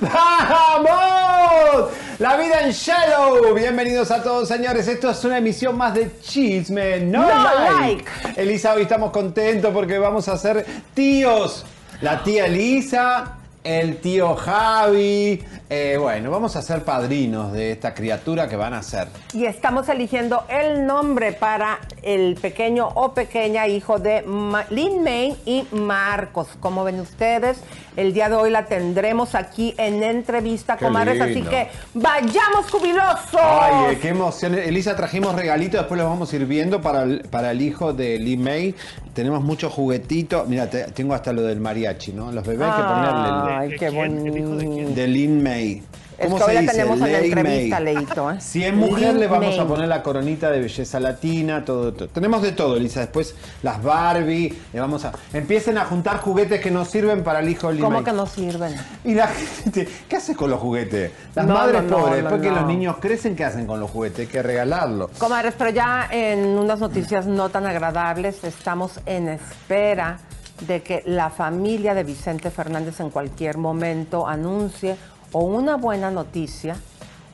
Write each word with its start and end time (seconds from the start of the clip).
¡Vamos! 0.00 1.90
La 2.18 2.36
vida 2.36 2.60
en 2.60 2.70
Shallow. 2.70 3.54
Bienvenidos 3.54 4.10
a 4.10 4.22
todos, 4.22 4.46
señores. 4.46 4.86
Esto 4.86 5.10
es 5.10 5.24
una 5.24 5.38
emisión 5.38 5.76
más 5.76 5.94
de 5.94 6.20
Chisme 6.20 7.00
No, 7.00 7.22
No 7.22 7.80
like. 7.80 8.04
Elisa, 8.36 8.74
hoy 8.74 8.82
estamos 8.82 9.10
contentos 9.10 9.72
porque 9.72 9.98
vamos 9.98 10.28
a 10.28 10.36
ser 10.36 10.64
tíos. 10.94 11.64
La 12.00 12.22
tía 12.22 12.46
Elisa, 12.46 13.38
el 13.68 13.98
tío 13.98 14.34
Javi. 14.34 15.44
Eh, 15.70 15.98
bueno, 16.00 16.30
vamos 16.30 16.56
a 16.56 16.62
ser 16.62 16.82
padrinos 16.84 17.52
de 17.52 17.72
esta 17.72 17.92
criatura 17.92 18.48
que 18.48 18.56
van 18.56 18.72
a 18.72 18.82
ser. 18.82 19.08
Y 19.34 19.44
estamos 19.44 19.86
eligiendo 19.90 20.44
el 20.48 20.86
nombre 20.86 21.32
para 21.32 21.78
el 22.02 22.36
pequeño 22.36 22.88
o 22.94 23.12
pequeña 23.12 23.66
hijo 23.66 23.98
de 23.98 24.22
Ma- 24.22 24.64
Lin 24.70 25.02
May 25.04 25.36
y 25.44 25.66
Marcos. 25.72 26.48
Como 26.60 26.84
ven 26.84 26.98
ustedes, 27.00 27.58
el 27.96 28.14
día 28.14 28.30
de 28.30 28.36
hoy 28.36 28.50
la 28.50 28.64
tendremos 28.64 29.34
aquí 29.34 29.74
en 29.76 30.02
entrevista, 30.02 30.78
Qué 30.78 30.86
comadres. 30.86 31.20
Así 31.20 31.42
que 31.42 31.68
vayamos 31.92 32.70
jubilosos. 32.70 33.34
Ay, 33.38 33.92
eh, 33.94 33.98
qué 34.00 34.08
emoción. 34.08 34.54
Elisa, 34.54 34.96
trajimos 34.96 35.34
regalitos, 35.34 35.80
después 35.80 35.98
los 36.00 36.08
vamos 36.08 36.32
a 36.32 36.36
ir 36.36 36.46
viendo 36.46 36.80
para 36.80 37.02
el, 37.02 37.20
para 37.30 37.50
el 37.50 37.60
hijo 37.60 37.92
de 37.92 38.18
Lee 38.18 38.38
May. 38.38 38.74
Tenemos 39.18 39.42
muchos 39.42 39.72
juguetitos. 39.72 40.46
Mira, 40.46 40.70
te- 40.70 40.84
tengo 40.92 41.12
hasta 41.12 41.32
lo 41.32 41.42
del 41.42 41.58
mariachi, 41.58 42.12
¿no? 42.12 42.30
Los 42.30 42.46
bebés 42.46 42.68
hay 42.70 42.80
que 42.80 42.88
ponerle 42.88 43.52
Ay, 43.52 43.76
qué 43.76 43.90
bonito. 43.90 44.60
el 44.60 44.94
de 44.94 45.08
Lin 45.08 45.42
May. 45.42 45.82
Es 46.18 46.24
¿Cómo 46.26 46.38
que 46.38 46.42
hoy 46.44 46.48
se 46.48 46.54
la 46.54 46.60
dice? 46.62 46.72
tenemos 46.72 47.00
en 47.00 47.12
la 47.12 47.18
entrevista, 47.20 47.80
May. 47.80 47.94
Leito. 47.94 48.30
¿eh? 48.32 48.40
Si 48.40 48.64
es 48.64 48.74
mujer, 48.74 49.10
Lin 49.12 49.20
le 49.20 49.26
vamos 49.28 49.50
May. 49.50 49.58
a 49.60 49.64
poner 49.66 49.86
la 49.88 50.02
coronita 50.02 50.50
de 50.50 50.58
belleza 50.60 50.98
latina, 50.98 51.64
todo, 51.64 51.92
todo. 51.94 52.08
Tenemos 52.08 52.42
de 52.42 52.50
todo, 52.50 52.76
Elisa. 52.76 52.98
Después 53.00 53.36
las 53.62 53.80
Barbie, 53.80 54.52
le 54.72 54.80
vamos 54.80 55.04
a. 55.04 55.12
Empiecen 55.32 55.78
a 55.78 55.84
juntar 55.84 56.18
juguetes 56.18 56.60
que 56.60 56.72
nos 56.72 56.88
sirven 56.88 57.22
para 57.22 57.38
el 57.38 57.48
hijo 57.48 57.72
de 57.72 57.78
¿Cómo 57.78 57.92
May. 57.98 58.04
que 58.04 58.12
no 58.12 58.26
sirven? 58.26 58.74
Y 59.04 59.14
la 59.14 59.28
gente, 59.28 59.88
¿qué 60.08 60.16
haces 60.16 60.36
con 60.36 60.50
los 60.50 60.58
juguetes? 60.58 61.12
Las 61.36 61.46
No, 61.46 61.54
madres 61.54 61.84
no, 61.84 61.90
no, 61.90 61.96
pobres, 61.98 62.10
no, 62.24 62.30
después 62.30 62.42
que 62.42 62.48
no. 62.50 62.56
los 62.56 62.66
niños 62.66 62.96
crecen, 63.00 63.36
¿qué 63.36 63.44
hacen 63.44 63.66
con 63.66 63.78
los 63.78 63.88
juguetes? 63.88 64.18
Hay 64.20 64.26
que 64.26 64.42
regalarlos. 64.42 65.12
Comadres, 65.18 65.54
pero 65.56 65.70
ya 65.70 66.08
en 66.10 66.40
unas 66.58 66.80
noticias 66.80 67.26
no 67.26 67.48
tan 67.50 67.64
agradables, 67.64 68.42
estamos 68.42 68.98
en 69.06 69.28
espera 69.28 70.18
de 70.66 70.82
que 70.82 71.04
la 71.06 71.30
familia 71.30 71.94
de 71.94 72.02
Vicente 72.02 72.50
Fernández 72.50 72.98
en 72.98 73.10
cualquier 73.10 73.56
momento 73.58 74.26
anuncie 74.26 74.96
o 75.32 75.40
una 75.40 75.76
buena 75.76 76.10
noticia 76.10 76.76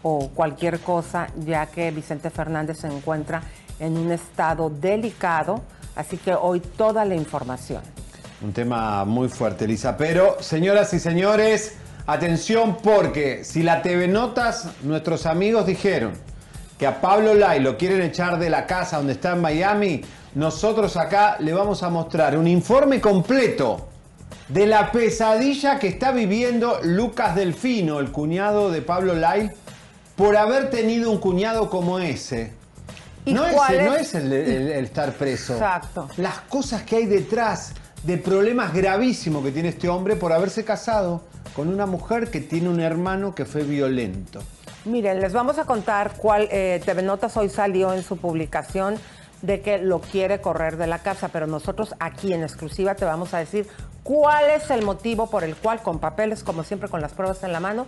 o 0.03 0.29
cualquier 0.29 0.81
cosa, 0.81 1.29
ya 1.45 1.67
que 1.67 1.91
Vicente 1.91 2.31
Fernández 2.31 2.79
se 2.79 2.89
encuentra 2.89 3.43
en 3.81 3.97
un 3.97 4.13
estado 4.13 4.71
delicado. 4.71 5.63
Así 5.97 6.19
que 6.19 6.35
hoy 6.35 6.61
toda 6.61 7.05
la 7.05 7.15
información. 7.15 7.83
Un 8.43 8.53
tema 8.53 9.05
muy 9.05 9.29
fuerte, 9.29 9.65
Elisa. 9.65 9.97
Pero, 9.97 10.37
señoras 10.41 10.93
y 10.93 10.99
señores, 10.99 11.77
atención 12.07 12.77
porque 12.83 13.45
si 13.45 13.63
la 13.63 13.81
TV 13.81 14.09
Notas, 14.09 14.69
nuestros 14.83 15.25
amigos 15.25 15.67
dijeron 15.67 16.13
que 16.79 16.87
a 16.87 17.01
Pablo 17.01 17.35
Lai 17.35 17.61
lo 17.61 17.79
quieren 17.79 18.03
echar 18.03 18.39
de 18.39 18.51
la 18.51 18.67
casa 18.67 18.99
donde 18.99 19.15
está 19.15 19.33
en 19.33 19.41
Miami, 19.41 20.03
nosotros 20.35 20.97
acá 20.97 21.37
le 21.39 21.55
vamos 21.55 21.83
a 21.83 21.89
mostrar 21.89 22.37
un 22.37 22.49
informe 22.49 23.01
completo 23.01 23.89
de 24.49 24.67
la 24.67 24.93
pesadilla 24.93 25.79
que 25.79 25.89
está 25.89 26.13
viviendo 26.13 26.79
Lucas 26.83 27.35
Delfino, 27.35 27.99
el 28.01 28.13
cuñado 28.13 28.71
de 28.71 28.83
Pablo 28.83 29.15
Lai, 29.15 29.51
por 30.17 30.37
haber 30.37 30.71
tenido 30.71 31.11
un 31.11 31.19
cuñado 31.19 31.71
como 31.71 31.99
ese. 31.99 32.53
¿Y 33.25 33.33
no 33.33 33.47
es, 33.47 33.55
cuál 33.55 33.75
el- 33.75 33.85
no 33.87 33.95
es? 33.95 34.03
es 34.09 34.15
el, 34.17 34.33
el- 34.33 34.69
el 34.73 34.85
estar 34.85 35.13
preso. 35.15 35.55
Exacto. 35.55 36.09
Las 36.19 36.41
cosas 36.43 36.83
que 36.83 36.97
hay 36.97 37.07
detrás 37.07 37.73
de 38.03 38.19
problemas 38.19 38.75
gravísimos 38.75 39.43
que 39.43 39.51
tiene 39.51 39.71
este 39.71 39.89
hombre 39.89 40.15
por 40.17 40.33
haberse 40.33 40.63
casado 40.63 41.23
con 41.57 41.69
una 41.69 41.87
mujer 41.87 42.31
que 42.31 42.41
tiene 42.41 42.69
un 42.69 42.81
hermano 42.81 43.35
que 43.35 43.47
fue 43.47 43.63
violento. 43.63 44.41
Miren, 44.85 45.21
les 45.21 45.33
vamos 45.33 45.59
a 45.59 45.65
contar 45.65 46.13
cuál 46.19 46.49
eh, 46.51 46.83
TV 46.85 47.01
Notas 47.03 47.35
hoy 47.39 47.49
salió 47.49 47.95
en 47.95 48.03
su 48.03 48.19
publicación 48.19 48.97
de 49.41 49.63
que 49.63 49.79
lo 49.79 50.01
quiere 50.01 50.43
correr 50.43 50.77
de 50.77 50.87
la 50.87 50.99
casa, 50.99 51.29
pero 51.29 51.47
nosotros 51.47 51.95
aquí 52.01 52.35
en 52.35 52.43
exclusiva 52.43 52.95
te 52.95 53.07
vamos 53.07 53.33
a 53.33 53.39
decir 53.39 53.67
cuál 54.05 54.51
es 54.51 54.71
el 54.71 54.83
motivo 54.85 55.29
por 55.29 55.43
el 55.43 55.57
cual, 55.57 55.81
con 55.83 55.99
papeles, 55.99 56.45
como 56.45 56.63
siempre, 56.63 56.89
con 56.89 57.01
las 57.01 57.13
pruebas 57.13 57.43
en 57.43 57.53
la 57.53 57.59
mano, 57.59 57.87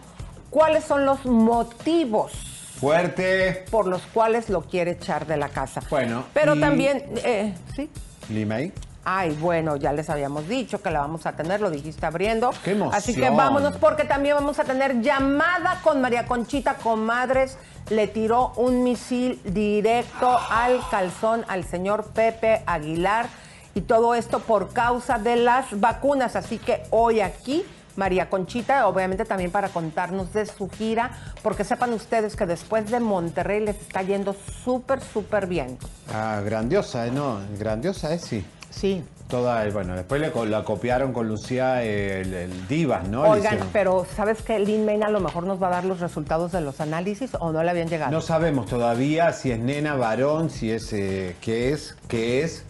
cuáles 0.51 0.83
son 0.83 1.05
los 1.07 1.25
motivos 1.27 2.33
Fuerte. 2.81 3.65
por 3.71 3.87
los 3.87 4.03
cuales 4.03 4.49
lo 4.51 4.63
quiere 4.63 4.93
echar 4.93 5.27
de 5.27 5.37
la 5.37 5.49
casa. 5.51 5.83
Bueno, 5.91 6.25
pero 6.35 6.57
y- 6.57 6.61
también, 6.61 7.05
eh, 7.25 7.55
sí. 7.77 7.89
Limay. 8.29 8.73
Ay, 9.09 9.37
bueno, 9.41 9.77
ya 9.77 9.93
les 9.93 10.11
habíamos 10.11 10.49
dicho 10.49 10.83
que 10.83 10.91
la 10.91 10.99
vamos 10.99 11.27
a 11.27 11.37
tener, 11.37 11.61
lo 11.61 11.71
dijiste 11.71 12.05
abriendo. 12.07 12.51
¡Qué 12.65 12.73
emoción! 12.73 12.95
Así 12.97 13.15
que 13.15 13.31
vámonos 13.31 13.77
porque 13.77 14.03
también 14.05 14.35
vamos 14.35 14.59
a 14.59 14.65
tener 14.65 15.01
llamada 15.01 15.79
con 15.85 16.01
María 16.01 16.27
Conchita 16.27 16.75
Comadres. 16.75 17.57
Le 17.89 18.09
tiró 18.09 18.53
un 18.57 18.83
misil 18.83 19.41
directo 19.45 20.37
al 20.51 20.81
calzón 20.91 21.45
al 21.47 21.63
señor 21.65 22.07
Pepe 22.15 22.65
Aguilar 22.67 23.27
y 23.77 23.83
todo 23.83 24.15
esto 24.15 24.41
por 24.41 24.73
causa 24.73 25.19
de 25.19 25.37
las 25.37 25.79
vacunas. 25.79 26.35
Así 26.35 26.57
que 26.59 26.83
hoy 26.91 27.21
aquí 27.21 27.63
María 27.95 28.31
Conchita, 28.31 28.89
obviamente 28.89 29.27
también 29.27 29.51
para 29.51 29.69
contarnos 29.69 30.33
de 30.33 30.47
su 30.47 30.69
gira, 30.71 31.11
porque 31.43 31.63
sepan 31.63 31.93
ustedes 31.93 32.37
que 32.37 32.47
después 32.47 32.91
de 32.91 33.01
Monterrey 33.01 33.61
les 33.61 33.77
está 33.81 34.03
yendo 34.03 34.35
súper, 34.65 35.03
súper 35.03 35.47
bien. 35.47 35.79
Ah, 36.13 36.41
grandiosa, 36.45 37.07
¿eh? 37.07 37.11
¿no? 37.11 37.39
Grandiosa 37.59 38.15
es, 38.15 38.23
sí. 38.23 38.45
Sí. 38.71 39.05
Toda, 39.29 39.67
eh, 39.67 39.73
bueno, 39.73 39.95
después 39.95 40.21
le 40.21 40.31
la 40.47 40.63
copiaron 40.63 41.13
con 41.13 41.27
Lucía 41.27 41.83
eh, 41.85 42.21
el, 42.21 42.33
el 42.33 42.69
Divas, 42.69 43.09
¿no? 43.09 43.23
Oigan, 43.23 43.59
pero 43.73 44.07
¿sabes 44.15 44.41
que 44.41 44.59
Lin 44.59 44.87
May 44.87 45.03
a 45.03 45.11
lo 45.11 45.21
mejor 45.21 45.45
nos 45.45 45.61
va 45.61 45.67
a 45.67 45.71
dar 45.71 45.85
los 45.85 46.01
resultados 46.01 46.53
de 46.53 46.61
los 46.61 46.81
análisis 46.81 47.33
o 47.41 47.51
no 47.51 47.63
le 47.63 47.71
habían 47.71 47.89
llegado? 47.89 48.13
No 48.13 48.21
sabemos 48.21 48.67
todavía 48.67 49.33
si 49.33 49.51
es 49.51 49.59
nena, 49.59 49.97
varón, 49.97 50.49
si 50.49 50.71
es, 50.71 50.93
eh, 50.93 51.35
qué 51.41 51.73
es, 51.73 51.97
qué 52.09 52.45
es, 52.45 52.65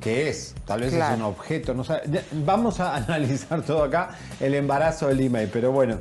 qué 0.00 0.28
es. 0.28 0.54
Tal 0.66 0.80
vez 0.80 0.92
Claro. 0.94 1.14
es 1.14 1.20
un 1.20 1.26
objeto, 1.26 1.74
no 1.74 1.84
sabe- 1.84 2.02
Vamos 2.32 2.80
a 2.80 2.96
analizar 2.96 3.62
todo 3.62 3.84
acá, 3.84 4.10
el 4.40 4.54
embarazo 4.54 5.08
del 5.08 5.20
email, 5.20 5.48
pero 5.52 5.72
bueno. 5.72 5.98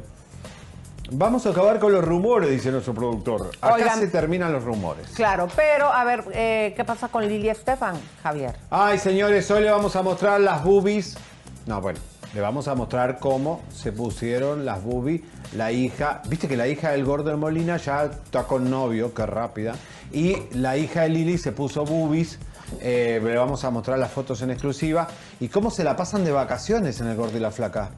Vamos 1.10 1.46
a 1.46 1.52
acabar 1.52 1.80
con 1.80 1.94
los 1.94 2.04
rumores, 2.04 2.50
dice 2.50 2.70
nuestro 2.70 2.94
productor. 2.94 3.52
Acá 3.62 3.76
Oigan. 3.76 4.00
se 4.00 4.08
terminan 4.08 4.52
los 4.52 4.64
rumores. 4.66 5.08
Claro, 5.16 5.48
pero 5.56 5.86
a 5.92 6.04
ver, 6.04 6.26
eh, 6.34 6.74
¿qué 6.76 6.84
pasa 6.84 7.08
con 7.08 7.26
Lili 7.26 7.48
Estefan, 7.48 7.96
Javier? 8.22 8.56
Ay, 8.70 8.98
señores, 9.00 9.50
hoy 9.50 9.64
le 9.64 9.72
vamos 9.72 9.96
a 9.96 10.02
mostrar 10.02 10.42
las 10.42 10.66
boobies. 10.66 11.18
No, 11.66 11.80
bueno, 11.80 12.00
le 12.34 12.42
vamos 12.42 12.68
a 12.68 12.76
mostrar 12.76 13.20
cómo 13.20 13.62
se 13.74 13.94
pusieron 13.94 14.66
las 14.66 14.84
boobies. 14.84 15.22
La 15.54 15.72
hija, 15.72 16.22
viste 16.28 16.50
que 16.50 16.58
la 16.58 16.68
hija 16.68 16.92
del 16.92 17.06
gordo 17.06 17.30
de 17.30 17.38
Molina 17.38 17.78
ya 17.78 18.04
está 18.04 18.44
con 18.44 18.70
novio, 18.70 19.14
qué 19.14 19.26
rápida. 19.26 19.76
Y 20.12 20.36
la 20.52 20.76
hija 20.76 21.04
de 21.04 21.10
Lili 21.10 21.38
se 21.38 21.54
puso 21.54 21.86
boobies. 21.86 22.38
Eh, 22.82 23.20
le 23.24 23.38
vamos 23.38 23.64
a 23.64 23.70
mostrar 23.70 23.98
las 24.00 24.12
fotos 24.12 24.42
en 24.42 24.52
exclusiva. 24.52 25.08
Y 25.40 25.48
cómo 25.48 25.72
se 25.72 25.84
la 25.84 25.96
pasan 25.96 26.24
de 26.24 26.32
vacaciones 26.32 27.00
en 27.02 27.08
el 27.08 27.16
gordo 27.16 27.38
y 27.38 27.40
la 27.40 27.52
flaca. 27.52 27.90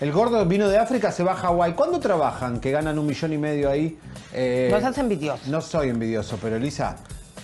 El 0.00 0.12
gordo 0.12 0.44
vino 0.46 0.68
de 0.68 0.78
África, 0.78 1.12
se 1.12 1.22
va 1.22 1.32
a 1.32 1.36
Hawái. 1.36 1.74
¿Cuándo 1.74 2.00
trabajan? 2.00 2.60
Que 2.60 2.70
ganan 2.70 2.98
un 2.98 3.06
millón 3.06 3.32
y 3.32 3.38
medio 3.38 3.70
ahí. 3.70 3.98
Eh, 4.32 4.68
no 4.70 4.80
seas 4.80 4.98
envidioso. 4.98 5.42
No 5.46 5.60
soy 5.60 5.90
envidioso, 5.90 6.38
pero 6.40 6.56
Elisa, 6.56 6.96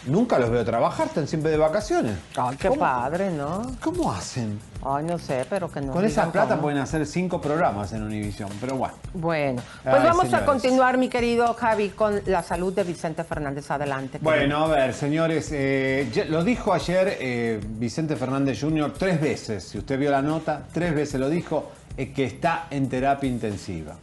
nunca 0.07 0.39
los 0.39 0.51
veo 0.51 0.65
trabajar, 0.65 1.07
están 1.07 1.27
siempre 1.27 1.51
de 1.51 1.57
vacaciones. 1.57 2.17
Ay, 2.37 2.57
qué 2.57 2.71
padre, 2.71 3.31
¿no? 3.31 3.71
¿Cómo 3.81 4.13
hacen? 4.13 4.59
Ay, 4.85 5.05
no 5.05 5.19
sé, 5.19 5.45
pero 5.49 5.71
que 5.71 5.81
no. 5.81 5.93
Con 5.93 6.05
esa 6.05 6.31
plata 6.33 6.59
pueden 6.61 6.79
hacer 6.79 7.07
cinco 7.07 7.41
programas 7.41 7.93
en 7.93 8.03
Univision, 8.03 8.49
pero 8.61 8.77
bueno. 8.77 8.95
Bueno, 9.13 9.63
pues 9.83 10.03
vamos 10.03 10.33
a 10.33 10.45
continuar, 10.45 10.97
mi 10.97 11.09
querido 11.09 11.53
Javi, 11.55 11.91
con 11.91 12.21
la 12.27 12.43
salud 12.43 12.73
de 12.73 12.85
Vicente 12.85 13.25
Fernández. 13.25 13.71
Adelante. 13.71 14.19
Bueno, 14.23 14.65
a 14.65 14.69
ver, 14.69 14.95
señores, 14.95 15.51
eh, 15.53 16.27
lo 16.29 16.43
dijo 16.45 16.73
ayer 16.73 17.19
eh, 17.21 17.61
Vicente 17.63 18.17
Fernández 18.17 18.61
Jr. 18.61 18.93
tres 18.93 19.21
veces. 19.21 19.65
Si 19.65 19.79
usted 19.79 19.99
vio 19.99 20.11
la 20.11 20.23
nota, 20.23 20.63
tres 20.73 20.95
veces 20.95 21.21
lo 21.21 21.29
dijo, 21.29 21.71
que 21.97 22.25
está 22.25 22.67
en 22.71 22.89
terapia 22.89 23.29
intensiva. 23.29 23.97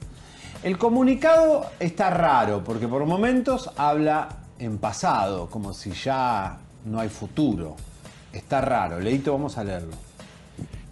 El 0.64 0.78
comunicado 0.78 1.66
está 1.80 2.10
raro 2.10 2.64
porque 2.64 2.88
por 2.88 3.06
momentos 3.06 3.72
habla 3.78 4.30
en 4.60 4.78
pasado, 4.78 5.50
como 5.50 5.74
si 5.74 5.92
ya 5.92 6.58
no 6.86 7.00
hay 7.00 7.10
futuro. 7.10 7.76
Está 8.34 8.62
raro. 8.62 9.00
Leito, 9.00 9.32
vamos 9.32 9.58
a 9.58 9.64
leerlo. 9.64 9.96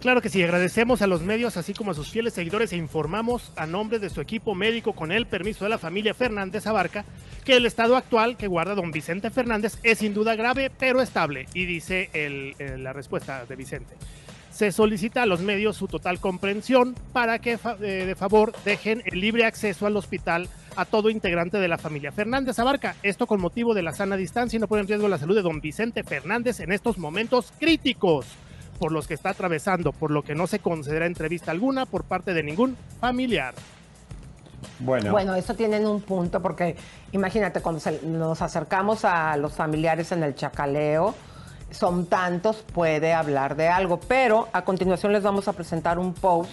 Claro 0.00 0.20
que 0.20 0.28
sí, 0.28 0.42
agradecemos 0.42 1.02
a 1.02 1.06
los 1.06 1.22
medios 1.22 1.56
así 1.56 1.72
como 1.72 1.90
a 1.90 1.94
sus 1.94 2.10
fieles 2.10 2.34
seguidores 2.34 2.72
e 2.72 2.76
informamos 2.76 3.50
a 3.56 3.66
nombre 3.66 3.98
de 3.98 4.10
su 4.10 4.20
equipo 4.20 4.54
médico 4.54 4.92
con 4.92 5.10
el 5.10 5.26
permiso 5.26 5.64
de 5.64 5.70
la 5.70 5.78
familia 5.78 6.14
Fernández 6.14 6.66
Abarca 6.66 7.04
que 7.44 7.56
el 7.56 7.66
estado 7.66 7.96
actual 7.96 8.36
que 8.36 8.46
guarda 8.46 8.74
don 8.74 8.92
Vicente 8.92 9.30
Fernández 9.30 9.78
es 9.82 9.98
sin 9.98 10.14
duda 10.14 10.36
grave 10.36 10.70
pero 10.70 11.00
estable 11.00 11.46
y 11.54 11.64
dice 11.64 12.10
la 12.78 12.92
respuesta 12.92 13.46
de 13.46 13.56
Vicente. 13.56 13.94
Se 14.52 14.70
solicita 14.70 15.22
a 15.22 15.26
los 15.26 15.40
medios 15.40 15.76
su 15.76 15.88
total 15.88 16.20
comprensión 16.20 16.94
para 17.12 17.40
que 17.40 17.58
eh, 17.80 18.04
de 18.06 18.14
favor 18.14 18.54
dejen 18.64 19.02
el 19.06 19.20
libre 19.20 19.44
acceso 19.44 19.86
al 19.86 19.96
hospital 19.96 20.48
a 20.76 20.84
todo 20.84 21.10
integrante 21.10 21.58
de 21.58 21.68
la 21.68 21.78
familia 21.78 22.12
Fernández 22.12 22.58
Abarca. 22.58 22.96
Esto 23.02 23.26
con 23.26 23.40
motivo 23.40 23.74
de 23.74 23.82
la 23.82 23.92
sana 23.92 24.16
distancia 24.16 24.56
y 24.56 24.60
no 24.60 24.68
pone 24.68 24.82
en 24.82 24.88
riesgo 24.88 25.08
la 25.08 25.18
salud 25.18 25.34
de 25.34 25.42
don 25.42 25.60
Vicente 25.60 26.04
Fernández 26.04 26.60
en 26.60 26.72
estos 26.72 26.98
momentos 26.98 27.52
críticos 27.58 28.26
por 28.78 28.92
los 28.92 29.06
que 29.06 29.14
está 29.14 29.30
atravesando, 29.30 29.92
por 29.92 30.10
lo 30.10 30.22
que 30.22 30.34
no 30.34 30.46
se 30.46 30.58
considera 30.58 31.06
entrevista 31.06 31.50
alguna 31.50 31.86
por 31.86 32.04
parte 32.04 32.34
de 32.34 32.42
ningún 32.42 32.76
familiar. 33.00 33.54
Bueno. 34.78 35.12
bueno, 35.12 35.34
eso 35.34 35.54
tienen 35.54 35.86
un 35.86 36.02
punto 36.02 36.42
porque 36.42 36.76
imagínate 37.12 37.60
cuando 37.60 37.80
nos 38.02 38.42
acercamos 38.42 39.04
a 39.04 39.36
los 39.36 39.54
familiares 39.54 40.12
en 40.12 40.22
el 40.22 40.34
chacaleo, 40.34 41.14
son 41.70 42.06
tantos, 42.06 42.64
puede 42.74 43.14
hablar 43.14 43.56
de 43.56 43.68
algo, 43.68 43.98
pero 44.00 44.48
a 44.52 44.62
continuación 44.62 45.12
les 45.12 45.22
vamos 45.22 45.48
a 45.48 45.52
presentar 45.52 45.98
un 45.98 46.12
post 46.14 46.50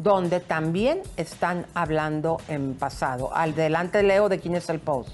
donde 0.00 0.40
también 0.40 1.02
están 1.18 1.66
hablando 1.74 2.40
en 2.48 2.74
pasado. 2.74 3.36
Adelante, 3.36 4.02
Leo, 4.02 4.30
¿de 4.30 4.40
quién 4.40 4.54
es 4.54 4.70
el 4.70 4.80
post? 4.80 5.10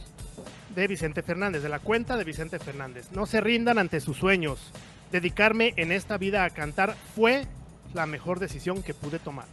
De 0.77 0.87
Vicente 0.87 1.23
Fernández, 1.23 1.65
de 1.65 1.69
la 1.69 1.81
cuenta 1.81 2.17
de 2.17 2.23
Vicente 2.23 2.61
Fernández. 2.61 3.11
No 3.11 3.27
se 3.27 3.41
rindan 3.41 3.79
ante 3.79 3.99
sus 4.01 4.17
sueños. 4.17 4.71
Dedicarme 5.11 5.75
en 5.77 5.91
esta 5.91 6.19
vida 6.19 6.45
a 6.45 6.51
cantar 6.51 6.95
fue 7.17 7.47
la 7.95 8.07
mejor 8.07 8.39
decisión 8.39 8.81
que 8.85 8.95
pude 8.95 9.19
tomar. 9.19 9.47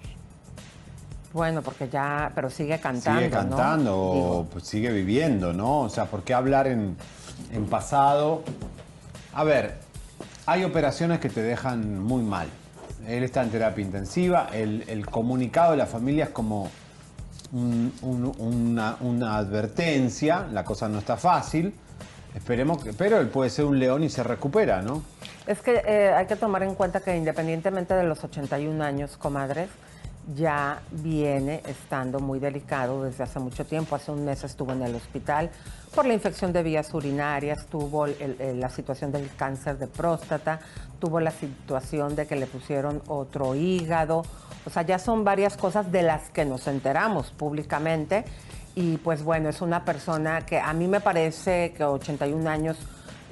Bueno, 1.31 1.63
porque 1.63 1.89
ya, 1.89 2.31
pero 2.36 2.51
sigue 2.51 2.79
cantando. 2.79 3.21
Sigue 3.21 3.31
cantando, 3.31 3.97
o 3.97 4.45
pues 4.45 4.65
sigue 4.65 4.91
viviendo, 4.91 5.51
¿no? 5.51 5.79
O 5.79 5.89
sea, 5.89 6.06
¿por 6.06 6.21
qué 6.24 6.36
hablar 6.36 6.68
en, 6.68 6.95
en 7.51 7.65
pasado? 7.65 8.44
A 9.33 9.44
ver, 9.44 9.79
hay 10.45 10.63
operaciones 10.63 11.19
que 11.19 11.29
te 11.29 11.41
dejan 11.41 11.97
muy 11.97 12.21
mal 12.21 12.50
él 13.07 13.23
está 13.23 13.44
en 13.44 13.50
terapia 13.50 13.83
intensiva, 13.83 14.50
el, 14.53 15.05
comunicado 15.09 15.71
de 15.71 15.77
la 15.77 15.85
familia 15.85 16.25
es 16.25 16.29
como 16.31 16.69
una, 17.51 19.38
advertencia, 19.38 20.47
la 20.51 20.63
cosa 20.63 20.89
no 20.89 21.00
está 21.00 21.17
fácil, 21.17 21.73
esperemos 22.35 22.83
que, 22.83 22.94
pero 22.94 23.19
él 23.19 23.27
puede 23.27 23.50
ser 23.50 23.65
un 23.65 23.79
león 23.79 24.03
y 24.03 24.09
se 24.09 24.23
recupera, 24.23 24.81
¿no? 24.81 25.03
Es 25.45 25.61
que 25.61 25.81
eh, 25.85 26.13
hay 26.13 26.25
que 26.25 26.35
tomar 26.35 26.63
en 26.63 26.73
cuenta 26.73 27.01
que 27.01 27.15
independientemente 27.15 27.94
de 27.94 28.03
los 28.03 28.23
81 28.23 28.83
años, 28.83 29.17
comadres, 29.17 29.69
ya 30.35 30.81
viene 30.91 31.61
estando 31.65 32.19
muy 32.19 32.39
delicado 32.39 33.03
desde 33.03 33.23
hace 33.23 33.39
mucho 33.39 33.65
tiempo. 33.65 33.95
Hace 33.95 34.11
un 34.11 34.23
mes 34.23 34.44
estuvo 34.44 34.71
en 34.71 34.81
el 34.81 34.95
hospital 34.95 35.50
por 35.94 36.05
la 36.05 36.13
infección 36.13 36.53
de 36.53 36.63
vías 36.63 36.94
urinarias, 36.94 37.65
tuvo 37.65 38.07
la 38.07 38.69
situación 38.69 39.11
del 39.11 39.29
cáncer 39.35 39.77
de 39.77 39.88
próstata, 39.88 40.59
tuvo 41.03 41.19
la 41.19 41.31
situación 41.31 42.15
de 42.15 42.25
que 42.25 42.38
le 42.38 42.47
pusieron 42.47 43.01
otro 43.09 43.55
hígado. 43.55 44.23
O 44.65 44.69
sea, 44.69 44.83
ya 44.83 44.97
son 44.97 45.25
varias 45.25 45.57
cosas 45.57 45.91
de 45.91 46.01
las 46.01 46.29
que 46.29 46.45
nos 46.45 46.65
enteramos 46.67 47.31
públicamente. 47.31 48.23
Y 48.73 48.95
pues 49.00 49.21
bueno, 49.21 49.50
es 49.50 49.61
una 49.61 49.83
persona 49.83 50.45
que 50.45 50.61
a 50.61 50.71
mí 50.71 50.88
me 50.88 51.01
parece 51.01 51.73
que 51.75 51.83
81 51.83 52.50
años, 52.50 52.77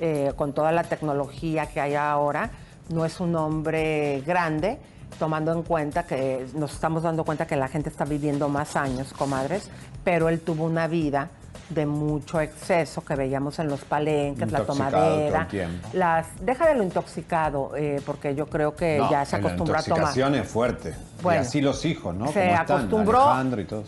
eh, 0.01 0.33
con 0.35 0.51
toda 0.51 0.73
la 0.73 0.83
tecnología 0.83 1.67
que 1.67 1.79
hay 1.79 1.95
ahora, 1.95 2.51
no 2.89 3.05
es 3.05 3.21
un 3.21 3.37
hombre 3.37 4.21
grande, 4.27 4.77
tomando 5.17 5.53
en 5.53 5.63
cuenta 5.63 6.05
que 6.05 6.47
nos 6.53 6.73
estamos 6.73 7.03
dando 7.03 7.23
cuenta 7.23 7.47
que 7.47 7.55
la 7.55 7.69
gente 7.69 7.87
está 7.87 8.03
viviendo 8.03 8.49
más 8.49 8.75
años, 8.75 9.13
comadres, 9.13 9.69
pero 10.03 10.27
él 10.27 10.41
tuvo 10.41 10.65
una 10.65 10.87
vida 10.87 11.29
de 11.73 11.85
mucho 11.85 12.39
exceso 12.41 13.03
que 13.03 13.15
veíamos 13.15 13.57
en 13.59 13.67
los 13.67 13.81
palenques, 13.81 14.51
la 14.51 14.65
tomadera. 14.65 15.47
Las, 15.93 16.27
deja 16.41 16.67
de 16.67 16.75
lo 16.75 16.83
intoxicado, 16.83 17.75
eh, 17.75 18.01
porque 18.05 18.35
yo 18.35 18.47
creo 18.47 18.75
que 18.75 19.01
ya 19.09 19.25
se 19.25 19.37
acostumbró 19.37 19.77
a 19.77 19.83
tomar. 19.83 19.99
La 19.99 20.05
intoxicación 20.09 20.35
es 20.35 20.47
fuerte. 20.47 20.95
y 21.23 21.27
así 21.27 21.61
los 21.61 21.85
hijos, 21.85 22.13
¿no? 22.15 22.31
Se 22.31 22.51
acostumbró 22.51 23.23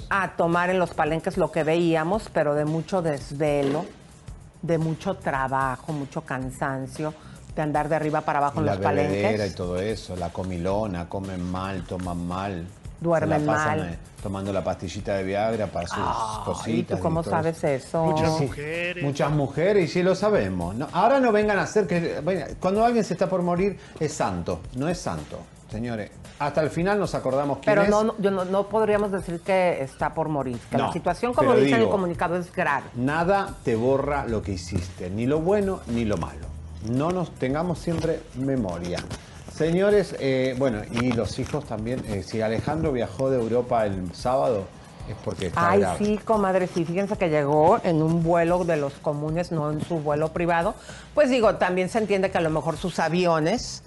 a 0.10 0.32
tomar 0.36 0.70
en 0.70 0.80
los 0.80 0.94
palenques 0.94 1.38
lo 1.38 1.52
que 1.52 1.64
veíamos, 1.64 2.30
pero 2.34 2.56
de 2.56 2.66
mucho 2.66 3.02
desvelo, 3.02 3.86
de 4.62 4.78
mucho 4.78 5.16
trabajo, 5.16 5.92
mucho 5.92 6.22
cansancio 6.22 7.14
de 7.56 7.62
andar 7.62 7.88
de 7.88 7.96
arriba 7.96 8.22
para 8.22 8.40
abajo 8.40 8.60
en 8.60 8.66
los 8.66 8.78
palenques. 8.78 9.52
y 9.52 9.56
todo 9.56 9.80
eso, 9.80 10.16
la 10.16 10.30
comilona, 10.30 11.08
comen 11.08 11.44
mal, 11.52 11.84
toman 11.84 12.26
mal. 12.26 12.66
Duermen 13.04 13.46
mal. 13.46 13.80
Eh, 13.80 13.98
tomando 14.24 14.54
la 14.54 14.64
pastillita 14.64 15.16
de 15.16 15.24
Viagra 15.24 15.68
para 15.68 15.88
sus 15.88 16.46
cositas. 16.46 16.68
¿Y 16.74 16.84
tú 16.84 17.00
cómo 17.00 17.22
sabes 17.22 17.62
eso? 17.66 18.06
Muchas 18.06 18.40
mujeres. 18.40 19.04
Muchas 19.04 19.32
mujeres, 19.32 19.84
y 19.84 19.88
sí 19.90 20.02
lo 20.02 20.16
sabemos. 20.16 20.76
ahora 20.94 21.20
no 21.20 21.32
vengan 21.34 21.60
a 21.60 21.64
hacer 21.64 21.86
que. 21.86 22.56
cuando 22.60 22.86
alguien 22.86 23.04
se 23.04 23.14
está 23.14 23.30
por 23.30 23.42
morir, 23.42 23.78
es 24.00 24.14
santo. 24.14 24.62
No 24.76 24.88
es 24.88 24.98
santo, 24.98 25.40
señores. 25.70 26.10
Hasta 26.40 26.62
el 26.62 26.70
final 26.70 27.00
nos 27.00 27.14
acordamos 27.14 27.60
quién 27.60 27.76
Pero 27.76 27.88
no, 27.90 28.16
no, 28.18 28.46
no, 28.46 28.68
podríamos 28.68 29.12
decir 29.12 29.42
que 29.42 29.82
está 29.82 30.14
por 30.14 30.30
morir. 30.30 30.58
Que 30.70 30.78
la 30.78 30.92
situación, 30.92 31.34
como 31.34 31.54
dice 31.54 31.76
en 31.76 31.82
el 31.82 31.90
comunicado, 31.90 32.38
es 32.38 32.52
grave. 32.52 32.88
Nada 32.96 33.56
te 33.64 33.76
borra 33.76 34.26
lo 34.26 34.42
que 34.42 34.54
hiciste, 34.54 35.10
ni 35.10 35.26
lo 35.26 35.42
bueno 35.42 35.82
ni 35.88 36.06
lo 36.06 36.18
malo. 36.18 36.48
No 36.90 37.12
nos 37.12 37.32
tengamos 37.36 37.80
siempre 37.80 38.22
memoria. 38.36 39.00
Señores, 39.56 40.16
eh, 40.20 40.56
bueno, 40.58 40.82
y 40.90 41.12
los 41.12 41.38
hijos 41.38 41.66
también. 41.66 42.04
Eh, 42.08 42.24
si 42.24 42.42
Alejandro 42.42 42.92
viajó 42.92 43.30
de 43.30 43.38
Europa 43.38 43.86
el 43.86 44.14
sábado, 44.16 44.66
es 45.08 45.16
porque 45.24 45.48
está 45.48 45.70
Ay, 45.70 45.84
sí, 45.98 46.18
comadre, 46.18 46.68
sí, 46.68 46.86
fíjense 46.86 47.18
que 47.18 47.30
llegó 47.30 47.80
en 47.84 48.02
un 48.02 48.24
vuelo 48.24 48.64
de 48.64 48.78
los 48.78 48.94
comunes, 48.94 49.52
no 49.52 49.72
en 49.72 49.82
su 49.86 50.00
vuelo 50.00 50.30
privado. 50.30 50.74
Pues 51.14 51.30
digo, 51.30 51.56
también 51.56 51.90
se 51.90 52.00
entiende 52.00 52.32
que 52.32 52.38
a 52.40 52.42
lo 52.42 52.50
mejor 52.50 52.78
sus 52.78 52.98
aviones 52.98 53.84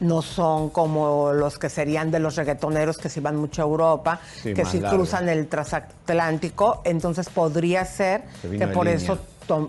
no 0.00 0.22
son 0.22 0.70
como 0.70 1.32
los 1.32 1.58
que 1.58 1.68
serían 1.68 2.10
de 2.10 2.18
los 2.18 2.36
reggaetoneros 2.36 2.96
que 2.96 3.10
se 3.10 3.20
van 3.20 3.36
mucho 3.36 3.60
a 3.60 3.66
Europa, 3.66 4.20
que 4.42 4.64
si 4.64 4.80
cruzan 4.80 5.28
el 5.28 5.46
transatlántico, 5.46 6.80
entonces 6.84 7.28
podría 7.28 7.84
ser 7.84 8.22
que 8.40 8.66
por 8.68 8.88
eso 8.88 9.18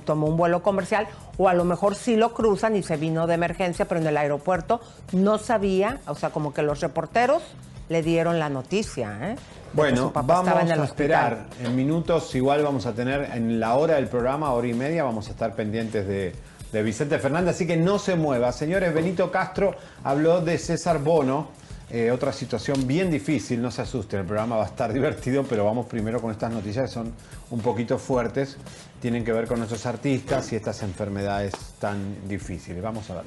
tomó 0.05 0.27
un 0.27 0.38
vuelo 0.38 0.63
comercial 0.63 1.07
o 1.38 1.50
a 1.50 1.53
lo 1.53 1.65
mejor 1.65 1.95
sí 1.95 2.15
lo 2.15 2.33
cruzan 2.33 2.75
y 2.75 2.83
se 2.83 2.97
vino 2.97 3.27
de 3.27 3.33
emergencia, 3.33 3.85
pero 3.85 4.00
en 4.00 4.07
el 4.07 4.17
aeropuerto 4.17 4.81
no 5.11 5.38
sabía, 5.38 6.00
o 6.07 6.15
sea, 6.15 6.29
como 6.29 6.53
que 6.53 6.61
los 6.61 6.79
reporteros 6.79 7.43
le 7.89 8.01
dieron 8.01 8.39
la 8.39 8.50
noticia. 8.50 9.31
¿eh? 9.31 9.35
Bueno, 9.73 10.11
vamos 10.13 10.47
a 10.47 10.83
esperar. 10.83 11.47
En 11.61 11.75
minutos 11.75 12.33
igual 12.35 12.63
vamos 12.63 12.85
a 12.85 12.93
tener, 12.93 13.31
en 13.33 13.59
la 13.59 13.75
hora 13.75 13.95
del 13.95 14.07
programa, 14.07 14.51
hora 14.53 14.67
y 14.67 14.73
media, 14.73 15.03
vamos 15.03 15.27
a 15.27 15.31
estar 15.31 15.55
pendientes 15.55 16.07
de, 16.07 16.33
de 16.71 16.83
Vicente 16.83 17.19
Fernández, 17.19 17.55
así 17.55 17.67
que 17.67 17.77
no 17.77 18.00
se 18.00 18.15
mueva. 18.15 18.51
Señores, 18.51 18.93
Benito 18.93 19.31
Castro 19.31 19.75
habló 20.03 20.41
de 20.41 20.57
César 20.57 21.00
Bono, 21.00 21.50
eh, 21.89 22.11
otra 22.11 22.31
situación 22.31 22.88
bien 22.88 23.11
difícil, 23.11 23.61
no 23.61 23.69
se 23.69 23.81
asusten, 23.81 24.21
el 24.21 24.25
programa 24.25 24.55
va 24.55 24.63
a 24.63 24.67
estar 24.67 24.93
divertido, 24.93 25.43
pero 25.43 25.65
vamos 25.65 25.85
primero 25.88 26.21
con 26.21 26.31
estas 26.31 26.51
noticias 26.51 26.85
que 26.85 26.93
son 26.93 27.13
un 27.50 27.59
poquito 27.59 27.97
fuertes, 27.97 28.57
tienen 29.01 29.25
que 29.25 29.34
ver 29.34 29.48
con 29.48 29.58
nuestros 29.58 29.86
artistas 29.88 30.53
y 30.53 30.55
estas 30.55 30.84
enfermedades 30.84 31.53
tan 31.79 32.27
difíciles. 32.27 32.81
Vamos 32.81 33.10
a 33.10 33.15
ver. 33.15 33.24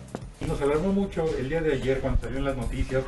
Nos 0.46 0.60
alarmó 0.62 0.92
mucho 0.92 1.24
el 1.36 1.48
día 1.48 1.60
de 1.60 1.74
ayer 1.74 2.00
cuando 2.00 2.20
salieron 2.20 2.44
las 2.44 2.56
noticias 2.56 3.02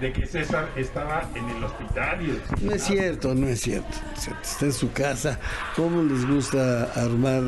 de 0.00 0.12
que 0.12 0.26
César 0.26 0.68
estaba 0.76 1.28
en 1.34 1.48
el 1.48 1.64
hospital. 1.64 2.18
Y 2.22 2.64
no 2.64 2.72
es 2.72 2.82
cierto, 2.82 3.34
no 3.34 3.48
es 3.48 3.60
cierto. 3.60 3.96
Está 4.42 4.66
en 4.66 4.72
su 4.72 4.92
casa. 4.92 5.38
¿Cómo 5.74 6.02
les 6.02 6.26
gusta 6.26 6.92
armar 6.94 7.42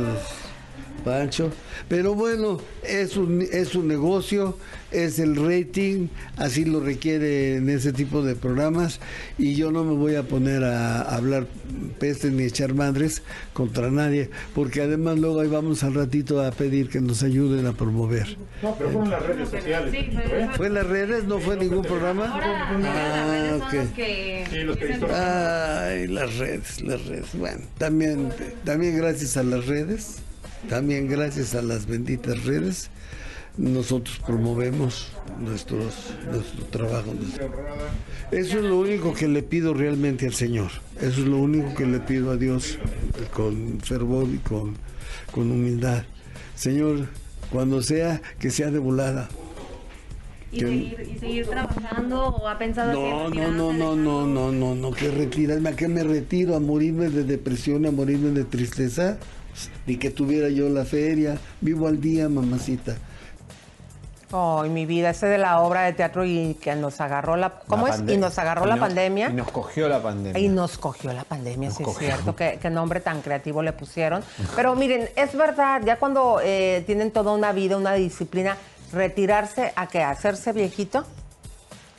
Pancho. 1.05 1.51
Pero 1.89 2.15
bueno, 2.15 2.61
es 2.83 3.17
un, 3.17 3.43
es 3.43 3.75
un 3.75 3.89
negocio, 3.89 4.59
es 4.91 5.19
el 5.19 5.37
rating, 5.37 6.09
así 6.37 6.65
lo 6.65 6.81
requiere 6.81 7.57
en 7.57 7.69
ese 7.69 7.93
tipo 7.93 8.23
de 8.23 8.35
programas. 8.35 9.01
Y 9.39 9.55
yo 9.55 9.71
no 9.71 9.85
me 9.85 9.95
voy 9.95 10.15
a 10.17 10.23
poner 10.23 10.65
a, 10.65 11.03
hablar 11.03 11.47
peste 11.99 12.31
ni 12.31 12.45
echar 12.45 12.75
madres 12.75 13.23
contra 13.53 13.91
nadie, 13.91 14.31
porque 14.55 14.83
además 14.83 15.19
luego 15.19 15.41
ahí 15.41 15.49
vamos 15.49 15.83
al 15.83 15.95
ratito 15.95 16.43
a 16.43 16.51
pedir 16.51 16.89
que 16.89 17.01
nos 17.01 17.23
ayuden 17.23 17.67
a 17.67 17.73
promover. 17.73 18.37
No, 18.63 18.75
pero 18.77 18.91
fueron 18.91 19.11
las 19.11 19.23
redes 19.23 19.49
sociales. 19.49 19.95
¿eh? 19.95 20.49
¿Fue 20.57 20.67
en 20.67 20.75
las 20.75 20.87
redes? 20.87 21.25
¿No 21.25 21.39
fue 21.39 21.57
ningún 21.57 21.83
programa? 21.83 22.33
Ah, 22.35 23.59
ok. 23.59 23.89
Sí, 23.97 24.59
los 24.65 24.77
que 24.77 24.87
distorsionan. 24.87 25.83
Ay, 25.83 26.07
las 26.07 26.37
redes, 26.39 26.83
las 26.83 27.05
redes. 27.07 27.27
Bueno, 27.35 27.61
también, 27.79 28.29
también 28.65 28.97
gracias 28.97 29.37
a 29.37 29.43
las 29.43 29.67
redes, 29.67 30.19
también 30.69 31.09
gracias 31.09 31.55
a 31.55 31.63
las 31.63 31.87
benditas 31.87 32.45
redes, 32.45 32.91
nosotros 33.57 34.21
promovemos 34.27 35.09
nuestros, 35.39 36.15
nuestro 36.31 36.65
trabajo. 36.67 37.13
Eso 38.31 38.59
es 38.59 38.65
lo 38.65 38.79
único 38.79 39.13
que 39.13 39.29
le 39.29 39.43
pido 39.43 39.75
realmente 39.75 40.27
al 40.27 40.35
Señor. 40.35 40.71
Eso 40.97 41.21
es 41.21 41.27
lo 41.27 41.39
único 41.39 41.75
que 41.75 41.87
le 41.87 42.01
pido 42.01 42.31
a 42.31 42.37
Dios 42.37 42.79
con 43.35 43.81
fervor 43.81 44.29
y 44.29 44.39
con, 44.39 44.75
con 45.31 45.51
humildad. 45.51 46.05
Señor, 46.55 47.09
cuando 47.51 47.83
sea, 47.83 48.23
que 48.39 48.51
sea 48.51 48.71
de 48.71 48.79
volada. 48.79 49.29
¿Y 50.51 50.61
seguir, 50.61 51.13
y 51.15 51.19
seguir 51.19 51.47
trabajando 51.47 52.27
o 52.27 52.47
ha 52.47 52.59
pensado 52.59 52.93
No, 52.93 53.27
así 53.27 53.39
no, 53.39 53.51
no, 53.51 53.73
no, 53.73 53.97
no, 53.97 54.27
no, 54.27 54.53
no, 54.53 54.75
no, 54.75 54.91
que 54.93 55.11
retirarme, 55.11 55.71
¿a 55.71 55.77
qué 55.77 55.89
me 55.89 56.05
retiro? 56.05 56.55
¿A 56.55 56.61
morirme 56.61 57.09
de 57.09 57.25
depresión, 57.25 57.87
a 57.87 57.91
morirme 57.91 58.31
de 58.31 58.45
tristeza? 58.45 59.19
Ni 59.87 59.97
que 59.97 60.11
tuviera 60.11 60.49
yo 60.49 60.69
la 60.69 60.85
feria, 60.85 61.37
vivo 61.61 61.87
al 61.89 62.01
día, 62.01 62.29
mamacita. 62.29 62.97
Ay, 64.35 64.71
mi 64.71 64.87
vida, 64.87 65.11
ese 65.11 65.27
de 65.27 65.37
la 65.37 65.61
obra 65.61 65.83
de 65.83 65.93
teatro 65.93 66.25
y 66.25 66.55
que 66.55 66.75
nos 66.75 67.03
agarró 67.03 67.37
la... 67.37 67.51
¿Cómo 67.67 67.87
La 67.87 67.95
es? 67.97 68.03
Y 68.09 68.17
nos 68.17 68.39
agarró 68.39 68.65
y 68.65 68.69
la 68.69 68.77
nos- 68.77 68.87
pandemia. 68.89 69.29
Y 69.29 69.33
nos 69.35 69.51
cogió 69.51 69.91
la 69.91 70.03
pandemia. 70.03 70.41
Y 70.41 70.49
nos 70.49 70.79
cogió 70.79 71.13
la 71.13 71.25
pandemia, 71.25 71.69
Nos 71.69 71.77
sí 71.77 71.85
cogió. 71.85 72.09
es 72.09 72.15
cierto. 72.15 72.35
Qué, 72.35 72.59
qué 72.61 72.71
nombre 72.71 73.01
tan 73.01 73.21
creativo 73.21 73.63
le 73.63 73.75
pusieron. 73.75 74.23
Pero 74.57 74.75
miren, 74.75 75.11
es 75.17 75.37
verdad, 75.37 75.83
ya 75.85 75.99
cuando 75.99 76.41
eh, 76.43 76.83
tienen 76.87 77.11
toda 77.11 77.33
una 77.33 77.53
vida, 77.53 77.77
una 77.77 77.93
disciplina, 77.93 78.57
retirarse 78.91 79.75
a 79.77 79.87
qué, 79.87 80.03
hacerse 80.03 80.53
viejito. 80.55 81.05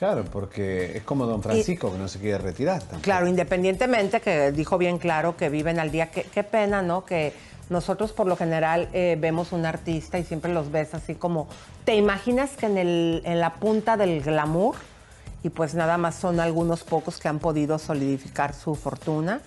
Claro, 0.03 0.25
porque 0.25 0.97
es 0.97 1.03
como 1.03 1.25
Don 1.25 1.41
Francisco 1.41 1.89
que 1.89 1.97
no 1.97 2.09
se 2.09 2.19
quiere 2.19 2.37
retirar. 2.37 2.79
tampoco. 2.81 3.03
Claro, 3.03 3.25
independientemente 3.25 4.19
que 4.19 4.51
dijo 4.51 4.77
bien 4.77 4.97
claro 4.97 5.37
que 5.37 5.47
viven 5.47 5.79
al 5.79 5.91
día. 5.91 6.11
Qué, 6.11 6.23
qué 6.23 6.43
pena, 6.43 6.81
¿no? 6.81 7.05
Que 7.05 7.31
nosotros 7.69 8.11
por 8.11 8.27
lo 8.27 8.35
general 8.35 8.89
eh, 8.91 9.15
vemos 9.17 9.53
un 9.53 9.65
artista 9.65 10.19
y 10.19 10.25
siempre 10.25 10.51
los 10.53 10.73
ves 10.73 10.93
así 10.93 11.15
como, 11.15 11.47
¿te 11.85 11.95
imaginas 11.95 12.57
que 12.57 12.65
en, 12.65 12.77
el, 12.77 13.21
en 13.23 13.39
la 13.39 13.53
punta 13.53 13.95
del 13.95 14.21
glamour? 14.21 14.75
Y 15.41 15.51
pues 15.51 15.73
nada 15.73 15.97
más 15.97 16.15
son 16.15 16.41
algunos 16.41 16.83
pocos 16.83 17.21
que 17.21 17.29
han 17.29 17.39
podido 17.39 17.79
solidificar 17.79 18.53
su 18.53 18.75
fortuna 18.75 19.39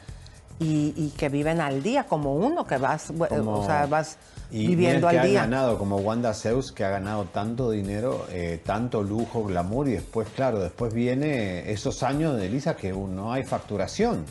y, 0.58 0.94
y 0.96 1.12
que 1.16 1.28
viven 1.28 1.60
al 1.60 1.82
día, 1.82 2.04
como 2.04 2.34
uno 2.34 2.66
que 2.66 2.78
vas, 2.78 3.12
Como- 3.28 3.60
o 3.60 3.66
sea, 3.66 3.86
vas 3.86 4.16
y 4.50 4.68
viviendo 4.68 5.08
al 5.08 5.20
que 5.20 5.26
día. 5.26 5.40
ha 5.40 5.44
ganado 5.44 5.76
como 5.78 5.96
Wanda 5.96 6.32
Zeus, 6.32 6.72
que 6.72 6.84
ha 6.84 6.88
ganado 6.90 7.24
tanto 7.24 7.70
dinero, 7.70 8.26
eh, 8.30 8.60
tanto 8.64 9.02
lujo, 9.02 9.44
glamour, 9.44 9.88
y 9.88 9.92
después, 9.92 10.28
claro, 10.34 10.60
después 10.60 10.94
viene 10.94 11.70
esos 11.70 12.02
años 12.02 12.36
de 12.36 12.46
Elisa 12.46 12.74
que 12.76 12.92
no 12.92 13.32
hay 13.32 13.42
facturación. 13.44 14.24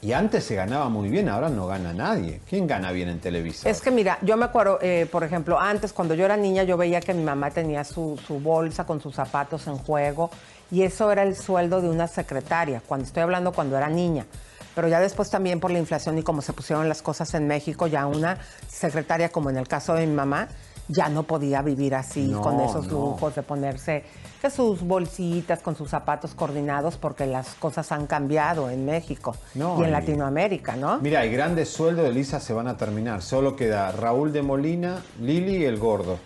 Y 0.00 0.14
antes 0.14 0.42
se 0.42 0.56
ganaba 0.56 0.88
muy 0.88 1.08
bien, 1.10 1.28
ahora 1.28 1.48
no 1.48 1.68
gana 1.68 1.92
nadie. 1.92 2.40
¿Quién 2.50 2.66
gana 2.66 2.90
bien 2.90 3.08
en 3.08 3.20
Televisa? 3.20 3.70
Es 3.70 3.80
que 3.80 3.92
mira, 3.92 4.18
yo 4.22 4.36
me 4.36 4.46
acuerdo, 4.46 4.80
eh, 4.82 5.06
por 5.12 5.22
ejemplo, 5.22 5.60
antes 5.60 5.92
cuando 5.92 6.14
yo 6.14 6.24
era 6.24 6.36
niña 6.36 6.64
yo 6.64 6.76
veía 6.76 7.00
que 7.00 7.14
mi 7.14 7.22
mamá 7.22 7.52
tenía 7.52 7.84
su, 7.84 8.18
su 8.26 8.40
bolsa 8.40 8.84
con 8.84 9.00
sus 9.00 9.14
zapatos 9.14 9.68
en 9.68 9.78
juego 9.78 10.28
y 10.72 10.82
eso 10.82 11.12
era 11.12 11.22
el 11.22 11.36
sueldo 11.36 11.80
de 11.80 11.88
una 11.88 12.08
secretaria, 12.08 12.82
cuando 12.84 13.06
estoy 13.06 13.22
hablando 13.22 13.52
cuando 13.52 13.76
era 13.76 13.88
niña. 13.88 14.26
Pero 14.74 14.88
ya 14.88 15.00
después 15.00 15.30
también 15.30 15.60
por 15.60 15.70
la 15.70 15.78
inflación 15.78 16.18
y 16.18 16.22
como 16.22 16.42
se 16.42 16.52
pusieron 16.52 16.88
las 16.88 17.02
cosas 17.02 17.34
en 17.34 17.46
México, 17.46 17.86
ya 17.86 18.06
una 18.06 18.38
secretaria, 18.68 19.30
como 19.30 19.50
en 19.50 19.56
el 19.58 19.68
caso 19.68 19.94
de 19.94 20.06
mi 20.06 20.14
mamá, 20.14 20.48
ya 20.88 21.08
no 21.08 21.22
podía 21.22 21.62
vivir 21.62 21.94
así, 21.94 22.28
No, 22.28 22.40
con 22.42 22.60
esos 22.60 22.86
no. 22.86 22.92
lujos 22.92 23.34
de 23.34 23.42
ponerse 23.42 24.04
que 24.40 24.50
sus 24.50 24.82
bolsitas 24.82 25.60
con 25.60 25.76
sus 25.76 25.88
zapatos 25.90 26.34
coordinados, 26.34 26.96
porque 26.96 27.26
las 27.26 27.54
cosas 27.54 27.92
han 27.92 28.06
cambiado 28.08 28.68
en 28.70 28.84
México 28.84 29.36
No, 29.54 29.80
y 29.80 29.84
en 29.84 29.92
Latinoamérica, 29.92 30.74
¿no? 30.74 30.98
Mira, 30.98 31.24
y 31.24 31.30
grandes 31.30 31.68
sueldos 31.68 32.04
de 32.04 32.10
Elisa 32.10 32.40
se 32.40 32.52
van 32.52 32.66
a 32.66 32.76
terminar. 32.76 33.22
Solo 33.22 33.54
queda 33.54 33.92
Raúl 33.92 34.32
de 34.32 34.42
Molina, 34.42 35.02
Lili 35.20 35.58
y 35.58 35.64
el 35.64 35.78
gordo. 35.78 36.18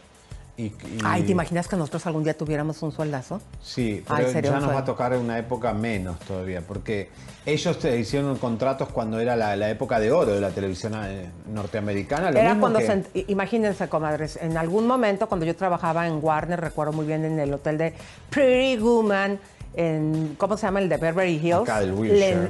Y, 0.59 0.63
y- 0.65 0.75
Ay, 1.05 1.23
¿te 1.25 1.33
imaginas 1.33 1.69
que 1.69 1.77
nosotros 1.77 2.07
algún 2.07 2.25
día 2.25 2.35
tuviéramos 2.35 2.81
un 2.83 2.91
sueldazo? 2.91 3.43
Sí, 3.63 4.03
Ay, 4.09 4.25
pero 4.33 4.49
ya 4.55 4.59
nos 4.61 4.71
va 4.75 4.79
a 4.79 4.85
tocar 4.87 5.13
una 5.15 5.39
época 5.39 5.75
menos 5.75 6.19
todavía, 6.21 6.63
porque 6.63 7.11
ellos 7.45 7.79
te 7.79 7.99
hicieron 7.99 8.37
contratos 8.39 8.89
cuando 8.89 9.21
era 9.21 9.37
la, 9.37 9.55
la 9.55 9.69
época 9.69 10.01
de 10.01 10.11
oro 10.11 10.33
de 10.33 10.41
la 10.41 10.49
televisión 10.51 10.95
eh, 11.05 11.29
norteamericana. 11.53 12.31
lo 12.31 12.39
Era 12.39 12.49
mismo 12.55 12.61
cuando 12.63 12.79
que- 12.79 12.87
se, 12.87 13.25
imagínense, 13.29 13.87
comadres, 13.91 14.39
en 14.41 14.57
algún 14.57 14.87
momento 14.87 15.29
cuando 15.29 15.45
yo 15.45 15.55
trabajaba 15.55 16.07
en 16.07 16.21
Warner, 16.25 16.59
recuerdo 16.59 16.95
muy 16.95 17.05
bien 17.07 17.27
en 17.27 17.39
el 17.39 17.53
hotel 17.53 17.77
de 17.77 17.93
Pretty 18.31 18.79
Woman, 18.83 19.39
en, 19.77 20.35
¿cómo 20.39 20.57
se 20.57 20.67
llama? 20.67 20.81
El 20.81 20.89
de 20.89 20.97
Beverly 20.97 21.37
Hills. 21.37 21.71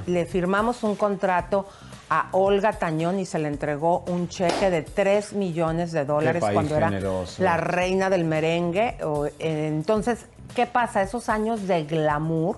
Le, 0.07 0.27
firmamos 0.27 0.83
un 0.83 0.95
contrato 0.97 1.67
a 2.09 2.29
Olga 2.33 2.73
Tañón 2.73 3.19
y 3.19 3.27
se 3.27 3.39
le 3.39 3.49
entregó 3.49 4.05
un 4.07 4.29
cheque 4.29 4.71
de 4.71 4.83
3 4.83 5.33
millones 5.35 5.93
de 5.93 6.05
dólares 6.05 6.43
cuando 6.53 6.77
era 6.77 6.91
la 7.39 7.57
reina 7.57 8.09
del 8.09 8.25
merengue. 8.25 8.97
Eh, 9.39 9.67
entonces, 9.67 10.27
¿qué 10.55 10.67
pasa? 10.67 11.03
Esos 11.03 11.29
años 11.29 11.67
de 11.67 11.85
glamour 11.85 12.57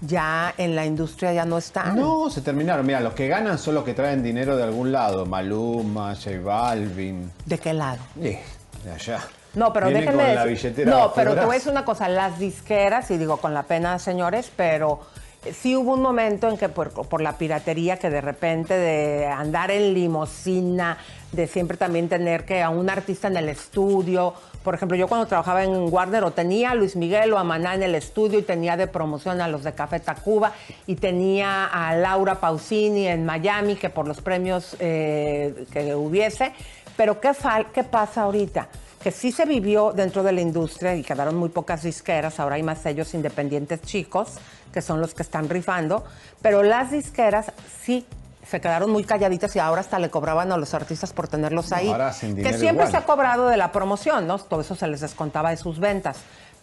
ya 0.00 0.54
en 0.56 0.76
la 0.76 0.86
industria 0.86 1.32
ya 1.32 1.44
no 1.44 1.58
están. 1.58 1.96
No, 1.96 2.30
se 2.30 2.40
terminaron. 2.40 2.86
Mira, 2.86 3.00
los 3.00 3.14
que 3.14 3.26
ganan 3.26 3.58
son 3.58 3.74
los 3.74 3.84
que 3.84 3.94
traen 3.94 4.22
dinero 4.22 4.56
de 4.56 4.62
algún 4.62 4.92
lado. 4.92 5.26
Maluma, 5.26 6.14
J 6.14 6.38
Balvin. 6.40 7.32
¿De 7.44 7.58
qué 7.58 7.72
lado? 7.72 7.98
Eh, 8.20 8.40
de 8.84 8.90
allá. 8.92 9.20
No, 9.54 9.72
pero 9.72 9.86
Vienen 9.86 10.04
déjenme 10.06 10.24
con 10.24 10.34
la 10.34 10.44
decir- 10.44 10.56
billetera 10.70 10.90
No, 10.90 11.12
pero 11.14 11.30
te 11.30 11.36
voy 11.36 11.38
a 11.38 11.46
brazo. 11.46 11.52
decir 11.58 11.72
una 11.72 11.84
cosa, 11.84 12.08
las 12.08 12.38
disqueras, 12.38 13.10
y 13.10 13.18
digo 13.18 13.38
con 13.38 13.54
la 13.54 13.62
pena, 13.64 13.98
señores, 13.98 14.50
pero 14.56 15.00
eh, 15.44 15.52
sí 15.52 15.74
hubo 15.74 15.94
un 15.94 16.02
momento 16.02 16.48
en 16.48 16.56
que 16.58 16.68
por, 16.68 16.90
por 17.08 17.20
la 17.22 17.32
piratería 17.38 17.96
que 17.98 18.10
de 18.10 18.20
repente 18.20 18.74
de 18.76 19.26
andar 19.26 19.70
en 19.70 19.94
limosina, 19.94 20.98
de 21.32 21.46
siempre 21.46 21.76
también 21.76 22.08
tener 22.08 22.44
que 22.44 22.62
a 22.62 22.70
un 22.70 22.88
artista 22.90 23.28
en 23.28 23.36
el 23.36 23.48
estudio, 23.48 24.34
por 24.64 24.74
ejemplo, 24.74 24.96
yo 24.98 25.08
cuando 25.08 25.26
trabajaba 25.26 25.64
en 25.64 25.92
Warner 25.92 26.24
o 26.24 26.30
tenía 26.32 26.72
a 26.72 26.74
Luis 26.74 26.94
Miguel 26.96 27.32
o 27.32 27.38
a 27.38 27.44
Maná 27.44 27.74
en 27.74 27.82
el 27.82 27.94
estudio 27.94 28.38
y 28.38 28.42
tenía 28.42 28.76
de 28.76 28.86
promoción 28.86 29.40
a 29.40 29.48
los 29.48 29.64
de 29.64 29.72
Café 29.72 29.98
Tacuba 30.00 30.52
y 30.86 30.96
tenía 30.96 31.66
a 31.66 31.94
Laura 31.96 32.34
Pausini 32.36 33.06
en 33.08 33.24
Miami 33.24 33.76
que 33.76 33.88
por 33.88 34.06
los 34.06 34.20
premios 34.20 34.76
eh, 34.80 35.64
que 35.72 35.94
hubiese, 35.94 36.52
pero 36.96 37.18
¿qué, 37.20 37.30
fal- 37.30 37.66
¿qué 37.72 37.84
pasa 37.84 38.22
ahorita? 38.22 38.68
Que 39.02 39.10
sí 39.10 39.32
se 39.32 39.44
vivió 39.44 39.92
dentro 39.92 40.22
de 40.22 40.32
la 40.32 40.40
industria 40.40 40.94
y 40.94 41.02
quedaron 41.02 41.36
muy 41.36 41.48
pocas 41.48 41.82
disqueras, 41.82 42.40
ahora 42.40 42.56
hay 42.56 42.62
más 42.62 42.78
sellos 42.78 43.14
independientes 43.14 43.80
chicos, 43.82 44.34
que 44.72 44.82
son 44.82 45.00
los 45.00 45.14
que 45.14 45.22
están 45.22 45.48
rifando, 45.48 46.04
pero 46.42 46.62
las 46.62 46.90
disqueras 46.90 47.52
sí 47.82 48.06
se 48.48 48.60
quedaron 48.60 48.90
muy 48.90 49.04
calladitas 49.04 49.54
y 49.56 49.58
ahora 49.58 49.82
hasta 49.82 49.98
le 49.98 50.08
cobraban 50.08 50.50
a 50.52 50.56
los 50.56 50.72
artistas 50.72 51.12
por 51.12 51.28
tenerlos 51.28 51.70
ahí. 51.72 51.88
ahora 51.88 52.10
que 52.10 52.16
siempre 52.16 52.68
igual. 52.68 52.90
se 52.90 52.96
ha 52.96 53.04
cobrado 53.04 53.48
de 53.48 53.58
la 53.58 53.72
promoción, 53.72 54.26
¿no? 54.26 54.38
Todo 54.38 54.62
eso 54.62 54.74
se 54.74 54.86
les 54.86 55.00
descontaba 55.00 55.50
de 55.50 55.58
sus 55.58 55.78
ventas. 55.78 56.18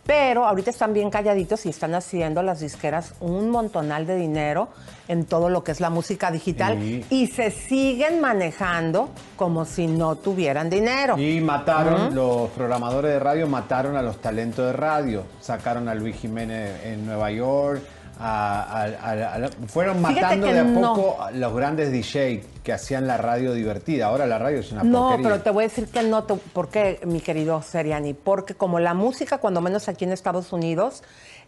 Pero 0.05 0.45
ahorita 0.45 0.69
están 0.69 0.93
bien 0.93 1.09
calladitos 1.09 1.65
y 1.65 1.69
están 1.69 1.95
haciendo 1.95 2.43
las 2.43 2.59
disqueras 2.59 3.15
un 3.21 3.49
montonal 3.49 4.05
de 4.05 4.15
dinero 4.15 4.69
en 5.07 5.25
todo 5.25 5.49
lo 5.49 5.63
que 5.63 5.71
es 5.71 5.79
la 5.79 5.89
música 5.89 6.29
digital 6.29 6.81
Y- 6.81 7.03
y 7.09 7.27
se 7.27 7.49
siguen 7.49 8.21
manejando 8.21 9.09
como 9.35 9.65
si 9.65 9.87
no 9.87 10.15
tuvieran 10.15 10.69
dinero. 10.69 11.17
Y 11.17 11.41
mataron, 11.41 12.13
los 12.13 12.49
programadores 12.51 13.13
de 13.13 13.19
radio 13.19 13.47
mataron 13.47 13.95
a 13.97 14.03
los 14.03 14.17
talentos 14.21 14.65
de 14.67 14.73
radio. 14.73 15.23
Sacaron 15.41 15.89
a 15.89 15.95
Luis 15.95 16.15
Jiménez 16.17 16.85
en 16.85 17.05
Nueva 17.05 17.31
York. 17.31 17.81
A- 18.19 18.61
a- 18.61 18.85
a- 18.85 19.45
a- 19.45 19.49
fueron 19.67 20.01
matando 20.01 20.47
de 20.47 20.59
a 20.59 20.63
poco 20.65 21.17
los 21.33 21.53
grandes 21.55 21.91
DJ 21.91 22.43
que 22.63 22.73
hacían 22.73 23.07
la 23.07 23.17
radio 23.17 23.53
divertida. 23.53 24.07
Ahora 24.07 24.25
la 24.25 24.37
radio 24.39 24.59
es 24.59 24.71
una 24.71 24.83
No, 24.83 25.09
porquería. 25.09 25.29
pero 25.29 25.41
te 25.43 25.49
voy 25.51 25.63
a 25.65 25.67
decir 25.67 25.87
que 25.87 26.03
no. 26.03 26.23
te- 26.23 26.35
¿Por 26.35 26.69
qué, 26.69 26.99
mi 27.05 27.19
querido 27.21 27.61
Seriani? 27.61 28.13
Porque 28.13 28.55
como 28.55 28.79
la 28.79 28.93
música, 28.93 29.37
cuando 29.39 29.61
menos 29.61 29.87
aquí 29.89 30.05
en 30.05 30.11
Estados 30.11 30.53
Unidos, 30.53 31.03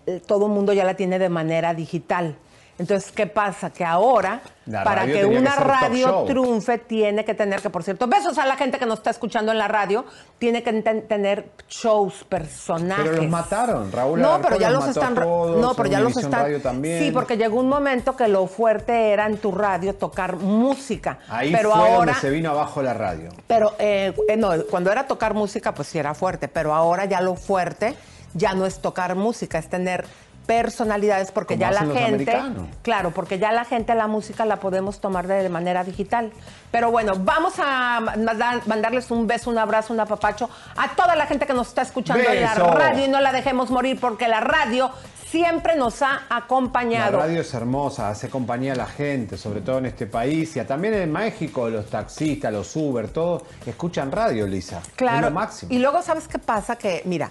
eh, 0.05 0.21
todo 0.25 0.47
el 0.47 0.51
mundo 0.51 0.73
ya 0.73 0.83
la 0.83 0.95
tiene 0.95 1.19
de 1.19 1.29
manera 1.29 1.73
digital. 1.73 2.35
Entonces, 2.79 3.11
¿qué 3.11 3.25
pasa? 3.25 3.71
Que 3.71 3.83
ahora, 3.83 4.41
La 4.67 4.83
para 4.83 5.05
que 5.07 5.25
una 5.25 5.55
radio 5.55 6.23
triunfe, 6.27 6.77
tiene 6.77 7.25
que 7.25 7.33
tener, 7.33 7.59
que 7.59 7.71
por 7.71 7.83
cierto, 7.83 8.05
besos 8.07 8.37
a 8.37 8.45
la 8.45 8.55
gente 8.55 8.77
que 8.77 8.85
nos 8.85 8.99
está 8.99 9.09
escuchando 9.09 9.51
en 9.51 9.57
la 9.57 9.67
radio, 9.67 10.05
tiene 10.37 10.61
que 10.61 10.71
ten- 10.83 11.07
tener 11.07 11.49
shows, 11.67 12.23
personajes. 12.29 13.05
Pero 13.09 13.21
los 13.23 13.31
mataron, 13.31 13.91
Raúl 13.91 14.21
No, 14.21 14.39
pero 14.41 14.59
ya 14.59 14.69
los 14.69 14.85
los 14.85 14.95
están. 14.95 15.15
todos, 15.15 15.57
no, 15.59 15.73
pero 15.73 15.89
ya 15.89 15.99
los 16.01 16.15
están. 16.17 16.41
Radio 16.43 16.61
también. 16.61 17.03
Sí, 17.03 17.11
porque 17.11 17.35
llegó 17.35 17.59
un 17.59 17.67
momento 17.69 18.15
que 18.15 18.27
lo 18.27 18.45
fuerte 18.45 19.09
era 19.11 19.25
en 19.25 19.37
tu 19.37 19.51
radio 19.51 19.95
tocar 19.95 20.35
música. 20.35 21.17
Ahí 21.29 21.51
pero 21.51 21.71
fue 21.71 21.79
ahora, 21.79 21.95
donde 21.97 22.13
se 22.15 22.29
vino 22.29 22.51
abajo 22.51 22.83
la 22.83 22.93
radio. 22.93 23.29
pero 23.47 23.73
eh, 23.79 24.13
eh, 24.29 24.37
no, 24.37 24.51
cuando 24.69 24.91
era 24.91 25.07
tocar 25.07 25.33
música, 25.33 25.73
pues 25.73 25.87
sí 25.87 25.97
era 25.97 26.13
fuerte, 26.13 26.47
pero 26.47 26.75
ahora 26.75 27.05
ya 27.05 27.21
lo 27.21 27.35
fuerte 27.35 27.95
ya 28.33 28.53
no 28.53 28.67
es 28.67 28.79
tocar 28.81 29.15
música, 29.15 29.57
es 29.57 29.67
tener 29.67 30.05
personalidades 30.47 31.31
porque 31.31 31.55
Como 31.55 31.61
ya 31.61 31.71
la 31.71 31.85
gente, 31.93 32.41
claro, 32.81 33.11
porque 33.11 33.37
ya 33.37 33.51
la 33.51 33.65
gente 33.65 33.93
la 33.93 34.07
música 34.07 34.45
la 34.45 34.55
podemos 34.57 34.99
tomar 34.99 35.27
de 35.27 35.47
manera 35.49 35.83
digital. 35.83 36.31
Pero 36.71 36.89
bueno, 36.89 37.13
vamos 37.19 37.53
a 37.59 37.99
mandar- 37.99 38.61
mandarles 38.65 39.11
un 39.11 39.27
beso, 39.27 39.49
un 39.51 39.57
abrazo, 39.59 39.93
un 39.93 39.99
apapacho 39.99 40.49
a 40.75 40.95
toda 40.95 41.15
la 41.15 41.27
gente 41.27 41.45
que 41.45 41.53
nos 41.53 41.67
está 41.67 41.83
escuchando 41.83 42.23
en 42.29 42.41
la 42.41 42.53
radio 42.55 43.05
y 43.05 43.07
no 43.09 43.19
la 43.21 43.31
dejemos 43.31 43.69
morir 43.69 43.99
porque 43.99 44.27
la 44.27 44.39
radio 44.39 44.89
siempre 45.29 45.75
nos 45.75 46.01
ha 46.01 46.21
La 46.29 46.37
acompañado. 46.37 47.17
radio 47.19 47.41
es 47.41 47.53
hermosa, 47.53 48.09
hace 48.09 48.29
compañía 48.29 48.71
a 48.73 48.75
la 48.77 48.85
gente, 48.87 49.37
sobre 49.37 49.59
todo 49.59 49.77
en 49.79 49.87
este 49.87 50.07
país 50.07 50.55
y 50.55 50.61
también 50.63 50.93
en 50.93 51.11
México, 51.11 51.69
los 51.69 51.87
taxistas, 51.89 52.51
los 52.53 52.73
Uber, 52.75 53.09
todos 53.09 53.43
escuchan 53.65 54.09
radio, 54.11 54.47
Lisa. 54.47 54.81
Claro. 54.95 55.17
Es 55.17 55.23
lo 55.23 55.31
máximo. 55.31 55.73
Y 55.73 55.79
luego, 55.79 56.01
¿sabes 56.01 56.27
qué 56.29 56.39
pasa? 56.39 56.77
Que, 56.77 57.01
mira, 57.05 57.29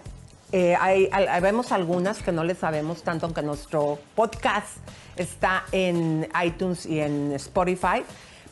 eh, 0.53 0.77
hay, 0.79 1.09
vemos 1.41 1.73
algunas 1.73 2.23
que 2.23 2.33
no 2.33 2.45
le 2.45 2.55
sabemos 2.55 3.03
tanto, 3.03 3.27
aunque 3.27 3.43
nuestro 3.43 3.99
podcast 4.15 4.79
está 5.17 5.65
en 5.73 6.29
iTunes 6.45 6.87
y 6.87 7.01
en 7.01 7.33
Spotify. 7.33 8.05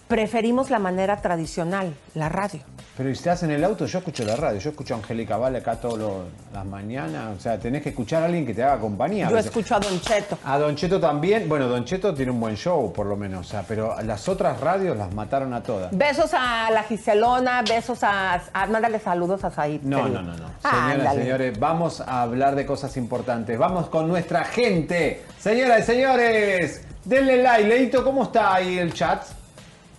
Preferimos 0.08 0.70
la 0.70 0.78
manera 0.78 1.16
tradicional, 1.22 1.94
la 2.14 2.28
radio. 2.28 2.60
Pero 2.96 3.08
si 3.08 3.14
estás 3.14 3.42
en 3.42 3.50
el 3.50 3.64
auto, 3.64 3.86
yo 3.86 3.98
escucho 3.98 4.22
la 4.24 4.36
radio, 4.36 4.60
yo 4.60 4.70
escucho 4.70 4.94
a 4.94 4.98
Angélica 4.98 5.36
Vale 5.36 5.58
acá 5.58 5.76
todas 5.76 6.26
las 6.52 6.64
mañanas, 6.64 7.36
o 7.36 7.40
sea, 7.40 7.58
tenés 7.58 7.82
que 7.82 7.88
escuchar 7.88 8.22
a 8.22 8.26
alguien 8.26 8.46
que 8.46 8.54
te 8.54 8.62
haga 8.62 8.78
compañía. 8.78 9.28
Yo 9.30 9.38
escucho 9.38 9.74
a 9.74 9.80
Don 9.80 10.00
Cheto. 10.00 10.38
A 10.44 10.58
Don 10.58 10.76
Cheto 10.76 11.00
también, 11.00 11.48
bueno, 11.48 11.66
Don 11.66 11.84
Cheto 11.84 12.14
tiene 12.14 12.30
un 12.30 12.38
buen 12.38 12.54
show, 12.54 12.92
por 12.92 13.06
lo 13.06 13.16
menos, 13.16 13.46
o 13.46 13.50
sea, 13.50 13.64
pero 13.66 14.00
las 14.02 14.28
otras 14.28 14.60
radios 14.60 14.96
las 14.96 15.12
mataron 15.12 15.52
a 15.54 15.62
todas. 15.62 15.96
Besos 15.96 16.32
a 16.34 16.70
la 16.70 16.82
Giselona, 16.84 17.62
besos 17.62 18.04
a... 18.04 18.34
a 18.52 18.66
mándale 18.66 19.00
saludos 19.00 19.42
a 19.42 19.50
Said. 19.50 19.80
No, 19.82 20.06
no, 20.06 20.22
no, 20.22 20.36
no. 20.36 20.46
Ah, 20.62 20.90
Señoras 20.92 21.14
y 21.14 21.18
señores, 21.18 21.58
vamos 21.58 22.00
a 22.00 22.22
hablar 22.22 22.54
de 22.54 22.66
cosas 22.66 22.96
importantes. 22.96 23.58
Vamos 23.58 23.88
con 23.88 24.06
nuestra 24.06 24.44
gente. 24.44 25.24
Señoras 25.40 25.80
y 25.80 25.82
señores, 25.82 26.82
denle 27.04 27.42
like. 27.42 27.68
Leito, 27.68 28.04
¿cómo 28.04 28.24
está 28.24 28.54
ahí 28.54 28.78
el 28.78 28.92
chat? 28.92 29.24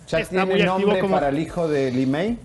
¿Ya 0.08 0.20
Está 0.20 0.44
muy 0.44 0.54
tiene 0.54 0.66
nombre 0.68 1.00
como- 1.00 1.14
para 1.16 1.28
el 1.30 1.38
hijo 1.38 1.66
de 1.68 1.90
Limei? 1.90 2.38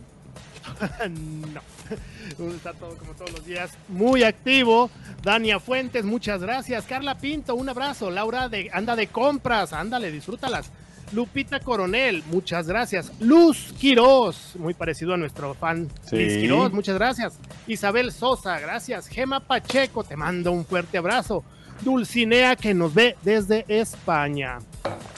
no. 1.09 1.61
Está 2.55 2.73
todo 2.73 2.95
como 2.97 3.13
todos 3.13 3.31
los 3.31 3.45
días. 3.45 3.71
Muy 3.89 4.23
activo. 4.23 4.89
Dania 5.21 5.59
Fuentes, 5.59 6.05
muchas 6.05 6.41
gracias. 6.41 6.85
Carla 6.85 7.17
Pinto, 7.17 7.53
un 7.55 7.69
abrazo. 7.69 8.09
Laura 8.09 8.49
de, 8.49 8.69
anda 8.73 8.95
de 8.95 9.07
compras, 9.07 9.73
ándale, 9.73 10.11
disfrútalas. 10.11 10.71
Lupita 11.13 11.59
Coronel, 11.59 12.23
muchas 12.27 12.67
gracias. 12.67 13.11
Luz 13.19 13.73
Quiroz, 13.77 14.55
muy 14.55 14.73
parecido 14.73 15.13
a 15.13 15.17
nuestro 15.17 15.53
fan 15.55 15.89
Sí. 16.09 16.15
Luis 16.15 16.37
Quiroz, 16.37 16.71
muchas 16.71 16.95
gracias. 16.95 17.37
Isabel 17.67 18.13
Sosa, 18.13 18.57
gracias. 18.59 19.07
Gema 19.07 19.41
Pacheco, 19.41 20.05
te 20.05 20.15
mando 20.15 20.53
un 20.53 20.65
fuerte 20.65 20.97
abrazo. 20.97 21.43
Dulcinea 21.81 22.55
que 22.55 22.73
nos 22.73 22.93
ve 22.93 23.15
desde 23.23 23.65
España. 23.67 24.59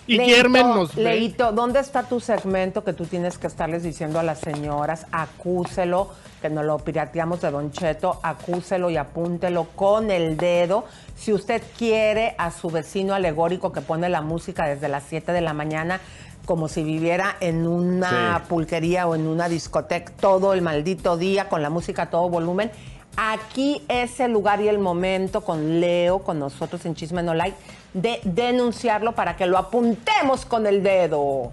Y 0.06 0.18
Leito, 0.18 0.36
Germen 0.36 0.68
nos 0.68 0.96
ve. 0.96 1.04
Leito, 1.04 1.52
¿dónde 1.54 1.80
está 1.80 2.04
tu 2.04 2.20
segmento 2.20 2.84
que 2.84 2.92
tú 2.94 3.06
tienes 3.06 3.38
que 3.38 3.48
estarles 3.48 3.84
diciendo 3.84 4.20
a 4.20 4.24
las 4.24 4.40
señoras? 4.40 5.06
Acúselo, 5.12 6.10
que 6.42 6.50
nos 6.50 6.66
lo 6.66 6.78
pirateamos 6.78 7.40
de 7.42 7.52
Don 7.52 7.72
Cheto, 7.72 8.20
acúselo 8.22 8.90
y 8.90 8.98
apúntelo 8.98 9.68
con 9.76 10.12
el 10.12 10.36
dedo. 10.36 10.84
Si 11.16 11.32
usted 11.32 11.62
quiere 11.78 12.36
a 12.38 12.52
su 12.52 12.70
vecino 12.70 13.14
alegórico 13.14 13.72
que 13.72 13.80
pone 13.80 14.10
la 14.10 14.22
música 14.22 14.68
desde 14.68 14.90
las 14.90 15.04
7 15.08 15.32
de 15.32 15.40
la 15.42 15.54
mañana, 15.54 16.02
como 16.46 16.68
si 16.68 16.84
viviera 16.84 17.38
en 17.40 17.66
una 17.66 18.40
Sí. 18.40 18.46
pulquería 18.50 19.08
o 19.08 19.16
en 19.16 19.28
una 19.28 19.48
discoteca 19.48 20.12
todo 20.20 20.54
el 20.54 20.62
maldito 20.62 21.16
día 21.16 21.48
con 21.48 21.62
la 21.62 21.70
música 21.70 22.04
a 22.04 22.10
todo 22.10 22.28
volumen. 22.28 22.72
Aquí 23.16 23.82
es 23.88 24.20
el 24.20 24.32
lugar 24.32 24.60
y 24.62 24.68
el 24.68 24.80
momento 24.80 25.42
con 25.42 25.80
Leo, 25.80 26.20
con 26.20 26.40
nosotros 26.40 26.84
en 26.86 26.96
Chisme 26.96 27.22
No 27.22 27.34
Like, 27.34 27.56
de 27.94 28.20
denunciarlo 28.24 29.14
para 29.14 29.36
que 29.36 29.46
lo 29.46 29.58
apuntemos 29.58 30.46
con 30.46 30.66
el 30.66 30.82
dedo. 30.82 31.52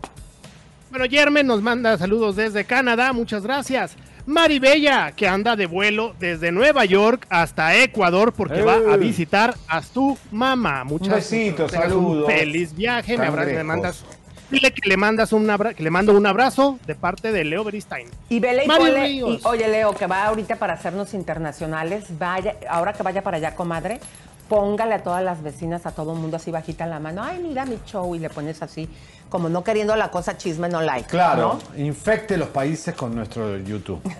Bueno, 0.90 1.04
Germen 1.08 1.46
nos 1.46 1.60
manda 1.62 1.96
saludos 1.98 2.36
desde 2.36 2.64
Canadá, 2.64 3.12
muchas 3.12 3.42
gracias. 3.42 3.94
Maribella, 4.26 5.12
que 5.12 5.26
anda 5.28 5.56
de 5.56 5.66
vuelo 5.66 6.14
desde 6.18 6.52
Nueva 6.52 6.84
York 6.84 7.26
hasta 7.30 7.74
Ecuador 7.76 8.32
porque 8.32 8.62
va 8.62 8.74
a 8.74 8.94
¡Eh! 8.94 8.98
visitar 8.98 9.54
a 9.68 9.82
su 9.82 10.16
mamá. 10.30 10.84
Muchas 10.84 11.08
Un 11.08 11.14
besito, 11.14 11.68
saludos. 11.68 12.28
Un 12.28 12.34
feliz 12.34 12.74
viaje, 12.74 13.16
me, 13.18 13.26
abra- 13.26 13.44
me 13.44 13.64
mandas. 13.64 14.04
Dile 14.50 14.72
que 14.72 14.88
le 14.88 14.96
mandas 14.96 15.32
un 15.32 15.48
abra- 15.48 15.74
que 15.74 15.82
le 15.82 15.90
mando 15.90 16.12
un 16.16 16.26
abrazo 16.26 16.78
de 16.86 16.94
parte 16.94 17.30
de 17.32 17.44
Leo 17.44 17.62
Beristain. 17.64 18.08
Y 18.28 18.40
vele 18.40 18.64
y 18.64 18.68
ponle- 18.68 19.08
y, 19.10 19.22
oye 19.44 19.68
Leo, 19.68 19.94
que 19.94 20.06
va 20.06 20.24
ahorita 20.26 20.56
para 20.56 20.72
hacernos 20.74 21.14
internacionales, 21.14 22.06
vaya, 22.18 22.56
ahora 22.68 22.92
que 22.92 23.02
vaya 23.02 23.22
para 23.22 23.36
allá, 23.36 23.54
comadre, 23.54 24.00
póngale 24.48 24.94
a 24.94 25.02
todas 25.04 25.22
las 25.22 25.42
vecinas, 25.42 25.86
a 25.86 25.92
todo 25.92 26.14
el 26.14 26.18
mundo 26.18 26.36
así 26.36 26.50
bajita 26.50 26.84
la 26.86 26.98
mano, 26.98 27.22
ay, 27.22 27.38
mira 27.38 27.64
mi 27.64 27.78
show, 27.86 28.12
y 28.16 28.18
le 28.18 28.28
pones 28.30 28.60
así, 28.62 28.88
como 29.28 29.48
no 29.48 29.62
queriendo 29.62 29.94
la 29.94 30.10
cosa 30.10 30.36
chisme 30.36 30.68
no 30.68 30.80
like. 30.82 31.08
Claro, 31.08 31.60
¿no? 31.76 31.82
infecte 31.84 32.36
los 32.36 32.48
países 32.48 32.94
con 32.96 33.14
nuestro 33.14 33.56
YouTube. 33.58 34.00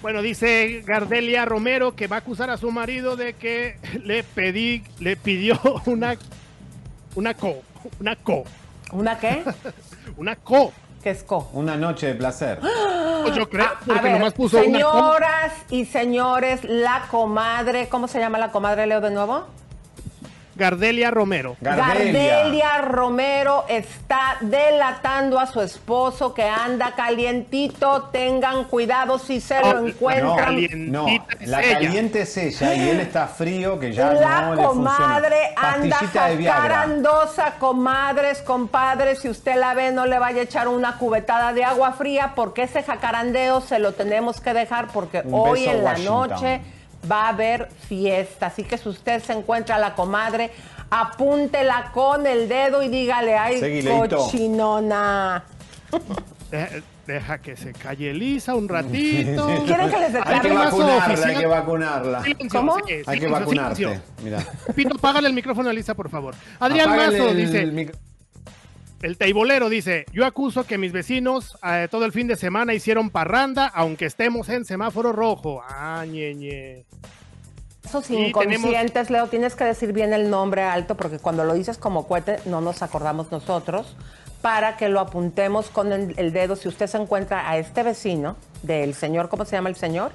Bueno, 0.00 0.22
dice 0.22 0.82
Gardelia 0.86 1.44
Romero 1.44 1.96
que 1.96 2.06
va 2.06 2.16
a 2.16 2.18
acusar 2.20 2.50
a 2.50 2.56
su 2.56 2.70
marido 2.70 3.16
de 3.16 3.32
que 3.34 3.76
le 4.04 4.22
pedí, 4.22 4.84
le 5.00 5.16
pidió 5.16 5.58
una, 5.86 6.16
una 7.16 7.34
co, 7.34 7.62
una 8.00 8.16
co, 8.16 8.44
¿Una 8.92 9.18
qué? 9.18 9.44
una 10.16 10.36
co. 10.36 10.72
¿Qué 11.02 11.10
es 11.10 11.22
co? 11.22 11.48
Una 11.52 11.76
noche 11.76 12.06
de 12.08 12.14
placer. 12.14 12.60
Pues 13.22 13.34
yo 13.34 13.48
creo, 13.50 13.66
A- 13.66 13.70
a 13.70 13.78
porque 13.84 14.00
ver, 14.00 14.12
nomás 14.12 14.32
puso 14.32 14.56
una 14.58 14.64
señoras 14.78 15.52
y 15.70 15.84
señores, 15.86 16.60
la 16.64 17.02
comadre, 17.10 17.88
¿cómo 17.88 18.06
se 18.08 18.20
llama 18.20 18.38
la 18.38 18.52
comadre 18.52 18.86
Leo 18.86 19.00
de 19.00 19.10
nuevo? 19.10 19.44
Gardelia 20.58 21.10
Romero. 21.10 21.56
Gardelia. 21.60 22.34
Gardelia 22.34 22.78
Romero 22.82 23.64
está 23.68 24.36
delatando 24.40 25.38
a 25.38 25.46
su 25.46 25.60
esposo 25.62 26.34
que 26.34 26.42
anda 26.42 26.92
calientito. 26.96 28.10
Tengan 28.12 28.64
cuidado 28.64 29.18
si 29.18 29.40
se 29.40 29.60
lo 29.60 29.66
No, 29.74 29.80
No, 29.80 29.86
encuentran. 29.88 30.90
no, 30.92 31.06
la 31.46 31.62
ella. 31.62 31.72
caliente 31.74 32.20
es 32.22 32.36
ella 32.36 32.74
y 32.74 32.88
él 32.90 33.00
está 33.00 33.26
frío 33.28 33.78
que 33.78 33.92
ya 33.92 34.12
la 34.12 34.40
no 34.42 34.54
le 34.56 34.62
comadre 34.64 35.36
funciona. 35.54 35.74
anda 35.74 35.96
jacarandosa, 35.96 37.54
comadres, 37.58 38.42
compadres. 38.42 39.20
Si 39.20 39.28
usted 39.28 39.56
la 39.56 39.74
ve, 39.74 39.92
no 39.92 40.06
le 40.06 40.18
vaya 40.18 40.40
a 40.40 40.44
echar 40.44 40.68
una 40.68 40.98
cubetada 40.98 41.52
de 41.52 41.64
agua 41.64 41.92
fría 41.92 42.32
porque 42.34 42.64
ese 42.64 42.82
jacarandeo 42.82 43.60
se 43.60 43.78
lo 43.78 43.92
tenemos 43.94 44.40
que 44.40 44.52
dejar 44.52 44.88
porque 44.88 45.22
Un 45.24 45.34
hoy 45.34 45.64
en 45.66 45.84
la 45.84 45.90
Washington. 45.92 46.30
noche 46.30 46.60
va 47.10 47.26
a 47.26 47.28
haber 47.30 47.68
fiesta. 47.88 48.46
Así 48.46 48.64
que 48.64 48.78
si 48.78 48.88
usted 48.88 49.22
se 49.22 49.32
encuentra 49.32 49.76
a 49.76 49.78
la 49.78 49.94
comadre, 49.94 50.50
apúntela 50.90 51.90
con 51.92 52.26
el 52.26 52.48
dedo 52.48 52.82
y 52.82 52.88
dígale, 52.88 53.36
ay, 53.36 53.84
cochinona. 54.10 55.44
Deja, 56.50 56.68
deja 57.06 57.38
que 57.38 57.56
se 57.56 57.72
calle 57.72 58.12
Lisa 58.14 58.54
un 58.54 58.68
ratito. 58.68 59.46
¿Quieren 59.66 59.90
que 59.90 59.98
les 59.98 60.06
Hay 60.08 60.12
declare? 60.12 60.48
que 60.48 60.54
vacunarla, 60.56 61.26
hay 61.26 61.36
que 61.36 61.46
vacunarla. 61.46 62.22
Silencio, 62.22 62.60
¿Cómo? 62.60 62.76
sí, 62.76 62.82
Hay 62.88 62.94
que 62.96 63.04
silencio, 63.04 63.30
vacunarte. 63.30 63.76
silencio. 63.76 64.02
Mira. 64.22 64.38
Pito, 64.74 64.94
apágale 64.96 65.28
el 65.28 65.34
micrófono 65.34 65.68
a 65.68 65.72
Lisa, 65.72 65.94
por 65.94 66.08
favor. 66.08 66.34
Adrián 66.58 66.88
Apágale 66.90 67.18
Mazo 67.18 67.30
el 67.30 67.36
dice, 67.36 67.66
micro- 67.66 67.98
el 69.02 69.16
teibolero 69.16 69.68
dice, 69.68 70.06
yo 70.12 70.26
acuso 70.26 70.66
que 70.66 70.78
mis 70.78 70.92
vecinos 70.92 71.56
eh, 71.62 71.88
todo 71.90 72.04
el 72.04 72.12
fin 72.12 72.26
de 72.26 72.36
semana 72.36 72.74
hicieron 72.74 73.10
parranda, 73.10 73.66
aunque 73.66 74.06
estemos 74.06 74.48
en 74.48 74.64
semáforo 74.64 75.12
rojo. 75.12 75.62
Ah, 75.68 76.04
ñe, 76.06 76.34
ñe. 76.34 76.84
Esos 77.84 78.10
inconscientes, 78.10 79.08
Leo, 79.08 79.28
tienes 79.28 79.54
que 79.54 79.64
decir 79.64 79.92
bien 79.92 80.12
el 80.12 80.28
nombre 80.28 80.62
alto 80.62 80.96
porque 80.96 81.18
cuando 81.18 81.44
lo 81.44 81.54
dices 81.54 81.78
como 81.78 82.06
cohete 82.06 82.38
no 82.44 82.60
nos 82.60 82.82
acordamos 82.82 83.32
nosotros 83.32 83.96
para 84.42 84.76
que 84.76 84.88
lo 84.88 85.00
apuntemos 85.00 85.70
con 85.70 85.92
el, 85.92 86.14
el 86.18 86.32
dedo. 86.32 86.56
Si 86.56 86.68
usted 86.68 86.86
se 86.86 86.98
encuentra 86.98 87.48
a 87.48 87.56
este 87.56 87.82
vecino 87.82 88.36
del 88.62 88.94
señor, 88.94 89.28
¿cómo 89.28 89.44
se 89.44 89.56
llama 89.56 89.70
el 89.70 89.76
señor? 89.76 90.12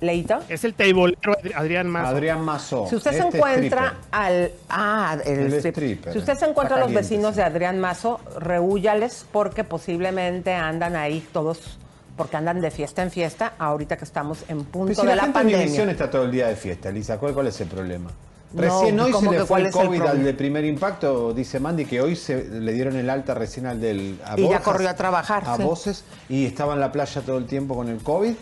Leito. 0.00 0.38
Es 0.48 0.64
el 0.64 0.76
Adri- 0.76 1.52
Adrián 1.54 1.88
Mazo. 1.88 2.06
Adrián 2.08 2.40
Mazó. 2.44 2.86
Si 2.88 2.96
usted 2.96 3.10
se 3.12 3.18
este 3.18 3.36
encuentra 3.36 3.86
stripper. 3.86 4.08
al. 4.12 4.50
Ah, 4.68 5.16
el, 5.24 5.38
El 5.38 5.52
strip. 5.54 5.74
stripper. 5.76 6.12
Si 6.12 6.18
usted 6.20 6.34
se 6.36 6.44
encuentra 6.46 6.76
a 6.76 6.80
los 6.80 6.92
vecinos 6.92 7.34
de 7.36 7.42
Adrián 7.42 7.80
Mazo, 7.80 8.20
rehúyales 8.38 9.26
porque 9.32 9.64
posiblemente 9.64 10.52
andan 10.54 10.94
ahí 10.96 11.26
todos, 11.32 11.78
porque 12.16 12.36
andan 12.36 12.60
de 12.60 12.70
fiesta 12.70 13.02
en 13.02 13.10
fiesta, 13.10 13.54
ahorita 13.58 13.96
que 13.96 14.04
estamos 14.04 14.42
en 14.48 14.58
Pero 14.58 14.70
punto 14.70 14.94
si 14.94 15.00
de 15.02 15.06
la 15.08 15.16
la 15.16 15.22
gente 15.22 15.26
en 15.26 15.32
pandemia. 15.44 15.58
Univisión 15.58 15.90
está 15.90 16.10
todo 16.10 16.24
el 16.24 16.30
día 16.30 16.46
de 16.48 16.56
fiesta, 16.56 16.90
Lisa, 16.90 17.18
¿cuál, 17.18 17.34
cuál 17.34 17.48
es 17.48 17.60
el 17.60 17.68
problema? 17.68 18.10
Recién 18.54 18.96
No, 18.96 19.04
hoy 19.04 19.10
se 19.10 19.12
¿cómo 19.12 19.32
le 19.32 19.44
fue 19.44 19.60
el 19.60 19.70
COVID 19.70 20.00
al 20.02 20.24
de 20.24 20.32
primer 20.32 20.64
impacto, 20.64 21.34
dice 21.34 21.60
Mandy, 21.60 21.84
que 21.84 22.00
hoy 22.00 22.16
se 22.16 22.44
le 22.44 22.72
dieron 22.72 22.96
el 22.96 23.10
alta 23.10 23.34
recién 23.34 23.66
al 23.66 23.78
del 23.78 24.18
a 24.24 24.38
Y 24.38 24.42
ya 24.42 24.46
Borjas, 24.46 24.62
corrió 24.62 24.88
a 24.88 24.94
trabajar, 24.94 25.42
A 25.46 25.56
sí. 25.58 25.62
voces 25.64 26.04
y 26.30 26.46
estaba 26.46 26.72
en 26.72 26.80
la 26.80 26.90
playa 26.90 27.20
todo 27.20 27.36
el 27.36 27.44
tiempo 27.44 27.74
con 27.76 27.88
el 27.90 27.98
COVID. 27.98 28.32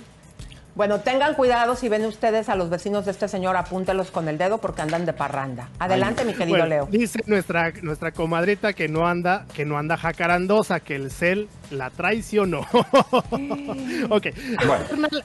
Bueno, 0.77 1.01
tengan 1.01 1.33
cuidado 1.33 1.75
si 1.75 1.89
ven 1.89 2.05
ustedes 2.05 2.51
a 2.51 2.55
los 2.55 2.69
vecinos 2.69 3.07
de 3.07 3.11
este 3.11 3.29
señor, 3.29 3.57
apúntelos 3.57 4.11
con 4.11 4.29
el 4.29 4.37
dedo 4.37 4.59
porque 4.59 4.83
andan 4.83 5.07
de 5.07 5.15
parranda. 5.15 5.71
Adelante, 5.79 6.23
mi 6.23 6.35
querido 6.35 6.59
Bueno, 6.59 6.67
Leo. 6.67 6.87
Dice 6.91 7.21
nuestra, 7.25 7.73
nuestra 7.81 8.13
comadrita 8.13 8.75
que 8.75 8.87
no 8.87 9.07
anda, 9.09 9.47
que 9.55 9.65
no 9.65 9.79
anda 9.79 9.97
jacarandosa, 9.97 10.81
que 10.81 10.97
el 10.97 11.11
cel 11.11 11.49
la 11.71 11.89
traicionó. 11.89 12.61
ok. 14.11 14.27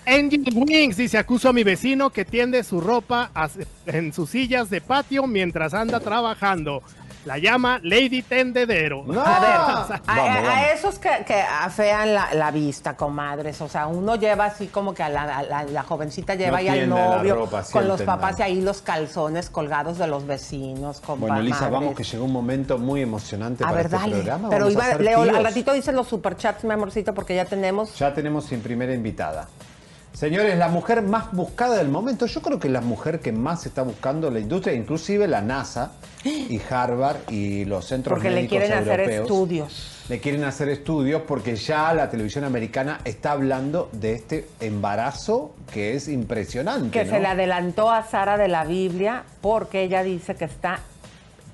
Angel 0.06 0.46
Wings 0.56 0.96
dice, 0.96 1.18
acuso 1.18 1.50
a 1.50 1.54
mi 1.54 1.66
vecino 1.66 2.12
que 2.12 2.24
tiende 2.24 2.64
su 2.64 2.80
ropa 2.80 3.30
en 3.88 4.14
sus 4.14 4.30
sillas 4.30 4.70
de 4.70 4.80
patio 4.80 5.28
mientras 5.28 5.74
anda 5.74 6.00
trabajando. 6.00 6.82
La 7.24 7.38
llama 7.38 7.80
Lady 7.84 8.24
Tendedero. 8.24 9.04
No. 9.06 9.22
A 9.22 9.40
ver, 9.40 9.50
Vamos, 9.58 9.92
a, 9.92 9.94
a- 10.08 10.14
a 10.16 10.42
vamos. 10.42 10.50
esos 10.74 10.98
que, 11.00 11.10
que 11.28 11.40
afean 11.40 12.16
la, 12.16 12.34
la 12.34 12.50
vista, 12.50 12.96
comadres, 12.98 13.62
o 13.62 13.68
sea, 13.70 13.86
uno 13.86 14.16
lleva 14.16 14.46
así 14.46 14.68
como 14.68 14.94
que 14.96 15.04
a 15.04 15.10
la, 15.10 15.38
a 15.38 15.44
la- 15.44 15.64
la 15.66 15.84
jovencita 15.84 16.34
lleva 16.34 16.52
No 16.52 16.58
ahí 16.58 16.68
al 16.70 16.90
novio 16.90 17.36
ropa 17.36 17.64
con 17.72 17.88
los 17.88 18.02
papás 18.02 18.40
y 18.40 18.42
ahí 18.42 18.62
los 18.62 18.82
calzones 18.82 19.52
colgados 19.52 20.00
de 20.00 20.08
los 20.08 20.26
vecinos, 20.26 21.00
Bueno, 21.06 21.38
Elisa, 21.38 21.58
comadres. 21.58 21.80
vamos 21.80 21.96
que 21.96 22.04
llegó 22.04 22.26
un 22.26 22.34
momento 22.34 22.80
muy 22.80 23.02
emocionante 23.02 23.64
A 23.64 23.68
para 23.68 23.78
ver, 23.78 23.86
este 23.86 23.98
dale. 23.98 24.16
programa. 24.16 24.50
Pero 24.50 24.70
iba, 24.72 24.94
Leo, 24.96 25.24
tíos. 25.24 25.36
al 25.38 25.44
ratito 25.44 25.74
dicen 25.74 25.96
los 25.96 26.08
superchats, 26.08 26.64
mi 26.64 26.72
amorcito, 26.74 27.14
porque 27.14 27.36
ya 27.36 27.46
tenemos. 27.46 27.98
Ya 28.00 28.14
tenemos 28.16 28.46
sin 28.46 28.62
primera 28.62 28.94
invitada. 28.96 29.48
Señores, 30.22 30.56
la 30.56 30.68
mujer 30.68 31.02
más 31.02 31.32
buscada 31.32 31.78
del 31.78 31.90
momento, 31.90 32.28
yo 32.28 32.44
creo 32.44 32.60
que 32.60 32.70
la 32.70 32.82
mujer 32.82 33.22
que 33.22 33.32
más 33.32 33.66
está 33.66 33.82
buscando 33.82 34.30
la 34.30 34.40
industria, 34.40 34.76
inclusive 34.76 35.28
la 35.28 35.42
NASA 35.42 35.94
y 36.24 36.62
Harvard 36.70 37.32
y 37.32 37.66
los 37.66 37.88
centros 37.88 38.18
Porque 38.18 38.30
le 38.30 38.36
médicos 38.36 38.60
quieren 38.60 38.78
hacer 38.78 39.00
estudios. 39.00 40.06
Le 40.10 40.20
quieren 40.20 40.44
hacer 40.44 40.70
estudios 40.70 41.24
porque 41.28 41.56
ya 41.56 41.92
la 41.96 42.12
televisión 42.12 42.44
americana 42.44 43.00
está 43.04 43.32
hablando 43.32 43.90
de 43.94 44.14
este 44.14 44.48
embarazo 44.60 45.56
que 45.74 45.96
es 45.96 46.08
impresionante. 46.08 46.92
Que 46.92 47.06
¿no? 47.06 47.14
se 47.14 47.20
le 47.20 47.26
adelantó 47.26 47.90
a 47.90 48.04
Sara 48.04 48.38
de 48.38 48.48
la 48.48 48.64
Biblia 48.64 49.24
porque 49.42 49.82
ella 49.82 50.04
dice 50.04 50.36
que 50.36 50.46
está 50.46 50.82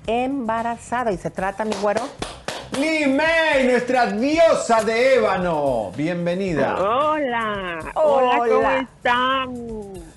embarazada 0.06 1.10
y 1.10 1.16
se 1.16 1.30
trata, 1.30 1.64
mi 1.64 1.74
güero. 1.80 2.02
May, 2.78 3.64
nuestra 3.66 4.06
diosa 4.06 4.84
de 4.84 5.16
ébano. 5.16 5.90
Bienvenida. 5.96 6.76
Hola, 6.78 7.80
Hola. 7.94 8.38
hola, 8.38 8.54
¿cómo 8.54 8.70
están? 8.70 9.54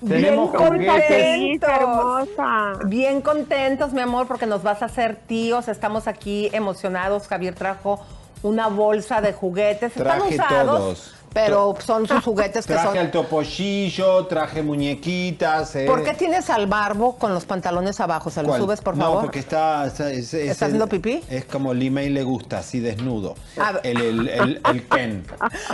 Tenemos 0.08 0.52
Bien 0.52 0.68
juguetes. 0.68 1.58
Contentos. 1.58 1.68
hermosa. 1.70 2.72
Bien 2.86 3.20
contentos, 3.20 3.92
mi 3.92 4.00
amor, 4.00 4.28
porque 4.28 4.46
nos 4.46 4.62
vas 4.62 4.80
a 4.82 4.84
hacer 4.84 5.16
tíos. 5.16 5.66
Estamos 5.66 6.06
aquí 6.06 6.50
emocionados. 6.52 7.26
Javier 7.26 7.56
trajo 7.56 7.98
una 8.44 8.68
bolsa 8.68 9.20
de 9.20 9.32
juguetes. 9.32 9.96
Están 9.96 10.18
Traje 10.20 10.34
usados, 10.36 10.78
todos. 10.78 11.14
Pero 11.32 11.74
son 11.84 12.06
sus 12.06 12.22
juguetes 12.24 12.66
que 12.66 12.74
Traje 12.74 12.88
son. 12.88 12.98
al 12.98 13.10
topollillo, 13.10 14.26
traje 14.26 14.62
muñequitas. 14.62 15.74
eh. 15.76 15.86
¿Por 15.86 16.02
qué 16.04 16.14
tienes 16.14 16.50
al 16.50 16.66
barbo 16.66 17.16
con 17.16 17.32
los 17.34 17.44
pantalones 17.44 18.00
abajo? 18.00 18.30
¿Se 18.30 18.42
los 18.42 18.50
¿Cuál? 18.50 18.60
subes, 18.62 18.80
por 18.80 18.96
no, 18.96 19.04
favor? 19.04 19.20
porque 19.22 19.38
está. 19.38 19.86
está, 19.86 20.10
es- 20.10 20.34
es 20.34 20.50
¿Está 20.50 20.66
el- 20.66 20.70
haciendo 20.72 20.86
pipí? 20.88 21.22
Es 21.30 21.44
como 21.44 21.72
Lee 21.74 21.90
May 21.90 22.08
le 22.10 22.22
gusta, 22.22 22.58
así 22.58 22.80
desnudo. 22.80 23.34
A 23.60 23.72
ver. 23.72 23.80
El, 23.84 24.00
el, 24.00 24.28
el, 24.28 24.60
el 24.70 24.88
Ken. 24.88 25.24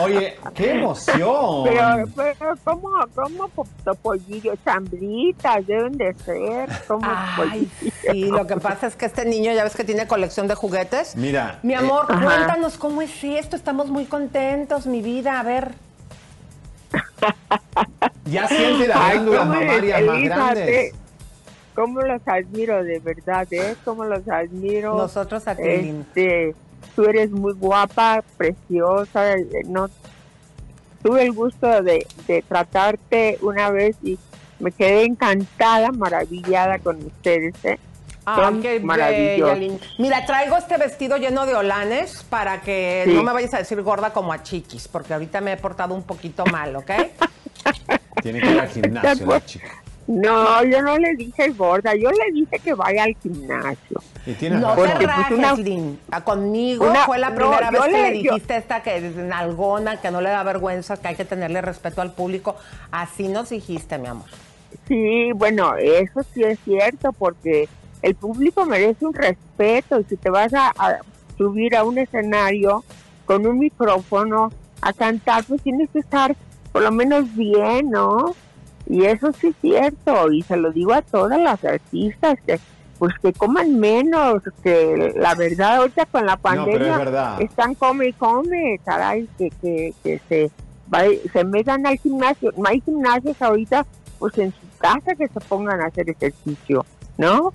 Oye, 0.00 0.36
qué 0.54 0.72
emoción. 0.72 1.64
Pero, 1.64 2.04
pero, 2.14 2.54
¿cómo, 2.64 2.90
cómo 3.14 3.48
po- 3.48 3.66
topollillo? 3.84 4.54
Chambritas 4.64 5.66
deben 5.66 5.96
de 5.98 6.14
ser. 6.24 6.68
¿Cómo 6.86 7.00
Ay, 7.08 7.68
sí, 8.10 8.24
lo 8.24 8.46
que 8.46 8.56
pasa 8.56 8.86
es 8.86 8.96
que 8.96 9.06
este 9.06 9.24
niño 9.24 9.52
ya 9.52 9.64
ves 9.64 9.74
que 9.76 9.84
tiene 9.84 10.06
colección 10.06 10.46
de 10.48 10.54
juguetes. 10.54 11.16
Mira, 11.16 11.58
Mi 11.62 11.74
eh, 11.74 11.76
amor, 11.76 12.06
Ajá. 12.08 12.24
cuéntanos 12.24 12.76
cómo 12.78 13.02
es 13.02 13.10
esto. 13.22 13.56
Estamos 13.56 13.88
muy 13.88 14.04
contentos, 14.04 14.86
mi 14.86 15.00
vida. 15.02 15.42
Ver. 15.48 15.72
ya 18.26 18.46
siente 18.48 18.86
cómo 19.38 19.54
eres, 19.54 19.66
mamarias 19.66 20.02
más 20.02 20.54
te- 20.66 20.92
¿Cómo 21.74 22.02
los 22.02 22.20
admiro, 22.26 22.84
de 22.84 22.98
verdad, 22.98 23.46
eh? 23.50 23.76
¿Cómo 23.82 24.04
los 24.04 24.28
admiro? 24.28 24.94
Nosotros 24.94 25.48
a. 25.48 26.00
Este, 26.00 26.54
tú 26.94 27.04
eres 27.04 27.30
muy 27.30 27.54
guapa, 27.54 28.22
preciosa, 28.36 29.32
eh, 29.32 29.46
no 29.66 29.88
tuve 31.02 31.22
el 31.22 31.32
gusto 31.32 31.82
de, 31.82 32.06
de 32.26 32.42
tratarte 32.42 33.38
una 33.40 33.70
vez 33.70 33.96
y 34.02 34.18
me 34.58 34.70
quedé 34.70 35.04
encantada, 35.04 35.90
maravillada 35.92 36.78
con 36.78 36.96
ustedes, 37.06 37.54
¿eh? 37.64 37.78
Ay, 38.36 38.44
Son 38.44 38.62
qué 38.62 38.78
bella. 38.80 39.56
Mira, 39.98 40.26
traigo 40.26 40.56
este 40.56 40.76
vestido 40.76 41.16
lleno 41.16 41.46
de 41.46 41.54
olanes 41.54 42.24
para 42.28 42.60
que 42.60 43.02
Sí. 43.06 43.14
no 43.14 43.22
me 43.22 43.32
vayas 43.32 43.54
a 43.54 43.58
decir 43.58 43.80
gorda 43.82 44.12
como 44.12 44.32
a 44.32 44.42
chiquis, 44.42 44.88
porque 44.88 45.14
ahorita 45.14 45.40
me 45.40 45.52
he 45.52 45.56
portado 45.56 45.94
un 45.94 46.02
poquito 46.02 46.44
mal, 46.46 46.74
¿ok? 46.76 46.90
Tiene 48.22 48.40
que 48.40 48.50
ir 48.50 48.60
al 48.60 48.68
gimnasio 48.68 49.26
la 49.26 49.44
chica. 49.44 49.68
No, 50.06 50.64
yo 50.64 50.80
no 50.80 50.96
le 50.96 51.14
dije 51.16 51.48
gorda, 51.50 51.94
yo 51.94 52.10
le 52.10 52.32
dije 52.32 52.58
que 52.60 52.72
vaya 52.72 53.04
al 53.04 53.14
gimnasio. 53.22 54.00
Y 54.24 54.32
tienes 54.32 54.58
No 54.60 54.70
te 54.74 54.80
pues, 54.82 55.02
rajes, 55.02 55.38
una- 55.38 55.52
Lin. 55.54 56.00
Ah, 56.10 56.24
Conmigo 56.24 56.86
una- 56.88 57.04
fue 57.04 57.18
la 57.18 57.34
primera 57.34 57.70
vez 57.70 57.80
que 57.82 57.90
le- 57.90 58.10
le 58.12 58.22
yo- 58.22 58.32
dijiste 58.34 58.56
esta 58.56 58.82
que 58.82 58.96
es 58.96 59.16
nalgona, 59.16 60.00
que 60.00 60.10
no 60.10 60.22
le 60.22 60.30
da 60.30 60.42
vergüenza, 60.42 60.96
que 60.96 61.08
hay 61.08 61.14
que 61.14 61.26
tenerle 61.26 61.60
respeto 61.60 62.00
al 62.00 62.12
público. 62.12 62.56
Así 62.90 63.28
nos 63.28 63.50
dijiste, 63.50 63.98
mi 63.98 64.06
amor. 64.08 64.26
Sí, 64.86 65.30
bueno, 65.34 65.76
eso 65.76 66.22
sí 66.32 66.42
es 66.42 66.58
cierto, 66.64 67.12
porque 67.12 67.68
el 68.02 68.14
público 68.14 68.64
merece 68.66 69.04
un 69.06 69.14
respeto 69.14 70.00
y 70.00 70.04
si 70.04 70.16
te 70.16 70.30
vas 70.30 70.52
a, 70.54 70.68
a 70.68 70.98
subir 71.36 71.76
a 71.76 71.84
un 71.84 71.98
escenario 71.98 72.84
con 73.24 73.46
un 73.46 73.58
micrófono 73.58 74.50
a 74.80 74.92
cantar, 74.92 75.44
pues 75.44 75.62
tienes 75.62 75.90
que 75.90 75.98
estar 76.00 76.36
por 76.72 76.82
lo 76.82 76.90
menos 76.92 77.34
bien, 77.34 77.90
¿no? 77.90 78.34
Y 78.86 79.04
eso 79.04 79.32
sí 79.32 79.48
es 79.48 79.56
cierto, 79.60 80.32
y 80.32 80.42
se 80.42 80.56
lo 80.56 80.70
digo 80.72 80.92
a 80.94 81.02
todas 81.02 81.38
las 81.40 81.62
artistas, 81.64 82.38
que 82.46 82.58
pues 82.98 83.14
que 83.22 83.32
coman 83.32 83.78
menos, 83.78 84.42
que 84.62 85.12
la 85.16 85.34
verdad 85.36 85.76
ahorita 85.76 86.06
con 86.06 86.26
la 86.26 86.34
No, 86.34 86.42
pandemia 86.42 87.36
es 87.38 87.50
están 87.50 87.74
come 87.76 88.08
y 88.08 88.12
come, 88.12 88.80
caray, 88.84 89.28
que, 89.38 89.50
que, 89.62 89.94
que 90.02 90.20
se, 90.28 90.50
vay- 90.90 91.20
se 91.32 91.44
metan 91.44 91.86
al 91.86 91.96
gimnasio. 91.98 92.52
No 92.56 92.64
hay 92.68 92.80
gimnasios 92.80 93.40
ahorita, 93.40 93.86
pues 94.18 94.36
en 94.38 94.50
su 94.52 94.66
casa 94.78 95.14
que 95.14 95.28
se 95.28 95.40
pongan 95.40 95.80
a 95.80 95.86
hacer 95.86 96.10
ejercicio, 96.10 96.84
¿no? 97.18 97.52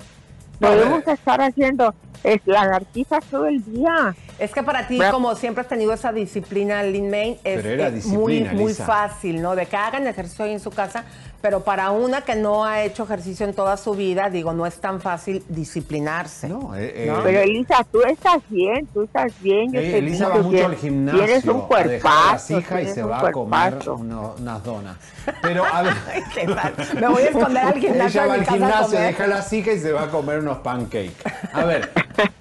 Podemos 0.68 1.08
estar 1.08 1.42
haciendo 1.42 1.94
es, 2.24 2.42
lagartijas 2.46 3.24
todo 3.26 3.48
el 3.48 3.64
día. 3.66 4.16
Es 4.40 4.52
que 4.52 4.64
para 4.64 4.88
ti, 4.88 5.00
como 5.12 5.36
siempre 5.36 5.62
has 5.62 5.68
tenido 5.68 5.94
esa 5.94 6.12
disciplina, 6.12 6.82
Lin 6.84 7.10
May, 7.10 7.40
es 7.44 7.64
eh, 7.66 8.02
muy, 8.06 8.44
muy 8.46 8.74
fácil, 8.74 9.42
¿no? 9.42 9.56
De 9.56 9.66
que 9.66 9.76
hagan 9.76 10.08
ejercicio 10.08 10.46
ahí 10.46 10.54
en 10.54 10.60
su 10.60 10.72
casa, 10.72 11.04
pero 11.44 11.60
para 11.60 11.92
una 11.92 12.22
que 12.22 12.36
no 12.36 12.64
ha 12.64 12.84
hecho 12.84 13.04
ejercicio 13.04 13.46
en 13.46 13.54
toda 13.54 13.76
su 13.76 13.92
vida, 13.96 14.30
digo, 14.30 14.54
no 14.54 14.66
es 14.66 14.76
tan 14.80 15.02
fácil 15.02 15.44
disciplinarse. 15.50 16.48
No, 16.48 16.74
eh, 16.74 17.04
¿No? 17.06 17.18
eh, 17.18 17.22
Pero 17.22 17.40
Elisa, 17.42 17.86
tú 17.92 18.02
estás 18.04 18.38
bien, 18.48 18.88
tú 18.94 19.02
estás 19.04 19.34
bien. 19.42 19.70
Yo 19.74 19.82
Eh, 19.82 19.98
Elisa 19.98 20.30
va 20.30 20.38
mucho 20.38 20.52
que 20.58 20.64
al 20.64 20.76
gimnasio 20.78 21.26
Tienes 21.26 21.44
un 21.44 21.60
a 21.60 21.64
a 21.64 21.68
cuerpazo. 21.68 22.58
hijas 22.60 22.82
y 22.84 22.88
se 22.88 23.04
va 23.04 23.28
a 23.28 23.32
comer 23.34 23.78
uno- 23.88 24.36
unas 24.40 24.64
donas. 24.64 24.96
Pero 25.42 25.66
a 25.66 25.82
ver, 25.82 25.94
¿Qué 26.34 26.46
tal? 26.48 26.74
Me 27.02 27.08
voy 27.10 27.24
a 27.24 27.26
esconder 27.26 27.64
al 27.66 27.74
gimnasio 27.78 28.22
ella 28.22 28.26
va 28.26 28.34
al 28.36 28.40
a 28.40 28.46
gimnasio, 28.46 29.00
deja 29.02 29.24
a 29.26 29.28
las 29.28 29.52
hijas 29.52 29.76
y 29.76 29.80
se 29.82 29.92
va 29.92 30.04
a 30.04 30.08
comer 30.10 30.40
unos 30.40 30.60
pancakes. 30.60 31.12
A 31.52 31.66
ver, 31.66 31.92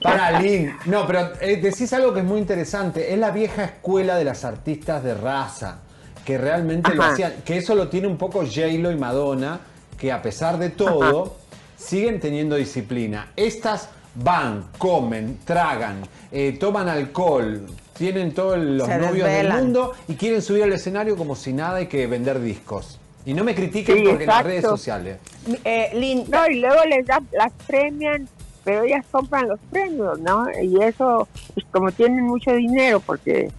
para 0.00 0.38
Lynn. 0.40 0.76
No, 0.86 1.08
pero 1.08 1.32
eh, 1.40 1.56
decís 1.56 1.92
algo 1.92 2.14
que 2.14 2.20
es 2.20 2.24
muy 2.24 2.38
interesante. 2.38 3.12
Es 3.12 3.18
la 3.18 3.32
vieja 3.32 3.64
escuela 3.64 4.14
de 4.14 4.22
las 4.22 4.44
artistas 4.44 5.02
de 5.02 5.14
raza 5.14 5.78
que 6.24 6.38
realmente 6.38 6.94
lo 6.94 7.02
Ajá. 7.02 7.12
hacían. 7.12 7.32
Que 7.44 7.56
eso 7.58 7.74
lo 7.74 7.88
tiene 7.88 8.06
un 8.06 8.16
poco 8.16 8.40
J-Lo 8.40 8.90
y 8.90 8.96
Madonna, 8.96 9.61
que 9.98 10.12
a 10.12 10.22
pesar 10.22 10.58
de 10.58 10.70
todo 10.70 11.37
siguen 11.76 12.20
teniendo 12.20 12.56
disciplina. 12.56 13.32
Estas 13.37 13.88
van, 14.14 14.66
comen, 14.78 15.38
tragan, 15.44 16.02
eh, 16.30 16.56
toman 16.58 16.88
alcohol, 16.88 17.66
tienen 17.96 18.32
todos 18.35 18.58
los 18.58 18.87
Se 18.87 18.98
novios 18.98 19.28
del 19.28 19.52
mundo 19.52 19.92
y 20.08 20.14
quieren 20.14 20.42
subir 20.42 20.64
al 20.64 20.72
escenario 20.72 21.16
como 21.16 21.35
si 21.35 21.52
nada 21.52 21.76
hay 21.76 21.87
que 21.87 22.06
vender 22.06 22.40
discos. 22.40 22.98
Y 23.24 23.35
no 23.35 23.44
me 23.44 23.54
critiquen 23.54 23.98
Sí, 23.98 24.04
porque 24.04 24.24
en 24.24 24.30
las 24.30 24.44
redes 24.44 24.64
sociales. 24.64 25.18
Eh, 25.64 25.90
Lin, 25.94 26.24
No, 26.28 26.46
y 26.48 26.61
luego 26.61 26.85
les 26.88 27.06
da, 27.06 27.22
las 27.32 27.52
premian, 27.66 28.28
pero 28.64 28.82
ellas 28.82 29.04
compran 29.11 29.48
los 29.48 29.61
premios, 29.70 30.18
¿no? 30.20 30.46
Y 30.61 30.82
eso, 30.82 31.28
pues 31.54 31.64
como 31.70 31.92
tienen 31.92 32.24
mucho 32.24 32.52
dinero, 32.52 33.00
porque 33.00 33.50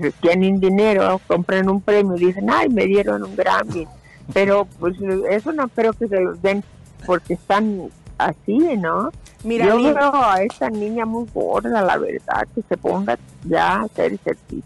pues 0.00 0.14
tienen 0.14 0.58
dinero, 0.58 1.20
compran 1.26 1.68
un 1.68 1.80
premio 1.82 2.16
y 2.16 2.26
dicen, 2.26 2.48
ay, 2.50 2.68
me 2.70 2.86
dieron 2.86 3.22
un 3.22 3.36
Grammy. 3.36 3.86
Pero 4.32 4.66
pues 4.80 4.96
eso 5.30 5.52
no 5.52 5.68
creo 5.68 5.92
que 5.92 6.08
se 6.08 6.20
los 6.20 6.40
den 6.40 6.64
porque 7.04 7.34
están 7.34 7.90
así, 8.16 8.58
¿no? 8.78 9.10
Mira, 9.44 9.66
Yo 9.66 9.76
Lin, 9.76 9.92
veo 9.94 10.14
a 10.14 10.42
esta 10.42 10.70
niña 10.70 11.04
muy 11.04 11.26
gorda, 11.34 11.82
la 11.82 11.98
verdad, 11.98 12.46
que 12.54 12.62
se 12.62 12.76
ponga 12.76 13.18
ya 13.44 13.74
a 13.74 13.82
hacer 13.82 14.14
ejercicio. 14.14 14.62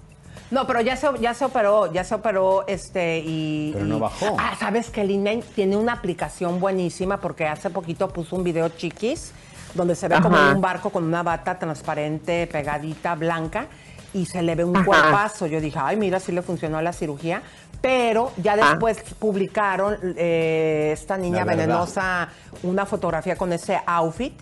No, 0.50 0.64
pero 0.66 0.80
ya 0.80 0.94
se, 0.94 1.08
ya 1.20 1.34
se 1.34 1.44
operó, 1.44 1.92
ya 1.92 2.04
se 2.04 2.14
operó, 2.14 2.64
este, 2.68 3.18
y... 3.24 3.70
Pero 3.72 3.84
no 3.86 3.96
y- 3.96 4.00
bajó. 4.00 4.36
Ah, 4.38 4.54
¿sabes 4.60 4.90
que 4.90 5.02
Lin 5.02 5.24
May 5.24 5.42
tiene 5.56 5.76
una 5.76 5.94
aplicación 5.94 6.60
buenísima? 6.60 7.16
Porque 7.16 7.46
hace 7.48 7.68
poquito 7.70 8.10
puso 8.10 8.36
un 8.36 8.44
video 8.44 8.68
chiquis, 8.68 9.32
donde 9.74 9.96
se 9.96 10.06
ve 10.06 10.20
como 10.20 10.36
Ajá. 10.36 10.54
un 10.54 10.60
barco 10.60 10.90
con 10.90 11.02
una 11.02 11.24
bata 11.24 11.58
transparente, 11.58 12.46
pegadita, 12.46 13.16
blanca, 13.16 13.66
y 14.14 14.26
se 14.26 14.42
le 14.42 14.54
ve 14.54 14.64
un 14.64 14.76
Ajá. 14.76 14.84
cuerpazo. 14.86 15.46
Yo 15.46 15.60
dije, 15.60 15.78
ay, 15.82 15.96
mira, 15.96 16.20
sí 16.20 16.32
le 16.32 16.42
funcionó 16.42 16.80
la 16.82 16.92
cirugía. 16.92 17.42
Pero 17.82 18.32
ya 18.38 18.54
Ah. 18.54 18.70
después 18.70 18.98
publicaron 19.18 19.96
eh, 20.16 20.90
esta 20.92 21.16
niña 21.18 21.44
venenosa 21.44 22.28
una 22.62 22.86
fotografía 22.86 23.36
con 23.36 23.52
ese 23.52 23.78
outfit 23.86 24.32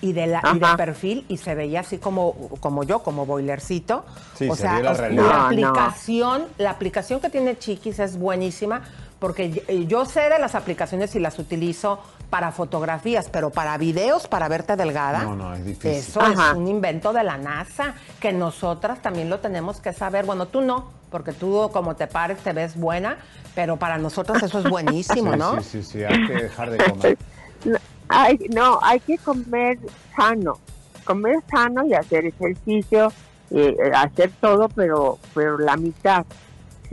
y 0.00 0.12
de, 0.12 0.26
la, 0.28 0.40
y 0.54 0.58
de 0.58 0.66
perfil 0.76 1.24
y 1.28 1.38
se 1.38 1.54
veía 1.54 1.80
así 1.80 1.98
como, 1.98 2.34
como 2.60 2.84
yo, 2.84 3.02
como 3.02 3.26
boilercito. 3.26 4.04
Sí, 4.36 4.48
o 4.48 4.54
se 4.54 4.62
sea, 4.62 4.80
la 4.80 4.92
o 4.92 4.94
sea, 4.94 5.08
realidad. 5.08 5.24
la 5.24 5.32
No, 5.32 5.38
no. 5.40 5.46
aplicación, 5.46 6.44
la 6.58 6.70
aplicación 6.70 7.20
que 7.20 7.30
tiene 7.30 7.58
Chiquis 7.58 7.98
es 7.98 8.16
buenísima 8.16 8.82
porque 9.24 9.86
yo 9.88 10.04
sé 10.04 10.28
de 10.28 10.38
las 10.38 10.54
aplicaciones 10.54 11.14
y 11.14 11.18
las 11.18 11.38
utilizo 11.38 11.98
para 12.28 12.52
fotografías, 12.52 13.30
pero 13.32 13.48
para 13.48 13.78
videos, 13.78 14.28
para 14.28 14.48
verte 14.48 14.76
delgada. 14.76 15.22
No, 15.22 15.34
no, 15.34 15.54
es 15.54 15.64
difícil. 15.64 15.92
Eso 15.92 16.20
Ajá. 16.20 16.50
es 16.50 16.56
un 16.58 16.68
invento 16.68 17.14
de 17.14 17.24
la 17.24 17.38
NASA 17.38 17.94
que 18.20 18.34
nosotras 18.34 19.00
también 19.00 19.30
lo 19.30 19.40
tenemos 19.40 19.80
que 19.80 19.94
saber. 19.94 20.26
Bueno, 20.26 20.44
tú 20.44 20.60
no, 20.60 20.90
porque 21.10 21.32
tú 21.32 21.70
como 21.72 21.96
te 21.96 22.06
pares 22.06 22.36
te 22.40 22.52
ves 22.52 22.78
buena, 22.78 23.16
pero 23.54 23.78
para 23.78 23.96
nosotros 23.96 24.42
eso 24.42 24.58
es 24.58 24.64
buenísimo, 24.68 25.32
Sí, 25.32 25.38
¿no? 25.38 25.62
sí, 25.62 25.68
sí, 25.70 25.82
sí, 25.84 26.04
hay 26.04 26.26
que 26.26 26.34
dejar 26.34 26.70
de 26.70 26.76
comer. 26.76 27.18
No, 27.64 27.78
hay, 28.10 28.36
no, 28.50 28.78
hay 28.82 29.00
que 29.00 29.16
comer 29.16 29.78
sano, 30.14 30.58
comer 31.02 31.38
sano 31.50 31.86
y 31.86 31.94
hacer 31.94 32.26
ejercicio, 32.26 33.10
eh, 33.50 33.74
eh, 33.82 33.90
hacer 33.94 34.32
todo, 34.38 34.68
pero, 34.68 35.18
pero 35.32 35.56
la 35.56 35.78
mitad. 35.78 36.26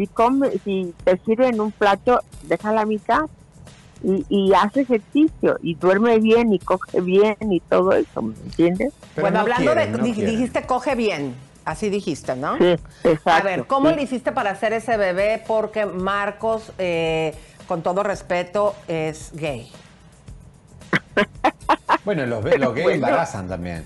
Si 0.02 0.08
come, 0.08 0.50
si 0.64 0.96
te 1.04 1.16
sirven 1.20 1.62
un 1.62 1.72
plato, 1.72 2.22
deja 2.42 2.72
la 2.72 2.86
mitad 2.88 3.22
y, 4.04 4.26
y 4.30 4.52
haz 4.56 4.76
ejercicio 4.76 5.60
y 5.62 5.76
duerme 5.76 6.18
bien 6.18 6.52
y 6.52 6.58
coge 6.58 7.02
bien 7.02 7.36
y 7.52 7.60
todo 7.60 7.92
eso, 7.92 8.24
¿me 8.24 8.34
entiendes? 8.34 8.92
Pero 9.14 9.26
bueno, 9.26 9.36
no 9.36 9.42
hablando 9.42 9.72
quieren, 9.74 9.92
de, 9.92 9.98
no 10.00 10.04
di- 10.04 10.14
quieren. 10.16 10.36
dijiste 10.36 10.66
coge 10.66 10.96
bien, 10.96 11.36
así 11.66 11.92
dijiste, 11.92 12.36
¿no? 12.36 12.58
Sí, 12.58 12.64
exacto. 13.04 13.30
A 13.30 13.42
ver, 13.44 13.68
¿cómo 13.68 13.90
sí. 13.90 13.96
le 13.98 14.02
hiciste 14.02 14.32
para 14.32 14.50
hacer 14.50 14.74
ese 14.74 14.98
bebé? 14.98 15.44
Porque 15.46 15.86
Marcos, 15.86 16.72
eh, 16.80 17.36
con 17.68 17.84
todo 17.84 18.02
respeto, 18.02 18.74
es 18.88 19.30
gay. 19.36 19.72
Bueno, 22.04 22.26
los, 22.26 22.44
los 22.44 22.74
gays 22.74 22.84
Bueno. 22.84 22.90
embarazan 23.06 23.48
también. 23.48 23.86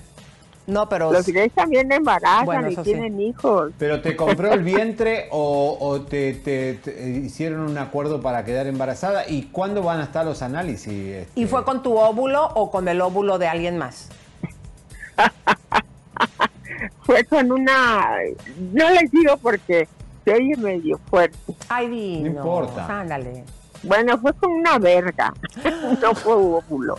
No, 0.66 0.88
pero 0.88 1.12
Los 1.12 1.26
gays 1.28 1.52
también 1.52 1.92
embarazan 1.92 2.44
Bueno, 2.44 2.68
y 2.68 2.74
sí. 2.74 2.82
tienen 2.82 3.20
hijos. 3.20 3.72
¿Pero 3.78 4.00
te 4.02 4.16
compró 4.16 4.52
el 4.52 4.62
vientre 4.64 5.28
o, 5.30 5.76
o 5.80 6.00
te, 6.00 6.34
te- 6.34 6.74
te 6.74 7.08
hicieron 7.08 7.60
un 7.60 7.78
acuerdo 7.78 8.20
para 8.20 8.44
quedar 8.44 8.66
embarazada? 8.66 9.28
¿Y 9.28 9.44
cuándo 9.44 9.82
van 9.82 10.00
a 10.00 10.04
estar 10.04 10.24
los 10.26 10.42
análisis? 10.42 10.92
este? 10.92 11.40
¿y 11.40 11.46
fue 11.46 11.64
con 11.64 11.82
tu 11.84 11.96
óvulo 11.96 12.48
o 12.54 12.70
con 12.70 12.88
el 12.88 13.00
óvulo 13.00 13.38
de 13.38 13.46
alguien 13.46 13.78
más? 13.78 14.08
Fue 17.04 17.24
con 17.24 17.52
una... 17.52 18.16
No 18.72 18.90
les 18.90 19.10
digo 19.10 19.36
porque 19.36 19.86
se 20.24 20.32
oye 20.34 20.56
medio 20.56 20.98
fuerte. 21.08 21.36
Ay, 21.68 21.88
Dino. 21.88 22.30
No 22.32 22.36
importa. 22.38 23.00
Ándale. 23.00 23.44
Bueno, 23.82 24.18
fue 24.18 24.32
con 24.34 24.50
una 24.50 24.78
verga, 24.78 25.32
no 26.02 26.14
fue 26.14 26.32
óvulo. 26.34 26.96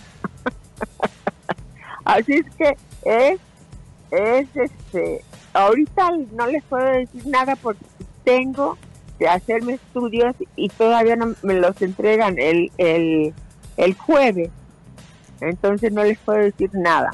Así 2.06 2.34
es 2.36 2.46
que 2.56 2.78
es, 3.04 3.40
es 4.12 4.48
este, 4.56 5.22
ahorita 5.54 6.12
no 6.34 6.48
les 6.48 6.64
puedo 6.64 6.86
decir 6.86 7.26
nada 7.28 7.56
porque 7.56 7.84
tengo 8.24 8.78
que 9.20 9.28
hacerme 9.28 9.74
estudios 9.74 10.36
y 10.56 10.70
todavía 10.70 11.16
no 11.16 11.34
me 11.42 11.56
los 11.56 11.82
entregan 11.82 12.38
el, 12.38 12.72
el, 12.78 13.34
el 13.78 13.94
jueves. 13.96 14.50
Entonces 15.42 15.92
no 15.92 16.04
les 16.04 16.18
puedo 16.20 16.40
decir 16.40 16.70
nada. 16.74 17.12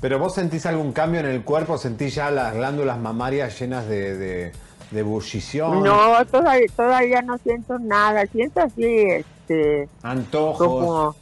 ¿Pero 0.00 0.18
vos 0.18 0.34
sentís 0.34 0.64
algún 0.66 0.92
cambio 0.92 1.20
en 1.20 1.26
el 1.26 1.42
cuerpo? 1.42 1.76
¿Sentís 1.78 2.14
ya 2.14 2.30
las 2.30 2.54
glándulas 2.54 2.98
mamarias 2.98 3.58
llenas 3.60 3.86
de, 3.86 4.16
de, 4.16 4.52
de 4.90 5.00
ebullición? 5.00 5.82
No, 5.82 6.24
todavía, 6.26 6.66
todavía 6.74 7.22
no 7.22 7.36
siento 7.38 7.78
nada. 7.78 8.24
Siento 8.26 8.60
así, 8.60 8.84
este, 8.86 9.88
Antojos. 10.02 10.66
como 10.66 11.16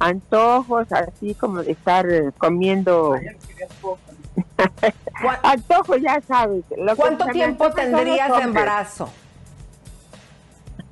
antojos, 0.00 0.90
así 0.92 1.34
como 1.34 1.62
de 1.62 1.72
estar 1.72 2.06
comiendo. 2.38 3.14
¿Cuá- 3.82 3.96
Antojos, 5.42 6.00
ya 6.00 6.20
sabes. 6.26 6.64
lo 6.76 6.86
que 6.92 6.94
¿Cuánto 6.96 7.26
me 7.26 7.32
tiempo 7.32 7.70
tendrías 7.70 8.30
de 8.36 8.42
embarazo? 8.42 9.10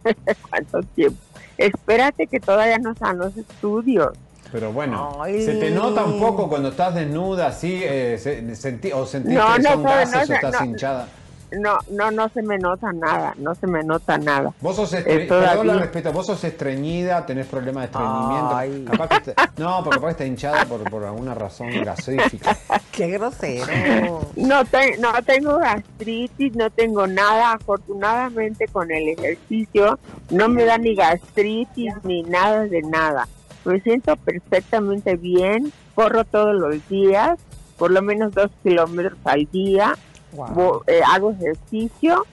¿Cuánto 0.50 0.80
tiempo? 0.94 1.18
Espérate 1.58 2.26
que 2.26 2.38
todavía 2.40 2.78
no 2.78 2.92
están 2.92 3.18
los 3.18 3.36
estudios. 3.36 4.10
Pero 4.52 4.72
bueno, 4.72 5.18
Ay. 5.20 5.42
¿se 5.44 5.54
te 5.54 5.70
nota 5.70 6.04
un 6.04 6.20
poco 6.20 6.48
cuando 6.48 6.68
estás 6.68 6.94
desnuda 6.94 7.48
así? 7.48 7.80
eh, 7.82 8.16
se- 8.18 8.42
sentí- 8.54 8.92
¿O 8.92 9.04
sentís 9.04 9.34
No, 9.34 9.54
que 9.54 9.62
no, 9.62 9.70
son 9.70 9.82
no, 9.82 9.88
gases 9.88 10.28
no, 10.28 10.34
o 10.34 10.36
estás 10.36 10.60
no. 10.60 10.66
hinchada? 10.66 11.08
No, 11.52 11.78
no, 11.90 12.10
no 12.10 12.28
se 12.30 12.42
me 12.42 12.58
nota 12.58 12.92
nada, 12.92 13.34
no 13.38 13.54
se 13.54 13.66
me 13.66 13.82
nota 13.84 14.18
nada. 14.18 14.52
Vos 14.60 14.76
sos 14.76 14.92
Eh, 14.94 14.98
estre... 14.98 15.26
todavía. 15.26 15.74
Respeto, 15.74 16.12
vos 16.12 16.26
sos 16.26 16.42
estreñida, 16.44 17.24
tenés 17.24 17.46
problemas 17.46 17.82
de 17.82 17.86
estreñimiento. 17.86 18.56
Ay. 18.56 18.84
Capaz 18.90 19.08
que 19.08 19.30
está- 19.30 19.52
No, 19.56 19.82
porque 19.84 19.96
capaz 19.98 20.06
que 20.08 20.12
está 20.12 20.24
hinchada 20.26 20.64
por, 20.66 20.82
por 20.90 21.04
alguna 21.04 21.34
razón 21.34 21.68
gasífica. 21.84 22.56
Qué 22.92 23.08
grosero. 23.08 24.20
No, 24.36 24.64
te- 24.64 24.96
no 24.98 25.12
tengo 25.24 25.58
gastritis, 25.58 26.54
no 26.56 26.70
tengo 26.70 27.06
nada. 27.06 27.52
Afortunadamente 27.52 28.66
con 28.68 28.90
el 28.90 29.08
ejercicio 29.10 29.98
no 30.30 30.48
me 30.48 30.64
da 30.64 30.78
ni 30.78 30.94
gastritis 30.94 31.92
ni 32.04 32.22
nada 32.22 32.64
de 32.66 32.82
nada. 32.82 33.28
Me 33.64 33.80
siento 33.80 34.16
perfectamente 34.16 35.16
bien, 35.16 35.72
corro 35.94 36.24
todos 36.24 36.54
los 36.54 36.86
días, 36.88 37.38
por 37.78 37.90
lo 37.90 38.00
menos 38.02 38.32
dos 38.32 38.50
kilómetros 38.62 39.18
al 39.24 39.46
día, 39.50 39.94
Wow. 40.32 40.82
Eh, 40.86 41.00
hago 41.06 41.30
ejercicio 41.32 42.26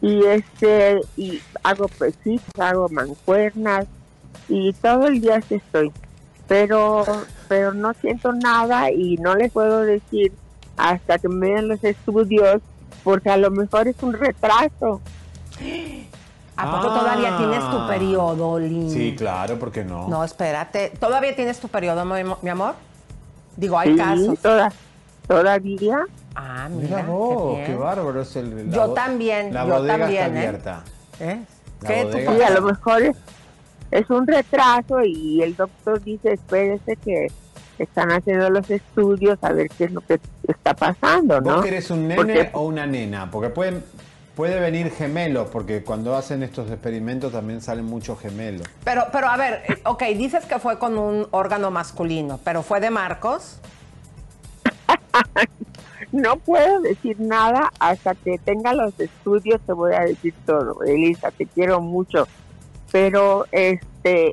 y 0.00 0.24
este 0.24 1.00
y 1.16 1.40
hago 1.62 1.88
pesitos, 1.88 2.48
hago 2.58 2.88
mancuernas 2.88 3.86
y 4.48 4.72
todo 4.74 5.06
el 5.06 5.20
día 5.20 5.36
así 5.36 5.56
estoy. 5.56 5.92
Pero 6.48 7.04
pero 7.48 7.72
no 7.74 7.92
siento 7.94 8.32
nada 8.32 8.90
y 8.90 9.16
no 9.18 9.34
les 9.34 9.50
puedo 9.52 9.80
decir 9.80 10.32
hasta 10.76 11.18
que 11.18 11.28
me 11.28 11.48
den 11.50 11.68
los 11.68 11.82
estudios 11.84 12.60
porque 13.02 13.30
a 13.30 13.36
lo 13.36 13.50
mejor 13.50 13.88
es 13.88 13.96
un 14.02 14.12
retraso. 14.14 15.00
¿A 16.56 16.70
poco 16.70 16.88
Ah. 16.94 16.98
todavía 17.00 17.36
tienes 17.36 17.68
tu 17.70 17.86
periodo, 17.88 18.58
Lin? 18.60 18.90
Sí, 18.90 19.14
claro, 19.16 19.58
¿por 19.58 19.72
qué 19.72 19.84
no? 19.84 20.08
No, 20.08 20.22
espérate. 20.24 20.90
¿Todavía 21.00 21.34
tienes 21.34 21.58
tu 21.58 21.68
periodo, 21.68 22.04
mi, 22.04 22.22
mi 22.42 22.48
amor? 22.50 22.74
Digo, 23.56 23.78
hay 23.78 23.92
Sí, 23.92 23.96
casos. 23.98 24.38
toda- 24.40 24.72
todavía 25.26 26.04
Ah, 26.36 26.68
mira, 26.70 26.96
Mira 26.96 27.02
vos, 27.06 27.58
qué 27.64 27.74
bárbaro 27.74 28.20
es 28.22 28.34
el. 28.36 28.70
la 28.70 28.76
Yo 28.76 28.88
también, 28.92 29.54
La 29.54 29.66
yo 29.66 29.74
bodega 29.74 29.98
también, 29.98 30.22
está 30.22 30.26
¿eh? 30.26 30.38
abierta. 30.38 30.84
¿Eh? 31.20 31.40
La 31.82 31.88
¿Qué? 31.88 32.00
¿Tú 32.02 32.08
bodega. 32.08 32.32
Sí, 32.36 32.42
a 32.42 32.50
lo 32.50 32.62
mejor 32.62 33.02
es, 33.02 33.16
es 33.90 34.10
un 34.10 34.26
retraso 34.26 35.02
y 35.04 35.42
el 35.42 35.54
doctor 35.54 36.02
dice, 36.02 36.32
espérese 36.32 36.96
que 36.96 37.28
están 37.78 38.10
haciendo 38.12 38.50
los 38.50 38.68
estudios 38.70 39.38
a 39.42 39.52
ver 39.52 39.68
qué 39.78 39.84
es 39.84 39.92
lo 39.92 40.00
que 40.00 40.18
está 40.48 40.74
pasando, 40.74 41.40
¿no? 41.40 41.56
¿Vos 41.56 41.64
querés 41.64 41.90
un 41.90 42.02
nene 42.08 42.16
Porque- 42.16 42.50
o 42.52 42.62
una 42.62 42.86
nena? 42.86 43.30
Porque 43.30 43.50
pueden, 43.50 43.84
puede 44.34 44.58
venir 44.58 44.90
gemelos, 44.90 45.48
porque 45.50 45.82
cuando 45.84 46.16
hacen 46.16 46.42
estos 46.42 46.68
experimentos 46.70 47.32
también 47.32 47.60
salen 47.60 47.84
muchos 47.84 48.18
gemelos. 48.18 48.66
Pero, 48.84 49.06
pero 49.12 49.28
a 49.28 49.36
ver, 49.36 49.62
eh, 49.68 49.80
ok, 49.84 50.02
dices 50.16 50.44
que 50.46 50.58
fue 50.58 50.78
con 50.80 50.98
un 50.98 51.28
órgano 51.30 51.70
masculino, 51.70 52.40
pero 52.42 52.62
fue 52.64 52.80
de 52.80 52.90
Marcos. 52.90 53.58
No 56.14 56.36
puedo 56.36 56.80
decir 56.80 57.16
nada 57.18 57.72
hasta 57.80 58.14
que 58.14 58.38
tenga 58.38 58.72
los 58.72 58.98
estudios, 59.00 59.60
te 59.66 59.72
voy 59.72 59.94
a 59.94 60.02
decir 60.02 60.32
todo. 60.46 60.80
Elisa, 60.84 61.32
te 61.32 61.44
quiero 61.46 61.80
mucho. 61.80 62.28
Pero, 62.92 63.46
este, 63.50 64.32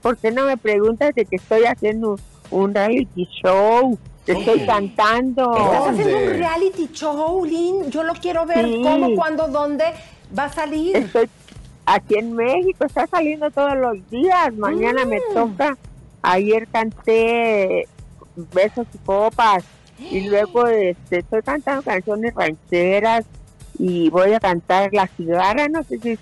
¿por 0.00 0.16
qué 0.16 0.30
no 0.30 0.46
me 0.46 0.56
preguntas 0.56 1.12
de 1.16 1.24
que 1.24 1.34
estoy 1.36 1.64
haciendo 1.64 2.20
un 2.52 2.72
reality 2.72 3.26
show? 3.42 3.98
Que 4.24 4.30
estoy 4.32 4.64
cantando. 4.64 5.56
Estás 5.56 5.88
haciendo 5.88 6.18
un 6.18 6.28
reality 6.38 6.88
show, 6.92 7.44
Lin. 7.44 7.90
Yo 7.90 8.04
lo 8.04 8.12
quiero 8.12 8.46
ver. 8.46 8.64
Sí. 8.64 8.80
¿Cómo, 8.84 9.16
cuándo, 9.16 9.48
dónde 9.48 9.84
va 10.38 10.44
a 10.44 10.52
salir? 10.52 10.94
Estoy 10.96 11.28
aquí 11.84 12.14
en 12.14 12.32
México, 12.36 12.84
está 12.84 13.08
saliendo 13.08 13.50
todos 13.50 13.74
los 13.76 14.08
días. 14.08 14.54
Mañana 14.54 15.04
me 15.04 15.16
Mm. 15.18 15.34
toca. 15.34 15.76
Ayer 16.22 16.68
canté 16.68 17.88
Besos 18.54 18.86
y 18.94 18.98
Copas. 18.98 19.64
Y 20.10 20.28
luego 20.28 20.66
este, 20.66 21.18
estoy 21.18 21.42
cantando 21.42 21.82
canciones 21.82 22.34
rancheras. 22.34 23.24
Y 23.78 24.10
voy 24.10 24.32
a 24.34 24.40
cantar 24.40 24.92
La 24.92 25.06
Cigarra. 25.06 25.68
No 25.68 25.82
sé 25.82 25.98
si, 25.98 26.18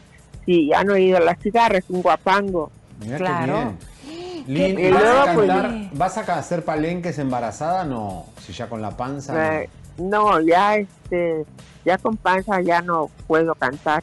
si 0.47 0.73
han 0.73 0.89
oído 0.91 1.19
La 1.21 1.35
Cigarra, 1.37 1.79
es 1.79 1.89
un 1.91 2.03
guapango. 2.03 2.71
Mirá 3.01 3.17
Claro. 3.19 3.75
qué 4.07 4.11
bien. 4.15 4.45
Lin, 4.47 4.79
Y 4.79 4.91
¿vas, 4.91 5.03
a 5.03 5.05
luego, 5.05 5.35
pues, 5.35 5.49
cantar, 5.49 5.91
¿vas 5.93 6.19
a 6.19 6.39
hacer 6.39 6.65
palenques 6.65 7.19
embarazada? 7.19 7.85
No, 7.85 8.27
si 8.41 8.53
ya 8.53 8.69
con 8.69 8.81
la 8.83 8.97
panza. 8.97 9.33
no. 9.35 9.41
Eh, 9.41 9.69
no, 9.99 10.41
ya 10.41 10.77
este, 10.77 11.45
ya 11.85 11.99
con 11.99 12.17
panza 12.17 12.61
ya 12.63 12.81
no 12.81 13.11
puedo 13.27 13.55
cantar. 13.55 14.03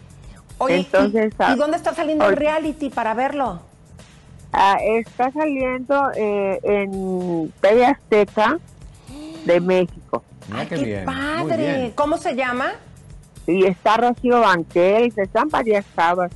Oye, 0.60 0.78
Entonces, 0.78 1.34
¿y, 1.34 1.36
ah, 1.44 1.54
y 1.56 1.58
dónde 1.58 1.78
está 1.78 1.94
saliendo 1.96 2.28
el 2.30 2.36
reality 2.36 2.90
para 2.90 3.14
verlo? 3.16 3.62
Ah, 4.54 4.78
está 4.82 5.32
saliendo 5.32 6.12
eh, 6.16 6.60
en 6.64 7.52
TV 7.62 7.86
Azteca 7.86 8.60
de 9.48 9.60
México. 9.62 10.24
Mira 10.50 10.66
qué, 10.68 10.76
¡Qué 10.76 10.84
bien. 10.86 11.06
Padre! 11.06 11.58
bien. 11.58 11.92
¿Cómo 11.92 12.18
se 12.18 12.36
llama? 12.36 12.74
Y 13.48 13.66
está 13.66 13.98
Rocío 13.98 14.42
Banquel, 14.42 15.12
están 15.16 15.50
varias 15.50 15.86
chavas. 15.96 16.32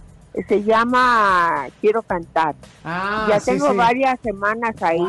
Se 0.48 0.64
llama 0.64 1.68
Quiero 1.82 2.02
Cantar. 2.04 2.56
Ah, 2.86 3.26
ya 3.30 3.40
sí, 3.42 3.52
tengo 3.52 3.72
sí. 3.72 3.76
varias 3.78 4.18
semanas 4.24 4.76
ahí. 4.82 5.06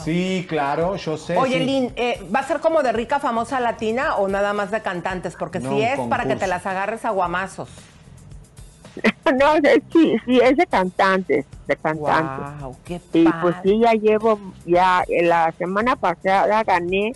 Sí, 0.00 0.44
claro, 0.48 0.96
yo 0.96 1.16
sé. 1.16 1.36
Oye, 1.38 1.58
sí. 1.58 1.64
Lin, 1.64 1.92
eh, 1.94 2.26
¿va 2.34 2.40
a 2.40 2.42
ser 2.42 2.58
como 2.58 2.82
de 2.82 2.90
rica 2.90 3.20
famosa 3.20 3.60
latina 3.60 4.16
o 4.16 4.26
nada 4.26 4.52
más 4.52 4.72
de 4.72 4.82
cantantes? 4.82 5.36
Porque 5.38 5.60
No, 5.60 5.70
si 5.70 5.82
es 5.82 6.00
para 6.10 6.24
que 6.26 6.34
te 6.34 6.48
las 6.48 6.66
agarres 6.66 7.04
a 7.04 7.10
guamazos. 7.10 7.68
no, 9.38 9.54
es- 9.56 9.82
sí, 9.92 10.16
sí, 10.24 10.40
es 10.42 10.56
de 10.56 10.66
cantantes, 10.66 11.46
de 11.66 11.76
cantantes. 11.76 12.60
¡Wow! 12.60 12.76
¡Qué 12.84 13.00
Y 13.12 13.24
padre! 13.24 13.38
pues 13.42 13.56
sí, 13.62 13.78
ya 13.80 13.92
llevo, 13.92 14.40
ya 14.66 15.04
en 15.08 15.28
la 15.28 15.52
semana 15.58 15.94
pasada 15.96 16.62
gané, 16.64 17.12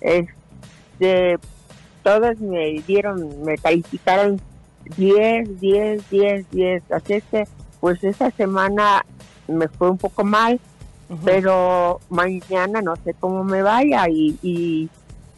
este, 0.00 1.38
todos 2.02 2.38
me 2.38 2.82
dieron, 2.86 3.42
me 3.44 3.56
calificaron 3.58 4.40
10, 4.96 5.60
10, 5.60 6.10
10, 6.10 6.50
10. 6.50 6.92
Así 6.92 7.14
es 7.14 7.24
que, 7.30 7.44
pues 7.80 8.02
esta 8.02 8.30
semana 8.30 9.04
me 9.46 9.68
fue 9.68 9.90
un 9.90 9.98
poco 9.98 10.24
mal, 10.24 10.60
pero 11.24 12.00
mañana 12.10 12.82
no 12.82 12.96
sé 12.96 13.14
cómo 13.14 13.44
me 13.44 13.62
vaya 13.62 14.08
y, 14.08 14.38
y, 14.42 14.90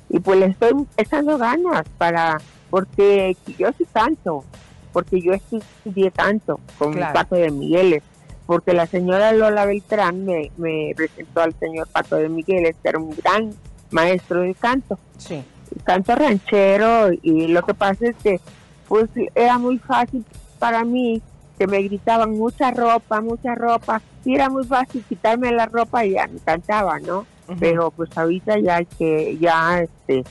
y 0.09 0.18
pues 0.20 0.38
le 0.38 0.46
estoy 0.46 0.87
echando 0.96 1.38
ganas 1.38 1.85
para, 1.96 2.40
porque 2.70 3.37
yo 3.59 3.68
sí 3.79 3.87
canto, 3.92 4.44
porque 4.92 5.20
yo 5.20 5.33
estudié 5.33 6.11
canto 6.11 6.59
con 6.79 6.92
Claro. 6.92 7.14
Pato 7.14 7.37
de 7.37 7.51
Migueles, 7.51 8.03
porque 8.46 8.73
la 8.73 8.87
señora 8.87 9.33
Lola 9.33 9.64
Beltrán 9.64 10.25
me, 10.25 10.51
me 10.57 10.92
presentó 10.96 11.42
al 11.42 11.55
señor 11.61 11.87
Pato 11.88 12.16
de 12.16 12.29
Migueles, 12.29 12.75
que 12.83 12.88
era 12.88 12.99
un 12.99 13.14
gran 13.16 13.55
maestro 13.90 14.40
de 14.42 14.55
canto, 14.55 14.98
Sí. 15.18 15.42
canto 15.85 16.14
ranchero, 16.14 17.11
y 17.22 17.48
lo 17.48 17.62
que 17.62 17.74
pasa 17.74 18.07
es 18.09 18.16
que 18.22 18.40
pues 18.88 19.09
era 19.35 19.59
muy 19.59 19.79
fácil 19.79 20.24
para 20.59 20.85
mí 20.85 21.22
que 21.59 21.66
me 21.66 21.83
gritaban 21.83 22.31
mucha 22.33 22.70
ropa, 22.70 23.20
mucha 23.20 23.55
ropa, 23.55 24.00
y 24.24 24.35
era 24.35 24.48
muy 24.48 24.64
fácil 24.64 25.05
quitarme 25.09 25.53
la 25.53 25.66
ropa 25.66 26.05
y 26.05 26.12
ya 26.12 26.26
me 26.26 26.38
cantaba, 26.40 26.98
¿no? 27.00 27.26
Pero 27.59 27.90
pues 27.90 28.16
ahorita 28.16 28.59
ya 28.59 28.85
que 28.85 29.37
ya 29.38 29.81
este 29.81 30.24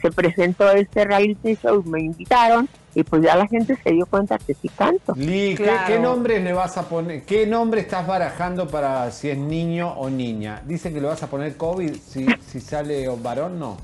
se 0.00 0.10
presentó 0.10 0.70
este 0.70 1.04
reality 1.04 1.54
show, 1.56 1.82
me 1.84 2.00
invitaron 2.00 2.68
y 2.96 3.04
pues 3.04 3.22
ya 3.22 3.36
la 3.36 3.46
gente 3.46 3.76
se 3.84 3.90
dio 3.92 4.06
cuenta 4.06 4.38
que 4.38 4.54
sí 4.54 4.70
canto. 4.70 5.12
Lee, 5.16 5.54
¿qué, 5.54 5.64
Claro. 5.64 5.86
qué 5.86 5.98
nombres 5.98 6.42
le 6.42 6.54
vas 6.54 6.78
a 6.78 6.88
poner? 6.88 7.24
¿Qué 7.24 7.46
nombre 7.46 7.82
estás 7.82 8.06
barajando 8.06 8.66
para 8.66 9.10
si 9.10 9.28
es 9.28 9.36
niño 9.36 9.92
o 9.98 10.08
niña? 10.08 10.62
Dice 10.64 10.90
que 10.90 10.98
le 11.02 11.06
vas 11.06 11.22
a 11.22 11.26
poner 11.26 11.58
COVID 11.58 11.94
si, 11.94 12.26
si 12.46 12.58
sale 12.58 13.06
o 13.06 13.18
varón, 13.18 13.58
no. 13.58 13.76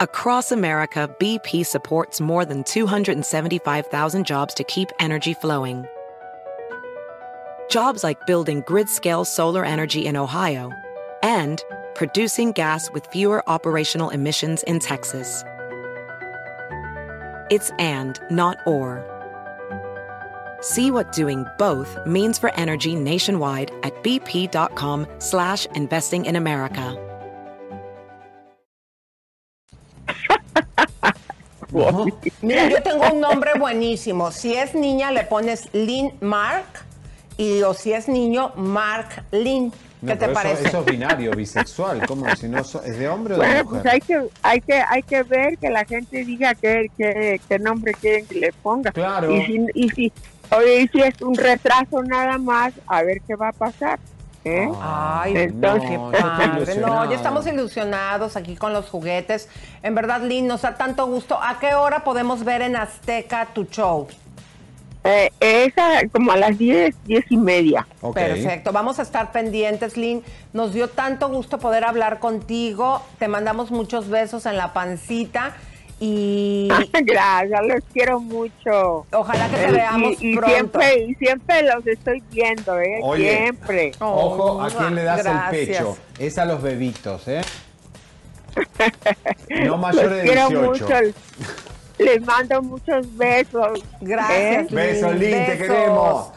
Across 0.00 0.52
America, 0.52 1.08
BP 1.18 1.64
supports 1.64 2.20
more 2.20 2.44
than 2.44 2.64
275,000 2.64 4.26
jobs 4.26 4.52
to 4.52 4.64
keep 4.64 4.90
energy 5.00 5.32
flowing. 5.32 5.86
Jobs 7.70 8.04
like 8.04 8.18
building 8.26 8.62
grid 8.66 8.90
scale 8.90 9.24
solar 9.24 9.64
energy 9.64 10.04
in 10.04 10.16
Ohio 10.16 10.70
and 11.22 11.62
producing 11.94 12.52
gas 12.52 12.90
with 12.92 13.06
fewer 13.06 13.42
operational 13.48 14.10
emissions 14.10 14.62
in 14.64 14.80
Texas. 14.80 15.42
It's 17.50 17.70
and, 17.78 18.20
not 18.30 18.58
or. 18.66 19.04
See 20.60 20.90
what 20.90 21.12
doing 21.12 21.44
both 21.58 21.98
means 22.06 22.38
for 22.38 22.50
energy 22.54 22.94
nationwide 22.94 23.70
at 23.82 23.92
bp.com 24.02 25.06
slash 25.18 25.66
investing 25.74 26.24
in 26.24 26.36
America. 26.36 26.96
Mira, 32.42 32.70
yo 32.70 32.80
tengo 32.82 33.10
un 33.12 33.20
nombre 33.20 33.58
buenísimo. 33.58 34.30
Si 34.30 34.54
es 34.54 34.74
niña, 34.74 35.10
le 35.12 35.24
pones 35.24 35.68
Lynn 35.74 36.16
Mark. 36.20 36.84
Y 37.36 37.62
o 37.62 37.74
si 37.74 37.92
es 37.92 38.06
niño, 38.08 38.52
Mark 38.56 39.24
Lynn. 39.32 39.72
¿Qué 40.06 40.16
te 40.16 40.24
eso- 40.26 40.34
parece? 40.34 40.68
Eso, 40.68 40.80
es 40.80 40.86
binario, 40.86 41.30
bisexual. 41.32 42.06
¿Cómo? 42.06 42.26
Si 42.36 42.48
no, 42.48 42.62
so- 42.64 42.82
¿Es 42.82 42.98
de 42.98 43.08
hombre 43.08 43.34
o 43.34 43.38
de 43.38 43.46
Bueno, 43.46 43.64
mujer? 43.64 43.82
pues 43.82 43.94
hay 43.94 44.00
que, 44.00 44.28
hay 44.42 44.60
que, 44.60 44.74
hay 44.74 45.02
que 45.02 45.22
ver 45.22 45.58
que 45.58 45.70
la 45.70 45.84
gente 45.84 46.24
diga 46.24 46.54
qué, 46.54 46.90
qué, 46.96 47.40
qué 47.48 47.58
nombre 47.58 47.92
quieren 47.94 48.26
que 48.26 48.34
le 48.36 48.52
ponga. 48.52 48.92
Claro. 48.92 49.30
Y 49.34 49.44
si, 49.46 49.66
y 49.74 49.88
si, 49.90 50.12
oye, 50.50 50.82
y 50.82 50.88
si 50.88 51.00
es 51.00 51.20
un 51.22 51.34
retraso 51.34 52.02
nada 52.02 52.38
más, 52.38 52.72
a 52.86 53.02
ver 53.02 53.20
qué 53.26 53.34
va 53.34 53.48
a 53.48 53.52
pasar. 53.52 53.98
¿eh? 54.46 54.68
Ay, 54.82 55.32
Entonces, 55.36 55.90
no, 55.90 56.12
padre. 56.12 56.76
No, 56.76 57.08
ya 57.10 57.16
estamos 57.16 57.46
ilusionados 57.46 58.36
aquí 58.36 58.56
con 58.56 58.74
los 58.74 58.90
juguetes. 58.90 59.48
En 59.82 59.94
verdad, 59.94 60.20
Lynn, 60.22 60.46
nos 60.46 60.60
da 60.62 60.74
tanto 60.76 61.06
gusto. 61.06 61.38
¿A 61.42 61.58
qué 61.58 61.74
hora 61.74 62.04
podemos 62.04 62.44
ver 62.44 62.60
en 62.60 62.76
Azteca 62.76 63.46
tu 63.54 63.64
show? 63.64 64.06
Eh, 65.06 65.30
esa 65.40 66.08
como 66.10 66.32
a 66.32 66.36
las 66.38 66.56
10, 66.56 66.94
10 67.04 67.24
y 67.30 67.36
media. 67.36 67.86
Perfecto, 68.14 68.72
vamos 68.72 68.98
a 68.98 69.02
estar 69.02 69.32
pendientes, 69.32 69.96
Lynn. 69.98 70.22
Nos 70.54 70.72
dio 70.72 70.88
tanto 70.88 71.28
gusto 71.28 71.58
poder 71.58 71.84
hablar 71.84 72.18
contigo. 72.20 73.02
Te 73.18 73.28
mandamos 73.28 73.70
muchos 73.70 74.08
besos 74.08 74.46
en 74.46 74.56
la 74.56 74.72
pancita 74.72 75.52
y 76.00 76.68
Gracias, 77.04 77.60
los 77.66 77.80
quiero 77.92 78.18
mucho. 78.18 79.06
ojalá 79.12 79.48
que 79.50 79.56
te 79.56 79.64
Eh, 79.68 79.72
veamos 79.72 80.22
y, 80.22 80.32
y 80.32 80.36
pronto. 80.36 80.54
siempre, 80.54 81.04
y 81.04 81.14
siempre 81.16 81.62
los 81.62 81.86
estoy 81.86 82.22
viendo, 82.32 82.80
¿eh? 82.80 83.00
Oye. 83.02 83.36
Siempre. 83.36 83.92
Ojo, 84.00 84.62
¿a 84.62 84.66
Oh, 84.68 84.70
quién 84.70 84.94
le 84.94 85.04
das 85.04 85.22
gracias. 85.22 85.52
el 85.54 85.66
pecho? 85.68 85.98
Es 86.18 86.38
a 86.38 86.46
los 86.46 86.62
bebitos, 86.62 87.28
¿eh? 87.28 87.42
No 89.50 89.64
Los 89.72 89.80
mayores 89.80 90.10
de 90.16 90.22
quiero 90.22 90.48
18. 90.48 90.64
mucho. 90.70 90.86
Les 91.98 92.20
mando 92.24 92.60
muchos 92.62 93.16
besos. 93.16 93.80
Gracias, 94.00 94.66
¿eh? 94.72 94.74
Besos, 94.74 95.12
Lynn, 95.14 95.30
te 95.30 95.56
Besos. 95.56 95.66
queremos. 95.66 96.28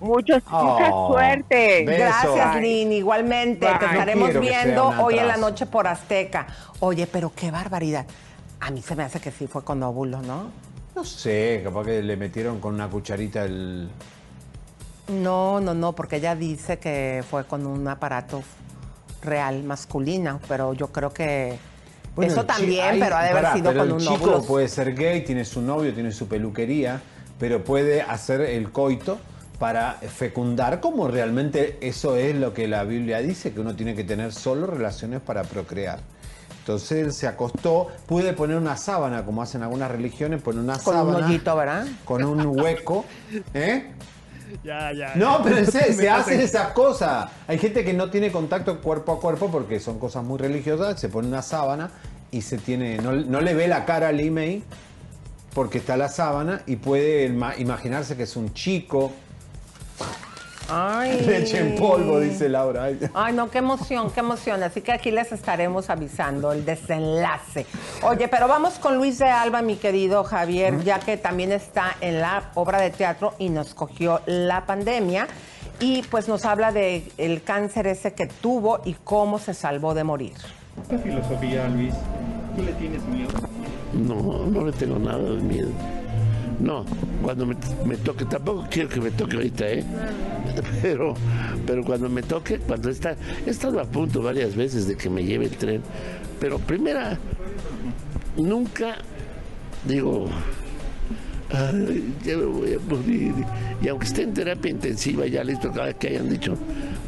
Muchos, 0.00 0.42
Oh, 0.50 0.64
mucha 0.64 0.90
suerte. 0.90 1.84
besos. 1.86 1.98
Gracias, 1.98 2.52
Bye. 2.54 2.62
Lynn. 2.62 2.92
Igualmente, 2.92 3.66
Bye. 3.66 3.78
te 3.78 3.84
estaremos 3.86 4.40
viendo 4.40 4.88
hoy 5.02 5.18
en 5.18 5.28
la 5.28 5.36
noche 5.36 5.66
por 5.66 5.86
Azteca. 5.86 6.46
Oye, 6.80 7.06
pero 7.06 7.32
qué 7.34 7.50
barbaridad. 7.50 8.06
A 8.60 8.70
mí 8.70 8.82
se 8.82 8.94
me 8.96 9.02
hace 9.02 9.20
que 9.20 9.30
sí 9.30 9.46
fue 9.46 9.64
con 9.64 9.82
óvulo, 9.82 10.20
¿no? 10.22 10.50
No 10.94 11.04
sé, 11.04 11.60
capaz 11.64 11.84
que 11.86 12.02
le 12.02 12.16
metieron 12.16 12.60
con 12.60 12.74
una 12.74 12.88
cucharita 12.88 13.44
el... 13.44 13.88
No, 15.08 15.60
no, 15.60 15.74
no, 15.74 15.92
porque 15.92 16.16
ella 16.16 16.34
dice 16.34 16.78
que 16.78 17.22
fue 17.28 17.44
con 17.44 17.66
un 17.66 17.86
aparato 17.88 18.42
real 19.22 19.64
masculino, 19.64 20.40
pero 20.48 20.72
yo 20.72 20.88
creo 20.92 21.12
que 21.12 21.58
Bueno, 22.16 22.32
eso 22.32 22.44
también, 22.44 22.98
pero 23.00 23.16
ha 23.16 23.22
de 23.22 23.30
haber 23.30 23.42
pará, 23.42 23.54
sido 23.54 23.70
pero 23.70 23.80
con 23.80 23.88
el 23.88 23.92
un 23.94 24.00
chico 24.00 24.42
puede 24.46 24.68
ser 24.68 24.94
gay, 24.94 25.22
tiene 25.24 25.44
su 25.44 25.60
novio, 25.60 25.92
tiene 25.92 26.12
su 26.12 26.28
peluquería, 26.28 27.00
pero 27.38 27.64
puede 27.64 28.02
hacer 28.02 28.40
el 28.40 28.70
coito 28.70 29.18
para 29.58 29.94
fecundar, 29.94 30.80
como 30.80 31.08
realmente 31.08 31.78
eso 31.80 32.16
es 32.16 32.34
lo 32.36 32.52
que 32.52 32.68
la 32.68 32.84
Biblia 32.84 33.18
dice, 33.18 33.52
que 33.52 33.60
uno 33.60 33.74
tiene 33.74 33.94
que 33.94 34.04
tener 34.04 34.32
solo 34.32 34.66
relaciones 34.66 35.20
para 35.20 35.42
procrear. 35.42 36.00
Entonces 36.60 37.04
él 37.04 37.12
se 37.12 37.26
acostó, 37.26 37.88
puede 38.06 38.32
poner 38.32 38.56
una 38.56 38.76
sábana, 38.76 39.24
como 39.24 39.42
hacen 39.42 39.62
algunas 39.62 39.90
religiones, 39.90 40.40
poner 40.40 40.62
una 40.62 40.78
Con 40.78 40.96
un 40.96 41.02
sábana 41.06 41.26
hoyito, 41.26 41.56
¿verdad? 41.56 41.86
con 42.04 42.24
un 42.24 42.46
hueco, 42.58 43.04
¿eh? 43.52 43.90
Ya, 44.62 44.92
ya. 44.92 45.12
No, 45.16 45.38
ya. 45.38 45.44
pero 45.44 45.66
se 45.70 46.08
hacen 46.08 46.40
esas 46.40 46.68
cosas. 46.72 47.28
Hay 47.46 47.58
gente 47.58 47.84
que 47.84 47.92
no 47.92 48.10
tiene 48.10 48.30
contacto 48.30 48.80
cuerpo 48.80 49.12
a 49.12 49.20
cuerpo 49.20 49.50
porque 49.50 49.80
son 49.80 49.98
cosas 49.98 50.22
muy 50.24 50.38
religiosas, 50.38 51.00
se 51.00 51.08
pone 51.08 51.28
una 51.28 51.42
sábana 51.42 51.90
y 52.30 52.42
se 52.42 52.58
tiene, 52.58 52.98
no, 52.98 53.12
no 53.12 53.40
le 53.40 53.54
ve 53.54 53.68
la 53.68 53.84
cara 53.84 54.08
al 54.08 54.20
email 54.20 54.62
porque 55.54 55.78
está 55.78 55.96
la 55.96 56.08
sábana 56.08 56.62
y 56.66 56.76
puede 56.76 57.28
ma- 57.28 57.56
imaginarse 57.56 58.16
que 58.16 58.24
es 58.24 58.36
un 58.36 58.52
chico. 58.54 59.12
Ay. 60.68 61.20
Leche 61.26 61.58
en 61.58 61.76
polvo, 61.76 62.20
dice 62.20 62.48
Laura. 62.48 62.84
Ay. 62.84 62.98
Ay, 63.14 63.32
no, 63.34 63.50
qué 63.50 63.58
emoción, 63.58 64.10
qué 64.10 64.20
emoción. 64.20 64.62
Así 64.62 64.80
que 64.80 64.92
aquí 64.92 65.10
les 65.10 65.32
estaremos 65.32 65.90
avisando 65.90 66.52
el 66.52 66.64
desenlace. 66.64 67.66
Oye, 68.02 68.28
pero 68.28 68.48
vamos 68.48 68.74
con 68.74 68.96
Luis 68.96 69.18
de 69.18 69.26
Alba, 69.26 69.62
mi 69.62 69.76
querido 69.76 70.24
Javier, 70.24 70.82
ya 70.84 70.98
que 70.98 71.16
también 71.16 71.52
está 71.52 71.96
en 72.00 72.20
la 72.20 72.50
obra 72.54 72.80
de 72.80 72.90
teatro 72.90 73.34
y 73.38 73.48
nos 73.48 73.74
cogió 73.74 74.20
la 74.26 74.66
pandemia. 74.66 75.26
Y 75.80 76.02
pues 76.02 76.28
nos 76.28 76.44
habla 76.44 76.72
de 76.72 77.10
el 77.18 77.42
cáncer 77.42 77.86
ese 77.86 78.14
que 78.14 78.26
tuvo 78.26 78.80
y 78.84 78.94
cómo 79.04 79.38
se 79.38 79.54
salvó 79.54 79.94
de 79.94 80.04
morir. 80.04 80.34
Esta 80.80 80.98
filosofía, 80.98 81.68
Luis, 81.68 81.94
¿tú 82.56 82.62
le 82.62 82.72
tienes 82.74 83.04
miedo? 83.06 83.30
No, 83.92 84.46
no 84.46 84.66
le 84.66 84.72
tengo 84.72 84.98
nada 84.98 85.18
de 85.18 85.40
miedo. 85.40 85.70
No, 86.60 86.84
cuando 87.22 87.46
me, 87.46 87.54
toque, 87.96 88.24
tampoco 88.24 88.66
quiero 88.70 88.88
que 88.88 89.00
me 89.00 89.10
toque 89.10 89.36
ahorita, 89.36 89.68
¿eh? 89.68 89.84
Pero, 90.82 91.14
pero 91.66 91.82
cuando 91.82 92.08
me 92.08 92.22
toque, 92.22 92.58
cuando 92.58 92.90
está, 92.90 93.16
he 93.44 93.50
estado 93.50 93.80
a 93.80 93.84
punto 93.84 94.22
varias 94.22 94.54
veces 94.54 94.86
de 94.86 94.96
que 94.96 95.10
me 95.10 95.24
lleve 95.24 95.46
el 95.46 95.56
tren, 95.56 95.82
pero 96.38 96.58
primera, 96.58 97.18
nunca 98.36 98.98
digo, 99.84 100.26
"Ay, 101.50 102.14
ya 102.24 102.36
voy 102.36 102.74
a 102.74 102.78
morir. 102.78 103.34
Y 103.82 103.88
aunque 103.88 104.06
esté 104.06 104.22
en 104.22 104.34
terapia 104.34 104.70
intensiva, 104.70 105.26
ya 105.26 105.42
listo, 105.42 105.70
cada 105.72 105.86
vez 105.86 105.96
que 105.96 106.08
hayan 106.08 106.28
dicho, 106.28 106.54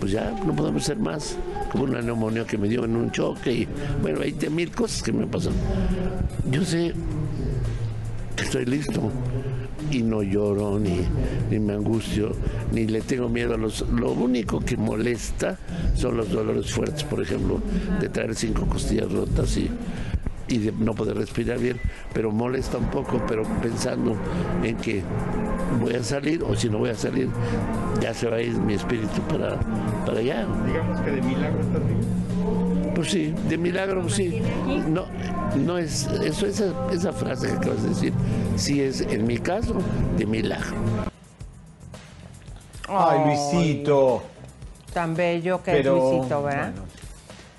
pues 0.01 0.13
ya 0.13 0.31
no 0.45 0.55
podemos 0.55 0.83
hacer 0.83 0.99
más. 0.99 1.37
Como 1.71 1.85
una 1.85 2.01
neumonía 2.01 2.45
que 2.47 2.59
me 2.59 2.69
dio 2.69 2.85
en 2.85 2.97
un 2.97 3.11
choque 3.11 3.53
y, 3.53 3.69
bueno, 4.03 4.21
20 4.21 4.51
mil 4.51 4.71
cosas 4.71 5.03
que 5.03 5.13
me 5.13 5.27
pasan. 5.27 5.53
Yo 6.51 6.65
sé 6.65 6.95
estoy 8.45 8.65
listo 8.65 9.11
y 9.91 10.03
no 10.03 10.23
lloro, 10.23 10.79
ni, 10.79 11.01
ni 11.51 11.59
me 11.59 11.75
angustio, 11.75 12.33
ni 12.73 12.87
le 12.87 13.01
tengo 13.03 13.29
miedo 13.29 13.55
a 13.55 13.57
los... 13.57 13.89
Lo 13.91 14.13
único 14.13 14.61
que 14.61 14.77
molesta 14.77 15.59
son 15.95 16.17
los 16.17 16.31
dolores 16.31 16.73
fuertes, 16.73 17.05
por 17.05 17.23
ejemplo, 17.23 17.61
de 18.01 18.09
traer 18.09 18.35
cinco 18.35 18.67
costillas 18.67 19.11
rotas 19.13 19.57
y, 19.57 19.71
y 20.49 20.59
de 20.59 20.73
no 20.73 20.95
poder 20.95 21.17
respirar 21.17 21.59
bien, 21.59 21.81
pero 22.13 22.31
molesta 22.33 22.79
un 22.79 22.91
poco, 22.91 23.23
pero 23.29 23.43
pensando 23.63 24.17
en 24.63 24.77
que 24.77 25.03
voy 25.81 25.95
a 25.95 26.03
salir 26.03 26.43
o 26.43 26.55
si 26.57 26.69
no 26.69 26.79
voy 26.79 26.91
a 26.91 26.95
salir, 26.95 27.29
ya 28.01 28.13
se 28.15 28.29
va 28.29 28.37
a 28.37 28.43
ir 28.43 28.55
mi 28.55 28.75
espíritu 28.75 29.21
para, 29.29 29.59
para 30.05 30.19
allá. 30.19 30.47
Digamos 30.67 31.01
que 31.01 31.11
de 31.11 31.23
milagro 31.23 31.61
vivo. 31.61 32.16
Pues 32.97 33.11
sí, 33.11 33.35
de 33.49 33.59
milagro 33.59 34.09
sí. 34.09 34.41
No, 34.89 35.05
no 35.55 35.77
es 35.77 36.07
eso 36.25 36.47
esa, 36.47 36.73
esa 36.91 37.13
frase 37.13 37.49
que 37.49 37.53
acabas 37.53 37.83
de 37.83 37.89
decir, 37.91 38.13
sí 38.57 38.81
es 38.81 39.03
en 39.03 39.27
mi 39.27 39.37
caso 39.37 39.75
de 40.17 40.25
milagro. 40.25 40.75
Ay, 42.89 43.19
Luisito. 43.27 44.23
Tan 44.95 45.15
bello 45.15 45.63
que 45.63 45.73
Pero, 45.73 45.97
es 45.97 46.03
Luisito, 46.15 46.43
¿verdad? 46.43 46.71
bueno, 46.73 46.87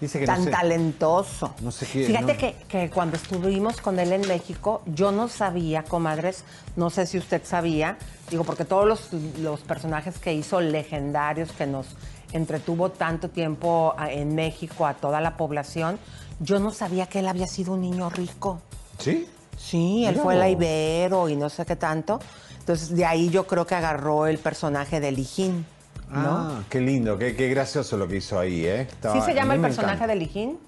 dice 0.01 0.19
que 0.19 0.25
Tan 0.25 0.39
no 0.39 0.45
sé, 0.45 0.49
talentoso. 0.51 1.53
no 1.61 1.69
sé 1.71 1.85
qué. 1.85 2.05
Fíjate 2.07 2.33
no- 2.33 2.39
que, 2.39 2.55
que 2.67 2.89
cuando 2.89 3.15
estuvimos 3.17 3.79
con 3.79 3.99
él 3.99 4.13
en 4.13 4.21
México, 4.27 4.81
yo 4.87 5.11
no 5.11 5.27
sabía, 5.27 5.83
comadres, 5.83 6.45
no 6.75 6.89
sé 6.89 7.05
si 7.05 7.19
usted 7.19 7.43
sabía, 7.45 7.97
digo, 8.31 8.43
porque 8.43 8.65
todos 8.65 8.87
los, 8.87 9.13
los 9.39 9.59
personajes 9.61 10.17
que 10.17 10.33
hizo 10.33 10.61
legendarios, 10.61 11.51
que 11.51 11.67
nos 11.67 11.85
entretuvo 12.33 12.89
tanto 12.91 13.29
tiempo 13.29 13.93
a- 13.97 14.11
en 14.11 14.35
México 14.35 14.85
a 14.85 14.93
toda 14.93 15.21
la 15.21 15.37
población, 15.37 15.97
yo 16.39 16.59
no 16.59 16.71
sabía 16.71 17.07
que 17.07 17.19
él 17.19 17.27
había 17.27 17.47
sido 17.47 17.73
un 17.73 17.81
niño 17.81 18.09
rico. 18.09 18.59
¿Sí? 18.99 19.27
Sí, 19.57 20.05
él 20.05 20.11
Mira 20.11 20.23
fue 20.23 20.33
el 20.35 20.41
vos. 20.41 20.49
Ibero 20.51 21.29
y 21.29 21.35
no 21.35 21.49
sé 21.49 21.65
qué 21.65 21.75
tanto. 21.75 22.19
Entonces, 22.59 22.95
de 22.95 23.05
ahí 23.05 23.29
yo 23.29 23.47
creo 23.47 23.65
que 23.65 23.75
agarró 23.75 24.27
el 24.27 24.37
personaje 24.39 24.99
de 24.99 25.11
Lijín, 25.11 25.65
¿no? 26.11 26.19
Ah, 26.37 26.63
qué 26.69 26.79
lindo, 26.81 27.17
qué, 27.17 27.35
qué 27.35 27.47
gracioso 27.49 27.97
lo 27.97 28.07
que 28.07 28.17
hizo 28.17 28.37
ahí, 28.39 28.65
¿eh? 28.65 28.81
Estaba- 28.81 29.15
¿Sí 29.15 29.21
se 29.25 29.33
llama 29.33 29.55
el 29.55 29.61
personaje 29.61 29.95
encanta. 29.95 30.13
de 30.13 30.19
Lijín? 30.19 30.59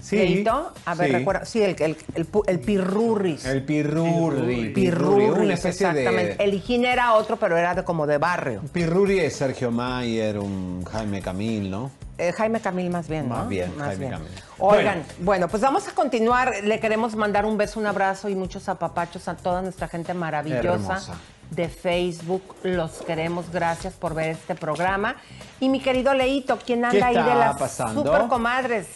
Sí, 0.00 0.16
Leito? 0.16 0.72
A 0.84 0.94
ver, 0.94 1.08
sí. 1.08 1.12
recuerda. 1.16 1.44
Sí, 1.44 1.62
el, 1.62 1.76
el, 1.80 1.96
el, 2.14 2.30
pu- 2.30 2.44
el 2.46 2.60
Pirurris. 2.60 3.44
El 3.44 3.64
pirurri. 3.64 4.68
Pirurris, 4.70 5.30
una 5.30 5.54
especie 5.54 5.88
exactamente. 5.88 6.36
de... 6.36 6.44
El 6.44 6.50
Lijín 6.52 6.84
era 6.84 7.14
otro, 7.14 7.36
pero 7.36 7.56
era 7.56 7.74
de, 7.74 7.84
como 7.84 8.06
de 8.06 8.18
barrio. 8.18 8.62
Pirurri 8.72 9.18
es 9.20 9.36
Sergio 9.36 9.70
Mayer, 9.70 10.38
un 10.38 10.84
Jaime 10.84 11.20
Camil, 11.20 11.70
¿no? 11.70 11.90
Eh, 12.16 12.32
Jaime 12.32 12.60
Camil 12.60 12.90
más 12.90 13.08
bien, 13.08 13.28
¿no? 13.28 13.36
Más 13.36 13.48
bien, 13.48 13.72
Jaime 13.78 14.10
Camil. 14.10 14.28
Oigan, 14.58 15.02
bueno. 15.20 15.48
pues 15.48 15.62
vamos 15.62 15.86
a 15.88 15.92
continuar. 15.92 16.52
Le 16.64 16.80
queremos 16.80 17.14
mandar 17.14 17.44
un 17.46 17.56
beso, 17.56 17.78
un 17.78 17.86
abrazo 17.86 18.28
y 18.28 18.34
muchos 18.34 18.68
apapachos 18.68 19.28
a 19.28 19.36
toda 19.36 19.62
nuestra 19.62 19.86
gente 19.88 20.14
maravillosa 20.14 20.72
Hermosa. 20.94 21.14
de 21.50 21.68
Facebook. 21.68 22.42
Los 22.64 22.90
queremos. 23.06 23.50
Gracias 23.52 23.94
por 23.94 24.14
ver 24.14 24.30
este 24.30 24.54
programa. 24.56 25.14
Y 25.60 25.68
mi 25.68 25.80
querido 25.80 26.12
Leito, 26.14 26.58
¿quién 26.64 26.80
¿Qué 26.80 26.86
anda 27.02 27.06
ahí 27.06 27.14
de 27.14 27.34
las 27.36 27.56
pasando? 27.56 28.02
super 28.04 28.26
comadres? 28.26 28.86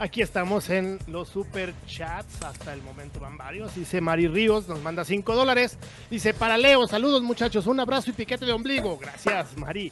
Aquí 0.00 0.22
estamos 0.22 0.70
en 0.70 1.00
los 1.08 1.28
super 1.28 1.74
chats. 1.88 2.42
Hasta 2.42 2.72
el 2.72 2.82
momento 2.82 3.18
van 3.18 3.36
varios. 3.36 3.74
Dice 3.74 4.00
Mari 4.00 4.28
Ríos, 4.28 4.68
nos 4.68 4.80
manda 4.80 5.04
5 5.04 5.34
dólares. 5.34 5.76
Dice 6.08 6.32
para 6.32 6.56
Leo, 6.56 6.86
saludos 6.86 7.22
muchachos, 7.22 7.66
un 7.66 7.80
abrazo 7.80 8.10
y 8.10 8.12
piquete 8.12 8.46
de 8.46 8.52
ombligo. 8.52 8.96
Gracias, 8.96 9.56
Mari. 9.56 9.90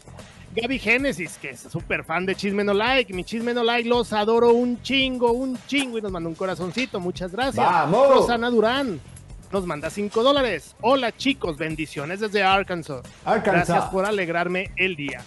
Gaby 0.54 0.78
Génesis, 0.78 1.36
que 1.38 1.50
es 1.50 1.60
súper 1.60 2.04
fan 2.04 2.24
de 2.24 2.36
Chisme 2.36 2.62
No 2.62 2.72
Like. 2.72 3.12
Mi 3.12 3.24
Chisme 3.24 3.52
No 3.52 3.64
Like 3.64 3.88
los 3.88 4.12
adoro 4.12 4.52
un 4.52 4.80
chingo, 4.80 5.32
un 5.32 5.58
chingo. 5.66 5.98
Y 5.98 6.02
nos 6.02 6.12
manda 6.12 6.28
un 6.28 6.36
corazoncito. 6.36 7.00
Muchas 7.00 7.32
gracias. 7.32 7.56
¡Vamos! 7.56 8.08
Rosana 8.08 8.48
Durán. 8.48 9.00
Nos 9.50 9.66
manda 9.66 9.90
5 9.90 10.22
dólares. 10.22 10.76
Hola 10.82 11.16
chicos, 11.16 11.58
bendiciones 11.58 12.20
desde 12.20 12.44
Arkansas. 12.44 13.02
Arkansas. 13.24 13.68
Gracias 13.68 13.90
por 13.90 14.04
alegrarme 14.06 14.70
el 14.76 14.94
día. 14.94 15.24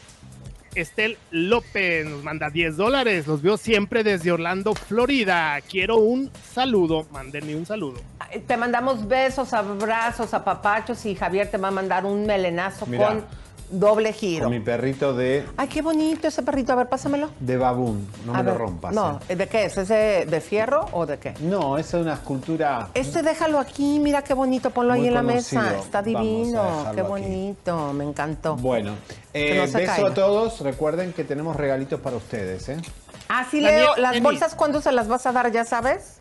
Estel 0.75 1.17
López 1.31 2.05
nos 2.05 2.23
manda 2.23 2.49
10 2.49 2.77
dólares. 2.77 3.27
Los 3.27 3.41
veo 3.41 3.57
siempre 3.57 4.03
desde 4.03 4.31
Orlando, 4.31 4.73
Florida. 4.73 5.59
Quiero 5.61 5.97
un 5.97 6.31
saludo. 6.53 7.05
Mándenme 7.11 7.55
un 7.55 7.65
saludo. 7.65 8.01
Te 8.47 8.57
mandamos 8.57 9.07
besos, 9.07 9.53
abrazos, 9.53 10.33
apapachos 10.33 11.05
y 11.05 11.15
Javier 11.15 11.49
te 11.49 11.57
va 11.57 11.69
a 11.69 11.71
mandar 11.71 12.05
un 12.05 12.25
melenazo 12.25 12.85
Mira. 12.85 13.07
con 13.07 13.25
doble 13.69 14.13
giro. 14.13 14.45
Con 14.45 14.53
mi 14.53 14.59
perrito 14.59 15.13
de, 15.13 15.45
Ay, 15.57 15.67
qué 15.67 15.81
bonito 15.81 16.27
ese 16.27 16.43
perrito. 16.43 16.73
A 16.73 16.75
ver, 16.75 16.87
pásamelo. 16.89 17.29
de 17.39 17.57
babún. 17.57 18.07
No 18.25 18.33
A 18.33 18.37
me 18.37 18.43
ver, 18.43 18.53
lo 18.53 18.57
rompas. 18.59 18.93
No, 18.93 19.19
¿eh? 19.29 19.35
¿de 19.35 19.47
qué 19.47 19.65
es? 19.65 19.77
¿Es 19.77 19.87
de, 19.89 20.41
fierro 20.41 20.87
o 20.91 21.05
de 21.05 21.17
qué? 21.19 21.33
No, 21.41 21.77
esa 21.77 21.97
es 21.97 22.03
una 22.03 22.13
escultura. 22.13 22.89
Este 22.93 23.21
déjalo 23.21 23.59
aquí, 23.59 23.99
mira 23.99 24.21
qué 24.23 24.33
bonito, 24.33 24.69
ponlo 24.71 24.93
Muy 24.93 25.01
ahí 25.01 25.07
en 25.07 25.13
la 25.13 25.21
mesa. 25.21 25.77
Está 25.77 26.01
Vamos 26.01 26.15
a 26.15 26.19
divino, 26.23 26.85
qué 26.93 27.01
aquí. 27.01 27.09
bonito, 27.09 27.93
me 27.93 28.03
encantó. 28.05 28.55
Bueno, 28.55 28.93
eh, 29.33 29.55
no 29.55 29.61
beso 29.63 29.79
caiga. 29.85 30.09
a 30.09 30.13
todos. 30.13 30.61
Recuerden 30.61 31.13
que 31.13 31.23
tenemos 31.23 31.55
regalitos 31.55 31.99
para 31.99 32.15
ustedes, 32.17 32.69
¿eh? 32.69 32.77
Ah, 33.27 33.45
sí, 33.49 33.61
Daniel, 33.61 33.81
Leo, 33.83 33.95
las 33.97 34.21
bolsas, 34.21 34.55
¿cuándo 34.55 34.81
se 34.81 34.91
las 34.91 35.07
vas 35.07 35.25
a 35.27 35.31
dar, 35.31 35.51
ya 35.51 35.63
sabes? 35.63 36.18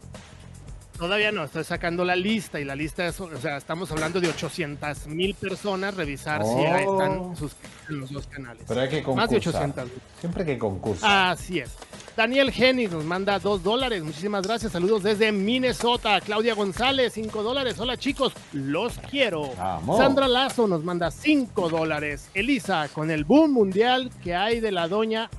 Todavía 0.98 1.30
no, 1.30 1.44
estoy 1.44 1.62
sacando 1.62 2.04
la 2.04 2.16
lista 2.16 2.58
y 2.58 2.64
la 2.64 2.74
lista 2.74 3.06
es, 3.06 3.20
o 3.20 3.36
sea, 3.40 3.56
estamos 3.56 3.90
hablando 3.92 4.20
de 4.20 4.28
800 4.28 5.06
mil 5.06 5.34
personas, 5.34 5.94
revisar 5.94 6.42
si 6.44 6.50
Oh. 6.50 6.74
están 6.74 7.36
suscritos 7.36 7.88
en 7.88 8.00
los 8.00 8.10
dos 8.10 8.26
canales. 8.26 8.64
Pero 8.66 8.80
hay 8.80 8.88
que 8.88 9.02
concursar. 9.02 9.16
Más 9.22 9.30
de 9.30 9.36
800. 9.36 9.88
Siempre 10.20 10.42
hay 10.42 10.46
que 10.48 10.58
concursar. 10.58 11.30
Así 11.32 11.60
es. 11.60 11.70
Daniel 12.16 12.50
Genis 12.50 12.90
nos 12.90 13.04
manda 13.04 13.38
2 13.38 13.62
dólares. 13.62 14.02
Muchísimas 14.02 14.44
gracias. 14.44 14.72
Saludos 14.72 15.04
desde 15.04 15.30
Minnesota. 15.30 16.20
Claudia 16.20 16.54
González, 16.54 17.12
5 17.12 17.44
dólares. 17.44 17.78
Hola 17.78 17.96
chicos, 17.96 18.32
los 18.52 18.98
quiero. 19.08 19.54
Vamos. 19.56 19.98
Sandra 19.98 20.26
Lazo 20.26 20.66
nos 20.66 20.82
manda 20.82 21.12
5 21.12 21.68
dólares. 21.68 22.28
Elisa, 22.34 22.88
con 22.88 23.12
el 23.12 23.24
boom 23.24 23.52
mundial 23.52 24.10
que 24.24 24.34
hay 24.34 24.58
de 24.58 24.72
la 24.72 24.88
doña, 24.88 25.30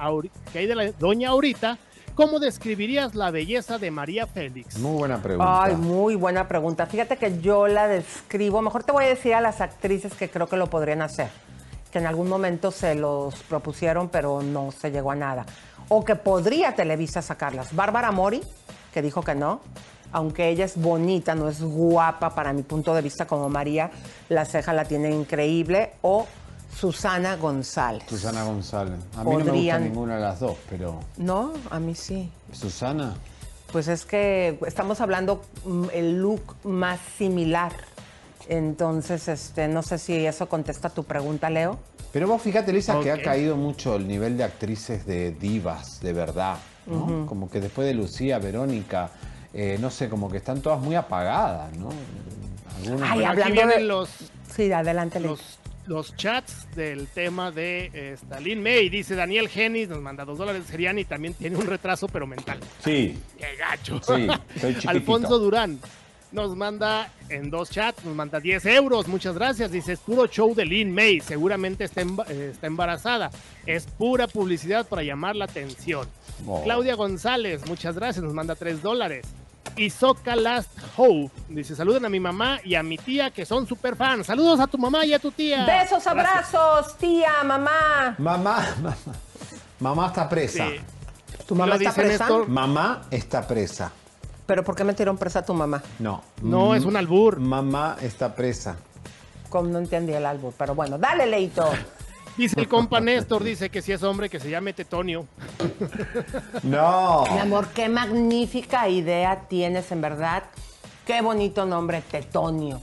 que 0.53 0.59
hay 0.59 0.67
de 0.67 0.75
la 0.75 0.91
doña 0.93 1.29
ahorita, 1.29 1.77
¿cómo 2.19 2.39
describirías 2.39 3.15
la 3.15 3.31
belleza 3.31 3.77
de 3.77 3.91
María 3.91 4.27
Félix? 4.27 4.77
Muy 4.77 4.97
buena 4.97 5.21
pregunta. 5.21 5.63
Ay, 5.63 5.77
muy 5.77 6.15
buena 6.15 6.49
pregunta. 6.49 6.85
Fíjate 6.85 7.15
que 7.15 7.39
yo 7.39 7.65
la 7.69 7.87
describo, 7.87 8.61
mejor 8.61 8.83
te 8.83 8.91
voy 8.91 9.05
a 9.05 9.07
decir 9.07 9.33
a 9.35 9.39
las 9.39 9.61
actrices 9.61 10.13
que 10.15 10.29
creo 10.29 10.47
que 10.47 10.57
lo 10.57 10.69
podrían 10.69 11.01
hacer, 11.01 11.29
que 11.93 11.99
en 11.99 12.05
algún 12.05 12.27
momento 12.27 12.71
se 12.71 12.93
los 12.93 13.35
propusieron, 13.43 14.09
pero 14.09 14.41
no 14.41 14.73
se 14.73 14.91
llegó 14.91 15.11
a 15.11 15.15
nada. 15.15 15.45
O 15.87 16.03
que 16.03 16.17
podría 16.17 16.75
Televisa 16.75 17.21
sacarlas. 17.21 17.73
Bárbara 17.73 18.11
Mori, 18.11 18.41
que 18.93 19.01
dijo 19.01 19.21
que 19.21 19.33
no, 19.33 19.61
aunque 20.11 20.49
ella 20.49 20.65
es 20.65 20.75
bonita, 20.75 21.35
no 21.35 21.47
es 21.47 21.61
guapa 21.61 22.35
para 22.35 22.51
mi 22.51 22.63
punto 22.63 22.93
de 22.93 23.01
vista 23.01 23.27
como 23.27 23.47
María, 23.47 23.91
la 24.27 24.43
ceja 24.43 24.73
la 24.73 24.83
tiene 24.83 25.09
increíble. 25.11 25.91
O 26.01 26.27
Susana 26.75 27.35
González. 27.35 28.03
Susana 28.07 28.43
González. 28.43 28.99
A 29.17 29.23
mí 29.23 29.23
no 29.23 29.29
me 29.29 29.35
gusta 29.35 29.51
Podrían- 29.51 29.83
ninguna 29.83 30.15
de 30.15 30.21
las 30.21 30.39
dos, 30.39 30.57
pero 30.69 30.99
No, 31.17 31.53
a 31.69 31.79
mí 31.79 31.95
sí. 31.95 32.31
Susana. 32.53 33.15
Pues 33.71 33.87
es 33.87 34.05
que 34.05 34.57
estamos 34.65 34.99
hablando 35.01 35.43
mm, 35.65 35.85
el 35.93 36.19
look 36.21 36.55
más 36.63 36.99
similar. 37.17 37.73
Entonces, 38.47 39.27
este, 39.27 39.67
no 39.67 39.83
sé 39.83 39.97
si 39.99 40.25
eso 40.25 40.49
contesta 40.49 40.89
tu 40.89 41.03
pregunta, 41.03 41.49
Leo. 41.49 41.77
Pero 42.11 42.27
vos 42.27 42.41
fíjate, 42.41 42.73
Lisa, 42.73 42.99
que 43.01 43.11
ha 43.11 43.21
caído 43.21 43.55
mucho 43.55 43.95
el 43.97 44.07
nivel 44.07 44.37
de 44.37 44.43
actrices 44.43 45.05
de 45.05 45.31
divas, 45.31 45.99
de 46.01 46.13
verdad. 46.13 46.57
¿no? 46.87 47.27
Como 47.27 47.51
que 47.51 47.59
después 47.61 47.87
de 47.87 47.93
Lucía, 47.93 48.39
Verónica, 48.39 49.11
eh, 49.53 49.77
no 49.79 49.91
sé, 49.91 50.09
como 50.09 50.27
que 50.31 50.37
están 50.37 50.59
todas 50.61 50.79
muy 50.81 50.95
apagadas, 50.95 51.71
¿no? 51.77 51.89
Algunas- 52.77 52.79
Ay, 52.81 52.89
Bueno, 52.89 53.05
aquí 53.05 53.23
hablando 53.25 53.53
vienen 53.53 53.77
de- 53.77 53.83
los, 53.83 54.09
Sí, 54.55 54.71
adelante, 54.71 55.19
Leo. 55.19 55.31
los, 55.31 55.58
los 55.89 56.15
chats 56.15 56.67
del 56.75 57.07
tema 57.07 57.51
de 57.51 57.89
eh, 57.93 58.13
Stalin 58.13 58.61
May. 58.61 58.89
Dice 58.89 59.15
Daniel 59.15 59.49
Genis, 59.49 59.89
nos 59.89 59.99
manda 59.99 60.23
2 60.23 60.37
dólares. 60.37 60.63
Serian 60.69 60.99
y 60.99 61.03
también 61.03 61.33
tiene 61.33 61.57
un 61.57 61.65
retraso, 61.65 62.07
pero 62.07 62.27
mental. 62.27 62.59
Sí, 62.83 63.17
¡Qué 63.37 63.55
gacho! 63.57 63.99
Sí, 64.03 64.27
soy. 64.61 64.75
Alfonso 64.85 65.39
Durán 65.39 65.79
nos 66.31 66.55
manda 66.55 67.11
en 67.29 67.49
dos 67.49 67.71
chats, 67.71 68.05
nos 68.05 68.15
manda 68.15 68.39
10 68.39 68.67
euros. 68.67 69.07
Muchas 69.07 69.33
gracias. 69.33 69.71
Dice, 69.71 69.93
es 69.93 69.99
puro 69.99 70.27
show 70.27 70.53
de 70.53 70.63
Lin 70.63 70.93
May. 70.93 71.21
Seguramente 71.21 71.85
está, 71.85 72.01
eh, 72.01 72.49
está 72.51 72.67
embarazada. 72.67 73.31
Es 73.65 73.87
pura 73.87 74.27
publicidad 74.27 74.87
para 74.87 75.01
llamar 75.01 75.35
la 75.35 75.45
atención. 75.45 76.07
Oh. 76.45 76.61
Claudia 76.63 76.93
González, 76.93 77.67
muchas 77.67 77.95
gracias. 77.95 78.23
Nos 78.23 78.35
manda 78.35 78.53
3 78.53 78.83
dólares. 78.83 79.25
Isoca 79.77 80.35
Last 80.35 80.69
Hope. 80.97 81.29
Dice, 81.49 81.75
saluden 81.75 82.05
a 82.05 82.09
mi 82.09 82.19
mamá 82.19 82.59
y 82.63 82.75
a 82.75 82.83
mi 82.83 82.97
tía 82.97 83.31
que 83.31 83.45
son 83.45 83.67
super 83.67 83.95
fans. 83.95 84.27
Saludos 84.27 84.59
a 84.59 84.67
tu 84.67 84.77
mamá 84.77 85.05
y 85.05 85.13
a 85.13 85.19
tu 85.19 85.31
tía. 85.31 85.65
Besos, 85.65 86.03
Gracias. 86.03 86.53
abrazos, 86.53 86.97
tía, 86.97 87.43
mamá. 87.43 88.15
Mamá, 88.17 88.75
mamá, 88.81 88.95
mamá 89.79 90.07
está 90.07 90.27
presa. 90.29 90.67
Sí. 90.67 90.75
¿Tu 91.47 91.55
mamá 91.55 91.75
está 91.75 91.93
presa? 91.93 92.25
Néstor. 92.25 92.47
Mamá 92.47 93.01
está 93.11 93.47
presa. 93.47 93.91
¿Pero 94.45 94.63
por 94.63 94.75
qué 94.75 94.83
metieron 94.83 95.17
presa 95.17 95.39
a 95.39 95.45
tu 95.45 95.53
mamá? 95.53 95.81
No. 95.99 96.23
No, 96.41 96.73
es 96.75 96.83
un 96.85 96.95
albur. 96.95 97.39
Mamá 97.39 97.97
está 98.01 98.33
presa. 98.35 98.77
Como 99.49 99.69
no 99.69 99.79
entendí 99.79 100.13
el 100.13 100.25
albur, 100.25 100.53
pero 100.57 100.75
bueno, 100.75 100.97
dale, 100.97 101.25
Leito. 101.25 101.69
Dice 102.39 102.61
el 102.61 102.69
compa 102.69 103.01
Néstor, 103.01 103.43
dice 103.43 103.69
que 103.69 103.81
si 103.81 103.91
es 103.91 104.01
hombre 104.01 104.29
que 104.29 104.39
se 104.39 104.49
llame 104.49 104.71
Tetonio. 104.71 105.27
No. 106.63 107.25
Mi 107.29 107.37
amor, 107.37 107.67
qué 107.75 107.89
magnífica 107.89 108.87
idea 108.87 109.41
tienes, 109.49 109.91
en 109.91 109.99
verdad. 109.99 110.43
Qué 111.05 111.21
bonito 111.21 111.65
nombre, 111.65 112.01
Tetonio. 112.09 112.81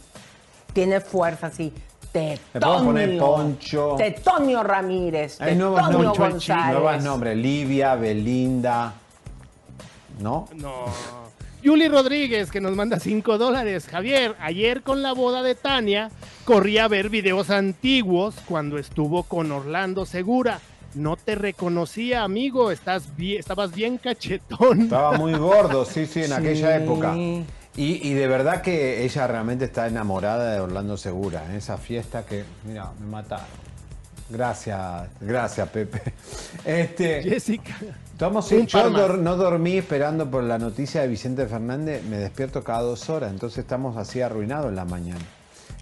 Tiene 0.75 1.01
fuerza, 1.01 1.51
sí. 1.51 1.73
Tetonio. 2.13 2.85
Poner 2.85 3.19
Poncho. 3.19 3.95
Tetonio 3.97 4.63
Ramírez. 4.63 5.41
Hay 5.41 5.57
nuevos 5.57 5.81
Tetonio 5.81 6.09
nombres. 6.09 6.31
González. 6.33 6.79
Nuevos 6.79 7.03
nombres. 7.03 7.37
Livia, 7.39 7.95
Belinda. 7.95 8.93
¿No? 10.21 10.49
No. 10.57 10.85
Yuli 11.67 11.89
Rodríguez, 11.89 12.53
que 12.53 12.61
nos 12.61 12.77
manda 12.77 13.01
5 13.01 13.39
dólares. 13.39 13.89
Javier, 13.91 14.37
ayer 14.39 14.83
con 14.83 15.03
la 15.03 15.13
boda 15.13 15.43
de 15.43 15.57
Tania, 15.57 16.13
corrí 16.45 16.79
a 16.79 16.87
ver 16.87 17.09
videos 17.11 17.51
antiguos 17.51 18.37
cuando 18.47 18.79
estuvo 18.79 19.25
con 19.25 19.51
Orlando 19.51 20.07
Segura. 20.07 20.61
No 20.95 21.17
te 21.17 21.35
reconocía, 21.35 22.23
amigo. 22.23 22.71
Estás 22.71 23.17
bien, 23.17 23.41
estabas 23.41 23.75
bien 23.75 23.99
cachetón. 23.99 24.83
Estaba 24.83 25.19
muy 25.19 25.35
gordo, 25.35 25.85
sí, 25.85 26.07
sí, 26.07 26.23
en 26.23 26.35
aquella 26.35 26.77
época. 26.77 27.17
Y, 27.17 27.45
y 27.75 28.15
de 28.15 28.29
verdad 28.29 28.63
que 28.63 29.05
ella 29.05 29.27
realmente 29.27 29.65
está 29.65 29.89
enamorada 29.89 30.53
de 30.53 30.61
Orlando 30.61 30.97
Segura. 30.97 31.47
En 31.47 31.57
esa 31.57 31.79
fiesta 31.79 32.25
que, 32.25 32.45
mira, 32.65 32.93
me 33.01 33.07
mataron. 33.07 33.66
Gracias, 34.29 35.09
gracias, 35.21 35.69
Pepe. 35.69 36.03
Este, 36.65 37.23
Jessica. 37.23 37.75
Estamos, 38.13 38.51
Un 38.51 38.67
yo 38.67 38.91
dor- 38.91 39.19
no 39.19 39.37
dormí 39.37 39.77
esperando 39.79 40.29
por 40.31 40.43
la 40.43 40.59
noticia 40.59 41.03
de 41.03 41.09
Vicente 41.09 41.47
Fernández, 41.47 42.03
me 42.05 42.17
despierto 42.17 42.65
cada 42.65 42.81
dos 42.81 43.09
horas, 43.11 43.31
entonces 43.31 43.59
estamos 43.59 43.97
así 43.97 44.23
arruinados 44.23 44.69
en 44.71 44.77
la 44.77 44.85
mañana. 44.85 45.21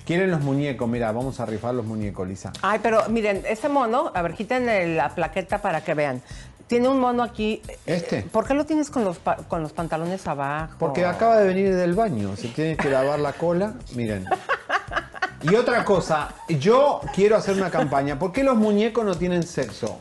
¿Quieren 0.05 0.31
los 0.31 0.41
muñecos? 0.43 0.87
Mira, 0.89 1.11
vamos 1.13 1.41
a 1.41 1.47
rifar 1.47 1.75
los 1.75 1.87
muñecos, 1.87 2.29
Lisa. 2.29 2.53
Ay, 2.61 2.81
pero 2.83 3.09
miren, 3.09 3.43
ese 3.49 3.69
mono, 3.71 4.11
a 4.15 4.21
ver, 4.21 4.35
quiten 4.35 4.97
la 4.97 5.15
plaqueta 5.15 5.63
para 5.63 5.83
que 5.83 5.95
vean. 5.95 6.21
Tiene 6.67 6.89
un 6.89 6.99
mono 6.99 7.23
aquí. 7.23 7.63
¿Este? 7.87 8.23
¿Por 8.23 8.47
qué 8.47 8.55
lo 8.55 8.65
tienes 8.67 8.91
con 8.91 9.05
los, 9.05 9.19
pa- 9.19 9.37
con 9.37 9.63
los 9.63 9.73
pantalones 9.73 10.27
abajo? 10.27 10.75
Porque 10.79 11.05
acaba 11.07 11.39
de 11.39 11.47
venir 11.47 11.75
del 11.75 11.95
baño, 11.95 12.37
se 12.37 12.49
tiene 12.49 12.77
que 12.77 12.91
lavar 12.91 13.21
la 13.21 13.33
cola, 13.33 13.75
miren. 13.95 14.25
Y 15.45 15.55
otra 15.57 15.85
cosa, 15.85 16.35
yo 16.49 17.01
quiero 17.15 17.37
hacer 17.37 17.55
una 17.57 17.71
campaña. 17.71 18.19
¿Por 18.19 18.33
qué 18.33 18.43
los 18.43 18.57
muñecos 18.57 19.05
no 19.05 19.15
tienen 19.15 19.43
sexo? 19.43 19.99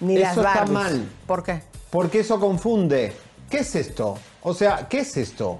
Ni 0.00 0.16
las 0.18 0.32
Eso 0.32 0.40
está 0.42 0.54
Barbies. 0.60 0.72
mal. 0.74 1.08
¿Por 1.26 1.42
qué? 1.42 1.62
Porque 1.90 2.20
eso 2.20 2.38
confunde. 2.38 3.12
¿Qué 3.50 3.58
es 3.58 3.74
esto? 3.74 4.16
O 4.42 4.54
sea, 4.54 4.86
¿qué 4.88 5.00
es 5.00 5.16
esto? 5.16 5.58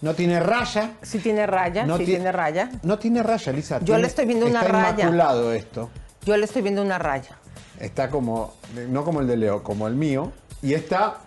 ¿No 0.00 0.14
tiene 0.14 0.40
raya? 0.40 0.92
Sí 1.02 1.18
tiene 1.18 1.46
raya, 1.46 1.84
No 1.84 1.96
sí 1.98 2.04
ti- 2.04 2.10
tiene 2.12 2.32
raya. 2.32 2.70
No 2.82 2.98
tiene 2.98 3.22
raya, 3.22 3.52
Lisa. 3.52 3.78
Yo 3.80 3.84
Tiene- 3.86 4.02
le 4.02 4.06
estoy 4.08 4.24
viendo 4.26 4.46
una 4.46 4.60
está 4.60 4.72
raya. 4.72 5.04
inmaculado 5.04 5.52
esto. 5.52 5.90
Yo 6.24 6.36
le 6.36 6.44
estoy 6.44 6.62
viendo 6.62 6.82
una 6.82 6.98
raya. 6.98 7.36
Está 7.78 8.10
como, 8.10 8.54
no 8.88 9.04
como 9.04 9.20
el 9.20 9.26
de 9.26 9.36
Leo, 9.36 9.62
como 9.62 9.86
el 9.88 9.94
mío. 9.94 10.32
Y 10.62 10.74
está... 10.74 11.18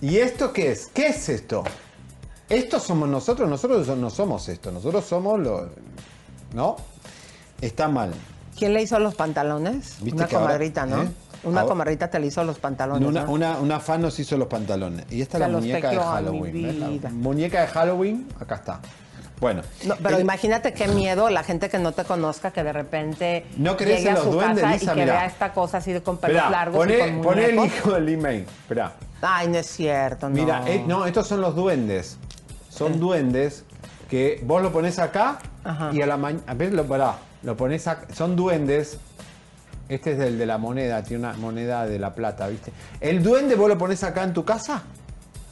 ¿Y 0.00 0.18
esto 0.18 0.52
qué 0.52 0.72
es? 0.72 0.86
¿Qué 0.94 1.08
es 1.08 1.28
esto? 1.28 1.64
Esto 2.50 2.78
somos 2.80 3.08
nosotros, 3.08 3.48
nosotros 3.48 3.86
no 3.96 4.10
somos 4.10 4.48
esto, 4.48 4.70
nosotros 4.72 5.04
somos 5.04 5.38
lo... 5.40 5.68
¿No? 6.52 6.76
Está 7.60 7.88
mal. 7.88 8.12
¿Quién 8.58 8.74
le 8.74 8.82
hizo 8.82 8.98
los 8.98 9.14
pantalones? 9.14 9.96
¿Viste 10.00 10.16
Una 10.16 10.24
ahora- 10.24 10.38
comadrita, 10.40 10.84
¿no? 10.84 11.02
eh? 11.02 11.08
Una 11.44 11.60
Ahora- 11.60 11.70
comadrita 11.70 12.10
te 12.10 12.18
le 12.18 12.26
hizo 12.26 12.42
los 12.44 12.58
pantalones. 12.58 13.08
Una, 13.08 13.24
¿no? 13.24 13.32
una, 13.32 13.58
una 13.58 13.80
fan 13.80 14.02
nos 14.02 14.18
hizo 14.18 14.36
los 14.36 14.48
pantalones. 14.48 15.06
Y 15.10 15.22
esta 15.22 15.36
es 15.38 15.40
la 15.42 15.48
los 15.48 15.60
muñeca 15.62 15.90
de 15.90 15.96
Halloween. 15.98 16.52
vida. 16.52 17.08
muñeca 17.10 17.60
de 17.62 17.66
Halloween, 17.68 18.28
acá 18.40 18.56
está. 18.56 18.80
Bueno. 19.38 19.62
No, 19.86 19.94
pero 20.02 20.16
el- 20.16 20.22
imagínate 20.22 20.74
qué 20.74 20.86
miedo 20.88 21.30
la 21.30 21.42
gente 21.44 21.70
que 21.70 21.78
no 21.78 21.92
te 21.92 22.04
conozca 22.04 22.50
que 22.50 22.62
de 22.62 22.72
repente 22.74 23.46
¿No 23.56 23.76
crees 23.76 23.98
llegue 24.00 24.10
en 24.10 24.16
a 24.16 24.18
los 24.18 24.24
su 24.24 24.32
duendes, 24.32 24.60
casa 24.62 24.72
Lisa? 24.74 24.84
y 24.92 24.94
que 24.96 25.00
Mirá. 25.02 25.12
vea 25.14 25.26
esta 25.26 25.52
cosa 25.54 25.78
así 25.78 25.92
de 25.92 26.02
con 26.02 26.18
pelos 26.18 26.36
Esperá, 26.36 26.50
largos 26.50 26.76
poné, 26.78 26.96
y 26.96 27.00
con 27.12 27.22
poné 27.22 27.44
el 27.46 27.64
hijo 27.64 27.92
del 27.92 28.08
email. 28.10 28.40
Esperá. 28.42 28.92
Ay, 29.22 29.48
no 29.48 29.56
es 29.58 29.66
cierto, 29.66 30.28
no. 30.28 30.34
Mira, 30.34 30.62
eh, 30.66 30.84
no, 30.86 31.06
estos 31.06 31.26
son 31.28 31.40
los 31.40 31.54
duendes. 31.54 32.18
Son 32.80 32.98
duendes 32.98 33.64
que 34.08 34.40
vos 34.42 34.62
lo 34.62 34.72
pones 34.72 34.98
acá 34.98 35.38
Ajá. 35.64 35.90
y 35.92 36.00
a 36.00 36.06
la 36.06 36.16
mañana. 36.16 36.54
ver, 36.54 36.72
lo, 36.72 36.84
pará, 36.86 37.18
lo 37.42 37.54
pones 37.54 37.86
acá. 37.86 38.06
Son 38.14 38.36
duendes. 38.36 38.98
Este 39.90 40.12
es 40.12 40.20
el 40.20 40.38
de 40.38 40.46
la 40.46 40.56
moneda, 40.56 41.02
tiene 41.02 41.28
una 41.28 41.36
moneda 41.36 41.84
de 41.84 41.98
la 41.98 42.14
plata, 42.14 42.48
¿viste? 42.48 42.72
El 43.00 43.22
duende 43.22 43.54
vos 43.54 43.68
lo 43.68 43.76
pones 43.76 44.02
acá 44.02 44.22
en 44.22 44.32
tu 44.32 44.46
casa 44.46 44.84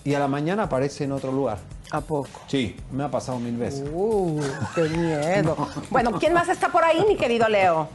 y 0.05 0.15
a 0.15 0.19
la 0.19 0.27
mañana 0.27 0.63
aparece 0.63 1.05
en 1.05 1.13
otro 1.13 1.31
lugar. 1.31 1.59
¿A 1.91 2.01
poco? 2.01 2.31
Sí, 2.47 2.75
me 2.93 3.05
ha 3.05 3.11
pasado 3.11 3.39
mil 3.39 3.59
veces. 3.59 3.85
Uh, 3.93 4.41
qué 4.75 4.83
miedo. 4.89 5.69
Bueno, 5.91 6.13
¿quién 6.13 6.33
más 6.33 6.49
está 6.49 6.71
por 6.71 6.83
ahí, 6.83 7.05
mi 7.07 7.17
querido 7.17 7.47
Leo? 7.47 7.89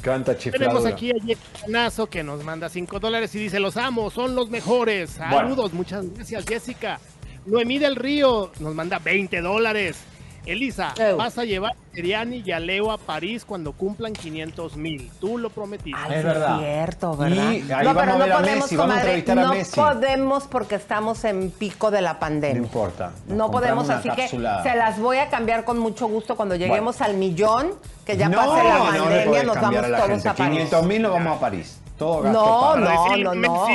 Canta 0.00 0.38
chifladura. 0.38 0.68
Tenemos 0.70 0.86
aquí 0.86 1.10
a 1.10 1.14
Jessica 1.14 1.66
Nazo 1.66 2.06
que 2.06 2.22
nos 2.22 2.44
manda 2.44 2.68
5 2.68 3.00
dólares 3.00 3.34
y 3.34 3.40
dice, 3.40 3.58
los 3.58 3.76
amo, 3.76 4.10
son 4.10 4.36
los 4.36 4.48
mejores. 4.48 5.10
Saludos, 5.10 5.72
muchas 5.72 6.04
gracias 6.14 6.44
Jessica. 6.46 7.00
Noemí 7.46 7.78
del 7.78 7.96
Río 7.96 8.50
nos 8.60 8.74
manda 8.74 8.98
20 8.98 9.40
dólares. 9.40 9.96
Elisa, 10.44 10.94
Eu. 10.96 11.16
vas 11.16 11.36
a 11.38 11.44
llevar 11.44 11.72
a 11.72 11.94
Seriani 11.96 12.40
y 12.46 12.52
a 12.52 12.60
Leo 12.60 12.92
a 12.92 12.98
París 12.98 13.44
cuando 13.44 13.72
cumplan 13.72 14.12
500 14.12 14.76
mil. 14.76 15.10
Tú 15.20 15.38
lo 15.38 15.50
prometiste. 15.50 15.98
Ay, 16.00 16.12
Es 16.12 16.20
sí 16.20 16.24
verdad. 16.24 16.58
cierto, 16.60 17.16
¿verdad? 17.16 17.50
Y 17.50 17.72
ahí 17.72 17.84
vamos 17.86 18.02
a 18.08 18.16
ver 18.16 18.32
a 18.32 18.38
Messi, 18.38 18.76
vamos 18.76 18.94
a 18.96 19.00
entrevistar 19.00 19.38
a 19.40 19.42
no 19.42 19.54
Messi. 19.54 19.74
podemos 19.74 20.44
porque 20.44 20.76
estamos 20.76 21.24
en 21.24 21.50
pico 21.50 21.90
de 21.90 22.00
la 22.00 22.12
No 22.12 22.18
pandemia. 22.20 22.62
importa. 22.62 23.10
nos 23.26 23.36
No 23.36 23.50
podemos, 23.50 23.90
así 23.90 24.08
capsulada. 24.08 24.62
que 24.62 24.70
se 24.70 24.76
las 24.76 25.00
voy 25.00 25.16
a 25.18 25.28
cambiar 25.30 25.64
con 25.64 25.80
mucho 25.80 26.06
gusto 26.06 26.36
cuando 26.36 26.54
lleguemos 26.54 27.00
al 27.00 27.14
millón, 27.16 27.72
que 28.04 28.16
ya 28.16 28.28
no, 28.28 28.36
pase 28.38 28.62
la 28.62 28.78
no 28.78 28.92
le 28.92 28.98
pandemia, 29.00 29.42
nos 29.42 29.54
vamos 29.56 29.78
a 29.82 29.88
la 29.88 29.96
todos 29.98 30.10
gente. 30.10 30.28
a 30.28 30.34
París. 30.34 30.52
500 30.58 30.86
mil 30.86 31.02
nos 31.02 31.12
vamos 31.12 31.36
a 31.36 31.40
París. 31.40 31.80
Todo 31.98 32.22
gasto 32.22 32.38
No, 32.40 32.60
pago. 32.60 32.76
no, 33.16 33.16
no, 33.16 33.34
no. 33.34 33.66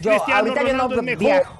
Yo, 0.00 0.10
Cristiano 0.10 0.40
ahorita 0.40 0.60
yo 0.60 0.72
no 0.74 0.82
Ronaldo 0.82 0.96
es 0.96 1.02
mejor. 1.02 1.18
viajo. 1.18 1.54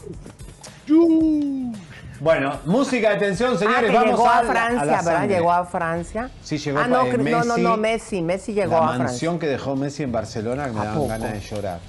Bueno, 2.21 2.59
música 2.65 3.11
de 3.11 3.17
tensión, 3.17 3.55
Ah, 3.55 3.59
señores. 3.59 3.91
que 3.91 3.97
vamos 3.97 4.11
llegó 4.11 4.29
a, 4.29 4.43
la- 4.43 4.51
Francia, 4.51 4.85
la 4.85 5.03
¿verdad? 5.03 5.29
Llegó 5.29 5.53
a 5.53 5.65
Francia. 5.67 6.31
Sí, 6.43 6.59
llegó 6.59 6.79
Ah, 6.79 6.87
no, 6.87 7.01
pa- 7.01 7.09
eh, 7.09 7.13
cre- 7.13 7.31
no, 7.31 7.45
no, 7.45 7.45
Messi, 7.55 7.63
no, 7.63 7.77
Messi, 7.77 8.23
Messi 8.23 8.53
llegó 8.55 8.71
la 8.73 8.79
a 8.79 8.81
Francia. 8.89 9.05
mansión 9.05 9.39
que 9.39 9.47
dejó 9.47 9.77
Messi 9.77 10.03
en 10.05 10.13
Barcelona 10.13 10.67
que 10.67 10.73
me 10.73 10.81
¿A 10.81 10.85
daban 10.85 10.97
poco? 10.99 11.09
ganas 11.09 11.33
de 11.33 11.41
llorar. 11.41 11.81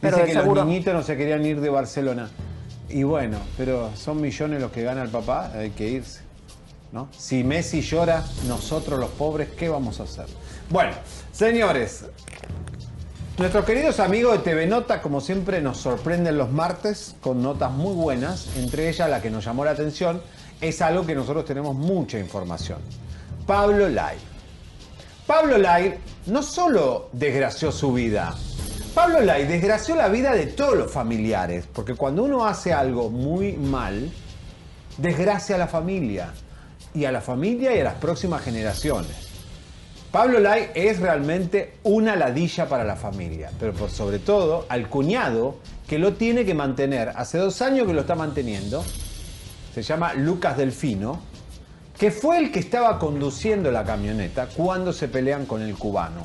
Pero 0.00 0.16
Dice 0.18 0.26
que 0.28 0.32
seguro- 0.34 0.54
los 0.56 0.66
niñitos 0.66 0.94
no 0.94 1.02
se 1.02 1.16
querían 1.16 1.44
ir 1.44 1.60
de 1.60 1.70
Barcelona. 1.70 2.28
Y 2.88 3.02
bueno, 3.02 3.38
pero 3.56 3.90
son 3.96 4.20
millones 4.20 4.60
los 4.60 4.70
que 4.72 4.82
gana 4.82 5.02
el 5.02 5.08
papá, 5.10 5.50
hay 5.54 5.70
que 5.70 5.88
irse. 5.88 6.20
¿no? 6.92 7.08
Si 7.16 7.44
Messi 7.44 7.82
llora, 7.82 8.24
nosotros 8.48 8.98
los 8.98 9.10
pobres, 9.10 9.48
¿qué 9.56 9.68
vamos 9.68 10.00
a 10.00 10.02
hacer? 10.02 10.26
Bueno, 10.68 10.90
señores, 11.30 12.04
nuestros 13.40 13.64
queridos 13.64 14.00
amigos 14.00 14.36
de 14.36 14.38
TV 14.50 14.66
Nota, 14.66 15.00
como 15.00 15.22
siempre, 15.22 15.62
nos 15.62 15.78
sorprenden 15.78 16.36
los 16.36 16.50
martes 16.50 17.16
con 17.22 17.42
notas 17.42 17.72
muy 17.72 17.94
buenas. 17.94 18.54
Entre 18.58 18.90
ellas, 18.90 19.08
la 19.08 19.22
que 19.22 19.30
nos 19.30 19.46
llamó 19.46 19.64
la 19.64 19.70
atención 19.70 20.20
es 20.60 20.82
algo 20.82 21.06
que 21.06 21.14
nosotros 21.14 21.46
tenemos 21.46 21.74
mucha 21.74 22.18
información. 22.18 22.80
Pablo 23.46 23.88
Lai. 23.88 24.18
Pablo 25.26 25.56
Lai 25.56 25.98
no 26.26 26.42
solo 26.42 27.08
desgració 27.12 27.72
su 27.72 27.94
vida, 27.94 28.34
Pablo 28.94 29.22
Lai 29.22 29.46
desgració 29.46 29.96
la 29.96 30.08
vida 30.08 30.34
de 30.34 30.48
todos 30.48 30.76
los 30.76 30.92
familiares, 30.92 31.64
porque 31.72 31.94
cuando 31.94 32.24
uno 32.24 32.44
hace 32.44 32.74
algo 32.74 33.08
muy 33.08 33.54
mal, 33.54 34.12
desgracia 34.98 35.54
a 35.54 35.58
la 35.58 35.66
familia, 35.66 36.34
y 36.92 37.06
a 37.06 37.12
la 37.12 37.22
familia 37.22 37.74
y 37.74 37.80
a 37.80 37.84
las 37.84 37.94
próximas 37.94 38.42
generaciones. 38.42 39.29
Pablo 40.10 40.40
Lai 40.40 40.70
es 40.74 40.98
realmente 40.98 41.74
una 41.84 42.16
ladilla 42.16 42.68
para 42.68 42.82
la 42.82 42.96
familia, 42.96 43.52
pero 43.60 43.72
por 43.72 43.90
sobre 43.90 44.18
todo 44.18 44.66
al 44.68 44.88
cuñado 44.88 45.58
que 45.86 46.00
lo 46.00 46.14
tiene 46.14 46.44
que 46.44 46.52
mantener. 46.52 47.12
Hace 47.14 47.38
dos 47.38 47.62
años 47.62 47.86
que 47.86 47.92
lo 47.92 48.00
está 48.00 48.16
manteniendo, 48.16 48.82
se 49.72 49.82
llama 49.82 50.14
Lucas 50.14 50.56
Delfino, 50.56 51.20
que 51.96 52.10
fue 52.10 52.38
el 52.38 52.50
que 52.50 52.58
estaba 52.58 52.98
conduciendo 52.98 53.70
la 53.70 53.84
camioneta 53.84 54.48
cuando 54.48 54.92
se 54.92 55.06
pelean 55.06 55.46
con 55.46 55.62
el 55.62 55.76
cubano. 55.76 56.22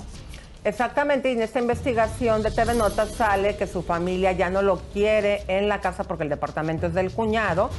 Exactamente, 0.64 1.30
y 1.30 1.34
en 1.34 1.44
esta 1.44 1.60
investigación 1.60 2.42
de 2.42 2.50
TV 2.50 2.74
Notas 2.74 3.12
sale 3.12 3.56
que 3.56 3.68
su 3.68 3.84
familia 3.84 4.32
ya 4.32 4.50
no 4.50 4.64
lo 4.64 4.80
quiere 4.94 5.44
en 5.48 5.70
la 5.70 5.80
casa 5.80 6.06
porque 6.06 6.24
el 6.24 6.30
departamento 6.30 6.88
es 6.88 6.96
del 6.96 7.12
cuñado. 7.12 7.70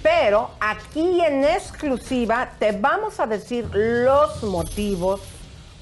Pero 0.00 0.50
aquí 0.60 1.20
en 1.20 1.42
exclusiva 1.42 2.50
te 2.60 2.70
vamos 2.70 3.18
a 3.18 3.26
decir 3.26 3.68
los 3.72 4.44
motivos 4.44 5.20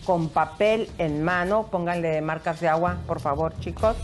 con 0.05 0.29
papel 0.29 0.91
en 0.99 1.23
mano. 1.23 1.69
Pónganle 1.71 2.21
marcas 2.21 2.61
de 2.61 2.69
agua, 2.69 2.97
por 3.07 3.21
favor, 3.21 3.59
chicos. 3.61 3.97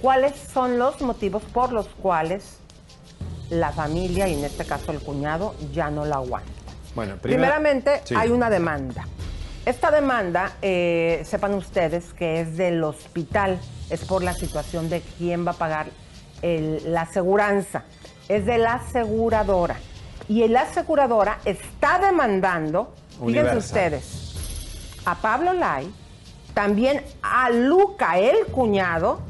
¿Cuáles 0.00 0.32
son 0.52 0.78
los 0.78 1.00
motivos 1.00 1.42
por 1.52 1.72
los 1.72 1.86
cuales 1.88 2.58
la 3.50 3.70
familia, 3.72 4.28
y 4.28 4.34
en 4.34 4.44
este 4.44 4.64
caso 4.64 4.92
el 4.92 5.00
cuñado, 5.00 5.54
ya 5.72 5.90
no 5.90 6.04
la 6.04 6.16
aguanta? 6.16 6.50
Bueno, 6.94 7.16
primero- 7.16 7.40
Primeramente, 7.42 8.00
Sí. 8.04 8.14
hay 8.16 8.30
una 8.30 8.50
demanda. 8.50 9.06
Esta 9.64 9.90
demanda, 9.90 10.52
eh, 10.60 11.22
sepan 11.24 11.54
ustedes 11.54 12.12
que 12.14 12.40
es 12.40 12.56
del 12.56 12.82
hospital, 12.82 13.58
es 13.90 14.04
por 14.04 14.24
la 14.24 14.34
situación 14.34 14.88
de 14.90 15.02
quién 15.18 15.46
va 15.46 15.52
a 15.52 15.54
pagar 15.54 15.86
el- 16.42 16.92
la 16.92 17.02
aseguranza. 17.02 17.84
es 18.28 18.46
de 18.46 18.56
la 18.56 18.74
aseguradora. 18.74 19.76
Y 20.28 20.46
la 20.48 20.62
aseguradora 20.62 21.38
está 21.44 21.98
demandando, 21.98 22.94
fíjense 23.26 23.56
ustedes, 23.56 24.31
a 25.04 25.16
Pablo 25.16 25.52
Lai, 25.52 25.92
también 26.54 27.04
a 27.22 27.50
Luca, 27.50 28.18
el 28.18 28.46
cuñado, 28.46 29.20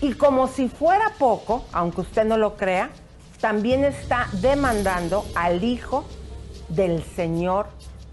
y 0.00 0.14
como 0.14 0.48
si 0.48 0.68
fuera 0.68 1.12
poco, 1.18 1.64
aunque 1.72 2.00
usted 2.02 2.24
no 2.24 2.36
lo 2.38 2.56
crea, 2.56 2.90
también 3.40 3.84
está 3.84 4.28
demandando 4.32 5.24
al 5.34 5.62
hijo 5.64 6.04
del 6.68 7.02
señor 7.02 7.66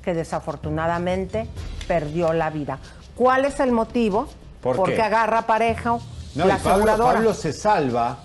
que 0.03 0.14
desafortunadamente 0.14 1.47
perdió 1.88 2.34
la 2.34 2.49
vida. 2.49 2.80
¿Cuál 3.16 3.45
es 3.45 3.60
el 3.60 3.72
motivo? 3.72 4.28
¿Por 4.62 4.76
Porque 4.76 4.95
qué? 4.95 5.01
agarra 5.01 5.43
pareja 5.43 5.97
No, 6.36 6.45
la 6.45 6.55
y 6.55 6.58
Pablo, 6.58 6.72
aseguradora. 6.72 7.14
Pablo 7.14 7.34
se 7.34 7.53
salva 7.53 8.18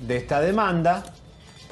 de 0.00 0.16
esta 0.16 0.40
demanda 0.40 1.02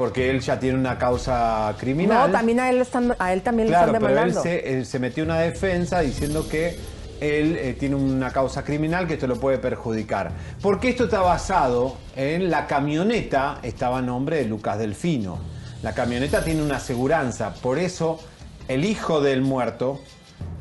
porque 0.03 0.30
él 0.30 0.40
ya 0.40 0.59
tiene 0.59 0.76
una 0.76 0.98
causa 0.98 1.76
criminal. 1.78 2.32
No, 2.32 2.36
también 2.36 2.59
a 2.59 2.68
él, 2.68 2.80
están, 2.80 3.14
a 3.20 3.32
él 3.32 3.40
también 3.42 3.68
Claro, 3.68 3.92
le 3.92 3.98
están 3.98 4.03
pero 4.03 4.20
él 4.20 4.32
demandando. 4.32 4.42
se, 4.42 4.76
él 4.78 4.84
se 4.84 4.98
metió 4.98 5.22
una 5.22 5.38
defensa 5.38 6.00
diciendo 6.00 6.48
que 6.48 6.76
él 7.20 7.57
eh, 7.57 7.76
tiene 7.78 7.94
una 7.94 8.32
causa 8.32 8.64
criminal 8.64 9.07
que 9.07 9.14
esto 9.14 9.28
lo 9.28 9.38
puede 9.38 9.59
perjudicar. 9.59 10.32
Porque 10.61 10.88
esto 10.88 11.05
está 11.05 11.20
basado 11.20 11.98
en 12.16 12.50
la 12.50 12.66
camioneta, 12.66 13.61
estaba 13.62 13.98
a 13.98 14.03
nombre 14.03 14.38
de 14.38 14.46
Lucas 14.46 14.76
Delfino. 14.76 15.38
La 15.84 15.94
camioneta 15.94 16.42
tiene 16.42 16.64
una 16.64 16.78
aseguranza, 16.78 17.55
por 17.55 17.78
eso 17.78 18.18
el 18.66 18.84
hijo 18.84 19.20
del 19.20 19.42
muerto 19.42 20.00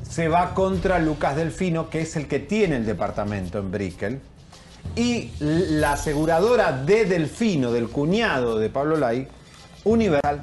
se 0.08 0.28
va 0.28 0.54
contra 0.54 1.00
Lucas 1.00 1.36
Delfino, 1.36 1.90
que 1.90 2.02
es 2.02 2.16
el 2.16 2.28
que 2.28 2.38
tiene 2.38 2.76
el 2.76 2.86
departamento 2.86 3.58
en 3.58 3.72
Brickell. 3.72 4.20
Y 4.96 5.32
la 5.40 5.94
aseguradora 5.94 6.72
de 6.72 7.06
Delfino, 7.06 7.72
del 7.72 7.90
cuñado 7.90 8.60
de 8.60 8.70
Pablo 8.70 8.98
Lai, 8.98 9.28
Universal, 9.84 10.42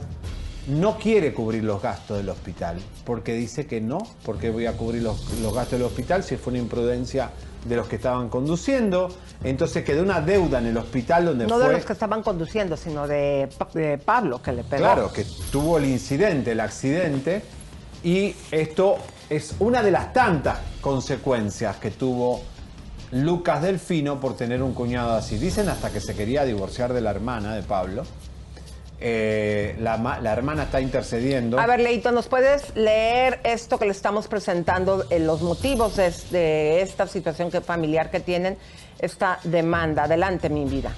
no 0.69 0.99
quiere 0.99 1.33
cubrir 1.33 1.65
los 1.65 1.81
gastos 1.81 2.19
del 2.19 2.29
hospital, 2.29 2.79
porque 3.05 3.33
dice 3.33 3.67
que 3.67 3.81
no, 3.81 3.99
porque 4.25 4.51
voy 4.51 4.67
a 4.67 4.73
cubrir 4.73 5.03
los, 5.03 5.31
los 5.41 5.55
gastos 5.55 5.79
del 5.79 5.83
hospital 5.83 6.23
si 6.23 6.37
fue 6.37 6.53
una 6.53 6.61
imprudencia 6.61 7.31
de 7.65 7.77
los 7.77 7.89
que 7.89 7.97
estaban 7.97 8.29
conduciendo. 8.29 9.09
Entonces 9.43 9.85
quedó 9.85 10.03
una 10.03 10.21
deuda 10.21 10.59
en 10.59 10.67
el 10.67 10.77
hospital 10.77 11.27
donde 11.27 11.47
no 11.47 11.57
fue... 11.57 11.69
de 11.69 11.73
los 11.75 11.85
que 11.85 11.93
estaban 11.93 12.23
conduciendo, 12.23 12.77
sino 12.77 13.07
de, 13.07 13.49
de 13.75 13.99
Pablo, 13.99 14.43
que 14.43 14.53
le 14.53 14.65
pegó. 14.65 14.83
Claro, 14.83 15.13
que 15.13 15.25
tuvo 15.51 15.79
el 15.79 15.87
incidente, 15.87 16.53
el 16.53 16.61
accidente, 16.61 17.43
y 18.03 18.35
esto 18.51 18.97
es 19.29 19.55
una 19.59 19.83
de 19.83 19.91
las 19.91 20.13
tantas 20.13 20.59
consecuencias 20.81 21.77
que 21.77 21.91
tuvo 21.91 22.43
Lucas 23.13 23.63
Delfino 23.63 24.21
por 24.21 24.37
tener 24.37 24.63
un 24.63 24.75
cuñado 24.75 25.15
así. 25.15 25.39
Dicen 25.39 25.69
hasta 25.69 25.91
que 25.91 26.01
se 26.01 26.15
quería 26.15 26.45
divorciar 26.45 26.93
de 26.93 27.01
la 27.01 27.11
hermana 27.11 27.55
de 27.55 27.63
Pablo. 27.63 28.05
Eh, 29.01 29.77
la, 29.79 29.97
la 30.21 30.33
hermana 30.33 30.65
está 30.65 30.81
intercediendo. 30.81 31.59
A 31.61 31.67
ver, 31.67 31.79
Leito, 31.81 32.11
¿nos 32.11 32.27
puedes 32.27 32.75
leer 32.75 33.41
esto 33.45 33.79
que 33.79 33.85
le 33.85 33.93
estamos 33.93 34.27
presentando, 34.27 35.07
eh, 35.11 35.21
los 35.21 35.41
motivos 35.41 35.97
de, 35.97 36.13
de 36.33 36.83
esta 36.83 37.07
situación 37.07 37.51
que, 37.51 37.61
familiar 37.61 38.11
que 38.11 38.19
tienen, 38.19 38.59
esta 38.99 39.39
demanda? 39.45 40.05
Adelante, 40.05 40.49
mi 40.49 40.65
vida. 40.65 40.93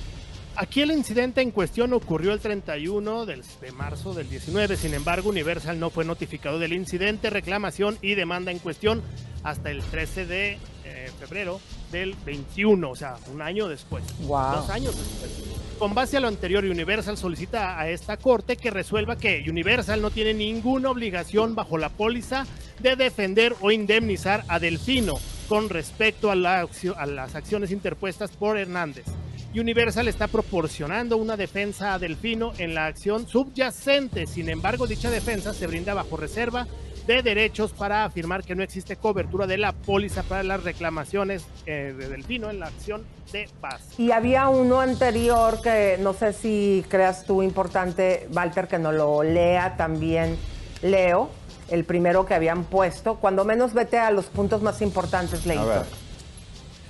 Aquí 0.57 0.81
el 0.81 0.93
incidente 0.93 1.43
en 1.43 1.51
cuestión 1.51 1.93
ocurrió 1.93 2.33
el 2.33 2.41
31 2.41 3.27
del- 3.27 3.45
de 3.61 3.73
marzo 3.73 4.15
del 4.15 4.29
19, 4.31 4.77
sin 4.77 4.95
embargo 4.95 5.29
Universal 5.29 5.79
no 5.79 5.91
fue 5.91 6.05
notificado 6.07 6.59
del 6.59 6.73
incidente, 6.73 7.29
reclamación 7.31 7.99
y 8.03 8.15
demanda 8.15 8.51
en 8.51 8.59
cuestión 8.59 9.03
hasta 9.43 9.71
el 9.71 9.83
13 9.83 10.27
de 10.27 10.59
eh, 10.85 11.11
febrero 11.21 11.61
del 11.91 12.15
21, 12.25 12.91
o 12.91 12.97
sea, 12.97 13.17
un 13.33 13.43
año 13.43 13.69
después. 13.69 14.05
Wow. 14.21 14.57
Dos 14.57 14.71
años 14.71 14.97
después. 14.97 15.31
Con 15.79 15.95
base 15.95 16.19
a 16.19 16.21
lo 16.21 16.29
anterior, 16.29 16.65
Universal 16.65 17.17
solicita 17.17 17.81
a 17.81 17.89
esta 17.89 18.17
corte 18.17 18.57
que 18.57 18.71
resuelva 18.71 19.17
que 19.17 19.45
Universal 19.49 20.03
no 20.03 20.11
tiene 20.11 20.35
ninguna 20.35 20.91
obligación 20.91 21.55
bajo 21.55 21.79
la 21.79 21.89
póliza 21.89 22.47
de 22.81 22.97
defender 22.97 23.55
o 23.61 23.71
indemnizar 23.71 24.45
a 24.49 24.59
Delfino 24.59 25.15
con 25.49 25.69
respecto 25.69 26.31
a, 26.31 26.35
la 26.35 26.69
a 26.97 27.07
las 27.07 27.35
acciones 27.35 27.71
interpuestas 27.71 28.31
por 28.31 28.59
Hernández. 28.59 29.07
Universal 29.55 30.07
está 30.07 30.29
proporcionando 30.29 31.17
una 31.17 31.37
defensa 31.37 31.95
a 31.95 31.99
Delfino 31.99 32.53
en 32.59 32.75
la 32.75 32.87
acción 32.87 33.27
subyacente. 33.27 34.27
Sin 34.27 34.49
embargo, 34.49 34.87
dicha 34.87 35.11
defensa 35.11 35.53
se 35.53 35.67
brinda 35.67 35.93
bajo 35.93 36.17
reserva 36.17 36.69
de 37.07 37.23
derechos 37.23 37.73
para 37.73 38.05
afirmar 38.05 38.45
que 38.45 38.55
no 38.55 38.63
existe 38.63 38.97
cobertura 38.97 39.47
de 39.47 39.59
la 39.59 39.73
póliza 39.73 40.23
para 40.23 40.43
las 40.43 40.63
reclamaciones 40.63 41.45
eh, 41.67 41.95
de 41.97 42.09
Delfino 42.09 42.51
en 42.51 42.61
la 42.61 42.67
acción 42.67 43.05
de 43.33 43.49
paz. 43.61 43.83
Y 43.99 44.11
había 44.13 44.49
uno 44.49 44.81
anterior 44.81 45.61
que 45.63 45.97
no 46.01 46.13
sé 46.15 46.33
si 46.33 46.85
creas 46.89 47.25
tú 47.25 47.43
importante, 47.43 48.29
Walter, 48.33 48.69
que 48.69 48.79
no 48.79 48.93
lo 48.93 49.23
lea 49.23 49.77
también 49.77 50.37
Leo, 50.83 51.31
el 51.69 51.85
primero 51.85 52.27
que 52.27 52.35
habían 52.35 52.65
puesto. 52.65 53.17
Cuando 53.17 53.45
menos 53.45 53.75
vete 53.75 53.99
a 53.99 54.11
los 54.11 54.27
puntos 54.27 54.63
más 54.63 54.81
importantes, 54.83 55.47
Leito. 55.47 55.63
A 55.63 55.67
ver. 55.81 55.83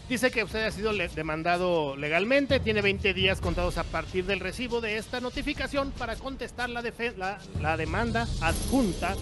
Dice 0.08 0.32
que 0.32 0.42
usted 0.42 0.64
ha 0.66 0.70
sido 0.72 0.92
demandado 0.92 1.94
legalmente, 1.96 2.58
tiene 2.58 2.82
20 2.82 3.14
días 3.14 3.40
contados 3.40 3.78
a 3.78 3.84
partir 3.84 4.26
del 4.26 4.40
recibo 4.40 4.80
de 4.80 4.96
esta 4.96 5.20
notificación 5.20 5.92
para 5.92 6.16
contestar 6.16 6.68
la, 6.68 6.82
la- 7.16 7.38
la 7.60 7.76
demanda 7.76 8.26
adjunta 8.40 9.14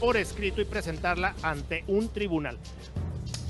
por 0.00 0.16
escrito 0.16 0.60
y 0.60 0.64
presentarla 0.64 1.34
ante 1.42 1.84
un 1.86 2.08
tribunal. 2.08 2.58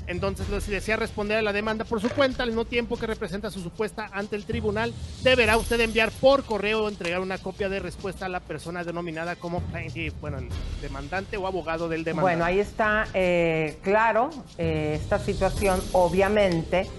Entonces, 0.07 0.45
si 0.63 0.71
desea 0.71 0.95
responder 0.95 1.37
a 1.37 1.41
la 1.41 1.51
demanda 1.51 1.83
por 1.83 1.99
su 1.99 2.09
cuenta, 2.09 2.43
al 2.43 2.49
mismo 2.49 2.63
tiempo 2.63 2.95
que 2.97 3.07
representa 3.07 3.51
su 3.51 3.59
supuesta 3.59 4.09
ante 4.13 4.37
el 4.37 4.45
tribunal, 4.45 4.93
deberá 5.21 5.57
usted 5.57 5.81
enviar 5.81 6.11
por 6.11 6.45
correo 6.45 6.85
o 6.85 6.87
entregar 6.89 7.19
una 7.19 7.37
copia 7.37 7.67
de 7.67 7.79
respuesta 7.79 8.25
a 8.25 8.29
la 8.29 8.39
persona 8.39 8.85
denominada 8.85 9.35
como 9.35 9.59
plaintiff, 9.59 10.13
bueno, 10.21 10.37
demandante 10.81 11.35
o 11.35 11.45
abogado 11.45 11.89
del 11.89 12.05
demandante. 12.05 12.37
Bueno, 12.37 12.45
ahí 12.45 12.59
está 12.59 13.05
eh, 13.13 13.79
claro 13.83 14.29
eh, 14.57 14.97
esta 14.97 15.19
situación, 15.19 15.81
obviamente. 15.91 16.89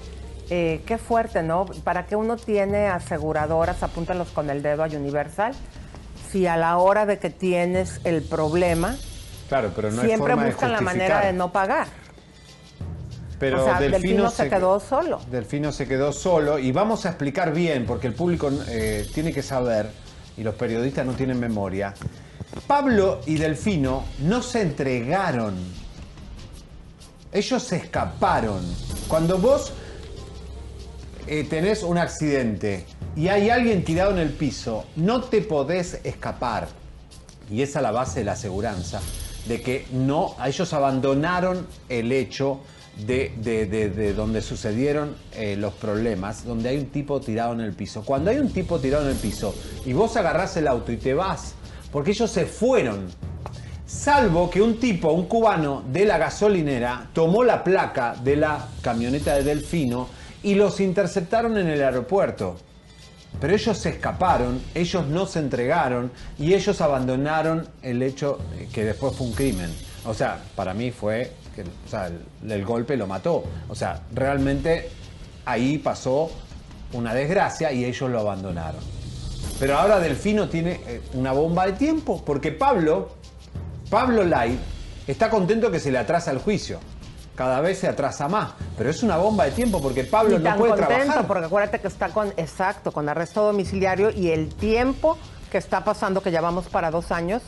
eh, 0.51 0.82
qué 0.86 0.99
fuerte, 0.99 1.42
¿no? 1.42 1.66
¿Para 1.84 2.07
qué 2.07 2.16
uno 2.16 2.36
tiene 2.36 2.88
aseguradoras? 2.88 3.82
Apúntalos 3.82 4.28
con 4.28 4.51
el 4.51 4.62
dedo 4.62 4.84
a 4.84 4.86
Universal. 4.86 5.55
Si 6.30 6.46
a 6.46 6.57
la 6.57 6.76
hora 6.76 7.07
de 7.07 7.18
que 7.18 7.30
tienes 7.30 8.01
el 8.05 8.22
problema, 8.22 8.96
Claro, 9.49 9.72
pero 9.74 9.90
no 9.90 10.03
hay 10.03 10.09
siempre 10.09 10.32
forma 10.32 10.44
de 10.44 10.51
buscan 10.51 10.72
la 10.72 10.80
manera 10.80 11.26
de 11.26 11.32
no 11.32 11.51
pagar. 11.51 11.88
Pero 13.38 13.62
o 13.62 13.64
sea, 13.64 13.80
Delfino, 13.80 13.99
Delfino 13.99 14.30
se 14.30 14.49
quedó 14.49 14.80
solo. 14.80 15.20
Delfino 15.30 15.72
se 15.72 15.86
quedó 15.86 16.12
solo 16.12 16.59
y 16.59 16.72
vamos 16.72 17.07
a 17.07 17.11
explicar 17.11 17.53
bien, 17.53 17.86
porque 17.86 18.09
el 18.09 18.14
público 18.14 18.51
eh, 18.68 19.09
tiene 19.14 19.32
que 19.32 19.42
saber, 19.42 19.90
y 20.36 20.42
los 20.42 20.55
periodistas 20.55 21.07
no 21.07 21.12
tienen 21.12 21.38
memoria. 21.38 21.94
Pablo 22.66 23.20
y 23.26 23.36
Delfino 23.36 24.05
no 24.20 24.42
se 24.42 24.62
entregaron. 24.62 25.55
Ellos 27.32 27.62
se 27.62 27.76
escaparon. 27.76 28.61
Cuando 29.07 29.38
vos 29.38 29.72
eh, 31.26 31.44
tenés 31.49 31.82
un 31.82 31.99
accidente 31.99 32.86
y 33.14 33.28
hay 33.28 33.51
alguien 33.51 33.84
tirado 33.84 34.12
en 34.12 34.18
el 34.18 34.30
piso, 34.30 34.86
no 34.96 35.22
te 35.22 35.42
podés 35.42 36.01
escapar. 36.05 36.68
Y 37.51 37.62
esa 37.62 37.78
es 37.78 37.82
la 37.82 37.90
base 37.90 38.20
de 38.20 38.24
la 38.26 38.32
aseguranza, 38.32 39.01
de 39.49 39.61
que 39.61 39.86
no, 39.92 40.36
ellos 40.44 40.72
abandonaron 40.72 41.66
el 41.88 42.12
hecho 42.12 42.61
de 43.07 44.12
donde 44.16 44.42
sucedieron 44.42 45.16
eh, 45.32 45.57
los 45.57 45.72
problemas, 45.74 46.44
donde 46.44 46.68
hay 46.68 46.78
un 46.78 46.86
tipo 46.86 47.20
tirado 47.20 47.53
en 47.55 47.61
el 47.61 47.72
piso. 47.72 48.03
Cuando 48.05 48.30
hay 48.30 48.38
un 48.38 48.53
tipo 48.53 48.78
tirado 48.78 49.05
en 49.05 49.11
el 49.11 49.16
piso 49.16 49.55
y 49.86 49.92
vos 49.92 50.16
agarrás 50.16 50.57
el 50.57 50.66
auto 50.66 50.92
y 50.92 50.96
te 50.96 51.14
vas, 51.14 51.55
porque 51.92 52.11
ellos 52.11 52.30
se 52.30 52.44
fueron, 52.44 53.09
Salvo 53.88 54.51
que 54.51 54.61
un 54.61 54.78
tipo, 54.78 55.11
un 55.12 55.24
cubano 55.24 55.82
de 55.90 56.05
la 56.05 56.18
gasolinera, 56.18 57.09
tomó 57.14 57.42
la 57.42 57.64
placa 57.64 58.14
de 58.22 58.36
la 58.36 58.68
camioneta 58.82 59.34
de 59.34 59.44
Delfino 59.44 60.09
y 60.42 60.57
los 60.57 60.78
interceptaron 60.80 61.57
en 61.57 61.68
el 61.68 61.82
aeropuerto. 61.82 62.57
Pero 63.41 63.55
ellos 63.55 63.78
se 63.78 63.91
escaparon, 63.91 64.61
ellos 64.74 65.07
no 65.07 65.26
se 65.26 65.39
entregaron 65.39 66.11
y 66.39 66.55
ellos 66.55 66.80
abandonaron 66.80 67.68
el 67.82 68.03
hecho 68.03 68.39
que 68.72 68.84
después 68.84 69.14
fue 69.14 69.28
un 69.28 69.32
crimen. 69.32 69.70
O 70.05 70.14
sea, 70.14 70.41
para 70.57 70.74
mí 70.74 70.91
fue 70.91 71.32
que 71.55 71.62
el, 71.62 72.51
el 72.51 72.64
golpe 72.64 72.97
lo 72.97 73.07
mató. 73.07 73.45
O 73.68 73.74
sea, 73.74 74.03
realmente 74.12 74.89
ahí 75.45 75.78
pasó 75.78 76.30
una 76.93 77.14
desgracia 77.14 77.72
y 77.72 77.84
ellos 77.84 78.11
lo 78.11 78.20
abandonaron. 78.20 78.80
Pero 79.59 79.76
ahora 79.76 79.99
Delfino 79.99 80.49
tiene 80.49 80.80
eh, 80.86 81.01
una 81.14 81.32
bomba 81.32 81.66
de 81.66 81.72
tiempo 81.72 82.22
porque 82.24 82.53
Pablo, 82.53 83.11
Pablo 83.91 84.24
Lai, 84.24 84.59
está 85.07 85.30
contento 85.30 85.70
que 85.70 85.80
se 85.80 85.91
le 85.91 85.99
atrasa 85.99 86.30
el 86.30 86.39
juicio. 86.39 86.78
Cada 87.39 87.61
vez 87.61 87.78
se 87.78 87.86
atrasa 87.86 88.26
más, 88.26 88.51
pero 88.76 88.91
es 88.91 89.05
una 89.05 89.16
bomba 89.16 89.45
de 89.45 89.53
tiempo 89.53 89.80
porque 89.80 90.03
Pablo 90.03 90.41
Ni 90.41 90.45
no 90.45 90.57
puede 90.57 90.72
contento, 90.72 90.97
trabajar. 90.97 91.26
porque 91.28 91.47
acuérdate 91.47 91.78
que 91.78 91.86
está 91.86 92.09
con, 92.09 92.32
exacto, 92.36 92.91
con 92.91 93.09
arresto 93.09 93.45
domiciliario 93.45 94.11
y 94.11 94.30
el 94.32 94.49
tiempo 94.49 95.16
que 95.49 95.59
está 95.59 95.84
pasando, 95.84 96.20
que 96.20 96.32
ya 96.32 96.41
vamos 96.41 96.66
para 96.66 96.91
dos 96.91 97.12
años, 97.12 97.43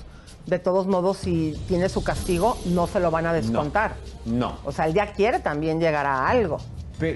de 0.46 0.60
todos 0.60 0.86
modos, 0.86 1.16
si 1.16 1.60
tiene 1.66 1.88
su 1.88 2.04
castigo, 2.04 2.56
no 2.66 2.86
se 2.86 3.00
lo 3.00 3.10
van 3.10 3.26
a 3.26 3.32
descontar. 3.32 3.94
No. 4.26 4.58
O 4.64 4.70
sea, 4.70 4.86
él 4.86 4.94
ya 4.94 5.12
quiere 5.12 5.40
también 5.40 5.80
llegar 5.80 6.06
a 6.06 6.28
algo. 6.28 6.58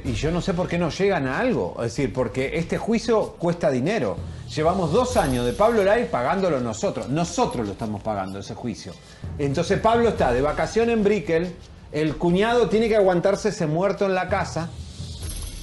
Y 0.04 0.14
yo 0.14 0.32
no 0.32 0.40
sé 0.40 0.52
por 0.52 0.66
qué 0.66 0.76
no 0.76 0.90
llegan 0.90 1.28
a 1.28 1.38
algo. 1.38 1.76
Es 1.76 1.94
decir, 1.96 2.12
porque 2.12 2.58
este 2.58 2.76
juicio 2.76 3.36
cuesta 3.38 3.70
dinero. 3.70 4.16
Llevamos 4.52 4.90
dos 4.90 5.16
años 5.16 5.46
de 5.46 5.52
Pablo 5.52 5.84
Lai 5.84 6.10
pagándolo 6.10 6.58
nosotros. 6.58 7.08
Nosotros 7.08 7.66
lo 7.66 7.72
estamos 7.74 8.02
pagando 8.02 8.40
ese 8.40 8.54
juicio. 8.54 8.94
Entonces 9.38 9.78
Pablo 9.78 10.08
está 10.08 10.32
de 10.32 10.40
vacación 10.40 10.90
en 10.90 11.04
Brickell. 11.04 11.54
El 11.94 12.16
cuñado 12.16 12.68
tiene 12.68 12.88
que 12.88 12.96
aguantarse 12.96 13.50
ese 13.50 13.68
muerto 13.68 14.04
en 14.04 14.16
la 14.16 14.28
casa. 14.28 14.68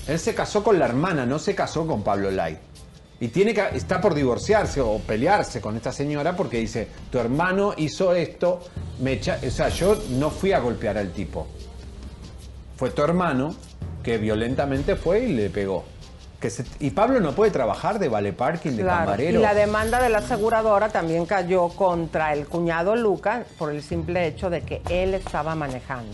Él 0.08 0.18
se 0.18 0.34
casó 0.34 0.64
con 0.64 0.80
la 0.80 0.86
hermana, 0.86 1.26
no 1.26 1.38
se 1.40 1.56
casó 1.56 1.86
con 1.86 2.04
Pablo 2.04 2.32
Lai. 2.32 2.58
Y 3.20 3.28
tiene 3.28 3.54
que, 3.54 3.62
está 3.74 4.00
por 4.00 4.14
divorciarse 4.14 4.80
o 4.80 4.98
pelearse 5.00 5.60
con 5.60 5.76
esta 5.76 5.92
señora 5.92 6.38
porque 6.38 6.58
dice, 6.60 6.88
tu 7.12 7.20
hermano 7.20 7.74
hizo 7.76 8.16
esto, 8.16 8.62
me 9.02 9.12
echa-". 9.20 9.40
o 9.46 9.52
sea, 9.52 9.68
yo 9.68 10.02
no 10.12 10.30
fui 10.30 10.54
a 10.54 10.60
golpear 10.60 10.98
al 10.98 11.12
tipo. 11.12 11.48
Fue 12.78 12.92
tu 12.92 13.04
hermano 13.04 13.54
que 14.02 14.18
violentamente 14.18 14.96
fue 14.96 15.26
y 15.26 15.34
le 15.34 15.50
pegó. 15.50 15.84
Que 16.42 16.50
se- 16.50 16.66
y 16.80 16.90
Pablo 16.90 17.20
no 17.20 17.34
puede 17.34 17.52
trabajar 17.52 18.00
de 18.00 18.10
vale 18.10 18.34
parking, 18.34 18.72
de 18.72 18.82
Claro, 18.82 19.06
camarero. 19.06 19.40
Y 19.40 19.42
la 19.44 19.54
demanda 19.54 20.02
de 20.02 20.10
la 20.10 20.18
aseguradora 20.18 20.90
también 20.90 21.26
cayó 21.28 21.70
contra 21.70 22.34
el 22.34 22.48
cuñado 22.48 22.96
Luca 22.96 23.44
por 23.60 23.72
el 23.72 23.84
simple 23.84 24.26
hecho 24.28 24.50
de 24.50 24.62
que 24.62 24.82
él 24.90 25.14
estaba 25.14 25.54
manejando. 25.56 26.12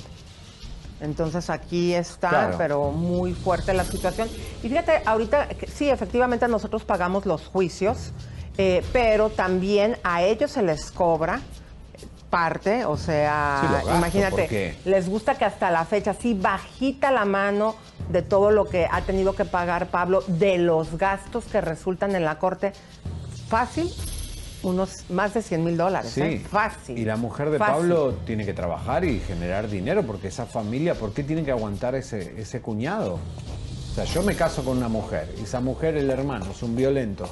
Entonces 1.00 1.50
aquí 1.50 1.94
está, 1.94 2.30
Claro. 2.30 2.56
pero 2.58 2.92
muy 2.92 3.34
fuerte 3.34 3.74
la 3.74 3.86
situación. 3.86 4.28
Y 4.64 4.68
fíjate, 4.70 5.02
ahorita, 5.06 5.48
sí, 5.74 5.90
efectivamente 5.90 6.48
nosotros 6.48 6.84
pagamos 6.84 7.26
los 7.26 7.48
juicios, 7.48 8.12
eh, 8.58 8.84
pero 8.92 9.30
también 9.30 9.98
a 10.04 10.24
ellos 10.24 10.52
se 10.52 10.62
les 10.64 10.92
cobra 10.92 11.40
parte, 12.30 12.86
o 12.86 12.98
sea, 12.98 13.60
Sí, 13.62 13.68
lo 13.68 13.74
gasto, 13.74 13.96
imagínate, 13.96 14.76
les 14.86 15.08
gusta 15.10 15.36
que 15.38 15.46
hasta 15.46 15.72
la 15.72 15.86
fecha, 15.86 16.14
sí, 16.14 16.34
bajita 16.34 17.12
la 17.12 17.26
mano 17.26 17.76
de 18.10 18.22
todo 18.22 18.52
lo 18.52 18.66
que 18.66 18.88
ha 18.92 19.02
tenido 19.02 19.34
que 19.34 19.46
pagar 19.46 19.88
Pablo, 19.88 20.24
de 20.28 20.58
los 20.58 20.98
gastos 20.98 21.46
que 21.46 21.62
resultan 21.62 22.16
en 22.16 22.26
la 22.26 22.38
corte, 22.40 22.74
fácil, 23.48 23.90
unos 24.64 25.10
más 25.10 25.34
de 25.34 25.42
100 25.42 25.64
mil 25.64 25.78
dólares, 25.78 26.12
Sí. 26.12 26.22
¿eh? 26.22 26.46
Fácil. 26.50 26.98
Y 26.98 27.06
la 27.06 27.16
mujer 27.16 27.50
de 27.50 27.60
Fácil. 27.60 27.76
Pablo 27.76 28.14
tiene 28.26 28.46
que 28.46 28.54
trabajar 28.54 29.06
y 29.06 29.20
generar 29.20 29.70
dinero 29.70 30.04
porque 30.04 30.28
esa 30.28 30.46
familia, 30.46 30.96
¿por 30.96 31.14
qué 31.14 31.24
tiene 31.24 31.44
que 31.44 31.52
aguantar 31.52 31.96
ese, 31.96 32.40
ese 32.42 32.60
cuñado? 32.62 33.20
O 33.92 33.96
sea, 33.96 34.04
yo 34.06 34.22
me 34.24 34.36
caso 34.36 34.64
con 34.66 34.78
una 34.78 34.90
mujer 34.90 35.34
y 35.40 35.44
esa 35.44 35.60
mujer, 35.60 35.96
el 35.96 36.10
hermano, 36.10 36.46
es 36.52 36.62
un 36.64 36.76
violento 36.76 37.28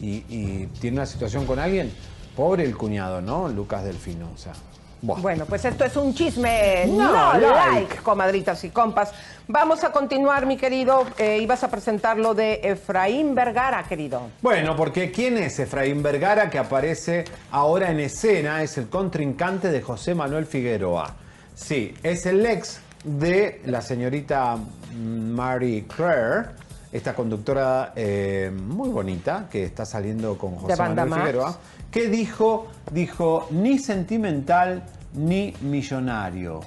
y, 0.00 0.24
y 0.28 0.68
tiene 0.80 0.96
una 0.98 1.06
situación 1.06 1.46
con 1.46 1.58
alguien, 1.58 1.92
pobre 2.40 2.64
el 2.64 2.74
cuñado, 2.74 3.20
¿no? 3.20 3.48
Lucas 3.50 3.84
Delfino, 3.84 4.30
o 4.34 4.38
sea. 4.38 4.54
buah. 5.02 5.20
Bueno, 5.20 5.44
pues 5.44 5.62
esto 5.66 5.84
es 5.84 5.94
un 5.94 6.14
chisme 6.14 6.86
No 6.86 7.12
no, 7.12 7.38
like. 7.38 7.80
like, 7.80 7.96
comadritas 7.96 8.64
y 8.64 8.70
compas. 8.70 9.12
Vamos 9.46 9.84
a 9.84 9.92
continuar, 9.92 10.46
mi 10.46 10.56
querido. 10.56 11.04
Eh, 11.18 11.40
ibas 11.42 11.62
a 11.64 11.68
presentar 11.70 12.16
lo 12.16 12.32
de 12.32 12.60
Efraín 12.62 13.34
Vergara, 13.34 13.82
querido. 13.82 14.22
Bueno, 14.40 14.74
porque 14.74 15.10
¿quién 15.12 15.36
es 15.36 15.58
Efraín 15.58 16.02
Vergara 16.02 16.48
que 16.48 16.58
aparece 16.58 17.26
ahora 17.50 17.90
en 17.90 18.00
escena? 18.00 18.62
Es 18.62 18.78
el 18.78 18.88
contrincante 18.88 19.70
de 19.70 19.82
José 19.82 20.14
Manuel 20.14 20.46
Figueroa. 20.46 21.14
Sí, 21.54 21.92
es 22.02 22.24
el 22.24 22.46
ex 22.46 22.80
de 23.04 23.60
la 23.66 23.82
señorita 23.82 24.56
Mary 24.96 25.86
Claire, 25.94 26.52
esta 26.90 27.14
conductora 27.14 27.92
eh, 27.94 28.50
muy 28.50 28.88
bonita 28.88 29.46
que 29.50 29.64
está 29.64 29.84
saliendo 29.84 30.38
con 30.38 30.56
José 30.56 30.76
Manuel 30.76 31.08
Max. 31.08 31.22
Figueroa, 31.22 31.58
que 31.90 32.08
dijo, 32.08 32.68
dijo, 32.92 33.46
ni 33.50 33.78
sentimental 33.78 34.82
ni 35.14 35.54
millonario. 35.60 36.60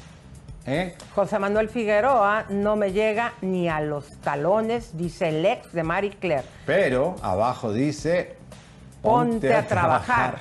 ¿Eh? 0.66 0.96
José 1.14 1.40
Manuel 1.40 1.68
Figueroa 1.70 2.46
no 2.50 2.76
me 2.78 2.94
llega 2.94 3.34
ni 3.42 3.68
a 3.68 3.82
los 3.82 4.10
talones, 4.22 4.98
dice 4.98 5.30
el 5.30 5.46
ex 5.46 5.74
de 5.74 5.84
Marie 5.84 6.12
Claire. 6.12 6.46
Pero 6.66 7.16
abajo 7.22 7.74
dice, 7.74 8.38
Ponte 9.02 9.54
a 9.54 9.68
trabajar. 9.68 10.38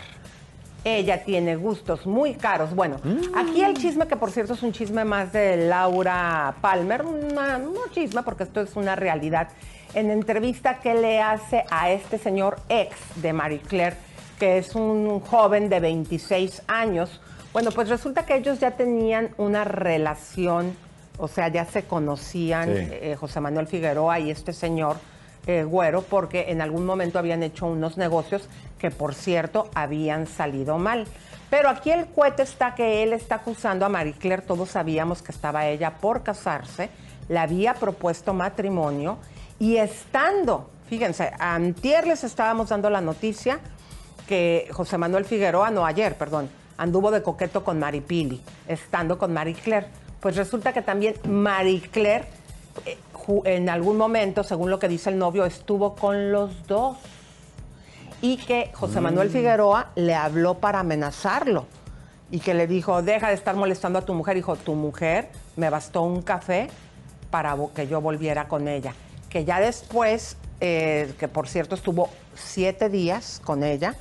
Ella 0.85 1.23
tiene 1.25 1.55
gustos 1.57 2.07
muy 2.07 2.35
caros. 2.35 2.75
Bueno, 2.75 2.97
aquí 3.37 3.63
el 3.63 3.75
chisme, 3.77 4.07
que 4.07 4.17
por 4.17 4.31
cierto 4.33 4.55
es 4.55 4.63
un 4.63 4.73
chisme 4.73 5.05
más 5.05 5.33
de 5.33 5.57
Laura 5.69 6.55
Palmer, 6.61 7.03
una- 7.05 7.59
no 7.59 7.73
chisme 7.93 8.23
porque 8.25 8.45
esto 8.45 8.61
es 8.61 8.75
una 8.77 8.95
realidad. 8.97 9.49
En 9.95 10.11
entrevista 10.11 10.79
que 10.79 10.95
le 10.95 11.21
hace 11.21 11.65
a 11.71 11.91
este 11.91 12.19
señor 12.19 12.57
ex 12.69 12.97
de 13.17 13.33
Marie 13.33 13.61
Claire, 13.61 13.97
que 14.43 14.59
es 14.59 14.75
un 14.75 15.21
joven 15.21 15.69
de 15.69 15.79
26 15.79 16.63
años, 16.67 17.21
bueno, 17.53 17.71
pues 17.71 17.89
resulta 17.89 18.27
que 18.27 18.35
ellos 18.35 18.59
ya 18.59 18.73
tenían 18.73 19.31
una 19.37 19.63
relación, 19.63 20.77
o 21.17 21.29
sea, 21.29 21.47
ya 21.47 21.65
se 21.65 21.85
conocían 21.85 22.65
Sí. 22.69 22.89
eh, 22.91 23.17
José 23.21 23.39
Manuel 23.39 23.69
Figueroa 23.69 24.19
y 24.19 24.33
este 24.33 24.53
señor 24.53 24.97
eh, 25.47 25.63
Güero, 25.63 26.03
porque 26.03 26.47
en 26.49 26.61
algún 26.61 26.85
momento 26.85 27.21
habían 27.21 27.45
hecho 27.45 27.67
unos 27.67 27.97
negocios 27.97 28.49
que, 28.81 28.91
por 28.91 29.15
cierto, 29.15 29.71
habían 29.77 30.27
salido 30.27 30.77
mal. 30.77 31.07
Pero 31.49 31.69
aquí 31.69 31.93
el 31.93 32.07
cuete 32.07 32.43
está 32.43 32.75
que 32.75 33.05
él 33.05 33.13
está 33.13 33.37
acusando 33.37 33.87
a 33.87 33.89
Marie 33.89 34.15
Claire, 34.15 34.43
todos 34.43 34.71
sabíamos 34.71 35.23
que 35.23 35.31
estaba 35.31 35.69
ella 35.69 35.99
por 36.01 36.25
casarse, 36.25 36.91
le 37.29 37.39
había 37.39 37.75
propuesto 37.75 38.35
matrimonio 38.35 39.19
y 39.61 39.77
estando, 39.77 40.69
fíjense, 40.89 41.31
antier 41.39 42.09
les 42.09 42.25
estábamos 42.25 42.71
dando 42.71 42.91
la 42.91 43.01
noticia 43.01 43.61
que 44.27 44.69
José 44.73 44.99
Manuel 44.99 45.25
Figueroa, 45.25 45.71
no 45.71 45.85
ayer, 45.85 46.17
perdón, 46.17 46.49
anduvo 46.77 47.11
de 47.11 47.23
coqueto 47.23 47.65
con 47.65 47.79
Maripili, 47.79 48.41
estando 48.67 49.19
con 49.19 49.33
Marie 49.33 49.55
Claire. 49.55 49.87
Pues 50.21 50.37
resulta 50.37 50.73
que 50.73 50.83
también 50.83 51.15
Marie 51.29 51.81
Claire 51.81 52.27
eh, 52.87 52.99
en 53.45 53.69
algún 53.69 53.97
momento, 53.97 54.43
según 54.43 54.71
lo 54.71 54.79
que 54.79 54.89
dice 54.89 55.11
el 55.11 55.19
novio, 55.19 55.45
estuvo 55.45 55.95
con 55.95 56.33
los 56.33 56.67
dos. 56.67 56.97
Y 58.21 58.37
que 58.37 58.71
José 58.73 59.01
Manuel 59.01 59.31
Figueroa 59.31 59.91
le 59.97 60.15
habló 60.15 60.55
para 60.55 60.81
amenazarlo. 60.81 61.67
Y 62.31 62.41
que 62.41 62.55
le 62.55 62.67
dijo, 62.67 63.03
deja 63.03 63.29
de 63.29 63.35
estar 63.35 63.57
molestando 63.57 63.99
a 63.99 64.03
tu 64.03 64.15
mujer. 64.15 64.37
Dijo, 64.37 64.57
tu 64.57 64.75
mujer 64.75 65.29
me 65.57 65.71
bastó 65.71 66.03
un 66.03 66.23
café 66.23 66.69
para 67.31 67.57
que 67.75 67.87
yo 67.89 68.01
volviera 68.01 68.49
con 68.49 68.69
ella. 68.69 68.95
Que 69.29 69.45
ya 69.45 69.61
después, 69.61 70.37
eh, 70.61 71.13
que 71.19 71.29
por 71.29 71.49
cierto 71.49 71.75
estuvo 71.75 72.11
siete 72.35 72.89
días 72.89 73.41
con 73.45 73.65
ella, 73.65 73.97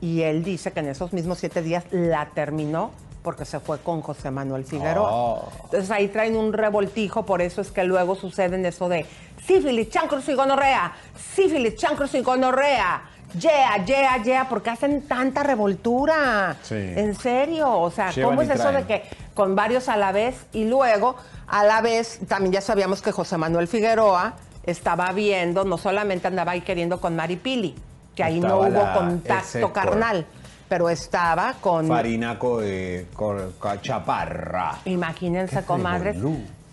y 0.00 0.22
él 0.22 0.42
dice 0.42 0.72
que 0.72 0.80
en 0.80 0.88
esos 0.88 1.12
mismos 1.12 1.38
siete 1.38 1.62
días 1.62 1.84
la 1.90 2.26
terminó 2.26 2.90
porque 3.22 3.44
se 3.44 3.60
fue 3.60 3.78
con 3.80 4.00
José 4.00 4.30
Manuel 4.30 4.64
Figueroa. 4.64 5.10
Oh. 5.12 5.48
Entonces 5.64 5.90
ahí 5.90 6.08
traen 6.08 6.36
un 6.36 6.52
revoltijo, 6.52 7.24
por 7.26 7.42
eso 7.42 7.60
es 7.60 7.70
que 7.70 7.84
luego 7.84 8.14
suceden 8.14 8.64
eso 8.64 8.88
de 8.88 9.06
sífilis, 9.46 9.90
chancros 9.90 10.28
y 10.28 10.34
gonorrea, 10.34 10.92
sífilis, 11.34 11.76
chancros 11.76 12.14
y 12.14 12.22
gonorrea, 12.22 13.02
yeah, 13.38 13.84
yeah, 13.84 14.22
yeah, 14.22 14.48
porque 14.48 14.70
hacen 14.70 15.02
tanta 15.02 15.42
revoltura. 15.42 16.56
Sí. 16.62 16.74
En 16.76 17.14
serio, 17.14 17.70
o 17.70 17.90
sea, 17.90 18.10
Llevan 18.10 18.36
¿cómo 18.36 18.42
es 18.42 18.58
eso 18.58 18.72
de 18.72 18.84
que 18.84 19.02
con 19.34 19.54
varios 19.54 19.88
a 19.88 19.96
la 19.96 20.12
vez 20.12 20.46
y 20.52 20.64
luego 20.64 21.16
a 21.46 21.64
la 21.64 21.80
vez 21.80 22.20
también 22.28 22.52
ya 22.52 22.60
sabíamos 22.60 23.02
que 23.02 23.12
José 23.12 23.36
Manuel 23.36 23.68
Figueroa 23.68 24.34
estaba 24.64 25.10
viendo, 25.12 25.64
no 25.64 25.78
solamente 25.78 26.26
andaba 26.26 26.52
ahí 26.52 26.60
queriendo 26.60 27.00
con 27.00 27.16
Maripili, 27.16 27.74
que 28.20 28.24
ahí 28.24 28.40
no 28.40 28.58
hubo 28.60 28.92
contacto 28.92 29.72
carnal, 29.72 30.26
pero 30.68 30.90
estaba 30.90 31.54
con 31.60 31.88
Farinaco 31.88 32.60
de 32.60 33.06
cor- 33.14 33.54
ca- 33.60 33.80
Chaparra. 33.80 34.78
Imagínense, 34.84 35.62
comadres, 35.64 36.16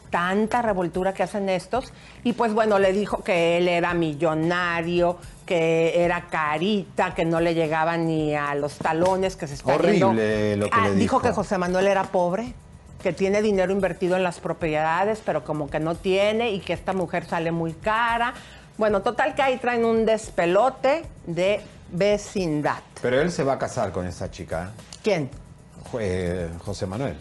tanta 0.10 0.62
revoltura 0.62 1.14
que 1.14 1.24
hacen 1.24 1.48
estos. 1.50 1.93
Y 2.26 2.34
pues 2.34 2.54
bueno, 2.54 2.80
le 2.80 2.91
dijo 2.91 3.24
que 3.24 3.58
él 3.58 3.68
era 3.70 3.93
millonario, 3.93 5.18
que 5.45 6.04
era 6.04 6.26
carita, 6.30 7.14
que 7.16 7.24
no 7.24 7.39
le 7.39 7.54
llegaba 7.56 7.95
ni 7.98 8.36
a 8.36 8.54
los 8.56 8.78
talones, 8.78 9.36
que 9.38 9.48
se 9.48 9.54
está 9.54 9.76
Horrible 9.76 9.93
yendo. 9.93 10.66
lo 10.66 10.70
que 10.70 10.82
le 10.82 10.89
dijo 10.95 11.00
dijo. 11.00 11.22
que 11.22 11.32
José 11.32 11.58
Manuel 11.58 11.88
era 11.88 12.04
pobre, 12.04 12.54
que 13.02 13.14
tiene 13.14 13.41
dinero 13.41 13.72
invertido 13.72 14.18
en 14.18 14.24
las 14.24 14.39
propiedades, 14.41 15.22
pero 15.26 15.43
como 15.45 15.70
que 15.70 15.80
no 15.80 15.95
tiene 15.95 16.52
y 16.52 16.60
que 16.60 16.74
esta 16.74 16.91
mujer 16.93 17.26
sale 17.26 17.52
muy 17.52 17.72
cara. 17.74 18.34
Bueno, 18.78 19.01
total 19.01 19.34
que 19.36 19.41
ahí 19.41 19.57
traen 19.57 19.86
un 19.86 20.05
despelote 20.05 21.03
de 21.25 21.61
vecindad. 21.91 22.80
Pero 23.01 23.19
él 23.21 23.32
se 23.32 23.43
va 23.43 23.53
a 23.53 23.57
casar 23.59 23.91
con 23.91 24.05
esa 24.05 24.30
chica, 24.30 24.71
¿Quién? 25.03 25.23
¿eh? 25.23 25.30
Jo- 25.91 25.99
eh, 26.01 26.49
José 26.63 26.86
Manuel. 26.86 27.15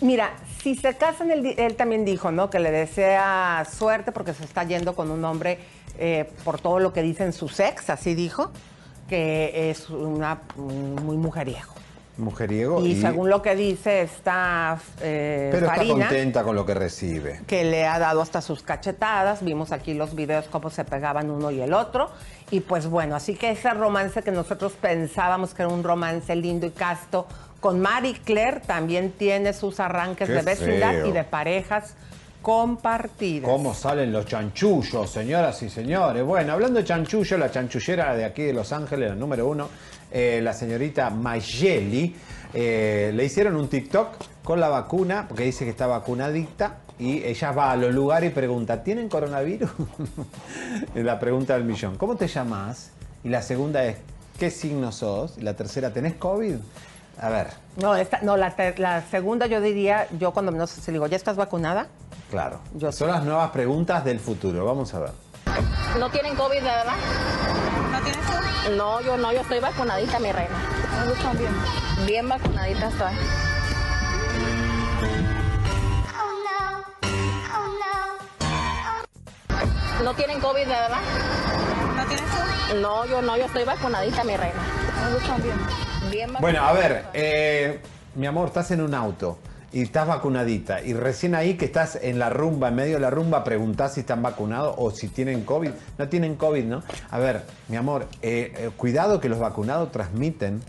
Mira, 0.00 0.32
si 0.62 0.74
se 0.74 0.94
casan, 0.96 1.30
él, 1.30 1.76
también 1.76 2.04
dijo, 2.04 2.30
¿no? 2.32 2.50
Que 2.50 2.58
le 2.58 2.70
desea 2.70 3.64
suerte 3.70 4.10
porque 4.10 4.34
se 4.34 4.44
está 4.44 4.64
yendo 4.64 4.94
con 4.96 5.10
un 5.10 5.24
hombre 5.24 5.58
eh, 5.98 6.28
por 6.44 6.60
todo 6.60 6.80
lo 6.80 6.92
que 6.92 7.02
dicen 7.02 7.32
sus 7.32 7.60
ex, 7.60 7.88
así 7.90 8.14
dijo, 8.14 8.50
que 9.08 9.70
es 9.70 9.88
una 9.90 10.40
un 10.56 10.96
muy 10.96 11.16
mujeriego. 11.16 11.72
Mujeriego. 12.16 12.80
Y, 12.84 12.92
y- 12.92 13.00
según 13.00 13.28
lo 13.28 13.42
que 13.42 13.56
dice 13.56 14.02
esta 14.02 14.78
eh, 15.00 15.48
pero 15.52 15.66
está 15.66 15.84
contenta 15.86 16.42
con 16.44 16.54
lo 16.54 16.64
que 16.64 16.74
recibe. 16.74 17.40
que 17.46 17.64
le 17.64 17.86
ha 17.86 17.98
dado 17.98 18.22
hasta 18.22 18.40
sus 18.40 18.62
cachetadas. 18.62 19.44
Vimos 19.44 19.72
aquí 19.72 19.94
los 19.94 20.14
videos 20.14 20.46
cómo 20.50 20.70
se 20.70 20.84
pegaban 20.84 21.30
uno 21.30 21.50
y 21.50 21.60
el 21.60 21.72
otro. 21.74 22.10
Y 22.50 22.60
pues 22.60 22.86
bueno, 22.86 23.16
así 23.16 23.34
que 23.34 23.50
ese 23.50 23.70
romance 23.70 24.22
que 24.22 24.30
nosotros 24.30 24.72
pensábamos 24.80 25.54
que 25.54 25.62
era 25.62 25.72
un 25.72 25.82
romance 25.82 26.36
lindo 26.36 26.66
y 26.66 26.70
casto 26.70 27.26
con 27.60 27.80
Marie 27.80 28.20
Claire 28.24 28.60
también 28.60 29.10
tiene 29.12 29.52
sus 29.54 29.80
arranques 29.80 30.28
Qué 30.28 30.34
de 30.34 30.42
vecindad 30.42 30.92
feo. 30.92 31.06
y 31.06 31.12
de 31.12 31.24
parejas 31.24 31.94
compartidas. 32.42 33.50
¿Cómo 33.50 33.72
salen 33.74 34.12
los 34.12 34.26
chanchullos, 34.26 35.08
señoras 35.10 35.62
y 35.62 35.70
señores? 35.70 36.22
Bueno, 36.22 36.52
hablando 36.52 36.78
de 36.78 36.84
chanchullo, 36.84 37.38
la 37.38 37.50
chanchullera 37.50 38.14
de 38.14 38.26
aquí 38.26 38.42
de 38.42 38.52
Los 38.52 38.70
Ángeles, 38.72 39.08
la 39.10 39.14
número 39.16 39.48
uno, 39.48 39.68
eh, 40.14 40.40
la 40.42 40.54
señorita 40.54 41.10
Mayeli, 41.10 42.16
eh, 42.54 43.10
le 43.14 43.24
hicieron 43.24 43.56
un 43.56 43.68
TikTok 43.68 44.08
con 44.42 44.60
la 44.60 44.68
vacuna, 44.68 45.26
porque 45.28 45.42
dice 45.44 45.64
que 45.64 45.70
está 45.70 45.86
vacunadicta, 45.86 46.76
y 46.98 47.24
ella 47.24 47.50
va 47.52 47.72
a 47.72 47.76
los 47.76 47.92
lugares 47.92 48.30
y 48.30 48.34
pregunta, 48.34 48.82
¿tienen 48.84 49.08
coronavirus? 49.08 49.68
La 50.94 51.18
pregunta 51.18 51.54
del 51.54 51.64
millón. 51.64 51.96
¿Cómo 51.96 52.14
te 52.16 52.28
llamas? 52.28 52.90
Y 53.24 53.28
la 53.30 53.42
segunda 53.42 53.84
es, 53.84 53.96
¿qué 54.38 54.50
signo 54.50 54.92
sos? 54.92 55.36
Y 55.38 55.40
la 55.42 55.54
tercera, 55.54 55.92
¿tenés 55.92 56.14
COVID? 56.14 56.54
A 57.20 57.28
ver, 57.30 57.48
No, 57.80 57.96
esta- 57.96 58.20
no 58.22 58.36
la, 58.36 58.54
la 58.78 59.02
segunda 59.02 59.46
yo 59.46 59.60
diría, 59.60 60.06
yo 60.18 60.32
cuando 60.32 60.52
no 60.52 60.66
sé 60.68 60.80
si 60.80 60.86
le 60.92 60.94
digo, 60.94 61.06
¿ya 61.08 61.16
estás 61.16 61.36
vacunada? 61.36 61.88
claro. 62.30 62.60
Yo 62.74 62.90
Son 62.92 63.08
las 63.08 63.24
nuevas 63.24 63.50
preguntas 63.50 64.04
del 64.04 64.18
futuro. 64.20 64.64
Vamos 64.64 64.92
a 64.94 65.00
ver. 65.00 65.10
¿No 65.98 66.08
tienen 66.10 66.34
COVID, 66.36 66.56
de 66.56 66.62
verdad? 66.62 66.94
¿No 67.92 68.00
tienes 68.02 68.16
COVID? 68.26 68.53
No, 68.70 69.00
yo 69.02 69.16
no, 69.18 69.30
yo 69.30 69.42
estoy 69.42 69.60
vacunadita, 69.60 70.18
mi 70.18 70.32
reina. 70.32 70.56
están 71.12 71.36
bien? 71.36 71.52
Bien 72.06 72.28
vacunadita 72.28 72.88
estoy. 72.88 73.12
¿No 80.02 80.14
tienen 80.14 80.40
COVID, 80.40 80.60
de 80.60 80.66
verdad? 80.66 80.98
¿No 81.96 82.04
tienes 82.06 82.24
COVID? 82.30 82.80
No, 82.80 83.06
yo 83.06 83.22
no, 83.22 83.36
yo 83.36 83.44
estoy 83.44 83.64
vacunadita, 83.64 84.24
mi 84.24 84.36
reina. 84.36 84.60
están 85.18 85.42
bien? 85.42 85.56
Bien 86.10 86.32
Bueno, 86.40 86.62
a 86.62 86.72
ver, 86.72 87.06
eh, 87.12 87.80
mi 88.14 88.26
amor, 88.26 88.48
estás 88.48 88.70
en 88.70 88.80
un 88.80 88.94
auto 88.94 89.38
y 89.74 89.82
estás 89.82 90.06
vacunadita 90.06 90.82
y 90.82 90.92
recién 90.92 91.34
ahí 91.34 91.54
que 91.54 91.64
estás 91.64 91.98
en 92.00 92.20
la 92.20 92.30
rumba, 92.30 92.68
en 92.68 92.76
medio 92.76 92.94
de 92.94 93.00
la 93.00 93.10
rumba, 93.10 93.42
preguntás 93.42 93.94
si 93.94 94.00
están 94.00 94.22
vacunados 94.22 94.76
o 94.78 94.92
si 94.92 95.08
tienen 95.08 95.44
COVID. 95.44 95.70
No 95.98 96.08
tienen 96.08 96.36
COVID, 96.36 96.64
¿no? 96.64 96.84
A 97.10 97.18
ver, 97.18 97.42
mi 97.66 97.76
amor, 97.76 98.06
eh, 98.22 98.52
eh, 98.56 98.70
cuidado 98.76 99.20
que 99.20 99.28
los 99.28 99.40
vacunados 99.40 99.90
transmiten. 99.90 100.62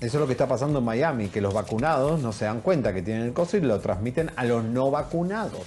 Eso 0.00 0.16
es 0.16 0.20
lo 0.20 0.26
que 0.26 0.32
está 0.32 0.46
pasando 0.46 0.78
en 0.78 0.84
Miami, 0.84 1.26
que 1.26 1.40
los 1.40 1.52
vacunados 1.52 2.20
no 2.20 2.32
se 2.32 2.44
dan 2.44 2.60
cuenta 2.60 2.94
que 2.94 3.02
tienen 3.02 3.24
el 3.24 3.32
COVID 3.32 3.58
y 3.58 3.66
lo 3.66 3.80
transmiten 3.80 4.30
a 4.36 4.44
los 4.44 4.62
no 4.62 4.92
vacunados. 4.92 5.62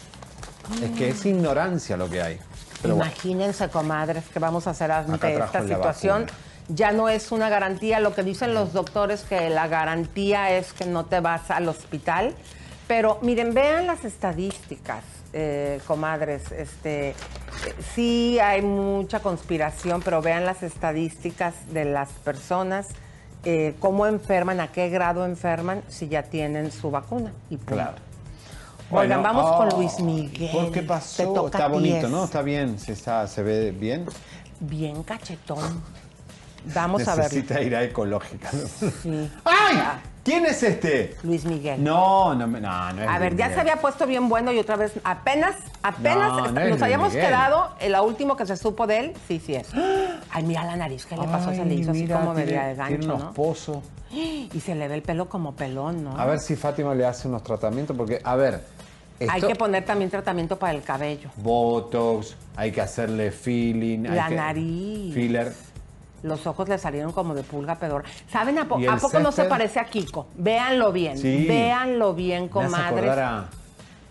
Es 0.81 0.91
que 0.91 1.09
es 1.09 1.25
ignorancia 1.25 1.97
lo 1.97 2.09
que 2.09 2.21
hay. 2.21 2.39
Pero 2.81 2.95
bueno. 2.95 3.11
Imagínense, 3.11 3.67
comadres, 3.67 4.23
que 4.29 4.39
vamos 4.39 4.67
a 4.67 4.69
hacer 4.69 4.89
ante 4.89 5.33
esta 5.33 5.63
situación. 5.63 6.21
vacuna. 6.21 6.46
Ya 6.69 6.91
no 6.91 7.07
es 7.07 7.31
una 7.31 7.49
garantía, 7.49 7.99
lo 7.99 8.13
que 8.13 8.23
dicen 8.23 8.53
los 8.53 8.73
doctores, 8.73 9.21
que 9.21 9.49
la 9.49 9.67
garantía 9.67 10.51
es 10.51 10.73
que 10.73 10.85
no 10.85 11.05
te 11.05 11.21
vas 11.21 11.49
al 11.49 11.67
hospital. 11.69 12.35
Pero 12.87 13.19
miren, 13.21 13.53
vean 13.53 13.87
las 13.87 14.05
estadísticas, 14.05 15.03
eh, 15.33 15.79
comadres. 15.87 16.51
Este, 16.51 17.15
sí 17.93 18.39
hay 18.39 18.61
mucha 18.61 19.19
conspiración, 19.19 20.01
pero 20.01 20.21
vean 20.21 20.45
las 20.45 20.63
estadísticas 20.63 21.53
de 21.73 21.85
las 21.85 22.09
personas, 22.09 22.87
eh, 23.43 23.75
cómo 23.79 24.05
enferman, 24.07 24.59
a 24.59 24.71
qué 24.71 24.89
grado 24.89 25.25
enferman, 25.25 25.83
si 25.87 26.07
ya 26.07 26.23
tienen 26.23 26.71
su 26.71 26.91
vacuna. 26.91 27.31
Y 27.49 27.57
punto. 27.57 27.75
Claro. 27.75 28.07
Oigan, 28.89 29.21
Bueno, 29.21 29.21
vamos 29.21 29.45
oh, 29.47 29.57
con 29.57 29.69
Luis 29.79 29.99
Miguel. 29.99 30.51
¿Por 30.51 30.71
qué 30.71 30.81
Te 30.81 30.87
pasó? 30.87 31.33
toca 31.33 31.57
Está 31.57 31.67
bonito, 31.67 31.99
10. 31.99 32.09
¿no? 32.09 32.23
Está 32.23 32.41
bien, 32.41 32.79
se, 32.79 32.93
está, 32.93 33.27
se 33.27 33.43
ve 33.43 33.71
bien. 33.71 34.05
Bien 34.61 35.03
cachetón. 35.03 35.83
Vamos 36.73 37.07
a 37.07 37.15
verlo. 37.15 37.23
Necesita 37.23 37.61
ir 37.61 37.75
a 37.75 37.83
ecológica. 37.83 38.49
Sí. 38.51 39.29
¡Ay! 39.45 39.77
¿Quién 40.23 40.45
es 40.45 40.61
este? 40.61 41.15
Luis 41.23 41.45
Miguel. 41.45 41.81
No, 41.81 42.35
no, 42.35 42.45
no, 42.47 42.59
no 42.59 43.01
es 43.01 43.07
A 43.07 43.17
ver, 43.17 43.31
Luis 43.31 43.39
ya 43.39 43.45
Miguel. 43.45 43.53
se 43.53 43.59
había 43.61 43.77
puesto 43.77 44.05
bien 44.05 44.27
bueno 44.27 44.51
y 44.51 44.59
otra 44.59 44.75
vez 44.75 44.91
apenas, 45.05 45.55
apenas 45.83 46.29
No, 46.33 46.39
no 46.41 46.45
est- 46.47 46.57
es 46.57 46.69
nos 46.71 46.81
habíamos 46.81 47.09
Miguel. 47.13 47.25
quedado 47.27 47.69
en 47.79 47.91
la 47.93 48.01
último 48.01 48.35
que 48.35 48.45
se 48.45 48.57
supo 48.57 48.85
de 48.87 48.99
él, 48.99 49.13
sí, 49.27 49.41
sí 49.45 49.55
es. 49.55 49.67
Ay, 50.31 50.43
mira 50.43 50.65
la 50.65 50.75
nariz, 50.75 51.05
¿qué 51.05 51.15
le 51.15 51.23
pasó? 51.27 51.51
se 51.51 51.63
le 51.63 51.71
Ay, 51.73 51.79
hizo 51.79 51.91
así 51.91 52.05
como 52.07 52.33
tiene- 52.33 52.45
media 52.45 52.63
de 52.65 52.75
Tiene 52.75 52.89
gancho, 52.89 53.05
unos 53.13 53.23
¿no? 53.23 53.33
pozos. 53.33 53.77
Y 54.11 54.59
se 54.59 54.75
le 54.75 54.87
ve 54.89 54.95
el 54.95 55.01
pelo 55.01 55.29
como 55.29 55.53
pelón, 55.55 56.03
¿no? 56.03 56.19
A 56.19 56.25
ver 56.25 56.39
si 56.39 56.57
Fátima 56.57 56.93
le 56.93 57.05
hace 57.05 57.29
unos 57.29 57.43
tratamientos, 57.43 57.95
porque, 57.95 58.19
a 58.23 58.35
ver, 58.35 58.61
esto, 59.19 59.33
Hay 59.33 59.41
que 59.41 59.55
poner 59.55 59.83
también 59.85 60.09
tratamiento 60.11 60.57
para 60.59 60.73
el 60.73 60.83
cabello. 60.83 61.29
Botox, 61.37 62.35
hay 62.55 62.71
que 62.71 62.81
hacerle 62.81 63.31
feeling. 63.31 64.05
hay 64.07 64.15
La 64.15 64.27
que- 64.27 64.35
nariz. 64.35 65.13
Filler. 65.13 65.53
Los 66.23 66.47
ojos 66.47 66.67
le 66.67 66.77
salieron 66.77 67.11
como 67.11 67.33
de 67.35 67.43
pulga 67.43 67.75
pedor. 67.75 68.03
¿Saben 68.31 68.57
a, 68.59 68.67
po- 68.67 68.79
¿Y 68.79 68.85
el 68.85 68.89
a 68.91 68.97
poco 68.97 69.19
no 69.19 69.31
se 69.31 69.43
parece 69.45 69.79
a 69.79 69.85
Kiko? 69.85 70.27
Véanlo 70.35 70.91
bien. 70.91 71.17
Sí. 71.17 71.45
Véanlo 71.47 72.13
bien, 72.13 72.47
comadres. 72.49 73.11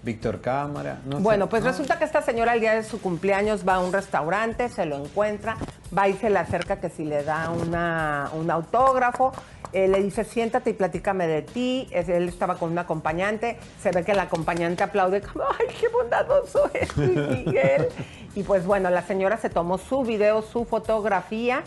Víctor 0.02 0.40
Cámara. 0.40 0.98
no 1.04 1.16
sé. 1.16 1.22
Bueno, 1.22 1.48
pues 1.48 1.64
resulta 1.64 1.98
que 1.98 2.04
esta 2.04 2.22
señora 2.22 2.54
el 2.54 2.60
día 2.60 2.74
de 2.74 2.84
su 2.84 3.00
cumpleaños 3.00 3.66
va 3.66 3.74
a 3.74 3.80
un 3.80 3.92
restaurante, 3.92 4.68
se 4.68 4.86
lo 4.86 4.96
encuentra, 4.96 5.56
va 5.96 6.06
y 6.08 6.12
se 6.14 6.30
le 6.30 6.38
acerca 6.38 6.76
que 6.80 6.90
si 6.90 7.04
le 7.04 7.24
da 7.24 7.50
una, 7.50 8.30
un 8.34 8.48
autógrafo, 8.48 9.32
eh, 9.72 9.88
le 9.88 10.00
dice 10.00 10.22
siéntate 10.22 10.70
y 10.70 10.72
platícame 10.74 11.26
de 11.26 11.42
ti, 11.42 11.88
Es- 11.90 12.08
él 12.08 12.28
estaba 12.28 12.54
con 12.54 12.70
un 12.70 12.78
acompañante, 12.78 13.58
se 13.82 13.90
ve 13.90 14.04
que 14.04 14.12
el 14.12 14.20
acompañante 14.20 14.84
aplaude 14.84 15.22
como, 15.22 15.44
ay, 15.58 15.74
qué 15.80 15.88
bondadoso 15.88 16.70
es 16.72 16.96
Miguel. 16.96 17.88
y 18.36 18.44
pues 18.44 18.64
bueno, 18.64 18.90
la 18.90 19.02
señora 19.02 19.38
se 19.38 19.50
tomó 19.50 19.76
su 19.76 20.02
video, 20.04 20.42
su 20.42 20.64
fotografía 20.66 21.64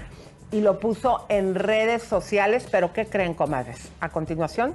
y 0.52 0.62
lo 0.62 0.80
puso 0.80 1.26
en 1.30 1.56
redes 1.56 2.04
sociales, 2.04 2.68
pero 2.72 2.92
¿qué 2.94 3.06
creen, 3.06 3.34
comadres? 3.34 3.90
A 4.00 4.10
continuación, 4.10 4.74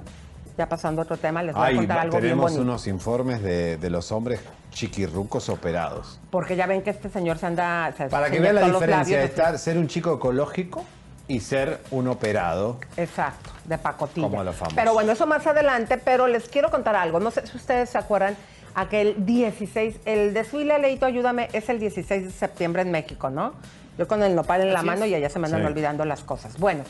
ya 0.57 0.67
pasando 0.69 1.01
a 1.01 1.03
otro 1.03 1.17
tema, 1.17 1.43
les 1.43 1.53
voy 1.55 1.63
Ay, 1.65 1.73
a 1.75 1.77
contar 1.79 1.99
algo 1.99 2.11
bien 2.13 2.21
tenemos 2.23 2.43
bonito. 2.51 2.61
unos 2.61 2.87
informes 2.87 3.41
de, 3.41 3.77
de 3.77 3.89
los 3.89 4.11
hombres 4.11 4.39
chiquirrucos 4.71 5.49
operados. 5.49 6.19
Porque 6.31 6.55
ya 6.55 6.65
ven 6.65 6.81
que 6.81 6.89
este 6.89 7.09
señor 7.09 7.37
se 7.37 7.45
anda. 7.45 7.93
se- 7.97 8.07
Para 8.07 8.27
se 8.27 8.33
que 8.33 8.39
vean 8.39 8.55
la 8.55 8.65
diferencia 8.69 9.19
de 9.19 9.25
estar, 9.25 9.57
ser 9.59 9.77
un 9.77 9.87
chico 9.87 10.13
ecológico 10.15 10.85
y 11.27 11.39
ser 11.39 11.79
un 11.91 12.07
operado. 12.07 12.77
Exacto, 12.97 13.49
de 13.65 13.77
pacotilla. 13.77 14.27
Como 14.29 14.43
los 14.43 14.55
famosos. 14.55 14.75
Pero 14.75 14.93
bueno, 14.93 15.11
eso 15.11 15.25
más 15.25 15.45
adelante, 15.47 15.97
pero 15.97 16.27
les 16.27 16.47
quiero 16.49 16.69
contar 16.71 16.95
algo. 16.95 17.19
No 17.19 17.31
sé 17.31 17.45
si 17.47 17.57
ustedes 17.57 17.89
se 17.89 17.97
acuerdan, 17.97 18.35
aquel 18.75 19.25
16, 19.25 19.95
el 20.05 20.33
desfile 20.33 20.77
Leito, 20.79 21.05
ayúdame, 21.05 21.49
es 21.53 21.67
el 21.69 21.79
16 21.79 22.25
de 22.25 22.31
septiembre 22.31 22.81
en 22.83 22.91
México, 22.91 23.29
¿no? 23.29 23.53
Yo 23.97 24.07
con 24.07 24.21
el 24.23 24.35
nopal 24.35 24.61
en 24.61 24.73
la 24.73 24.79
Así 24.79 24.87
mano 24.87 25.05
es. 25.05 25.11
y 25.11 25.15
allá 25.15 25.29
se 25.29 25.39
me 25.39 25.45
andan 25.47 25.61
Sí. 25.61 25.67
olvidando 25.67 26.03
las 26.05 26.21
cosas. 26.23 26.57
Bueno, 26.59 26.83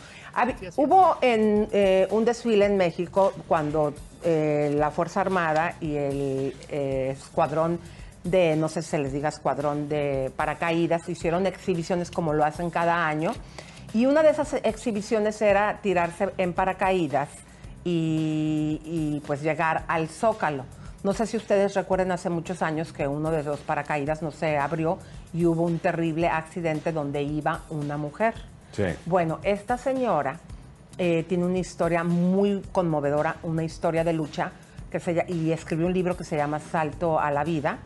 hubo 0.78 1.18
en, 1.22 1.68
eh, 1.72 2.08
un 2.12 2.26
desfile 2.26 2.66
en 2.66 2.78
México 2.78 3.34
cuando 3.48 3.94
eh, 4.24 4.74
la 4.76 4.90
Fuerza 4.92 5.22
Armada 5.22 5.76
y 5.80 5.96
el 5.96 6.56
eh, 6.70 7.16
escuadrón 7.18 7.80
de, 8.24 8.56
no 8.56 8.70
sé 8.70 8.82
si 8.82 8.90
se 8.90 8.98
les 8.98 9.14
diga 9.14 9.30
escuadrón 9.30 9.88
de 9.88 10.32
paracaídas, 10.36 11.08
hicieron 11.10 11.46
exhibiciones 11.46 12.10
como 12.10 12.34
lo 12.34 12.44
hacen 12.44 12.72
cada 12.72 13.06
año. 13.08 13.34
Y 13.94 14.08
una 14.08 14.24
de 14.24 14.32
esas 14.32 14.56
exhibiciones 14.64 15.40
era 15.44 15.80
tirarse 15.84 16.30
en 16.38 16.54
paracaídas 16.54 17.30
y, 17.84 18.82
y, 18.84 19.22
pues 19.28 19.42
llegar 19.44 19.84
al 19.88 20.10
Zócalo. 20.10 20.66
No 21.06 21.14
sé 21.14 21.28
si 21.28 21.38
ustedes 21.38 21.76
recuerden 21.76 22.12
hace 22.12 22.32
muchos 22.32 22.64
años 22.64 22.92
que 22.92 23.08
uno 23.08 23.30
de 23.30 23.44
los 23.44 23.60
paracaídas 23.60 24.24
no 24.24 24.32
se 24.32 24.58
abrió 24.58 24.98
y 25.36 25.46
hubo 25.46 25.62
un 25.62 25.78
terrible 25.78 26.30
accidente 26.30 26.92
donde 26.92 27.22
iba 27.22 27.62
una 27.70 27.96
mujer. 27.96 28.34
Sí. 28.72 28.86
Bueno, 29.06 29.38
esta 29.44 29.78
señora 29.78 30.40
eh, 30.98 31.24
tiene 31.30 31.46
una 31.46 31.60
historia 31.60 32.04
muy 32.04 32.64
conmovedora, 32.72 33.36
una 33.44 33.64
historia 33.64 34.04
de 34.04 34.14
lucha, 34.14 34.52
que 34.90 35.00
se, 35.00 35.24
y 35.28 35.52
escribió 35.52 35.86
un 35.86 35.94
libro 35.94 36.18
que 36.18 36.24
se 36.24 36.38
llama 36.38 36.60
Salto 36.60 37.20
a 37.20 37.30
la 37.30 37.44
Vida. 37.44 37.78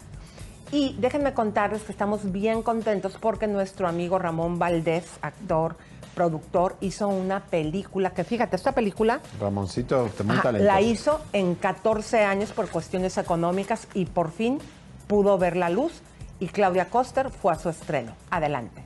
Y 0.72 0.96
déjenme 0.98 1.34
contarles 1.34 1.82
que 1.82 1.92
estamos 1.92 2.32
bien 2.32 2.62
contentos 2.62 3.18
porque 3.20 3.48
nuestro 3.48 3.90
amigo 3.90 4.18
Ramón 4.18 4.60
Valdés, 4.60 5.04
actor, 5.22 5.76
productor, 6.20 6.76
hizo 6.82 7.08
una 7.08 7.46
película 7.46 8.10
que, 8.10 8.26
fíjate, 8.26 8.58
esta 8.58 8.74
película 8.74 9.22
Ramoncito, 9.40 10.10
muy 10.26 10.38
talentoso. 10.40 10.66
la 10.66 10.82
hizo 10.82 11.22
en 11.32 11.56
14 11.56 12.26
años 12.26 12.52
por 12.52 12.68
cuestiones 12.68 13.18
económicas 13.18 13.88
y 13.94 14.04
por 14.04 14.30
fin 14.30 14.60
pudo 15.08 15.38
ver 15.38 15.56
la 15.56 15.70
luz 15.70 15.94
y 16.42 16.48
Claudia 16.48 16.90
Coster 16.90 17.30
fue 17.30 17.54
a 17.54 17.56
su 17.56 17.70
estreno. 17.70 18.12
Adelante. 18.32 18.84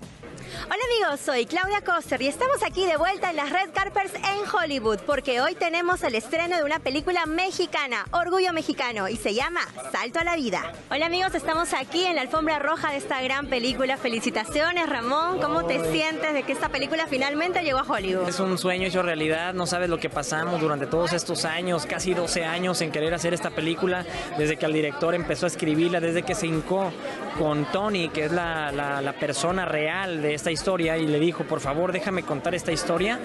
Hola 0.62 0.82
amigos, 1.08 1.20
soy 1.26 1.46
Claudia 1.46 1.82
Coster 1.82 2.22
y 2.22 2.28
estamos 2.28 2.64
aquí 2.64 2.86
de 2.86 2.96
vuelta 2.98 3.30
en 3.32 3.36
las 3.36 3.50
Red 3.50 3.72
Carpets 3.74 4.14
en 4.16 4.56
Hollywood 4.56 5.00
porque 5.06 5.42
hoy 5.42 5.56
tenemos 5.56 6.04
el 6.04 6.16
estreno 6.16 6.56
de 6.58 6.64
una 6.64 6.80
película 6.80 7.26
mexicana, 7.26 8.06
Orgullo 8.12 8.54
Mexicano, 8.54 9.10
y 9.10 9.16
se 9.18 9.34
llama 9.34 9.62
Salto 9.92 10.20
a 10.20 10.24
la 10.24 10.36
Vida. 10.36 10.72
Hola 10.90 11.08
amigos, 11.08 11.36
estamos 11.36 11.74
aquí 11.74 12.06
en 12.06 12.16
la 12.16 12.22
alfombra 12.22 12.60
roja 12.60 12.92
de 12.92 12.98
esta 12.98 13.22
gran 13.22 13.48
película. 13.48 13.98
Felicitaciones 13.98 14.88
Ramón, 14.90 15.40
¿cómo 15.42 15.66
te 15.66 15.92
sientes 15.92 16.34
de 16.34 16.44
que 16.44 16.54
esta 16.54 16.70
película 16.70 17.08
finalmente 17.08 17.62
llegó 17.64 17.80
a 17.80 17.84
Hollywood? 17.84 18.30
Es 18.30 18.40
un 18.40 18.58
sueño 18.58 18.88
hecho 18.88 19.02
realidad, 19.02 19.54
no 19.54 19.66
sabes 19.68 19.90
lo 19.90 19.98
que 19.98 20.10
pasamos 20.10 20.62
durante 20.62 20.88
todos 20.88 21.14
estos 21.14 21.46
años, 21.46 21.86
casi 21.86 22.14
12 22.14 22.46
años 22.46 22.80
en 22.82 22.92
querer 22.92 23.14
hacer 23.14 23.34
esta 23.34 23.50
película, 23.50 24.06
desde 24.38 24.58
que 24.58 24.66
el 24.66 24.74
director 24.74 25.14
empezó 25.16 25.46
a 25.46 25.50
escribirla, 25.50 26.00
desde 26.00 26.24
que 26.24 26.36
se 26.36 26.48
hincó 26.48 26.92
con 27.38 27.66
Tony, 27.72 28.10
que 28.10 28.26
es 28.26 28.32
la, 28.32 28.72
la- 28.72 29.02
la 29.02 29.14
persona 29.14 29.66
real 29.66 30.22
de 30.22 30.34
esta 30.36 30.43
historia, 30.52 30.98
y 30.98 31.08
le 31.08 31.20
dijo, 31.20 31.44
por 31.44 31.60
favor, 31.60 31.92
déjame 31.92 32.24
contar 32.24 32.56
esta 32.56 32.72
historia. 32.72 33.20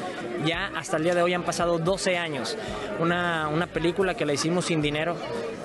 Ya 0.45 0.71
hasta 0.77 0.97
el 0.97 1.05
día 1.05 1.15
de 1.15 1.23
hoy 1.23 1.35
han 1.35 1.43
pasado 1.43 1.79
12 1.79 2.17
años. 2.17 2.57
Una, 3.01 3.49
una 3.49 3.67
película 3.67 4.15
que 4.15 4.27
la 4.27 4.33
hicimos 4.33 4.67
sin 4.67 4.81
dinero, 4.83 5.17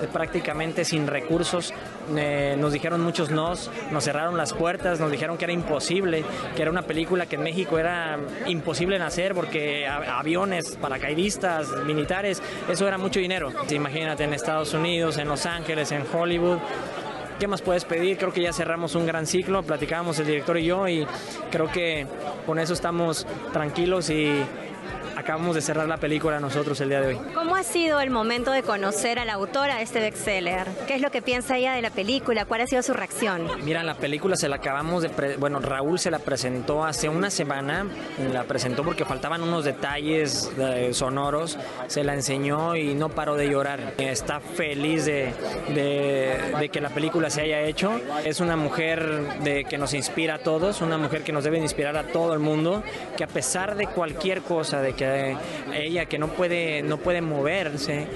eh, 0.02 0.08
prácticamente 0.12 0.84
sin 0.84 1.06
recursos. 1.06 1.72
Eh, 2.16 2.56
nos 2.58 2.72
dijeron 2.72 3.00
muchos 3.00 3.30
nos, 3.30 3.70
nos 3.90 4.04
cerraron 4.04 4.36
las 4.36 4.52
puertas, 4.52 5.00
nos 5.00 5.10
dijeron 5.10 5.38
que 5.38 5.44
era 5.44 5.52
imposible, 5.52 6.24
que 6.54 6.62
era 6.62 6.70
una 6.70 6.82
película 6.82 7.26
que 7.26 7.36
en 7.36 7.42
México 7.42 7.78
era 7.78 8.18
imposible 8.46 8.96
en 8.96 9.02
hacer 9.02 9.34
porque 9.34 9.86
aviones, 9.86 10.76
paracaidistas, 10.76 11.68
militares, 11.84 12.42
eso 12.68 12.86
era 12.86 12.98
mucho 12.98 13.20
dinero. 13.20 13.52
Imagínate 13.70 14.24
en 14.24 14.34
Estados 14.34 14.74
Unidos, 14.74 15.18
en 15.18 15.28
Los 15.28 15.46
Ángeles, 15.46 15.92
en 15.92 16.04
Hollywood. 16.12 16.58
¿Qué 17.44 17.48
más 17.48 17.60
puedes 17.60 17.84
pedir? 17.84 18.16
Creo 18.16 18.32
que 18.32 18.40
ya 18.40 18.54
cerramos 18.54 18.94
un 18.94 19.04
gran 19.04 19.26
ciclo, 19.26 19.62
platicábamos 19.62 20.18
el 20.18 20.26
director 20.26 20.56
y 20.56 20.64
yo 20.64 20.88
y 20.88 21.06
creo 21.50 21.70
que 21.70 22.06
con 22.46 22.58
eso 22.58 22.72
estamos 22.72 23.26
tranquilos 23.52 24.08
y 24.08 24.42
acabamos 25.16 25.54
de 25.54 25.60
cerrar 25.60 25.86
la 25.88 25.96
película 25.96 26.40
nosotros 26.40 26.80
el 26.80 26.88
día 26.88 27.00
de 27.00 27.06
hoy. 27.08 27.20
¿Cómo 27.34 27.56
ha 27.56 27.62
sido 27.62 28.00
el 28.00 28.10
momento 28.10 28.50
de 28.52 28.62
conocer 28.62 29.18
a 29.18 29.24
la 29.24 29.34
autora 29.34 29.76
de 29.76 29.82
este 29.82 30.00
bestseller? 30.00 30.66
¿Qué 30.86 30.94
es 30.94 31.00
lo 31.00 31.10
que 31.10 31.22
piensa 31.22 31.56
ella 31.56 31.72
de 31.74 31.82
la 31.82 31.90
película? 31.90 32.44
¿Cuál 32.44 32.62
ha 32.62 32.66
sido 32.66 32.82
su 32.82 32.92
reacción? 32.92 33.48
Mira, 33.64 33.82
la 33.82 33.94
película 33.94 34.36
se 34.36 34.48
la 34.48 34.56
acabamos 34.56 35.02
de... 35.02 35.08
pre- 35.10 35.36
bueno, 35.36 35.60
Raúl 35.60 35.98
se 35.98 36.10
la 36.10 36.18
presentó 36.18 36.84
hace 36.84 37.08
una 37.08 37.30
semana, 37.30 37.86
la 38.32 38.44
presentó 38.44 38.82
porque 38.84 39.04
faltaban 39.04 39.42
unos 39.42 39.64
detalles 39.64 40.50
eh, 40.58 40.90
sonoros, 40.92 41.58
se 41.86 42.04
la 42.04 42.14
enseñó 42.14 42.76
y 42.76 42.94
no 42.94 43.08
paró 43.08 43.36
de 43.36 43.48
llorar. 43.48 43.94
Está 43.98 44.40
feliz 44.40 45.04
de, 45.06 45.32
de- 45.74 46.38
de 46.58 46.68
que 46.68 46.80
la 46.80 46.90
película 46.90 47.30
se 47.30 47.42
haya 47.42 47.60
hecho. 47.62 48.00
Es 48.24 48.40
una 48.40 48.56
mujer 48.56 49.38
de, 49.42 49.64
que 49.64 49.78
nos 49.78 49.94
inspira 49.94 50.34
a 50.34 50.38
todos, 50.38 50.80
una 50.80 50.98
mujer 50.98 51.22
que 51.22 51.32
nos 51.32 51.44
debe 51.44 51.56
de 51.58 51.62
inspirar 51.64 51.96
a 51.96 52.04
todo 52.04 52.32
el 52.34 52.38
mundo, 52.40 52.82
que 53.16 53.24
a 53.24 53.28
pesar 53.28 53.76
de 53.76 53.86
cualquier 53.86 54.42
cosa, 54.42 54.80
de 54.80 54.92
que 54.94 55.03
ella 55.72 56.06
que 56.06 56.18
no 56.18 56.28
puede, 56.28 56.82
no 56.82 56.98
puede 56.98 57.20
moverse, 57.20 58.06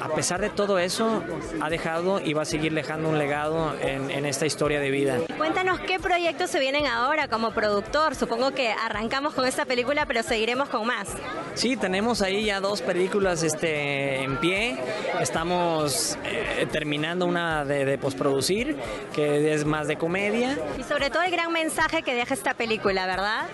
a 0.00 0.08
pesar 0.08 0.40
de 0.40 0.50
todo 0.50 0.78
eso, 0.78 1.22
ha 1.60 1.70
dejado 1.70 2.20
y 2.20 2.32
va 2.32 2.42
a 2.42 2.46
seguir 2.46 2.74
dejando 2.74 3.08
un 3.08 3.18
legado 3.18 3.74
en, 3.80 4.10
en 4.10 4.26
esta 4.26 4.46
historia 4.46 4.80
de 4.80 4.90
vida. 4.90 5.18
Cuéntanos 5.36 5.80
qué 5.80 5.98
proyectos 5.98 6.50
se 6.50 6.60
vienen 6.60 6.86
ahora 6.86 7.28
como 7.28 7.52
productor. 7.52 8.14
Supongo 8.14 8.52
que 8.52 8.70
arrancamos 8.72 9.34
con 9.34 9.46
esta 9.46 9.64
película, 9.64 10.06
pero 10.06 10.22
seguiremos 10.22 10.68
con 10.68 10.86
más. 10.86 11.08
Sí, 11.54 11.76
tenemos 11.76 12.22
ahí 12.22 12.44
ya 12.44 12.60
dos 12.60 12.82
películas 12.82 13.42
este, 13.42 14.22
en 14.22 14.38
pie. 14.38 14.76
Estamos 15.20 16.18
eh, 16.24 16.66
terminando 16.70 17.26
una 17.26 17.64
de, 17.64 17.84
de 17.84 17.98
postproducir, 17.98 18.76
que 19.14 19.52
es 19.52 19.64
más 19.64 19.88
de 19.88 19.96
comedia. 19.96 20.58
Y 20.78 20.82
sobre 20.82 21.10
todo 21.10 21.22
el 21.22 21.30
gran 21.30 21.52
mensaje 21.52 22.02
que 22.02 22.14
deja 22.14 22.34
esta 22.34 22.54
película, 22.54 23.06
¿verdad? 23.06 23.46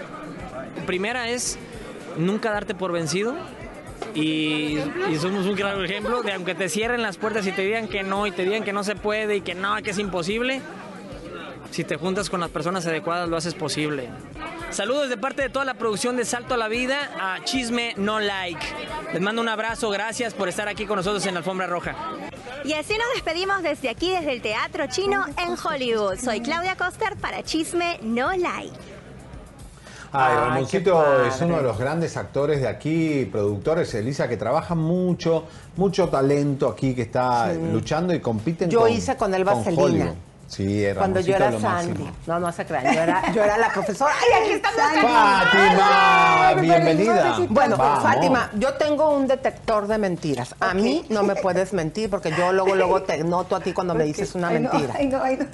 Primera 0.87 1.29
es 1.29 1.59
nunca 2.19 2.51
darte 2.51 2.75
por 2.75 2.93
vencido. 2.93 3.35
Y, 4.14 4.79
somos 5.21 5.47
un 5.47 5.55
claro 5.55 5.85
ejemplo 5.85 6.23
de 6.23 6.33
aunque 6.33 6.55
te 6.55 6.69
cierren 6.69 7.03
las 7.03 7.16
puertas 7.16 7.47
y 7.47 7.53
te 7.53 7.62
digan 7.62 7.89
que 7.89 8.03
no 8.03 8.27
y 8.27 8.31
te 8.31 8.45
digan 8.45 8.64
que 8.64 8.73
no 8.73 8.85
se 8.85 8.97
puede 8.97 9.37
y 9.37 9.41
que 9.41 9.55
no, 9.55 9.77
que 9.83 9.91
es 9.91 9.99
imposible, 9.99 10.61
si 11.71 11.85
te 11.85 11.97
juntas 11.97 12.31
con 12.31 12.41
las 12.41 12.51
personas 12.51 12.87
adecuadas 12.87 13.29
lo 13.29 13.37
haces 13.37 13.55
posible. 13.55 14.09
Saludos 14.71 15.09
de 15.09 15.16
parte 15.16 15.43
de 15.43 15.49
toda 15.49 15.64
la 15.64 15.75
producción 15.75 16.16
de 16.16 16.25
Salto 16.25 16.55
a 16.55 16.57
la 16.57 16.69
Vida 16.69 17.11
a 17.21 17.43
Chisme 17.45 17.95
No 17.97 18.21
Like. 18.21 18.64
Les 19.12 19.23
mando 19.23 19.43
un 19.43 19.49
abrazo, 19.49 19.91
gracias 19.91 20.35
por 20.35 20.49
estar 20.49 20.69
aquí 20.69 20.87
con 20.87 20.97
nosotros 20.97 21.25
en 21.27 21.35
la 21.35 21.39
Alfombra 21.39 21.66
Roja. 21.66 21.97
Y 22.64 22.73
así 22.75 22.95
nos 22.95 23.14
despedimos 23.14 23.62
desde 23.62 23.89
aquí, 23.89 24.11
desde 24.11 24.33
el 24.33 24.43
Teatro 24.43 24.87
Chino 24.89 25.25
en 25.39 25.57
Hollywood. 25.62 26.19
Soy 26.19 26.41
Claudia 26.41 26.77
Coster 26.77 27.16
para 27.16 27.43
Chisme 27.43 27.99
No 28.03 28.31
Like. 28.37 28.97
Ay, 30.12 30.32
Ay, 30.32 30.36
Ramoncito 30.36 31.24
es 31.24 31.40
uno 31.42 31.56
de 31.59 31.62
los 31.62 31.78
grandes 31.78 32.16
actores 32.16 32.61
de 32.61 32.68
aquí, 32.68 33.28
productores, 33.30 33.92
Elisa, 33.94 34.26
que 34.28 34.36
trabaja 34.36 34.74
mucho, 34.74 35.44
mucho 35.76 36.09
talento 36.09 36.68
aquí, 36.68 36.94
que 36.94 37.02
está 37.02 37.52
Sí. 37.52 37.61
luchando 37.72 38.14
y 38.14 38.20
compiten 38.20 38.70
Yo 38.70 38.80
con 38.80 38.90
hice 38.90 39.16
con 39.16 39.34
él 39.34 39.44
Vaselina. 39.44 40.14
Sí, 40.48 40.82
Cuando 40.96 41.20
yo 41.20 41.36
era 41.36 41.50
Sandy. 41.61 41.62
máximo. 41.92 42.11
No, 42.26 42.40
no 42.40 42.50
se 42.52 42.64
crean. 42.64 42.84
Yo 42.94 43.00
era, 43.02 43.32
yo 43.34 43.44
era 43.44 43.59
la 43.59 43.68
profesora. 43.70 44.14
¡Ay, 44.18 44.44
aquí 44.44 44.52
está 44.54 44.70
Fátima, 44.70 46.54
bienvenida. 46.62 47.36
Bueno, 47.50 47.76
Vamos. 47.76 48.02
Fátima, 48.02 48.50
yo 48.54 48.72
tengo 48.74 49.11
un 49.11 49.26
detector 49.26 49.86
de 49.86 49.98
mentiras. 49.98 50.54
A 50.61 50.72
mí 50.72 51.04
no 51.11 51.22
me 51.22 51.36
puedes 51.36 51.74
mentir 51.74 52.09
porque 52.09 52.30
yo 52.30 52.52
luego, 52.54 52.74
luego 52.76 53.02
te 53.02 53.22
noto 53.24 53.56
a 53.56 53.61
ti 53.61 53.74
cuando 53.74 53.94
me 53.94 54.04
dices 54.04 54.34
una 54.34 54.48
Ay, 54.48 54.61
no, 54.61 54.70
mentira. 54.72 54.94
ay, 54.98 55.06
no, 55.09 55.22
ay, 55.22 55.36
no. 55.36 55.46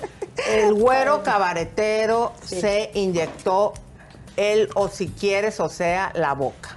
El 0.49 0.75
güero 0.75 1.25
cabaretero 1.25 2.33
se 2.45 2.93
inyectó 2.95 3.73
él 4.37 4.69
o 4.75 4.89
si 4.89 5.09
quieres, 5.09 5.61
o 5.61 5.69
sea, 5.69 6.13
la 6.15 6.35
boca. 6.35 6.77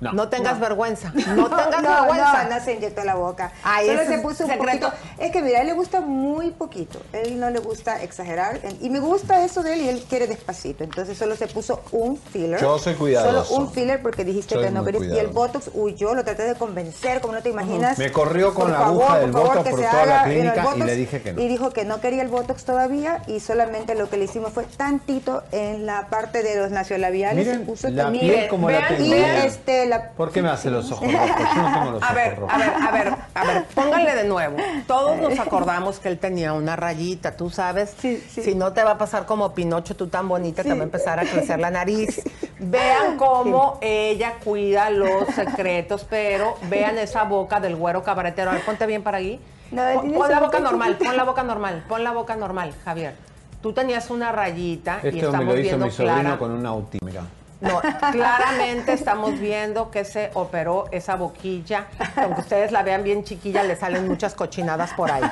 No, 0.00 0.28
tengas 0.28 0.60
vergüenza. 0.60 1.12
No 1.14 1.48
tengas 1.48 1.82
no, 1.82 1.90
vergüenza. 2.02 2.44
No, 2.48 2.56
no 2.58 2.64
se 2.64 2.74
inyectó 2.74 3.02
la 3.04 3.14
boca. 3.14 3.52
Ay, 3.62 3.86
Solo 3.86 4.04
se 4.04 4.18
puso 4.18 4.44
un 4.44 4.50
secreto. 4.50 4.90
poquito. 4.90 4.92
Es 5.18 5.30
que 5.32 5.42
mira, 5.42 5.58
a 5.58 5.60
él 5.62 5.68
le 5.68 5.72
gusta 5.72 6.00
muy 6.00 6.50
poquito. 6.50 7.00
Él 7.12 7.38
no 7.40 7.50
le 7.50 7.58
gusta 7.60 8.02
exagerar. 8.02 8.60
Y 8.80 8.90
me 8.90 9.00
gusta 9.00 9.42
eso 9.44 9.62
de 9.62 9.74
él 9.74 9.80
y 9.82 9.88
él 9.88 10.04
quiere 10.08 10.26
despacito. 10.26 10.84
Entonces 10.84 11.16
solo 11.16 11.34
se 11.36 11.46
puso 11.48 11.82
un 11.92 12.16
filler. 12.18 12.60
Yo 12.60 12.78
soy 12.78 12.94
cuidadoso. 12.94 13.44
Solo 13.44 13.64
un 13.64 13.72
filler 13.72 14.02
porque 14.02 14.24
dijiste 14.24 14.54
Soy 14.54 14.64
que 14.64 14.70
no 14.70 14.84
querías. 14.84 15.04
Y 15.04 15.18
el. 15.18 15.26
Botox, 15.28 15.70
uy, 15.74 15.94
yo 15.94 16.14
lo 16.14 16.24
traté 16.24 16.44
de 16.44 16.54
convencer, 16.54 17.20
como 17.20 17.34
no 17.34 17.42
te 17.42 17.48
imaginas. 17.50 17.98
Me 17.98 18.10
corrió 18.12 18.54
con 18.54 18.64
Por 18.64 18.72
la 18.72 18.78
favor, 18.78 19.02
aguja 19.02 19.18
del 19.18 19.30
por 19.30 19.40
favor, 19.40 19.56
Botox 19.56 19.64
que 19.64 19.70
por 19.70 19.80
se 19.80 19.90
toda 19.90 20.06
la 20.06 20.24
clínica 20.24 20.56
y 20.56 20.60
Botox. 20.64 20.84
le 20.86 20.96
dije 20.96 21.22
que 21.22 21.32
no. 21.32 21.42
Y 21.42 21.48
dijo 21.48 21.70
que 21.70 21.84
no 21.84 22.00
quería 22.00 22.22
el 22.22 22.28
Botox 22.28 22.64
todavía 22.64 23.22
y 23.26 23.40
solamente 23.40 23.94
lo 23.94 24.08
que 24.08 24.16
le 24.16 24.24
hicimos 24.24 24.52
fue 24.52 24.64
tantito 24.64 25.42
en 25.52 25.84
la 25.86 26.06
parte 26.08 26.42
de 26.42 26.56
los 26.56 26.70
naciolabiales. 26.70 27.44
Miren 27.46 27.60
se 27.60 27.66
puso 27.66 27.88
la 27.88 28.04
también. 28.04 28.26
piel 28.34 28.48
como 28.48 28.70
la 28.70 28.78
Vean, 28.78 28.96
tengo. 28.96 29.16
Y 29.16 29.22
este, 29.46 29.85
la 29.86 30.10
¿Por 30.10 30.30
qué 30.32 30.42
me 30.42 30.48
hace 30.48 30.70
los 30.70 30.90
ojos 30.92 31.10
rojos? 31.12 31.28
Yo 31.54 31.62
no 31.62 31.72
tengo 31.74 31.90
los 31.92 32.02
A 32.02 32.06
ojos 32.06 32.14
ver, 32.16 32.38
rojos. 32.38 32.54
a 32.54 32.58
ver, 32.58 32.70
a 32.70 32.90
ver, 32.92 33.14
a 33.34 33.44
ver, 33.44 33.64
pónganle 33.74 34.14
de 34.14 34.24
nuevo. 34.24 34.56
Todos 34.86 35.16
nos 35.18 35.38
acordamos 35.38 35.98
que 35.98 36.08
él 36.08 36.18
tenía 36.18 36.52
una 36.52 36.76
rayita, 36.76 37.36
tú 37.36 37.50
sabes. 37.50 37.94
Si 38.00 38.54
no 38.54 38.72
te 38.72 38.82
va 38.84 38.92
a 38.92 38.98
pasar 38.98 39.26
como 39.26 39.52
Pinocho, 39.54 39.96
tú 39.96 40.08
tan 40.08 40.28
bonita, 40.28 40.62
te 40.62 40.74
va 40.74 40.80
a 40.80 40.84
empezar 40.84 41.18
a 41.18 41.22
crecer 41.22 41.58
la 41.58 41.70
nariz. 41.70 42.22
Vean 42.58 43.16
cómo 43.16 43.78
ella 43.80 44.34
cuida 44.42 44.90
los 44.90 45.26
secretos, 45.34 46.06
pero 46.08 46.56
vean 46.70 46.96
esa 46.98 47.24
boca 47.24 47.60
del 47.60 47.76
güero 47.76 48.02
cabaretero. 48.02 48.50
A 48.50 48.54
ver, 48.54 48.62
ponte 48.64 48.86
bien 48.86 49.02
para 49.02 49.18
ahí. 49.18 49.38
Pon, 49.70 50.00
tiene 50.02 50.16
pon 50.18 50.30
la 50.30 50.40
boca 50.40 50.58
normal, 50.60 50.92
chiquita. 50.92 51.10
pon 51.10 51.16
la 51.16 51.24
boca 51.24 51.42
normal, 51.42 51.84
pon 51.88 52.04
la 52.04 52.12
boca 52.12 52.36
normal, 52.36 52.72
Javier. 52.84 53.14
Tú 53.60 53.72
tenías 53.72 54.10
una 54.10 54.32
rayita 54.32 55.00
y 55.02 55.08
Esto 55.08 55.18
me 55.20 55.26
estamos 55.26 55.44
lo 55.46 55.52
hizo 55.60 55.62
viendo 55.62 55.86
mi 55.86 55.90
sobrino 55.92 56.20
clara. 56.20 56.38
con 56.38 56.50
un 56.52 56.64
auti, 56.66 56.98
mira. 57.04 57.22
No, 57.60 57.80
claramente 58.12 58.92
estamos 58.92 59.38
viendo 59.38 59.90
que 59.90 60.04
se 60.04 60.30
operó 60.34 60.86
esa 60.92 61.16
boquilla. 61.16 61.86
Aunque 62.16 62.42
ustedes 62.42 62.72
la 62.72 62.82
vean 62.82 63.02
bien 63.02 63.24
chiquilla, 63.24 63.62
le 63.62 63.76
salen 63.76 64.06
muchas 64.06 64.34
cochinadas 64.34 64.92
por 64.92 65.10
ahí. 65.10 65.22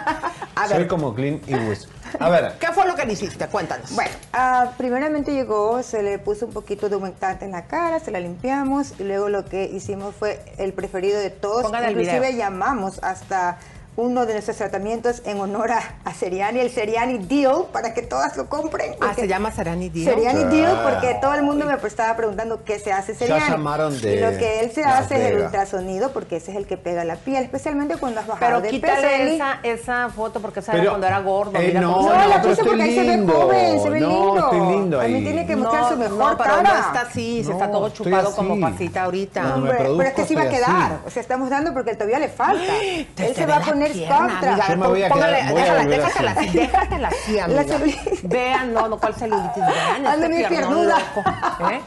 A 0.55 0.69
Soy 0.69 0.79
ver, 0.79 0.89
como 0.89 1.15
Clint 1.15 1.47
Eastwood. 1.49 1.91
A 2.21 2.31
ver, 2.31 2.55
¿qué 2.61 2.69
fue 2.69 2.87
lo 2.87 2.95
que 2.95 3.05
le 3.05 3.13
hiciste? 3.15 3.47
Cuéntanos. 3.49 3.93
Bueno, 3.95 4.13
ah, 4.33 4.71
primeramente 4.79 5.33
llegó, 5.33 5.83
se 5.83 6.03
le 6.03 6.19
puso 6.19 6.47
un 6.47 6.53
poquito 6.53 6.89
de 6.89 6.97
humectante 6.97 7.45
en 7.45 7.51
la 7.53 7.67
cara, 7.67 7.99
se 7.99 8.11
la 8.11 8.21
limpiamos 8.21 8.95
y 9.01 9.05
luego 9.05 9.29
lo 9.29 9.45
que 9.45 9.65
hicimos 9.65 10.15
fue 10.15 10.41
el 10.59 10.73
preferido 10.73 11.19
de 11.19 11.31
todos. 11.31 11.65
Pongan 11.65 11.85
el 11.85 11.91
Inclusive 11.91 12.29
video. 12.31 12.39
llamamos 12.39 13.01
hasta 13.03 13.59
uno 13.97 14.27
de 14.27 14.33
nuestros 14.33 14.57
tratamientos 14.57 15.23
en 15.25 15.39
honor 15.41 15.71
a, 15.71 15.81
a 16.05 16.15
Seriani, 16.15 16.59
el 16.61 16.71
Seriani 16.71 17.19
Deal, 17.19 17.67
para 17.73 17.95
que 17.95 18.03
todas 18.03 18.37
lo 18.37 18.49
compren. 18.49 18.97
Ah, 19.01 19.13
se 19.15 19.29
llama 19.29 19.53
Serani 19.53 19.89
Dio. 19.89 20.05
Seriani 20.11 20.41
Sí. 20.41 20.57
Deal, 20.57 20.81
porque 20.83 21.17
todo 21.21 21.35
el 21.35 21.43
mundo 21.45 21.65
me 21.65 21.75
estaba 21.87 22.17
preguntando 22.17 22.65
qué 22.65 22.79
se 22.81 22.93
hace 22.93 23.15
Seriani. 23.15 23.51
llamaron 23.51 24.01
de 24.01 24.17
y 24.17 24.21
lo 24.21 24.31
que 24.39 24.61
él 24.61 24.73
se 24.73 24.83
hace 24.85 25.15
es 25.15 25.31
el 25.33 25.43
ultrasonido, 25.43 26.13
porque 26.13 26.37
ese 26.37 26.51
es 26.51 26.57
el 26.57 26.67
que 26.67 26.77
pega 26.77 27.05
la 27.05 27.17
piel, 27.17 27.45
especialmente 27.45 27.97
cuando 27.97 28.21
has 28.21 28.27
bajado 28.27 28.61
Pero 28.63 28.73
de 28.73 28.81
peso. 28.81 29.07
Eli. 29.07 29.35
esa, 29.37 29.59
esa 29.63 30.09
foto 30.09 30.41
porque 30.41 30.61
esa 30.61 30.73
era 30.73 30.81
Pero, 30.81 30.91
cuando 30.93 31.07
era 31.07 31.21
gordo. 31.21 31.59
eh, 31.59 31.67
mira 31.69 31.81
no, 31.81 31.95
cómo 31.95 32.09
No, 32.13 32.21
se 32.23 32.29
la 32.29 32.37
pero 32.43 32.49
puse 32.57 32.65
porque 32.65 32.83
ahí 32.83 32.95
se 32.95 33.03
ve 33.05 33.33
joven, 33.33 33.81
se 33.81 33.91
ve 33.91 34.01
No, 34.01 34.09
lindo. 34.09 34.39
estoy 34.39 34.61
lindo 34.61 34.99
También 34.99 35.17
ahí. 35.19 35.25
tiene 35.25 35.47
que 35.47 35.57
mostrar 35.57 35.89
su 35.89 35.97
mejor 35.97 36.19
no, 36.19 36.37
pero 36.39 36.51
cara. 36.57 36.63
no 36.63 36.81
está 36.81 37.01
así, 37.03 37.45
se 37.45 37.53
está 37.53 37.67
No, 37.69 37.73
todo 37.73 37.89
chupado 37.91 38.29
así. 38.29 38.37
como 38.37 38.61
pasita 38.61 39.03
ahorita. 39.05 39.43
No, 39.43 39.55
Hombre, 39.55 39.75
produzco, 39.75 39.97
pero 39.99 40.09
es 40.09 40.15
que 40.17 40.25
sí 40.27 40.35
va 40.35 40.43
a 40.43 40.49
quedar. 40.49 40.71
así. 40.71 40.95
O 41.07 41.11
sea, 41.11 41.23
estamos 41.23 41.49
dando 41.49 41.73
porque 41.73 41.95
todavía 41.95 42.19
le 42.19 42.29
falta. 42.29 42.73
Él 43.17 43.35
se 43.37 43.47
va 43.47 43.57
a 43.57 43.59
la 43.61 43.65
pierna, 43.93 44.39
amiga. 44.39 44.69
Yo 44.69 44.77
me 44.77 44.87
voy 44.87 45.03
a 45.03 45.09
Póngale, 45.09 45.37
quedar- 45.39 45.51
voy 45.53 45.61
a 45.61 45.65
déjala, 45.65 45.83
volver 45.83 46.01
déjatela 46.01 46.31
así. 46.33 46.49
así, 46.49 46.59
déjatela 46.59 47.09
así, 47.09 47.39
amiga. 47.41 47.63
La 47.63 47.69
celulitis. 47.69 48.29
Vean, 48.29 48.75
no, 48.75 48.89
no, 48.89 48.99
¿cuál 48.99 49.15
celulitis? 49.15 49.57
Vean, 49.67 50.07
Ando 50.07 50.27
este 50.31 50.49
piernuda. 50.49 50.99
loco, 50.99 51.71
¿eh? 51.71 51.81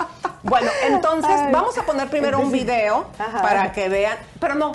Bueno, 0.43 0.71
entonces 0.85 1.31
Ay. 1.37 1.51
vamos 1.51 1.77
a 1.77 1.83
poner 1.83 2.07
primero 2.09 2.39
un 2.39 2.51
video 2.51 3.07
Ajá. 3.19 3.41
para 3.41 3.71
que 3.73 3.89
vean, 3.89 4.17
pero 4.39 4.55
no, 4.55 4.71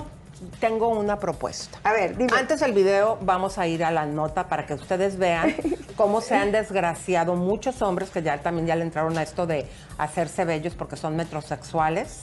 tengo 0.61 0.89
una 0.89 1.19
propuesta. 1.19 1.79
A 1.85 1.93
ver, 1.93 2.17
dime. 2.17 2.31
Antes 2.39 2.61
del 2.61 2.73
video 2.73 3.19
vamos 3.21 3.59
a 3.59 3.67
ir 3.67 3.85
a 3.85 3.91
la 3.91 4.07
nota 4.07 4.49
para 4.49 4.67
que 4.67 4.75
ustedes 4.75 5.17
vean 5.19 5.55
cómo 5.97 6.21
se 6.21 6.35
han 6.35 6.53
desgraciado 6.53 7.35
muchos 7.35 7.83
hombres 7.83 8.11
que 8.11 8.23
ya 8.23 8.39
también 8.41 8.67
ya 8.67 8.77
le 8.77 8.83
entraron 8.83 9.17
a 9.19 9.23
esto 9.23 9.47
de 9.47 9.67
hacerse 9.99 10.45
bellos 10.45 10.75
porque 10.75 10.97
son 10.97 11.17
metrosexuales 11.17 12.23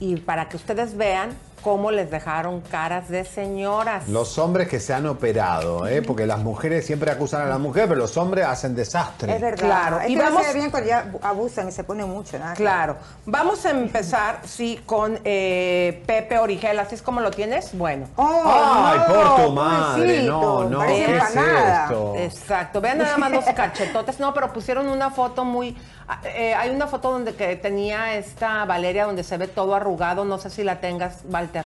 y 0.00 0.16
para 0.16 0.48
que 0.48 0.56
ustedes 0.56 0.96
vean 0.96 1.30
cómo 1.62 1.90
les 1.90 2.10
dejaron 2.10 2.60
caras 2.60 3.08
de 3.08 3.24
señoras. 3.24 4.06
Los 4.08 4.36
hombres 4.36 4.68
que 4.68 4.80
se 4.80 4.92
han 4.92 5.06
operado, 5.06 5.86
¿eh? 5.86 6.02
porque 6.02 6.26
las 6.26 6.40
mujeres 6.40 6.84
siempre 6.84 7.10
acusan 7.10 7.40
a 7.40 7.46
la 7.46 7.56
mujer, 7.56 7.88
pero 7.88 8.00
los 8.00 8.18
hombres 8.18 8.44
hacen 8.44 8.74
desastre. 8.74 9.34
Es 9.34 9.40
verdad. 9.40 9.64
Claro, 9.64 10.00
Es 10.00 10.10
y 10.10 10.12
que 10.14 10.18
no 10.18 10.24
vamos- 10.24 10.42
se 10.42 10.52
ve 10.52 10.58
bien 10.58 10.70
cuando 10.70 10.88
ya 10.90 11.10
abusan 11.22 11.68
y 11.68 11.72
se 11.72 11.82
pone 11.84 12.04
mucho. 12.04 12.38
Nada 12.38 12.52
Claro. 12.54 12.96
Vamos 13.24 13.64
a 13.64 13.70
empezar, 13.70 14.40
sí, 14.44 14.78
con 14.84 15.18
eh, 15.24 16.02
Pepe 16.06 16.38
Origel, 16.38 16.78
así 16.80 16.96
es 16.96 17.02
como 17.02 17.20
lo 17.20 17.30
tiene. 17.30 17.43
Tienes? 17.44 17.76
Bueno. 17.76 18.06
Ay, 18.16 19.00
por 19.06 19.44
tu 19.44 19.52
madre, 19.52 20.22
no, 20.22 20.64
no, 20.64 20.80
¿qué 20.80 21.16
es 21.16 21.36
esto? 21.36 22.14
Exacto, 22.16 22.80
vean 22.80 22.98
nada 22.98 23.16
más 23.18 23.30
los 23.30 23.44
cachetotes. 23.56 24.18
No, 24.18 24.32
pero 24.32 24.52
pusieron 24.52 24.88
una 24.88 25.10
foto 25.10 25.44
muy. 25.44 25.76
ah, 26.08 26.20
eh, 26.24 26.54
hay 26.54 26.70
una 26.70 26.86
foto 26.86 27.12
donde 27.12 27.34
que 27.34 27.56
tenía 27.56 28.16
esta 28.16 28.64
Valeria 28.64 29.04
donde 29.04 29.22
se 29.22 29.36
ve 29.36 29.48
todo 29.48 29.74
arrugado. 29.74 30.24
No 30.24 30.38
sé 30.38 30.50
si 30.50 30.64
la 30.64 30.80
tengas, 30.80 31.22
Walter. 31.28 31.62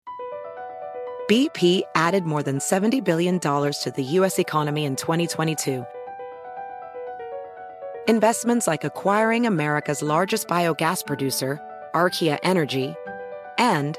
BP 1.29 1.83
added 1.95 2.25
more 2.25 2.43
than 2.43 2.59
$70 2.59 3.03
billion 3.03 3.41
to 3.41 3.93
the 3.97 4.03
U.S. 4.19 4.39
economy 4.39 4.85
in 4.85 4.95
2022. 4.95 5.83
Investments 8.07 8.67
like 8.67 8.85
acquiring 8.85 9.47
America's 9.47 10.03
largest 10.03 10.47
biogas 10.49 11.05
producer, 11.05 11.59
Archaea 11.95 12.39
Energy, 12.43 12.95
and 13.57 13.99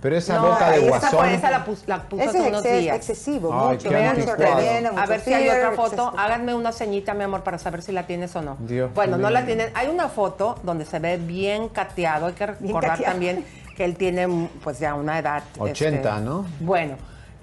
Pero 0.00 0.16
esa 0.16 0.36
No, 0.36 0.48
boca 0.50 0.70
de 0.70 0.78
esa, 0.78 0.88
guasón. 0.88 1.10
fue- 1.18 1.34
esa 1.34 1.50
la, 1.50 1.64
pus- 1.64 1.82
la 1.86 2.02
puso 2.02 2.22
Ese 2.22 2.30
hace 2.30 2.42
es 2.42 2.48
unos 2.48 2.62
días. 2.62 2.96
excesivo, 2.96 3.52
Ay, 3.52 3.76
mucho, 3.76 3.88
qué 3.88 3.96
mucho 4.14 4.32
A 5.00 5.06
ver 5.06 5.20
si 5.20 5.34
hay 5.34 5.48
otra 5.48 5.72
foto. 5.72 6.14
Háganme 6.16 6.54
una 6.54 6.70
ceñita, 6.72 7.14
mi 7.14 7.24
amor, 7.24 7.42
para 7.42 7.58
saber 7.58 7.82
si 7.82 7.90
la 7.92 8.06
tienes 8.06 8.34
o 8.36 8.42
no. 8.42 8.56
Dios 8.60 8.92
bueno, 8.94 9.16
no 9.18 9.28
la 9.30 9.44
tienen. 9.44 9.70
Hay 9.74 9.88
una 9.88 10.08
foto 10.08 10.56
donde 10.62 10.84
se 10.84 10.98
ve 11.00 11.16
bien 11.16 11.68
cateado. 11.68 12.26
Hay 12.26 12.34
que 12.34 12.46
recordar 12.46 13.00
también 13.00 13.44
que 13.76 13.84
él 13.84 13.96
tiene, 13.96 14.48
pues 14.62 14.78
ya 14.78 14.94
una 14.94 15.18
edad. 15.18 15.42
80, 15.58 15.96
este, 16.16 16.24
¿no? 16.24 16.46
Bueno. 16.60 16.96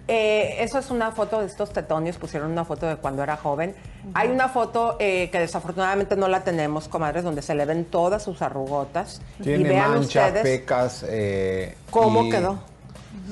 Eh, 0.07 0.57
eso 0.59 0.77
es 0.79 0.91
una 0.91 1.11
foto 1.11 1.39
de 1.39 1.47
estos 1.47 1.71
tetonios, 1.71 2.17
pusieron 2.17 2.51
una 2.51 2.63
foto 2.65 2.85
de 2.87 2.95
cuando 2.97 3.23
era 3.23 3.37
joven. 3.37 3.75
Hay 4.13 4.29
una 4.29 4.49
foto 4.49 4.97
eh, 4.99 5.29
que 5.31 5.39
desafortunadamente 5.39 6.15
no 6.15 6.27
la 6.27 6.43
tenemos, 6.43 6.87
comadres, 6.87 7.23
donde 7.23 7.41
se 7.41 7.55
le 7.55 7.65
ven 7.65 7.85
todas 7.85 8.21
sus 8.23 8.41
arrugotas. 8.41 9.21
y 9.39 9.43
Tiene 9.43 9.69
vean 9.69 9.91
manchas, 9.91 10.27
ustedes 10.27 10.43
pecas. 10.43 11.05
eh, 11.07 11.75
cómo 11.89 12.23
y- 12.25 12.29
quedó. 12.29 12.59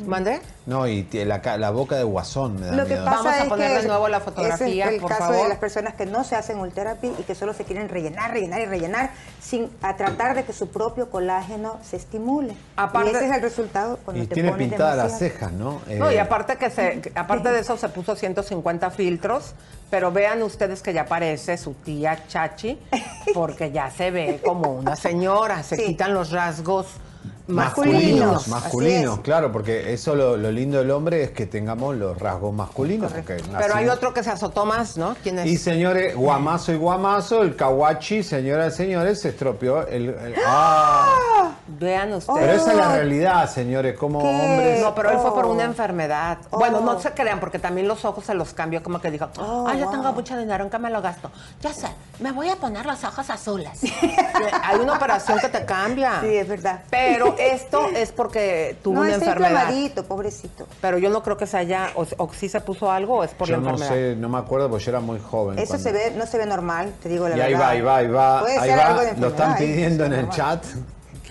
¿Mandé? 0.06 0.42
No, 0.66 0.88
y 0.88 1.04
la, 1.12 1.42
ca- 1.42 1.58
la 1.58 1.72
boca 1.72 1.98
de 1.98 2.04
guasón 2.04 2.56
me 2.60 2.68
da 2.68 2.72
Lo 2.76 2.84
que 2.86 2.92
miedo. 2.94 3.04
pasa 3.04 3.18
Vamos 3.18 3.34
a 3.34 3.44
es 3.44 3.50
poner 3.50 3.72
que 3.76 3.82
de 3.82 3.88
nuevo 3.88 4.08
la 4.08 4.18
ese 4.18 4.26
fotografía, 4.26 4.86
es 4.86 4.94
el 4.94 5.02
por 5.02 5.10
caso 5.10 5.24
favor. 5.26 5.44
de 5.44 5.50
las 5.50 5.58
personas 5.58 5.94
que 5.96 6.06
no 6.06 6.24
se 6.24 6.38
hacen 6.38 6.58
ultherapy 6.60 7.12
y 7.20 7.24
que 7.24 7.36
solo 7.36 7.54
se 7.54 7.66
quieren 7.66 7.90
rellenar, 7.90 8.32
rellenar 8.32 8.62
y 8.62 8.66
rellenar 8.66 9.10
sin 9.42 9.70
a 9.82 9.98
tratar 9.98 10.36
de 10.36 10.46
que 10.46 10.54
su 10.54 10.70
propio 10.70 11.10
colágeno 11.12 11.80
se 11.84 11.98
estimule. 11.98 12.56
Aparte- 12.78 13.12
y 13.12 13.16
ese 13.16 13.26
es 13.28 13.36
el 13.36 13.42
resultado 13.42 14.00
cuando 14.06 14.24
Y 14.24 14.28
te 14.28 14.36
tiene 14.36 14.52
pones 14.52 14.70
pintadas 14.70 14.96
las 15.12 15.20
cejas, 15.20 15.52
¿no? 15.52 15.82
No, 15.86 16.12
y 16.12 16.16
Eh, 16.16 16.20
aparte 16.22 16.56
que 16.56 16.70
se, 16.70 17.12
aparte 17.16 17.52
de 17.52 17.60
eso 17.60 17.76
se 17.76 17.90
puso 17.90 18.16
150 18.16 18.90
filtros, 18.92 19.56
pero 19.90 20.14
vean 20.14 20.42
ustedes 20.44 20.82
que 20.82 20.94
ya 20.94 21.06
parece 21.06 21.58
su 21.58 21.74
tía 21.74 22.26
Chachi, 22.30 22.80
porque 23.34 23.72
ya 23.72 23.92
se 23.92 24.12
ve 24.12 24.40
como 24.44 24.72
una 24.76 24.96
señora, 24.96 25.62
se 25.62 25.76
Sí. 25.76 25.84
quitan 25.88 26.14
los 26.14 26.32
rasgos 26.32 26.88
Masculinos, 27.46 28.48
masculinos. 28.48 29.20
claro, 29.20 29.52
porque 29.52 29.92
eso 29.94 30.16
lo, 30.16 30.38
lo 30.38 30.52
lindo 30.52 30.78
del 30.78 30.92
hombre 30.92 31.24
es 31.24 31.32
que 31.32 31.46
tengamos 31.46 31.96
los 31.98 32.18
rasgos 32.18 32.54
masculinos. 32.54 33.12
Pero 33.12 33.76
hay 33.76 33.90
otro 33.90 34.14
que 34.14 34.24
se 34.24 34.30
azotó 34.30 34.66
más, 34.66 34.98
¿no? 34.98 35.16
¿Quién 35.24 35.40
es? 35.40 35.48
Y 35.48 35.58
señores, 35.58 36.16
guamazo 36.16 36.72
y 36.72 36.78
guamazo, 36.78 37.42
el 37.44 37.56
kawachi, 37.56 38.24
señoras 38.24 38.76
y 38.76 38.78
señores, 38.78 39.20
se 39.22 39.30
estropeó 39.30 39.86
el... 39.88 40.10
el- 40.10 40.36
¡Ah! 40.46 41.10
Vean 41.80 42.14
ustedes. 42.14 42.40
Pero 42.40 42.54
esa 42.54 42.72
es 42.72 42.78
la 42.78 42.96
realidad, 42.96 43.50
señores, 43.50 43.98
como 43.98 44.20
¿Qué? 44.22 44.28
hombres... 44.28 44.82
No, 44.82 44.94
pero 44.94 45.10
él 45.12 45.18
fue 45.18 45.34
por 45.34 45.46
Oh. 45.46 45.52
una 45.54 45.64
enfermedad. 45.64 46.38
Oh. 46.52 46.58
Bueno, 46.60 46.82
no 46.82 47.00
se 47.00 47.12
crean, 47.12 47.40
porque 47.40 47.58
también 47.60 47.88
los 47.88 48.06
ojos 48.06 48.26
se 48.26 48.34
los 48.34 48.54
cambió, 48.54 48.84
como 48.84 49.00
que 49.02 49.10
dijo, 49.12 49.28
Oh, 49.40 49.66
ay, 49.68 49.80
yo 49.80 49.86
wow. 49.86 49.94
tengo 49.94 50.14
mucho 50.14 50.38
dinero, 50.38 50.64
¿en 50.64 50.70
qué 50.70 50.78
me 50.80 50.90
lo 50.90 51.02
gasto? 51.02 51.32
Ya 51.62 51.74
sé, 51.74 51.88
me 52.20 52.32
voy 52.32 52.50
a 52.50 52.56
poner 52.58 52.86
los 52.86 53.04
ojos 53.04 53.30
azules. 53.30 53.82
Hay 54.64 54.80
una 54.80 54.94
operación 54.94 55.40
que 55.40 55.50
te 55.50 55.66
cambia. 55.66 56.20
Sí, 56.22 56.28
es 56.36 56.48
verdad. 56.48 56.82
Pero 56.90 57.36
esto 57.40 57.88
es 57.96 58.12
porque 58.12 58.78
tuvo 58.84 58.96
no, 58.96 59.02
una 59.02 59.12
está 59.14 59.26
enfermedad. 59.26 59.52
inflamadito, 59.62 60.04
pobrecito. 60.06 60.68
Pero 60.82 60.98
yo 60.98 61.10
no 61.10 61.24
creo 61.24 61.38
que 61.38 61.48
se 61.48 61.58
haya, 61.58 61.90
o, 61.96 62.06
o 62.18 62.30
si 62.34 62.50
se 62.50 62.62
puso 62.62 62.92
algo 62.92 63.18
o 63.18 63.24
es 63.24 63.32
por 63.32 63.48
Yo 63.48 63.56
la 63.58 63.62
no 63.64 63.70
enfermedad. 63.72 63.94
sé, 64.14 64.16
no 64.16 64.30
me 64.30 64.38
acuerdo 64.38 64.70
porque 64.70 64.86
yo 64.86 64.92
era 64.92 65.00
muy 65.00 65.20
joven. 65.20 65.58
Eso 65.60 65.70
cuando- 65.74 65.84
se 65.84 65.92
ve, 65.92 66.12
no 66.16 66.26
se 66.26 66.38
ve 66.38 66.46
normal, 66.46 66.94
te 67.02 67.10
digo 67.10 67.28
la 67.28 67.38
Y 67.38 67.42
ahí 67.42 67.54
verdad. 67.54 67.66
va, 67.68 67.70
ahí 67.72 67.82
va, 67.82 67.98
ahí 67.98 68.08
va, 68.08 68.40
Puede 68.42 68.58
ahí 68.60 68.70
ser 68.70 68.80
va. 68.80 68.86
algo 68.88 69.02
de 69.02 69.18
Lo 69.18 69.28
están 69.30 69.52
¿eh? 69.54 69.56
pidiendo 69.58 70.06
en 70.06 70.14
el 70.14 70.20
normal. 70.28 70.36
chat. 70.38 70.64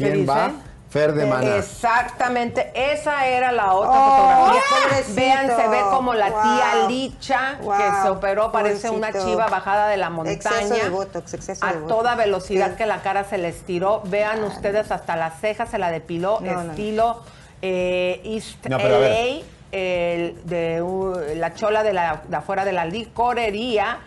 ¿Qué 0.03 0.11
¿Quién 0.11 0.21
dice? 0.27 0.33
va? 0.33 0.51
Fer 0.91 1.15
de 1.15 1.25
Maná. 1.25 1.57
Exactamente, 1.57 2.71
esa 2.75 3.27
era 3.27 3.51
la 3.51 3.73
otra 3.73 3.91
Oh, 3.95 4.47
fotografía. 4.53 5.15
Vean, 5.15 5.47
se 5.57 5.69
ve 5.69 5.81
como 5.91 6.13
la 6.13 6.27
tía. 6.27 6.87
Licha, 6.87 7.57
Wow, 7.63 7.77
que 7.79 8.03
se 8.03 8.09
operó, 8.11 8.53
parece 8.53 8.91
una 8.91 9.11
chiva 9.11 9.47
bajada 9.47 9.89
de 9.89 9.97
la 9.97 10.11
montaña. 10.11 10.35
Exceso 10.35 10.75
de 10.75 10.89
botox, 10.91 11.33
exceso 11.33 11.65
a 11.65 11.73
de 11.73 11.79
botox. 11.81 11.97
toda 11.99 12.15
velocidad 12.15 12.71
Sí. 12.73 12.77
que 12.77 12.85
la 12.87 13.01
cara 13.01 13.25
se 13.25 13.39
le 13.39 13.49
estiró. 13.49 14.03
Vean 14.05 14.45
ustedes, 14.45 14.91
hasta 14.91 15.17
las 15.17 15.41
cejas 15.41 15.71
se 15.71 15.79
la 15.79 15.91
depiló, 15.91 16.41
No, 16.43 16.53
no, 16.53 16.65
no. 16.65 16.71
estilo 16.73 17.23
eh, 17.63 18.21
East 18.25 18.67
No, 18.67 18.77
pero 18.77 18.97
a 18.97 18.99
ver. 18.99 19.11
LA, 19.13 19.43
el 19.73 20.41
de 20.45 20.83
uh, 20.83 21.15
la 21.37 21.55
chola 21.55 21.83
de, 21.83 21.95
la, 21.95 22.21
de 22.29 22.37
afuera 22.37 22.67
de 22.67 22.73
la 22.73 22.85
licorería. 22.85 23.99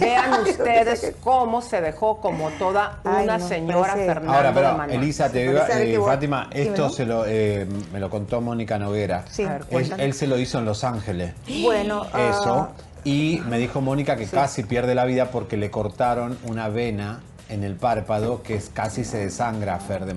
Vean 0.00 0.42
ustedes 0.42 1.02
¿dónde 1.02 1.16
cómo 1.22 1.62
se 1.62 1.80
dejó 1.80 2.20
como 2.20 2.50
toda 2.50 2.98
Ay, 3.04 3.24
una 3.24 3.38
no, 3.38 3.48
señora 3.48 3.92
parece- 3.92 4.06
Fernando 4.06 4.32
Ahora, 4.32 4.48
de 4.52 4.84
pero. 4.88 4.92
Elisa, 5.00 5.30
te 5.30 5.46
digo, 5.46 5.60
eh, 5.68 6.00
Fátima, 6.04 6.48
esto 6.52 6.90
se 6.90 7.06
lo, 7.06 7.24
eh, 7.26 7.66
me 7.92 8.00
lo 8.00 8.10
contó 8.10 8.40
Mónica 8.40 8.78
Noguera. 8.78 9.24
Sí. 9.30 9.44
Ver, 9.44 9.64
Él, 9.98 10.14
se 10.14 10.26
lo 10.26 10.38
hizo 10.38 10.58
en 10.58 10.64
Los 10.64 10.84
Ángeles. 10.84 11.34
Bueno, 11.62 12.04
Eso. 12.06 12.54
ah, 12.54 12.68
Y 13.04 13.40
me 13.48 13.58
dijo 13.58 13.80
Mónica 13.80 14.16
que 14.16 14.26
casi 14.26 14.62
pierde 14.64 14.94
la 14.94 15.04
vida 15.04 15.30
porque 15.30 15.56
le 15.56 15.70
cortaron 15.70 16.38
una 16.44 16.68
vena 16.68 17.20
en 17.48 17.64
el 17.64 17.76
párpado 17.76 18.42
que 18.42 18.54
es, 18.54 18.68
casi 18.68 19.04
se 19.04 19.18
desangra 19.18 19.74
a 19.76 19.80
Fer 19.80 20.04
de. 20.04 20.14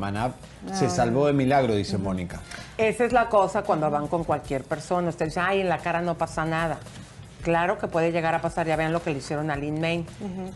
Se 0.74 0.90
salvó 0.90 1.28
de 1.28 1.34
milagro, 1.34 1.76
dice 1.76 1.98
Mónica. 1.98 2.40
Esa 2.78 3.06
es 3.06 3.14
la 3.14 3.28
cosa 3.30 3.64
cuando 3.64 3.90
van 3.90 4.08
con 4.08 4.24
cualquier 4.24 4.64
persona. 4.64 5.10
Usted 5.10 5.26
dice, 5.26 5.40
ay, 5.40 5.62
en 5.62 5.70
la 5.70 5.78
cara 5.78 6.02
no 6.02 6.16
pasa 6.16 6.46
nada. 6.46 6.78
Claro 7.44 7.78
que 7.78 7.88
puede 7.88 8.12
llegar 8.12 8.34
a 8.34 8.42
pasar. 8.42 8.66
Ya 8.66 8.76
vean 8.76 8.94
lo 8.94 9.04
que 9.04 9.12
le 9.12 9.18
hicieron 9.18 9.52
a 9.52 9.56
Lin 9.56 9.80
May. 9.80 10.06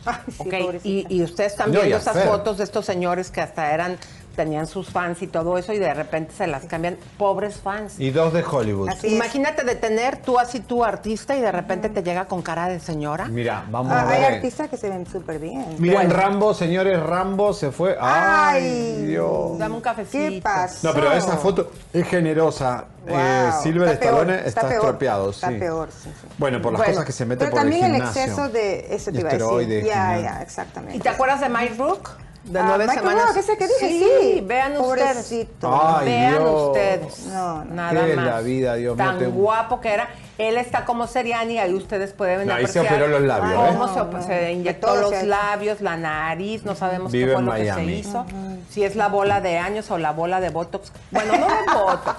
Ay, 0.05 0.15
sí, 0.27 0.35
Ok, 0.37 0.53
y, 0.83 1.21
ustedes 1.21 1.51
están 1.51 1.71
viendo 1.71 1.97
esas 1.97 2.23
fotos 2.23 2.57
de 2.57 2.63
estos 2.63 2.85
señores 2.85 3.29
que 3.29 3.41
hasta 3.41 3.73
eran, 3.73 3.97
tenían 4.37 4.67
sus 4.67 4.89
fans 4.89 5.21
y 5.21 5.27
todo 5.27 5.57
eso 5.57 5.73
y 5.73 5.79
de 5.79 5.93
repente 5.93 6.31
se 6.37 6.47
las 6.47 6.63
cambian. 6.65 6.95
Pobres 7.17 7.57
fans. 7.57 7.99
Y 7.99 8.11
dos 8.11 8.31
de 8.31 8.43
Hollywood. 8.43 8.87
Así. 8.89 9.07
Imagínate 9.13 9.65
de 9.65 9.75
tener 9.75 10.17
tú 10.21 10.39
así 10.39 10.61
tu 10.61 10.85
artista 10.85 11.35
y 11.35 11.41
de 11.41 11.51
repente 11.51 11.89
te 11.89 12.03
llega 12.03 12.25
con 12.25 12.41
cara 12.41 12.69
de 12.69 12.79
señora. 12.79 13.25
Mira, 13.25 13.65
vamos 13.69 13.91
Ah, 13.91 14.01
a 14.03 14.09
hay 14.09 14.21
ver. 14.21 14.33
artistas 14.35 14.69
que 14.69 14.77
se 14.77 14.87
ven 14.89 15.05
súper 15.05 15.39
bien. 15.39 15.65
Miren, 15.79 16.09
Rambo, 16.11 16.53
señores, 16.53 17.01
Rambo 17.01 17.51
se 17.51 17.71
fue. 17.71 17.97
¡Ay, 17.99 18.63
Ay, 18.63 19.05
Dios! 19.07 19.57
Dame 19.57 19.75
un 19.75 19.81
cafecito. 19.81 20.29
¿Qué 20.29 20.41
pasó? 20.41 20.87
No, 20.87 20.93
pero 20.93 21.11
esa 21.11 21.35
foto 21.37 21.71
es 21.91 22.07
generosa. 22.07 22.85
Wow. 23.07 23.15
Eh, 23.17 23.49
Silver 23.63 23.87
Está 23.89 23.99
peor, 24.05 24.29
está, 24.31 24.61
peor, 24.61 24.73
estropeado, 24.73 25.29
Está 25.29 25.47
sí. 25.47 25.55
peor, 25.55 25.89
sí, 25.91 26.09
sí. 26.21 26.27
Bueno, 26.37 26.61
por 26.61 26.73
las 26.73 26.79
Bueno, 26.79 26.91
cosas 26.93 27.05
que 27.05 27.11
se 27.13 27.25
mete 27.25 27.39
Pero 27.45 27.51
por 27.51 27.61
también 27.61 27.85
el 27.85 27.91
el, 27.91 27.95
gimnasio. 27.97 28.21
exceso 28.21 28.49
de, 28.49 28.93
eso 28.93 29.05
te 29.11 29.11
De 29.13 29.19
iba 29.21 29.29
a 29.29 29.57
decir. 29.59 29.83
Ya, 29.85 30.19
ya, 30.19 30.41
exactamente. 30.41 30.97
¿Y 30.97 30.99
te 30.99 31.07
acuerdas 31.09 31.39
de 31.39 31.47
Mike 31.49 31.75
Rook? 31.77 32.09
De 32.47 32.59
Ah, 32.59 32.63
nueve 32.65 32.85
Michael 32.87 32.99
semanas. 33.07 33.27
Rock, 33.27 33.37
ese 33.37 33.57
que 33.57 33.67
dije, 33.67 33.89
sí. 33.89 34.05
sí. 34.21 34.41
Vean 34.45 34.73
Pobrecito. 34.75 35.69
ustedes. 35.69 35.95
Ay, 35.99 36.05
vean 36.05 36.31
Dios. 36.39 36.61
ustedes. 36.67 37.25
No, 37.27 37.65
no. 37.65 37.73
Nada 37.75 37.91
¿Qué 38.05 38.09
es 38.11 38.15
más. 38.15 38.25
la 38.25 38.39
vida, 38.41 38.73
Dios 38.75 38.95
mío? 38.97 39.05
Tan 39.05 39.19
Te- 39.19 39.27
guapo 39.27 39.81
que 39.81 39.89
era. 39.93 40.07
Él 40.37 40.57
está 40.57 40.85
como 40.85 41.07
Seriani, 41.07 41.57
ahí 41.59 41.73
ustedes 41.73 42.13
pueden 42.13 42.47
No, 42.47 42.53
ahí 42.53 42.67
se 42.67 42.79
apreciar 42.79 43.01
operó 43.03 43.19
los 43.19 43.27
labios, 43.27 43.53
cómo 43.71 43.85
¿eh? 43.85 43.89
se, 43.91 43.99
No, 44.17 44.21
se 44.21 44.41
no. 44.43 44.49
inyectó 44.51 44.95
los 44.95 45.09
se 45.09 45.25
labios, 45.25 45.81
la 45.81 45.97
nariz, 45.97 46.63
no 46.63 46.75
sabemos 46.75 47.11
Vive 47.11 47.29
qué 47.29 47.33
fue 47.33 47.41
lo 47.43 47.51
que 47.53 47.57
se 47.65 47.71
Miami. 47.73 47.93
hizo. 47.95 48.25
Si 48.69 48.83
es 48.83 48.95
la 48.95 49.07
bola 49.07 49.41
de 49.41 49.57
años 49.57 49.89
o 49.89 49.97
la 49.97 50.11
bola 50.11 50.39
de 50.39 50.49
Botox. 50.51 50.91
Bueno, 51.11 51.33
no 51.37 51.47
de 51.47 51.73
Botox. 51.73 52.17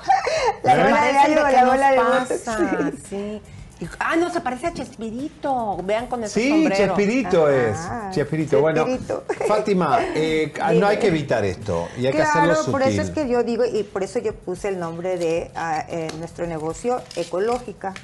La 0.64 0.74
bola 0.74 1.04
de 1.04 1.10
años 1.18 1.40
o 1.44 1.48
la 1.48 1.64
bola 1.64 1.90
de 1.92 1.98
Botox, 1.98 2.26
pasa, 2.44 2.90
sí. 3.08 3.40
Ah, 4.00 4.16
no, 4.16 4.30
se 4.32 4.40
parece 4.40 4.66
a 4.66 4.74
Chespirito. 4.74 5.76
Vean 5.84 6.06
con 6.08 6.24
ese 6.24 6.40
Sí, 6.40 6.48
sombrero. 6.50 6.86
Chespirito 6.96 7.46
Ah, 7.46 8.06
es. 8.10 8.14
Chespirito. 8.16 8.60
Bueno. 8.60 8.86
Fátima, 9.46 9.98
eh, 10.14 10.52
no 10.74 10.86
hay 10.86 10.98
que 10.98 11.08
evitar 11.08 11.44
esto 11.44 11.88
y 11.96 12.06
hay 12.06 12.12
que 12.12 12.22
hacerlo 12.22 12.48
Claro, 12.48 12.56
sutil. 12.64 12.72
por 12.72 12.82
eso 12.82 13.02
es 13.02 13.10
que 13.10 13.28
yo 13.28 13.42
digo, 13.44 13.64
y 13.64 13.82
por 13.84 14.02
eso 14.02 14.18
yo 14.18 14.34
puse 14.34 14.68
el 14.68 14.78
nombre 14.80 15.16
de 15.16 15.50
ah, 15.54 15.84
eh, 15.88 16.08
nuestro 16.18 16.46
negocio 16.46 17.00
Ecológica, 17.16 17.94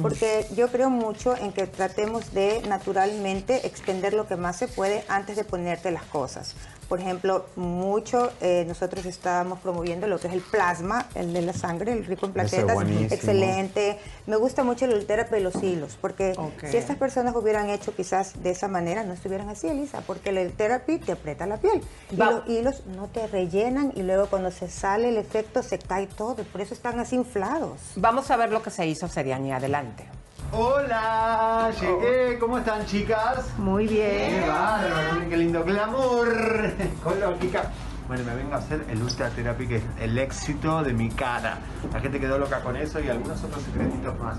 porque 0.00 0.46
yo 0.56 0.68
creo 0.68 0.88
mucho 0.90 1.36
en 1.36 1.52
que 1.52 1.66
tratemos 1.66 2.32
de 2.32 2.62
naturalmente 2.68 3.66
extender 3.66 4.14
lo 4.14 4.26
que 4.26 4.36
más 4.36 4.56
se 4.56 4.66
puede 4.68 5.04
antes 5.08 5.36
de 5.36 5.44
ponerte 5.44 5.90
las 5.90 6.04
cosas. 6.04 6.54
Por 6.92 7.00
ejemplo, 7.00 7.46
mucho 7.56 8.30
eh, 8.42 8.66
nosotros 8.68 9.06
estábamos 9.06 9.60
promoviendo 9.60 10.06
lo 10.08 10.20
que 10.20 10.26
es 10.28 10.34
el 10.34 10.42
plasma, 10.42 11.06
el 11.14 11.32
de 11.32 11.40
la 11.40 11.54
sangre, 11.54 11.90
el 11.94 12.04
rico 12.04 12.26
en 12.26 12.32
es 12.32 12.50
plaquetas. 12.50 12.76
Excelente. 13.14 13.98
Me 14.26 14.36
gusta 14.36 14.62
mucho 14.62 14.84
el 14.84 14.92
ulterapi 14.92 15.36
de 15.36 15.40
los 15.40 15.62
hilos, 15.62 15.96
porque 15.98 16.34
si 16.70 16.76
estas 16.76 16.98
personas 16.98 17.34
hubieran 17.34 17.70
hecho 17.70 17.94
quizás 17.96 18.42
de 18.42 18.50
esa 18.50 18.68
manera, 18.68 19.04
no 19.04 19.14
estuvieran 19.14 19.48
así, 19.48 19.68
Elisa, 19.68 20.02
porque 20.06 20.28
el 20.28 20.38
ulterapi 20.48 20.98
te 20.98 21.12
aprieta 21.12 21.46
la 21.46 21.56
piel. 21.56 21.80
Y 22.10 22.16
Va- 22.16 22.30
los 22.30 22.46
hilos 22.46 22.82
no 22.94 23.08
te 23.08 23.26
rellenan 23.26 23.92
y 23.96 24.02
luego 24.02 24.26
cuando 24.26 24.50
se 24.50 24.68
sale 24.68 25.08
el 25.08 25.16
efecto 25.16 25.62
se 25.62 25.78
cae 25.78 26.08
todo, 26.08 26.44
por 26.44 26.60
eso 26.60 26.74
están 26.74 27.00
así 27.00 27.16
inflados. 27.16 27.78
Vamos 27.96 28.30
a 28.30 28.36
ver 28.36 28.52
lo 28.52 28.60
que 28.62 28.68
se 28.68 28.86
hizo, 28.86 29.08
Seriani. 29.08 29.50
Adelante. 29.50 30.04
Hola, 30.54 31.70
llegué. 31.80 32.38
¿Cómo 32.38 32.58
están, 32.58 32.84
chicas? 32.84 33.46
Muy 33.56 33.86
bien. 33.86 34.42
Qué 34.42 34.46
bárbaro, 34.46 35.14
miren 35.14 35.30
qué 35.30 35.36
lindo 35.38 35.64
glamour. 35.64 36.28
Hola, 37.06 37.38
Kika. 37.40 37.70
Bueno, 38.06 38.24
me 38.24 38.34
vengo 38.34 38.52
a 38.52 38.58
hacer 38.58 38.84
el 38.90 39.02
Ultra 39.02 39.30
Therapy, 39.30 39.66
que 39.66 39.76
es 39.76 39.82
el 39.98 40.18
éxito 40.18 40.82
de 40.82 40.92
mi 40.92 41.08
cara. 41.08 41.58
La 41.90 42.00
gente 42.00 42.20
quedó 42.20 42.36
loca 42.36 42.60
con 42.60 42.76
eso 42.76 43.00
y 43.00 43.08
algunos 43.08 43.42
otros 43.42 43.62
secretitos 43.62 44.18
más. 44.18 44.36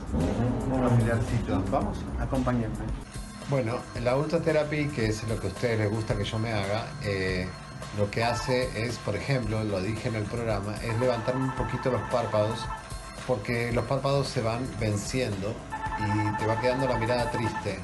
Unos 0.71 0.93
filercitos. 0.99 1.71
Vamos, 1.71 1.97
acompáñenme. 2.19 2.85
Bueno, 3.49 3.77
la 3.99 4.15
Ultra 4.15 4.39
Therapy, 4.39 4.89
que 4.89 5.07
es 5.07 5.27
lo 5.27 5.39
que 5.39 5.47
a 5.47 5.49
ustedes 5.49 5.79
les 5.79 5.89
gusta 5.89 6.15
que 6.15 6.25
yo 6.25 6.37
me 6.37 6.53
haga, 6.53 6.85
eh, 7.01 7.47
lo 7.97 8.11
que 8.11 8.23
hace 8.23 8.85
es, 8.85 8.99
por 8.99 9.15
ejemplo, 9.15 9.63
lo 9.63 9.81
dije 9.81 10.09
en 10.09 10.15
el 10.15 10.25
programa, 10.25 10.75
es 10.75 10.95
levantarme 10.99 11.45
un 11.45 11.55
poquito 11.55 11.89
los 11.89 12.01
párpados, 12.11 12.59
porque 13.25 13.71
los 13.71 13.85
párpados 13.85 14.27
se 14.27 14.43
van 14.43 14.59
venciendo 14.79 15.55
y 15.99 16.37
te 16.37 16.45
va 16.45 16.59
quedando 16.59 16.87
la 16.87 16.97
mirada 16.97 17.29
triste. 17.31 17.79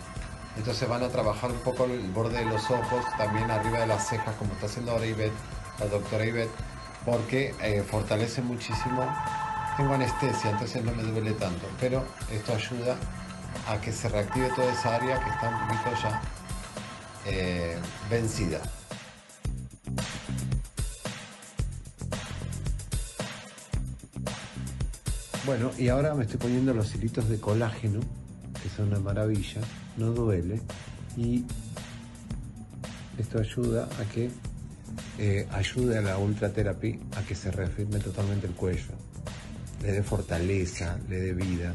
Entonces 0.58 0.90
van 0.90 1.04
a 1.04 1.10
trabajar 1.10 1.52
un 1.52 1.60
poco 1.60 1.86
el 1.86 2.12
borde 2.12 2.40
de 2.40 2.46
los 2.46 2.70
ojos, 2.70 3.06
también 3.18 3.50
arriba 3.50 3.80
de 3.80 3.88
las 3.88 4.08
cejas, 4.08 4.36
como 4.36 4.54
está 4.54 4.66
haciendo 4.66 4.92
ahora 4.92 5.06
Ivette, 5.06 5.34
la 5.80 5.86
doctora 5.86 6.26
Ivette, 6.26 6.52
porque 7.06 7.56
eh, 7.62 7.84
fortalece 7.90 8.42
muchísimo. 8.42 9.08
Tengo 9.78 9.94
anestesia, 9.94 10.50
entonces 10.52 10.84
no 10.84 10.92
me 10.94 11.04
duele 11.04 11.32
tanto, 11.34 11.66
pero 11.80 12.04
esto 12.32 12.54
ayuda 12.54 12.98
a 13.70 13.80
que 13.80 13.92
se 13.92 14.10
reactive 14.10 14.50
toda 14.50 14.72
esa 14.72 14.96
área 14.96 15.20
que 15.24 15.30
está 15.30 15.50
un 15.50 15.68
poquito 15.68 16.04
ya 16.04 16.22
eh, 17.26 17.78
vencida. 18.10 18.60
Bueno, 25.50 25.72
y 25.80 25.88
ahora 25.88 26.14
me 26.14 26.26
estoy 26.26 26.38
poniendo 26.38 26.76
los 26.76 26.94
hilitos 26.94 27.28
de 27.28 27.40
colágeno, 27.40 28.02
que 28.62 28.70
son 28.70 28.90
una 28.90 29.00
maravilla, 29.00 29.62
no 29.98 30.12
duele, 30.12 30.62
y 31.18 31.44
esto 33.18 33.40
ayuda 33.40 33.90
a 34.00 34.14
que 34.14 34.30
eh, 35.18 35.48
ayude 35.50 35.98
a 35.98 36.02
la 36.02 36.20
ultraterapia 36.20 37.00
a 37.16 37.24
que 37.24 37.34
se 37.34 37.50
reafirme 37.50 37.98
totalmente 37.98 38.46
el 38.46 38.54
cuello, 38.54 38.94
le 39.82 39.94
dé 39.94 40.04
fortaleza, 40.04 41.00
le 41.10 41.20
dé 41.20 41.34
vida 41.34 41.74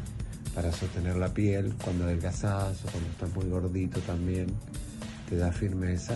para 0.54 0.70
sostener 0.70 1.16
la 1.16 1.34
piel 1.34 1.74
cuando 1.82 2.04
adelgazás 2.04 2.80
o 2.84 2.92
cuando 2.92 3.10
estás 3.10 3.34
muy 3.34 3.50
gordito 3.50 3.98
también, 4.02 4.54
te 5.28 5.36
da 5.36 5.50
firmeza. 5.50 6.14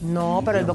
No, 0.00 0.42
Y 0.42 0.44
pero 0.44 0.58
el 0.60 0.66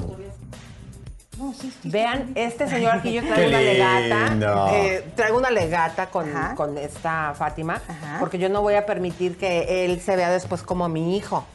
Vean, 1.83 2.31
este 2.35 2.67
señor 2.69 2.95
aquí 2.95 3.11
yo 3.13 3.21
traigo 3.23 3.49
una 3.49 3.59
legata. 3.59 4.69
eh, 4.75 5.11
traigo 5.15 5.37
una 5.37 5.49
legata 5.51 6.07
con, 6.07 6.29
con 6.55 6.77
esta 6.77 7.33
Fátima, 7.35 7.81
porque 8.19 8.37
yo 8.37 8.49
no 8.49 8.61
voy 8.61 8.75
a 8.75 8.85
permitir 8.85 9.37
que 9.37 9.85
él 9.85 9.99
se 9.99 10.15
vea 10.15 10.29
después 10.29 10.61
como 10.63 10.87
mi 10.89 11.17
hijo. 11.17 11.45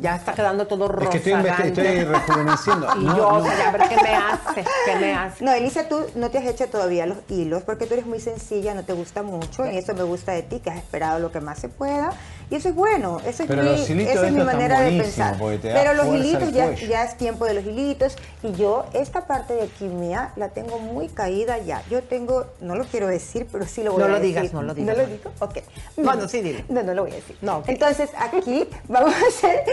Ya 0.00 0.16
está 0.16 0.34
quedando 0.34 0.66
todo 0.66 0.88
rosa. 0.88 1.16
Es 1.16 1.22
que 1.22 1.30
estoy, 1.32 1.68
estoy 1.68 2.04
rejuveneciendo. 2.04 2.88
Y 2.96 3.04
No, 3.04 3.16
yo, 3.16 3.22
no. 3.22 3.38
o 3.38 3.44
sea, 3.44 3.70
ver 3.72 3.88
qué 3.88 3.96
me 3.96 4.14
hace, 4.14 4.64
qué 4.86 4.96
me 5.00 5.12
hace. 5.14 5.44
No, 5.44 5.52
Elisa, 5.52 5.88
tú 5.88 6.00
no 6.14 6.30
te 6.30 6.38
has 6.38 6.46
hecho 6.46 6.68
todavía 6.68 7.06
los 7.06 7.18
hilos 7.28 7.62
porque 7.64 7.86
tú 7.86 7.94
eres 7.94 8.06
muy 8.06 8.20
sencilla, 8.20 8.74
no 8.74 8.84
te 8.84 8.92
gusta 8.92 9.22
mucho 9.22 9.66
y 9.70 9.76
eso 9.78 9.94
me 9.94 10.02
gusta 10.04 10.32
de 10.32 10.42
ti, 10.42 10.60
que 10.60 10.70
has 10.70 10.76
esperado 10.76 11.18
lo 11.18 11.32
que 11.32 11.40
más 11.40 11.58
se 11.58 11.68
pueda. 11.68 12.12
Y 12.50 12.56
eso 12.56 12.68
es 12.68 12.74
bueno, 12.74 13.20
eso 13.26 13.42
es 13.42 13.48
Pero 13.48 13.62
mi, 13.62 13.70
los 13.70 13.88
esa 13.90 14.26
es 14.26 14.32
mi 14.32 14.42
manera 14.44 14.80
de 14.80 15.00
pensar. 15.00 15.36
Pero 15.62 15.94
los 15.94 16.06
hilitos 16.06 16.52
ya, 16.52 16.72
ya 16.74 17.04
es 17.04 17.16
tiempo 17.16 17.44
de 17.46 17.54
los 17.54 17.64
hilitos 17.64 18.16
y 18.42 18.52
yo 18.52 18.84
esta 18.92 19.26
parte 19.26 19.54
de 19.54 19.62
aquí 19.62 19.84
mía 19.84 20.32
la 20.36 20.50
tengo 20.50 20.78
muy 20.78 21.08
caída 21.08 21.58
ya. 21.58 21.82
Yo 21.90 22.02
tengo, 22.02 22.46
no 22.60 22.76
lo 22.76 22.84
quiero 22.84 23.06
decir, 23.06 23.46
pero 23.50 23.66
sí 23.66 23.82
lo 23.82 23.92
voy 23.92 24.00
No 24.00 24.04
a 24.06 24.08
lo 24.08 24.14
decir. 24.20 24.34
digas, 24.36 24.52
no 24.52 24.62
lo 24.62 24.74
digas. 24.74 24.96
¿No 24.96 25.02
lo 25.02 25.08
digo? 25.08 25.30
Ok. 25.40 25.58
Bueno, 25.96 26.28
sí, 26.28 26.42
dile. 26.42 26.64
No, 26.68 26.82
no 26.82 26.94
lo 26.94 27.02
voy 27.02 27.12
a 27.12 27.16
decir. 27.16 27.36
No, 27.40 27.58
ok. 27.58 27.68
Entonces 27.68 28.10
aquí 28.18 28.68
vamos 28.88 29.14
a 29.14 29.26
hacer, 29.28 29.64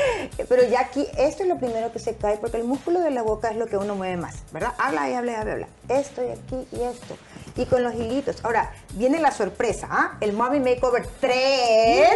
pero 0.47 0.63
ya 0.67 0.81
aquí 0.81 1.05
esto 1.17 1.43
es 1.43 1.49
lo 1.49 1.57
primero 1.57 1.91
que 1.91 1.99
se 1.99 2.15
cae 2.15 2.37
porque 2.37 2.57
el 2.57 2.63
músculo 2.63 2.99
de 3.01 3.11
la 3.11 3.21
boca 3.21 3.49
es 3.49 3.57
lo 3.57 3.67
que 3.67 3.77
uno 3.77 3.95
mueve 3.95 4.17
más, 4.17 4.35
¿verdad? 4.51 4.73
Habla 4.77 5.09
y 5.09 5.13
habla 5.13 5.31
y 5.31 5.35
habla, 5.35 5.51
habla. 5.53 5.67
Esto 5.89 6.21
y 6.23 6.29
aquí 6.31 6.67
y 6.71 6.81
esto. 6.81 7.15
Y 7.55 7.65
con 7.65 7.83
los 7.83 7.93
hilitos. 7.95 8.37
Ahora, 8.43 8.71
viene 8.93 9.19
la 9.19 9.31
sorpresa, 9.31 9.87
¿ah? 9.89 10.11
El 10.21 10.33
Mommy 10.33 10.59
Makeover 10.59 11.05
3 11.19 12.09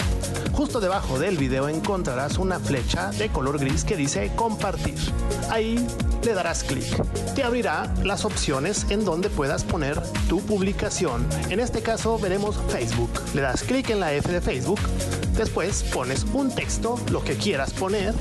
Justo 0.52 0.80
debajo 0.80 1.18
del 1.18 1.36
video 1.36 1.68
encontrarás 1.68 2.38
una 2.38 2.60
flecha 2.60 3.10
de 3.10 3.28
color 3.28 3.58
gris 3.58 3.84
que 3.84 3.96
dice 3.96 4.30
compartir. 4.36 4.94
Ahí 5.50 5.84
le 6.22 6.32
darás 6.32 6.62
clic. 6.62 6.84
Te 7.34 7.42
abrirá 7.42 7.92
las 8.04 8.24
opciones 8.24 8.86
en 8.90 9.04
donde 9.04 9.30
puedas 9.30 9.64
poner 9.64 10.00
tu 10.28 10.40
publicación. 10.40 11.26
En 11.50 11.60
este 11.60 11.82
caso 11.82 12.18
veremos 12.18 12.56
Facebook. 12.68 13.10
Le 13.34 13.42
das 13.42 13.62
clic 13.62 13.90
en 13.90 14.00
la 14.00 14.12
F 14.12 14.30
de 14.30 14.40
Facebook. 14.40 14.80
Después 15.36 15.82
pones 15.82 16.24
un 16.32 16.54
texto, 16.54 16.98
lo 17.10 17.24
que 17.24 17.36
quieras 17.36 17.72
poner. 17.72 18.14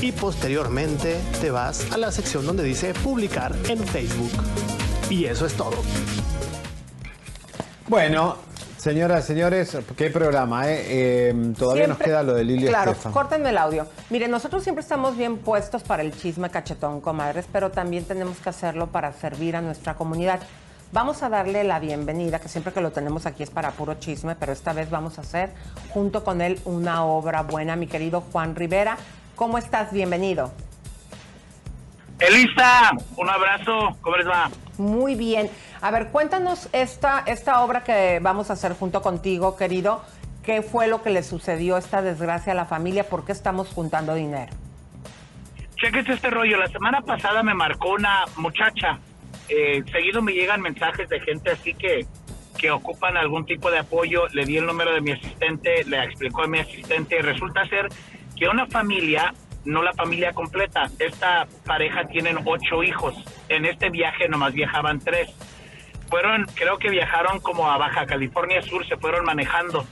Y 0.00 0.12
posteriormente 0.12 1.18
te 1.40 1.50
vas 1.50 1.90
a 1.92 1.96
la 1.96 2.10
sección 2.12 2.44
donde 2.46 2.62
dice 2.62 2.92
publicar 2.94 3.54
en 3.68 3.78
Facebook. 3.78 4.30
Y 5.08 5.24
eso 5.26 5.46
es 5.46 5.54
todo. 5.54 5.76
Bueno, 7.88 8.36
señoras 8.76 9.24
señores, 9.24 9.76
qué 9.96 10.10
programa, 10.10 10.68
¿eh? 10.70 10.84
Eh, 10.88 11.52
todavía 11.58 11.86
nos 11.86 11.98
queda 11.98 12.22
lo 12.22 12.34
de 12.34 12.44
Lili 12.44 12.66
Claro, 12.66 12.92
Estefan. 12.92 13.12
córtenme 13.12 13.50
el 13.50 13.58
audio. 13.58 13.86
Miren, 14.10 14.30
nosotros 14.30 14.62
siempre 14.62 14.82
estamos 14.82 15.16
bien 15.16 15.38
puestos 15.38 15.82
para 15.82 16.02
el 16.02 16.12
chisme 16.12 16.50
cachetón, 16.50 17.00
comadres, 17.00 17.46
pero 17.52 17.70
también 17.70 18.04
tenemos 18.04 18.38
que 18.38 18.48
hacerlo 18.50 18.88
para 18.88 19.12
servir 19.12 19.56
a 19.56 19.60
nuestra 19.60 19.94
comunidad. 19.94 20.40
Vamos 20.92 21.22
a 21.22 21.28
darle 21.28 21.64
la 21.64 21.80
bienvenida, 21.80 22.38
que 22.38 22.48
siempre 22.48 22.72
que 22.72 22.80
lo 22.80 22.92
tenemos 22.92 23.26
aquí 23.26 23.42
es 23.42 23.50
para 23.50 23.70
puro 23.72 23.94
chisme, 23.94 24.36
pero 24.36 24.52
esta 24.52 24.72
vez 24.72 24.90
vamos 24.90 25.18
a 25.18 25.22
hacer 25.22 25.50
junto 25.90 26.22
con 26.24 26.40
él 26.40 26.60
una 26.64 27.04
obra 27.04 27.42
buena, 27.42 27.74
mi 27.74 27.86
querido 27.86 28.20
Juan 28.32 28.54
Rivera. 28.54 28.96
¿Cómo 29.34 29.58
estás? 29.58 29.92
Bienvenido. 29.92 30.52
Elisa, 32.20 32.92
un 33.16 33.28
abrazo, 33.28 33.96
¿cómo 34.00 34.16
les 34.16 34.28
va? 34.28 34.48
Muy 34.78 35.16
bien. 35.16 35.50
A 35.80 35.90
ver, 35.90 36.08
cuéntanos 36.08 36.68
esta, 36.72 37.24
esta 37.26 37.62
obra 37.62 37.82
que 37.82 38.20
vamos 38.22 38.50
a 38.50 38.52
hacer 38.52 38.74
junto 38.74 39.02
contigo, 39.02 39.56
querido. 39.56 40.02
¿Qué 40.44 40.62
fue 40.62 40.86
lo 40.86 41.02
que 41.02 41.10
le 41.10 41.22
sucedió 41.22 41.76
esta 41.76 42.00
desgracia 42.00 42.52
a 42.52 42.54
la 42.54 42.64
familia? 42.64 43.08
¿Por 43.08 43.24
qué 43.24 43.32
estamos 43.32 43.68
juntando 43.70 44.14
dinero? 44.14 44.52
Cheques 45.76 46.08
este 46.08 46.30
rollo, 46.30 46.56
la 46.56 46.68
semana 46.68 47.00
pasada 47.00 47.42
me 47.42 47.54
marcó 47.54 47.90
una 47.90 48.24
muchacha, 48.36 49.00
eh, 49.48 49.82
seguido 49.90 50.22
me 50.22 50.32
llegan 50.32 50.60
mensajes 50.60 51.08
de 51.08 51.18
gente 51.20 51.50
así 51.50 51.74
que, 51.74 52.06
que 52.56 52.70
ocupan 52.70 53.16
algún 53.16 53.44
tipo 53.44 53.70
de 53.70 53.80
apoyo, 53.80 54.28
le 54.28 54.44
di 54.44 54.58
el 54.58 54.66
número 54.66 54.92
de 54.92 55.00
mi 55.00 55.12
asistente, 55.12 55.84
le 55.84 56.04
explicó 56.04 56.44
a 56.44 56.46
mi 56.46 56.60
asistente, 56.60 57.16
y 57.18 57.22
resulta 57.22 57.66
ser 57.66 57.88
que 58.36 58.48
una 58.48 58.66
familia, 58.66 59.32
no 59.64 59.82
la 59.82 59.92
familia 59.94 60.32
completa, 60.32 60.90
esta 60.98 61.46
pareja 61.64 62.06
tienen 62.08 62.38
ocho 62.44 62.82
hijos, 62.82 63.14
en 63.48 63.64
este 63.64 63.90
viaje 63.90 64.28
nomás 64.28 64.52
viajaban 64.52 64.98
tres, 65.00 65.28
fueron, 66.08 66.46
creo 66.54 66.78
que 66.78 66.90
viajaron 66.90 67.40
como 67.40 67.70
a 67.70 67.78
Baja 67.78 68.06
California 68.06 68.60
Sur, 68.62 68.86
se 68.86 68.96
fueron 68.96 69.24
manejando, 69.24 69.86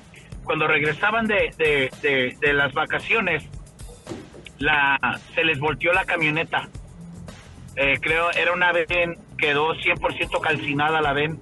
cuando 0.45 0.67
regresaban 0.67 1.27
de, 1.27 1.55
de, 1.57 1.91
de- 2.03 2.37
de 2.41 2.53
las 2.53 2.73
vacaciones, 2.73 3.45
la, 4.59 5.21
se 5.35 5.45
les 5.45 5.59
volteó 5.59 5.93
la 5.93 6.05
camioneta. 6.05 6.69
Eh, 7.77 7.99
creo 8.01 8.31
era 8.33 8.53
una 8.53 8.71
ven, 8.73 9.17
quedó 9.39 9.75
100% 9.75 10.41
calcinada 10.41 11.01
la 11.01 11.13
ven. 11.13 11.41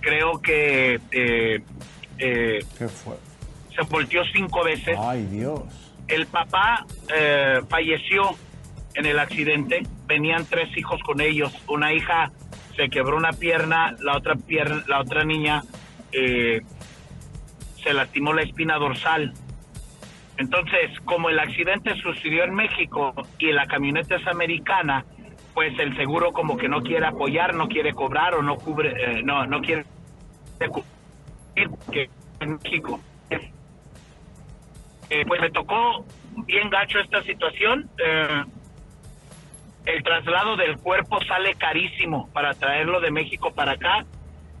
Creo 0.00 0.40
que 0.40 1.00
eh, 1.10 1.60
eh, 2.18 2.64
¿Qué 2.78 2.88
fue? 2.88 3.14
se 3.74 3.82
volteó 3.90 4.22
cinco 4.32 4.62
veces. 4.64 4.96
Ay, 4.98 5.24
Dios. 5.26 5.62
El 6.08 6.26
papá 6.26 6.84
eh, 7.14 7.60
falleció 7.68 8.30
en 8.94 9.06
el 9.06 9.18
accidente. 9.18 9.82
Venían 10.06 10.46
tres 10.46 10.76
hijos 10.76 11.00
con 11.02 11.20
ellos. 11.20 11.52
Una 11.68 11.92
hija 11.92 12.30
se 12.76 12.88
quebró 12.88 13.16
una 13.16 13.32
pierna, 13.32 13.96
la 14.00 14.16
otra 14.16 14.34
pierna, 14.34 14.82
la 14.86 15.00
otra 15.00 15.24
niña 15.24 15.62
eh, 16.12 16.62
se 17.82 17.92
lastimó 17.92 18.32
la 18.32 18.42
espina 18.42 18.76
dorsal. 18.76 19.32
Entonces, 20.38 20.98
como 21.04 21.28
el 21.28 21.38
accidente 21.38 21.94
sucedió 21.96 22.44
en 22.44 22.54
México 22.54 23.14
y 23.38 23.52
la 23.52 23.66
camioneta 23.66 24.16
es 24.16 24.26
americana, 24.26 25.04
pues 25.54 25.78
el 25.78 25.94
seguro 25.96 26.32
como 26.32 26.56
que 26.56 26.68
no 26.68 26.82
quiere 26.82 27.06
apoyar, 27.06 27.54
no 27.54 27.68
quiere 27.68 27.92
cobrar 27.92 28.34
o 28.34 28.42
no 28.42 28.56
cubre, 28.56 28.92
eh, 28.96 29.22
no, 29.22 29.46
no 29.46 29.60
quiere 29.60 29.84
que 31.92 32.08
en 32.40 32.58
México. 32.62 33.00
Eh, 35.12 35.26
pues 35.26 35.42
me 35.42 35.50
tocó 35.50 36.06
bien 36.46 36.70
gacho 36.70 36.98
esta 36.98 37.22
situación. 37.22 37.90
Eh, 38.02 38.44
el 39.84 40.02
traslado 40.02 40.56
del 40.56 40.78
cuerpo 40.78 41.22
sale 41.28 41.54
carísimo 41.54 42.30
para 42.32 42.54
traerlo 42.54 42.98
de 42.98 43.10
México 43.10 43.52
para 43.52 43.72
acá 43.72 44.06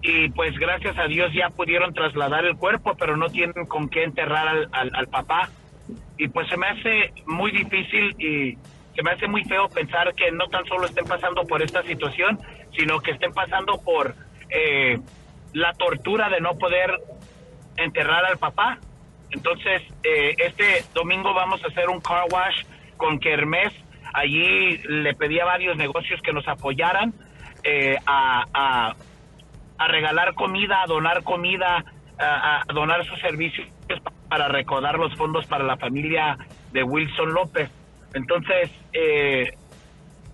y 0.02 0.28
pues 0.28 0.58
gracias 0.58 0.98
a 0.98 1.06
Dios 1.06 1.32
ya 1.32 1.48
pudieron 1.48 1.94
trasladar 1.94 2.44
el 2.44 2.58
cuerpo, 2.58 2.94
pero 2.98 3.16
no 3.16 3.30
tienen 3.30 3.64
con 3.64 3.88
qué 3.88 4.04
enterrar 4.04 4.68
al, 4.72 5.06
papá. 5.06 5.48
Y 6.18 6.28
pues 6.28 6.46
se 6.48 6.58
me 6.58 6.66
hace 6.66 7.14
muy 7.24 7.50
difícil 7.50 8.14
y 8.20 8.58
se 8.94 9.02
me 9.02 9.12
hace 9.12 9.28
muy 9.28 9.44
feo 9.44 9.70
pensar 9.70 10.14
que 10.14 10.32
no 10.32 10.48
tan 10.48 10.66
solo 10.66 10.84
estén 10.84 11.06
pasando 11.06 11.44
por 11.44 11.62
esta 11.62 11.82
situación, 11.82 12.38
sino 12.76 13.00
que 13.00 13.12
estén 13.12 13.32
pasando 13.32 13.80
por 13.80 14.14
eh, 14.50 14.98
la 15.54 15.72
tortura 15.72 16.28
de 16.28 16.42
no 16.42 16.58
poder 16.58 16.90
enterrar 17.78 18.26
al 18.26 18.36
papá. 18.36 18.78
Entonces, 19.32 19.82
eh, 20.04 20.34
este 20.38 20.84
domingo 20.94 21.32
vamos 21.34 21.62
a 21.64 21.68
hacer 21.68 21.88
un 21.88 22.00
car 22.00 22.24
wash 22.30 22.62
con 22.96 23.18
Kermés. 23.18 23.72
Allí 24.14 24.78
le 24.88 25.14
pedí 25.14 25.40
a 25.40 25.44
varios 25.46 25.76
negocios 25.76 26.20
que 26.22 26.32
nos 26.32 26.46
apoyaran 26.46 27.12
eh, 27.64 27.96
a, 28.06 28.44
a- 29.78 29.88
regalar 29.88 30.34
comida, 30.34 30.82
a 30.82 30.86
donar 30.86 31.24
comida, 31.24 31.84
a, 32.18 32.60
a 32.68 32.72
donar 32.72 33.04
sus 33.04 33.18
servicios 33.20 33.66
para 34.28 34.46
recaudar 34.48 34.96
los 34.96 35.14
fondos 35.16 35.44
para 35.46 35.64
la 35.64 35.76
familia 35.76 36.38
de 36.72 36.82
Wilson 36.84 37.32
López. 37.34 37.68
Entonces, 38.14 38.70
eh, 38.92 39.50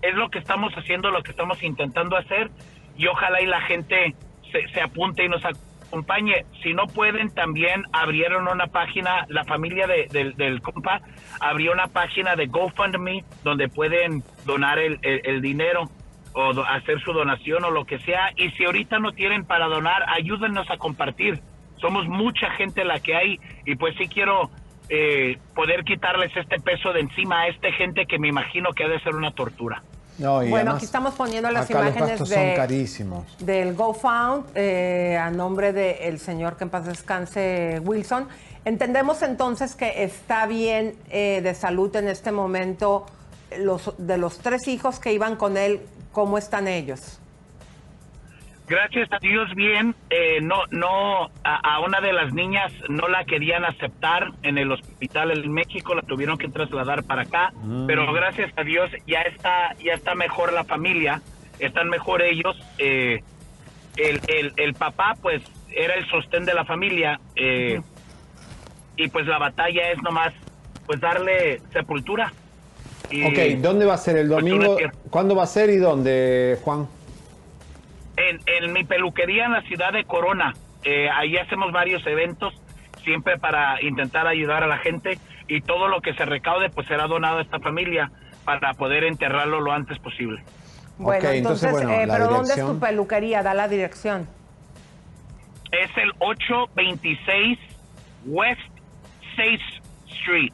es 0.01 0.13
lo 0.15 0.29
que 0.29 0.37
estamos 0.39 0.71
haciendo, 0.73 1.09
lo 1.09 1.23
que 1.23 1.31
estamos 1.31 1.63
intentando 1.63 2.15
hacer 2.15 2.51
y 2.95 3.07
ojalá 3.07 3.41
y 3.41 3.47
la 3.47 3.61
gente 3.61 4.13
se, 4.51 4.67
se 4.67 4.81
apunte 4.81 5.25
y 5.25 5.29
nos 5.29 5.43
acompañe. 5.89 6.45
Si 6.63 6.73
no 6.73 6.85
pueden, 6.87 7.29
también 7.33 7.83
abrieron 7.91 8.47
una 8.47 8.67
página, 8.67 9.25
la 9.27 9.43
familia 9.43 9.87
de- 9.87 10.07
del- 10.35 10.61
compa 10.61 11.01
abrió 11.41 11.71
una 11.73 11.87
página 11.87 12.35
de 12.35 12.45
GoFundMe 12.47 13.23
donde 13.43 13.67
pueden 13.67 14.23
donar 14.45 14.79
el, 14.79 14.99
el- 15.01 15.41
dinero 15.41 15.89
o 16.33 16.51
hacer 16.61 17.01
su 17.01 17.11
donación 17.11 17.63
o 17.65 17.71
lo 17.71 17.85
que 17.85 17.99
sea. 17.99 18.31
Y 18.37 18.51
si 18.51 18.65
ahorita 18.65 18.99
no 18.99 19.11
tienen 19.13 19.45
para 19.45 19.65
donar, 19.67 20.03
ayúdennos 20.09 20.69
a 20.69 20.77
compartir. 20.77 21.39
Somos 21.77 22.07
mucha 22.07 22.51
gente 22.51 22.83
la 22.83 22.99
que 22.99 23.15
hay 23.15 23.39
y 23.65 23.75
pues 23.75 23.95
sí 23.97 24.07
quiero 24.07 24.49
eh, 24.89 25.37
poder 25.55 25.83
quitarles 25.83 26.35
este 26.35 26.59
peso 26.59 26.93
de 26.93 26.99
encima 27.01 27.41
a 27.41 27.47
esta 27.47 27.71
gente 27.71 28.05
que 28.05 28.19
me 28.19 28.27
imagino 28.27 28.71
que 28.73 28.83
ha 28.83 28.87
de 28.89 28.99
ser 29.01 29.15
una 29.15 29.31
tortura. 29.31 29.81
No, 30.19 30.43
y 30.43 30.49
bueno, 30.49 30.73
aquí 30.73 30.85
estamos 30.85 31.15
poniendo 31.15 31.49
las 31.49 31.69
acá 31.69 31.81
los 31.81 31.95
imágenes 31.95 32.19
son 32.19 32.29
de, 32.29 32.53
carísimos. 32.55 33.25
del 33.39 33.73
GoFound 33.73 34.45
eh, 34.53 35.17
a 35.19 35.31
nombre 35.31 35.73
del 35.73 36.19
señor 36.19 36.57
que 36.57 36.65
en 36.65 36.69
paz 36.69 36.85
descanse, 36.85 37.81
Wilson. 37.83 38.27
Entendemos 38.65 39.21
entonces 39.21 39.75
que 39.75 40.03
está 40.03 40.45
bien 40.45 40.95
eh, 41.09 41.39
de 41.41 41.55
salud 41.55 41.95
en 41.95 42.09
este 42.09 42.31
momento. 42.31 43.05
Los, 43.57 43.93
de 43.97 44.19
los 44.19 44.37
tres 44.39 44.67
hijos 44.67 44.99
que 44.99 45.11
iban 45.11 45.35
con 45.35 45.57
él, 45.57 45.81
¿cómo 46.11 46.37
están 46.37 46.67
ellos? 46.67 47.19
Gracias 48.69 49.11
a 49.11 49.17
Dios 49.17 49.53
bien, 49.55 49.95
eh, 50.11 50.39
no, 50.41 50.57
no, 50.69 51.31
a, 51.43 51.55
a 51.75 51.79
una 51.79 51.99
de 52.01 52.13
las 52.13 52.31
niñas 52.33 52.71
no 52.87 53.07
la 53.07 53.25
querían 53.25 53.65
aceptar 53.65 54.27
en 54.43 54.59
el 54.59 54.71
hospital 54.71 55.31
en 55.31 55.51
México, 55.51 55.95
la 55.95 56.03
tuvieron 56.03 56.37
que 56.37 56.47
trasladar 56.49 57.03
para 57.03 57.23
acá, 57.23 57.51
Mm. 57.63 57.87
pero 57.87 58.11
gracias 58.13 58.51
a 58.57 58.63
Dios 58.63 58.91
ya 59.07 59.21
está, 59.21 59.73
ya 59.83 59.93
está 59.93 60.13
mejor 60.13 60.53
la 60.53 60.63
familia, 60.65 61.21
están 61.59 61.89
mejor 61.89 62.21
ellos. 62.21 62.55
eh, 62.77 63.21
el, 63.97 64.21
el, 64.27 64.53
el 64.55 64.73
papá, 64.75 65.15
pues, 65.21 65.41
era 65.75 65.95
el 65.95 66.07
sostén 66.09 66.45
de 66.45 66.53
la 66.53 66.63
familia, 66.63 67.19
eh, 67.35 67.81
y 68.95 69.07
pues 69.09 69.25
la 69.25 69.39
batalla 69.39 69.91
es 69.91 70.01
nomás, 70.03 70.31
pues, 70.85 71.01
darle 71.01 71.59
sepultura. 71.73 72.31
Y, 73.09 73.23
Ok, 73.25 73.59
¿dónde 73.61 73.85
va 73.85 73.95
a 73.95 73.97
ser 73.97 74.15
el 74.17 74.27
Pues, 74.29 74.39
domingo? 74.45 74.77
¿Cuándo 75.09 75.35
va 75.35 75.43
a 75.43 75.47
ser 75.47 75.69
y 75.71 75.77
dónde, 75.77 76.59
Juan? 76.63 76.87
En, 78.19 78.39
en 78.45 78.73
mi 78.73 78.83
peluquería 78.83 79.45
en 79.45 79.53
la 79.53 79.61
ciudad 79.61 79.93
de 79.93 80.03
Corona. 80.03 80.53
Eh, 80.83 81.09
ahí 81.09 81.37
hacemos 81.37 81.71
varios 81.71 82.05
eventos, 82.05 82.53
siempre 83.03 83.37
para 83.37 83.81
intentar 83.81 84.27
ayudar 84.27 84.63
a 84.63 84.67
la 84.67 84.77
gente 84.77 85.17
y 85.47 85.61
todo 85.61 85.87
lo 85.87 86.01
que 86.01 86.13
se 86.13 86.25
recaude 86.25 86.69
pues 86.69 86.87
será 86.87 87.07
donado 87.07 87.39
a 87.39 87.41
esta 87.41 87.59
familia 87.59 88.11
para 88.43 88.73
poder 88.73 89.03
enterrarlo 89.05 89.61
lo 89.61 89.71
antes 89.71 89.97
posible. 89.99 90.43
Bueno, 90.97 91.29
entonces, 91.29 91.69
entonces, 91.69 91.71
bueno, 91.71 91.91
eh, 91.91 92.07
pero 92.11 92.27
¿dónde 92.27 92.53
es 92.53 92.59
tu 92.59 92.77
peluquería? 92.79 93.41
Da 93.41 93.53
la 93.53 93.67
dirección. 93.69 94.27
Es 95.71 95.89
el 95.97 96.11
826 96.19 97.57
West 98.25 98.59
6th 99.37 99.81
Street. 100.09 100.51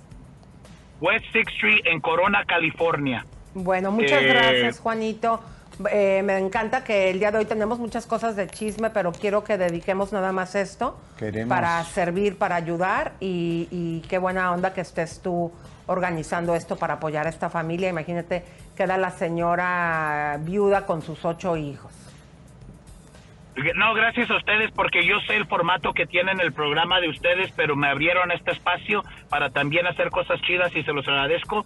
West 1.02 1.26
6th 1.34 1.50
Street 1.54 1.82
en 1.86 2.00
Corona, 2.00 2.44
California. 2.46 3.26
Bueno, 3.56 3.92
muchas 3.92 4.22
Eh, 4.22 4.28
gracias, 4.28 4.80
Juanito. 4.80 5.42
Eh, 5.92 6.22
me 6.24 6.38
encanta 6.38 6.84
que 6.84 7.10
el 7.10 7.20
día 7.20 7.32
de 7.32 7.40
hoy 7.40 7.46
tenemos 7.46 7.80
muchas 7.80 8.06
cosas 8.06 8.36
de 8.36 8.48
chisme, 8.48 8.90
pero 8.90 9.12
quiero 9.12 9.44
que 9.44 9.58
dediquemos 9.58 10.14
nada 10.14 10.32
más 10.32 10.56
esto 10.56 10.98
Queremos. 11.18 11.50
para 11.50 11.84
servir, 11.84 12.38
para 12.38 12.56
ayudar 12.56 13.14
y, 13.20 13.68
y 13.72 14.02
qué 14.08 14.18
buena 14.18 14.52
onda 14.52 14.74
que 14.74 14.82
estés 14.82 15.22
tú 15.22 15.52
organizando 15.88 16.56
esto 16.56 16.78
para 16.78 16.96
apoyar 16.96 17.28
a 17.28 17.30
esta 17.30 17.50
familia. 17.50 17.90
Imagínate, 17.90 18.44
queda 18.76 18.98
la 18.98 19.12
señora 19.12 20.38
viuda 20.42 20.86
con 20.86 21.02
sus 21.02 21.24
ocho 21.26 21.58
hijos. 21.58 21.92
No, 23.76 23.94
gracias 23.94 24.30
a 24.30 24.36
ustedes 24.36 24.72
porque 24.72 25.06
yo 25.06 25.20
sé 25.28 25.38
el 25.38 25.46
formato 25.48 25.94
que 25.94 26.06
tienen 26.06 26.42
el 26.42 26.52
programa 26.52 27.00
de 27.00 27.08
ustedes, 27.08 27.52
pero 27.56 27.76
me 27.78 27.88
abrieron 27.88 28.32
este 28.32 28.52
espacio 28.52 29.02
para 29.30 29.50
también 29.50 29.88
hacer 29.88 30.10
cosas 30.10 30.42
chidas 30.42 30.76
y 30.76 30.84
se 30.84 30.92
los 30.92 31.08
agradezco 31.08 31.64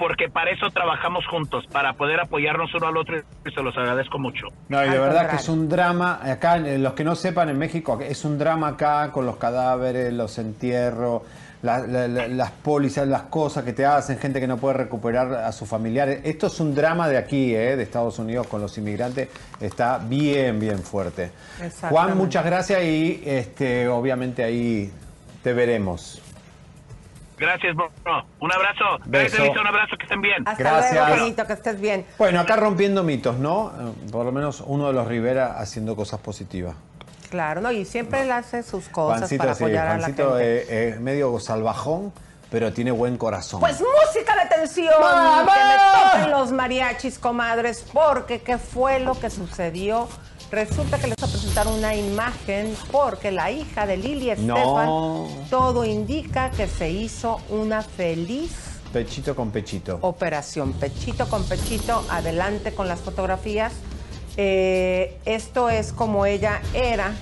porque 0.00 0.28
para 0.30 0.50
eso 0.50 0.66
trabajamos 0.70 1.26
juntos, 1.26 1.64
para 1.70 1.92
poder 1.92 2.18
apoyarnos 2.20 2.74
uno 2.74 2.86
al 2.88 2.96
otro 2.96 3.18
y 3.18 3.50
se 3.52 3.62
los 3.62 3.76
agradezco 3.76 4.18
mucho. 4.18 4.46
No, 4.70 4.78
y 4.84 4.88
de 4.88 4.96
Al 4.96 5.00
verdad 5.02 5.28
que 5.30 5.36
es 5.36 5.48
un 5.48 5.68
drama, 5.68 6.18
acá, 6.24 6.56
eh, 6.56 6.78
los 6.78 6.94
que 6.94 7.04
no 7.04 7.14
sepan 7.14 7.50
en 7.50 7.58
México, 7.58 7.98
es 8.00 8.24
un 8.24 8.38
drama 8.38 8.68
acá 8.68 9.12
con 9.12 9.26
los 9.26 9.36
cadáveres, 9.36 10.10
los 10.12 10.38
entierros, 10.38 11.22
la- 11.62 11.80
la- 11.86 12.08
la- 12.08 12.26
las 12.28 12.50
pólizas, 12.50 13.06
las 13.06 13.24
cosas 13.24 13.62
que 13.64 13.74
te 13.74 13.84
hacen, 13.84 14.18
gente 14.18 14.40
que 14.40 14.46
no 14.46 14.56
puede 14.56 14.78
recuperar 14.78 15.34
a 15.34 15.52
sus 15.52 15.68
familiares. 15.68 16.20
Esto 16.24 16.46
es 16.46 16.58
un 16.58 16.74
drama 16.74 17.06
de 17.06 17.18
aquí, 17.18 17.54
eh, 17.54 17.76
de 17.76 17.82
Estados 17.82 18.18
Unidos 18.18 18.46
con 18.46 18.62
los 18.62 18.78
inmigrantes, 18.78 19.28
está 19.60 19.98
bien, 19.98 20.58
bien 20.58 20.78
fuerte. 20.78 21.30
Juan, 21.90 22.16
muchas 22.16 22.46
gracias 22.46 22.82
y 22.82 23.22
este, 23.26 23.86
obviamente 23.88 24.42
ahí 24.42 24.90
te 25.42 25.52
veremos. 25.52 26.22
Gracias, 27.40 27.74
bro. 27.74 27.90
Un 28.40 28.52
abrazo. 28.52 28.84
Beso. 29.06 29.36
Gracias, 29.38 29.58
un 29.60 29.66
abrazo, 29.66 29.96
que 29.96 30.02
estén 30.04 30.20
bien. 30.20 30.46
Hasta 30.46 30.62
Gracias. 30.62 30.92
luego, 30.92 31.06
Juanito, 31.16 31.46
que 31.46 31.52
estés 31.54 31.80
bien. 31.80 32.06
Bueno, 32.18 32.38
acá 32.40 32.56
rompiendo 32.56 33.02
mitos, 33.02 33.38
¿no? 33.38 33.72
Eh, 33.80 34.10
Por 34.12 34.26
lo 34.26 34.32
menos 34.32 34.62
uno 34.66 34.88
de 34.88 34.92
los 34.92 35.08
Rivera 35.08 35.58
haciendo 35.58 35.96
cosas 35.96 36.20
positivas. 36.20 36.74
Claro, 37.30 37.60
¿no? 37.62 37.72
Y 37.72 37.84
siempre 37.86 38.22
él 38.22 38.32
hace 38.32 38.62
sus 38.62 38.88
cosas 38.88 39.20
Juancito, 39.20 39.42
para 39.42 39.54
sí, 39.54 39.64
apoyar 39.64 39.86
a 39.86 39.94
la 39.94 39.98
Juancito 40.00 40.28
gente. 40.36 40.62
es, 40.88 40.94
es 40.94 41.00
medio 41.00 41.38
salvajón, 41.40 42.12
pero 42.50 42.72
tiene 42.72 42.90
buen 42.90 43.16
corazón. 43.16 43.60
Pues 43.60 43.80
música 43.80 44.34
de 44.42 44.54
tensión, 44.56 44.92
¡Mamá! 45.00 45.46
que 45.54 45.60
me 45.64 46.18
toquen 46.20 46.30
los 46.32 46.52
mariachis, 46.52 47.18
comadres, 47.18 47.86
porque 47.92 48.40
¿qué 48.42 48.58
fue 48.58 48.98
lo 49.00 49.18
que 49.18 49.30
sucedió? 49.30 50.08
Resulta 50.50 50.98
que 50.98 51.06
les 51.06 51.16
va 51.22 51.26
a 51.26 51.30
presentar 51.30 51.68
una 51.68 51.94
imagen 51.94 52.74
porque 52.90 53.30
la 53.30 53.50
hija 53.50 53.86
de 53.86 53.96
Lili 53.96 54.32
No. 54.38 54.56
Estefan, 54.56 55.48
todo 55.50 55.84
indica 55.84 56.50
que 56.50 56.66
se 56.66 56.90
hizo 56.90 57.40
una 57.48 57.82
feliz 57.82 58.52
Pechito 58.92 59.36
con 59.36 59.52
pechito. 59.52 59.98
operación. 60.02 60.72
Pechito 60.72 61.28
con 61.28 61.44
pechito, 61.44 62.04
adelante 62.10 62.72
con 62.74 62.88
las 62.88 62.98
fotografías. 63.00 63.72
Eh, 64.36 65.18
esto 65.24 65.70
es 65.70 65.92
como 65.92 66.26
ella 66.26 66.60
era, 66.74 67.12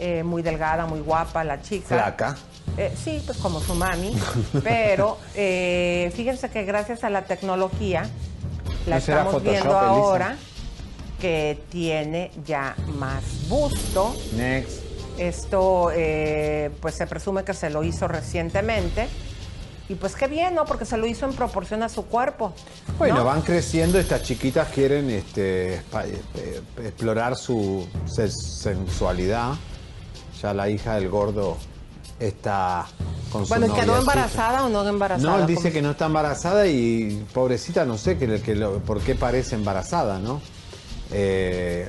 eh, 0.00 0.24
muy 0.24 0.42
delgada, 0.42 0.86
muy 0.86 0.98
guapa 1.00 1.44
la 1.44 1.62
chica. 1.62 1.86
Flaca. 1.86 2.36
Eh, 2.76 2.92
sí, 2.96 3.22
pues 3.24 3.38
como 3.38 3.60
su 3.60 3.74
mami, 3.74 4.16
pero 4.64 5.18
eh, 5.36 6.10
fíjense 6.16 6.50
que 6.50 6.64
gracias 6.64 7.04
a 7.04 7.10
la 7.10 7.22
tecnología 7.22 8.08
la 8.86 8.96
¿No 8.96 9.00
será 9.00 9.18
estamos 9.18 9.42
viendo 9.42 9.70
Elisa? 9.70 10.36
Que 11.22 11.56
tiene 11.70 12.32
ya 12.44 12.74
más 12.98 13.22
busto. 13.48 14.12
Next. 14.36 14.80
Esto 15.18 15.90
eh, 15.94 16.70
pues 16.80 16.96
se 16.96 17.06
presume 17.06 17.44
que 17.44 17.54
se 17.54 17.70
lo 17.70 17.84
hizo 17.84 18.08
recientemente 18.08 19.06
y 19.88 19.94
pues 19.94 20.16
qué 20.16 20.26
bien, 20.26 20.56
¿no? 20.56 20.64
Porque 20.64 20.84
se 20.84 20.96
lo 20.96 21.06
hizo 21.06 21.24
en 21.26 21.32
proporción 21.34 21.84
a 21.84 21.88
su 21.88 22.06
cuerpo. 22.06 22.52
Bueno, 22.98 23.18
¿no? 23.18 23.24
van 23.24 23.42
creciendo, 23.42 24.00
estas 24.00 24.24
chiquitas 24.24 24.66
quieren 24.70 25.10
este, 25.10 25.74
eh, 25.76 26.60
explorar 26.82 27.36
su 27.36 27.86
se- 28.06 28.28
sensualidad. 28.30 29.52
Ya 30.42 30.52
la 30.52 30.68
hija 30.68 30.96
del 30.96 31.08
gordo 31.08 31.56
está 32.18 32.86
con 33.30 33.44
su 33.46 33.48
Bueno, 33.50 33.66
¿y 33.66 33.78
¿quedó 33.80 33.96
embarazada 33.96 34.64
o 34.64 34.68
no 34.70 34.88
embarazada? 34.88 35.30
No, 35.36 35.38
él 35.40 35.46
dice 35.46 35.62
¿Cómo? 35.64 35.72
que 35.74 35.82
no 35.82 35.90
está 35.92 36.06
embarazada 36.06 36.66
y 36.66 37.24
pobrecita, 37.32 37.84
no 37.84 37.96
sé 37.96 38.18
que, 38.18 38.40
que 38.40 38.56
lo- 38.56 38.78
por 38.80 39.00
qué 39.00 39.14
parece 39.14 39.54
embarazada, 39.54 40.18
¿no? 40.18 40.40
Eh, 41.12 41.86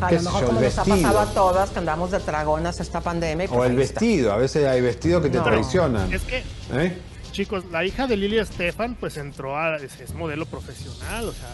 A 0.00 0.10
lo 0.12 0.22
mejor 0.22 0.40
yo, 0.40 0.46
como 0.46 0.58
el 0.60 0.64
nos 0.66 0.78
ha 0.78 0.84
vestido. 0.84 0.96
pasado 1.08 1.20
a 1.20 1.34
todas, 1.34 1.70
que 1.70 1.78
andamos 1.78 2.10
de 2.10 2.20
tragonas 2.20 2.80
esta 2.80 3.00
pandemia. 3.00 3.44
y 3.44 3.48
pues 3.48 3.60
O 3.60 3.64
el 3.64 3.78
está. 3.80 4.00
vestido, 4.00 4.32
a 4.32 4.36
veces 4.36 4.66
hay 4.66 4.80
vestidos 4.80 5.22
que 5.22 5.30
te 5.30 5.40
traicionan. 5.40 6.12
Es 6.12 6.22
que, 6.22 6.42
¿Eh? 6.72 6.98
chicos, 7.32 7.64
la 7.70 7.84
hija 7.84 8.06
de 8.06 8.16
Lili 8.16 8.38
Estefan, 8.38 8.94
pues 8.94 9.16
entró 9.16 9.56
a. 9.56 9.76
Es, 9.76 10.00
es 10.00 10.14
modelo 10.14 10.46
profesional, 10.46 11.28
o 11.28 11.32
sea, 11.32 11.48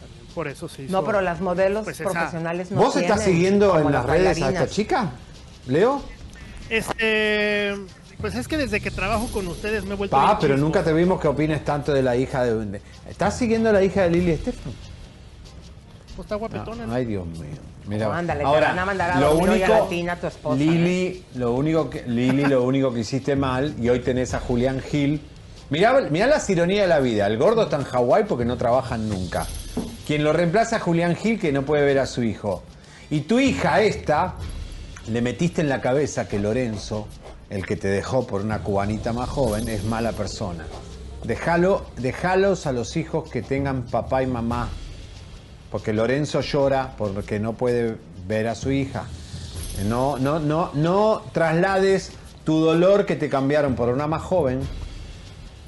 también 0.00 0.26
por 0.34 0.48
eso 0.48 0.66
hizo. 0.78 0.90
No, 0.90 1.04
pero 1.04 1.20
las 1.20 1.40
modelos 1.40 1.84
pues, 1.84 2.00
esa- 2.00 2.10
profesionales 2.10 2.70
no 2.70 2.80
¿Vos 2.80 2.96
estás 2.96 3.22
siguiendo 3.24 3.78
en 3.78 3.92
las 3.92 4.04
redes 4.06 4.40
a 4.42 4.48
esta 4.48 4.66
chica? 4.68 5.10
¿Leo? 5.66 6.02
Este. 6.68 7.74
Pues 8.20 8.34
es 8.34 8.46
que 8.48 8.58
desde 8.58 8.80
que 8.82 8.90
trabajo 8.90 9.28
con 9.32 9.46
ustedes 9.48 9.84
me 9.84 9.94
he 9.94 9.96
vuelto. 9.96 10.14
Ah, 10.18 10.36
pero 10.38 10.56
nunca 10.56 10.84
te 10.84 10.92
vimos 10.92 11.18
que 11.20 11.26
opines 11.28 11.64
tanto 11.64 11.92
de 11.94 12.02
la 12.02 12.16
hija 12.16 12.44
de... 12.44 12.66
de- 12.66 12.82
¿Estás 13.08 13.38
siguiendo 13.38 13.70
a 13.70 13.72
la 13.72 13.82
hija 13.82 14.02
de 14.02 14.10
Lili 14.10 14.32
Estefan? 14.32 14.72
Pues 16.20 16.26
está 16.26 16.34
guapetona. 16.34 16.86
¿no? 16.86 16.92
Ay, 16.92 17.06
Dios 17.06 17.26
mío. 17.26 17.56
Mira, 17.86 18.08
No, 18.08 18.12
ándale, 18.12 18.40
te 18.40 18.46
ahora, 18.46 18.68
van 18.68 18.78
a 18.78 18.84
mandar 18.84 19.10
a 19.12 19.20
lo 19.20 19.26
a 19.28 19.34
único, 19.34 19.72
la 19.72 19.88
tina 19.88 20.12
a 20.12 20.16
tu 20.16 20.26
esposa, 20.26 20.54
Lili, 20.54 21.24
lo 21.36 21.54
único 21.54 21.88
que, 21.88 22.02
Lili, 22.02 22.44
lo 22.44 22.62
único 22.62 22.92
que 22.92 23.00
hiciste 23.00 23.36
mal, 23.36 23.74
y 23.80 23.88
hoy 23.88 24.00
tenés 24.00 24.34
a 24.34 24.40
Julián 24.40 24.82
Gil. 24.82 25.22
Mirá, 25.70 25.98
mirá 26.10 26.26
las 26.26 26.50
ironías 26.50 26.82
de 26.82 26.88
la 26.88 27.00
vida. 27.00 27.26
El 27.26 27.38
gordo 27.38 27.62
está 27.62 27.76
en 27.76 27.84
Hawái 27.84 28.24
porque 28.24 28.44
no 28.44 28.58
trabajan 28.58 29.08
nunca. 29.08 29.46
Quien 30.06 30.22
lo 30.22 30.34
reemplaza 30.34 30.76
a 30.76 30.80
Julián 30.80 31.16
Gil 31.16 31.40
que 31.40 31.52
no 31.52 31.62
puede 31.62 31.86
ver 31.86 32.00
a 32.00 32.04
su 32.04 32.22
hijo. 32.22 32.64
Y 33.08 33.20
tu 33.20 33.40
hija 33.40 33.80
esta, 33.80 34.34
le 35.08 35.22
metiste 35.22 35.62
en 35.62 35.70
la 35.70 35.80
cabeza 35.80 36.28
que 36.28 36.38
Lorenzo, 36.38 37.08
el 37.48 37.64
que 37.64 37.76
te 37.76 37.88
dejó 37.88 38.26
por 38.26 38.42
una 38.42 38.58
cubanita 38.58 39.14
más 39.14 39.30
joven, 39.30 39.70
es 39.70 39.84
mala 39.84 40.12
persona. 40.12 40.66
Déjalo, 41.24 41.86
déjalos 41.96 42.66
a 42.66 42.72
los 42.72 42.98
hijos 42.98 43.30
que 43.30 43.40
tengan 43.40 43.86
papá 43.86 44.22
y 44.22 44.26
mamá 44.26 44.68
porque 45.70 45.92
Lorenzo 45.92 46.40
llora 46.40 46.94
porque 46.96 47.38
no 47.38 47.52
puede 47.54 47.96
ver 48.26 48.48
a 48.48 48.54
su 48.54 48.70
hija. 48.70 49.04
No, 49.86 50.18
no, 50.18 50.38
no, 50.38 50.70
no 50.74 51.22
traslades 51.32 52.12
tu 52.44 52.60
dolor 52.60 53.06
que 53.06 53.16
te 53.16 53.28
cambiaron 53.28 53.74
por 53.74 53.88
una 53.88 54.06
más 54.06 54.22
joven 54.22 54.60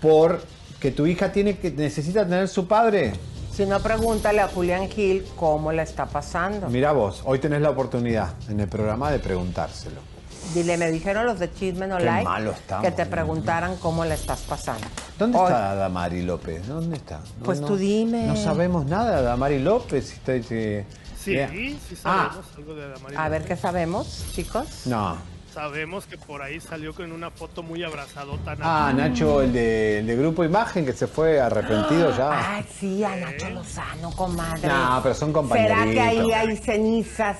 por 0.01 0.43
que 0.81 0.91
tu 0.91 1.07
hija 1.07 1.31
tiene 1.33 1.57
que 1.57 1.71
necesita 1.71 2.25
tener 2.25 2.49
su 2.49 2.67
padre. 2.67 3.13
Si 3.53 3.67
no, 3.67 3.79
pregúntale 3.81 4.41
a 4.41 4.49
Julián 4.49 4.89
Gil 4.89 5.25
cómo 5.37 5.73
le 5.73 5.83
está 5.83 6.07
pasando. 6.07 6.69
Mira 6.69 6.93
vos, 6.93 7.23
hoy 7.25 7.39
tenés 7.39 7.61
la 7.61 7.71
oportunidad 7.71 8.35
en 8.49 8.61
el 8.61 8.69
programa 8.69 9.11
de 9.11 9.19
preguntárselo. 9.19 10.12
Dile, 10.55 10.77
me 10.77 10.91
dijeron 10.91 11.25
los 11.27 11.39
de 11.39 11.53
Chisme 11.53 11.87
No 11.87 11.99
Like 11.99 12.25
malo 12.25 12.51
estamos, 12.51 12.85
que 12.85 12.91
te 12.91 13.07
preguntaran 13.07 13.77
cómo 13.77 14.05
le 14.05 14.15
estás 14.15 14.41
pasando. 14.43 14.87
¿Dónde 15.19 15.39
Hoy- 15.39 15.45
está 15.47 15.75
Damari 15.75 16.23
López? 16.23 16.67
¿Dónde 16.69 16.97
está? 16.97 17.19
No, 17.39 17.45
Pues 17.45 17.61
no- 17.61 17.69
tú 17.69 17.77
dime. 17.77 18.27
No 18.27 18.37
sabemos 18.37 18.85
nada 18.87 19.17
de 19.19 19.23
Damari 19.23 19.59
López. 19.61 20.07
si 20.09 20.15
está- 20.15 20.43
si- 20.49 20.85
Sí, 21.23 21.33
Yeah. 21.35 21.49
sí 21.51 21.79
Ah. 22.05 22.31
sabemos 22.33 22.47
algo 22.57 22.75
de 22.75 22.85
Adamari 22.85 23.15
A 23.17 23.29
ver 23.29 23.45
qué 23.45 23.55
sabemos, 23.57 24.25
chicos. 24.33 24.87
No. 24.87 25.17
Sabemos 25.55 26.07
que 26.07 26.17
por 26.19 26.41
ahí 26.43 26.59
salió 26.61 26.95
con 26.95 27.13
una 27.13 27.31
foto 27.31 27.63
muy 27.63 27.85
abrazadota. 27.85 28.57
Ah, 28.63 28.91
Nacho, 28.97 29.43
el 29.43 29.53
de, 29.53 29.99
el 30.01 30.07
de 30.07 30.17
Grupo 30.17 30.43
Imagen 30.45 30.85
que 30.87 30.95
se 30.95 31.07
fue 31.07 31.39
arrepentido 31.41 32.17
ya. 32.17 32.57
Ay, 32.57 32.65
sí, 32.81 33.05
a 33.05 33.15
Nacho 33.17 33.51
Lozano, 33.51 34.11
comadre. 34.17 34.67
No, 34.67 34.99
pero 35.03 35.15
son 35.15 35.31
¿Será 35.33 35.85
que 35.85 36.01
ahí 36.01 36.17
compañeritos. 36.19 36.35
hay 36.35 36.57
cenizas? 36.57 37.37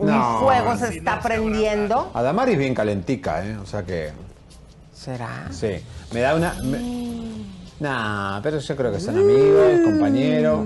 Un 0.00 0.06
No. 0.10 0.40
fuego 0.40 0.76
se 0.76 0.96
está 0.98 1.20
prendiendo. 1.20 2.10
Adamari 2.14 2.52
es 2.52 2.58
bien 2.58 2.74
calentica, 2.74 3.44
¿eh? 3.46 3.56
O 3.58 3.66
sea 3.66 3.82
que. 3.84 4.10
¿Será? 4.94 5.46
Sí. 5.50 5.76
Me 6.12 6.20
da 6.20 6.34
una. 6.34 6.54
me- 6.64 7.00
Nah, 7.80 8.40
pero 8.42 8.58
yo 8.58 8.76
creo 8.76 8.92
que 8.92 9.00
son 9.00 9.16
amigos, 9.16 9.80
compañeros. 9.84 10.60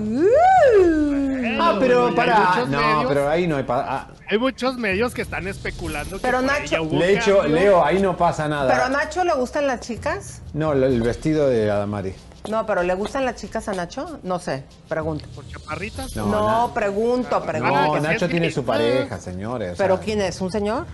Ah, 1.59 1.75
pero 1.79 2.13
para. 2.15 2.65
No, 2.65 2.77
medios- 2.81 3.05
pero 3.07 3.29
ahí 3.29 3.47
no 3.47 3.57
hay. 3.57 3.63
pa- 3.63 3.85
ah, 3.87 4.07
Hay 4.29 4.37
muchos 4.37 4.77
medios 4.77 5.13
que 5.13 5.21
están 5.21 5.47
especulando 5.47 6.17
que 6.17 6.21
Pero 6.21 6.39
ahí 6.39 6.45
Nacho- 6.45 6.85
de 6.89 7.13
hecho. 7.13 7.43
Leo, 7.47 7.83
ahí 7.85 8.01
no 8.01 8.17
pasa 8.17 8.47
nada. 8.47 8.71
¿Pero 8.71 8.85
a 8.85 8.89
Nacho 8.89 9.23
le 9.23 9.33
gustan 9.35 9.67
las 9.67 9.79
chicas? 9.81 10.41
No, 10.53 10.73
el 10.73 11.01
vestido 11.01 11.47
de 11.47 11.69
Adamari. 11.71 12.13
No, 12.49 12.65
pero 12.65 12.83
¿le 12.83 12.93
gustan 12.95 13.25
las 13.25 13.35
chicas 13.35 13.67
a 13.67 13.73
Nacho? 13.73 14.19
No 14.23 14.39
sé, 14.39 14.63
pregunto. 14.87 15.25
¿Por 15.33 15.47
chaparritas? 15.47 16.15
No, 16.15 16.25
No, 16.27 16.73
pregunto, 16.73 17.41
pregunto. 17.43 17.75
No, 17.95 17.99
Nacho 17.99 18.25
es 18.25 18.31
tiene 18.31 18.51
su 18.51 18.63
pareja, 18.63 19.19
señores. 19.19 19.73
o 19.73 19.77
¿Pero 19.77 19.95
sea, 19.97 20.05
quién 20.05 20.21
es? 20.21 20.39
¿Un 20.41 20.51
señor? 20.51 20.85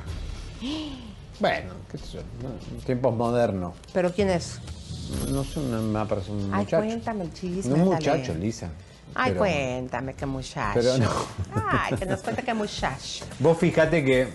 Bueno, 1.39 1.73
qué 1.91 1.97
sé 1.97 2.05
yo, 2.13 2.19
no, 2.43 2.83
tiempos 2.85 3.15
modernos. 3.15 3.73
¿Pero 3.93 4.11
quién 4.13 4.29
es? 4.29 4.59
No 5.29 5.41
es 5.41 5.57
una, 5.57 5.79
una 5.79 6.05
persona, 6.07 6.43
un 6.45 6.53
Ay, 6.53 6.63
muchacho. 6.65 6.83
cuéntame 6.85 7.23
el 7.25 7.33
chisme. 7.33 7.77
No 7.77 7.83
un 7.83 7.89
dale. 7.89 7.95
muchacho, 7.95 8.33
Lisa. 8.35 8.69
Ay, 9.15 9.31
Pero- 9.31 9.39
cuéntame 9.39 10.13
qué 10.13 10.25
muchacho. 10.25 10.79
Pero 10.79 10.97
no. 10.99 11.09
Ay, 11.69 11.95
que 11.97 12.05
nos 12.05 12.21
cuente 12.21 12.43
qué 12.43 12.53
muchacho. 12.53 13.25
Vos 13.39 13.57
fíjate 13.57 14.05
que, 14.05 14.29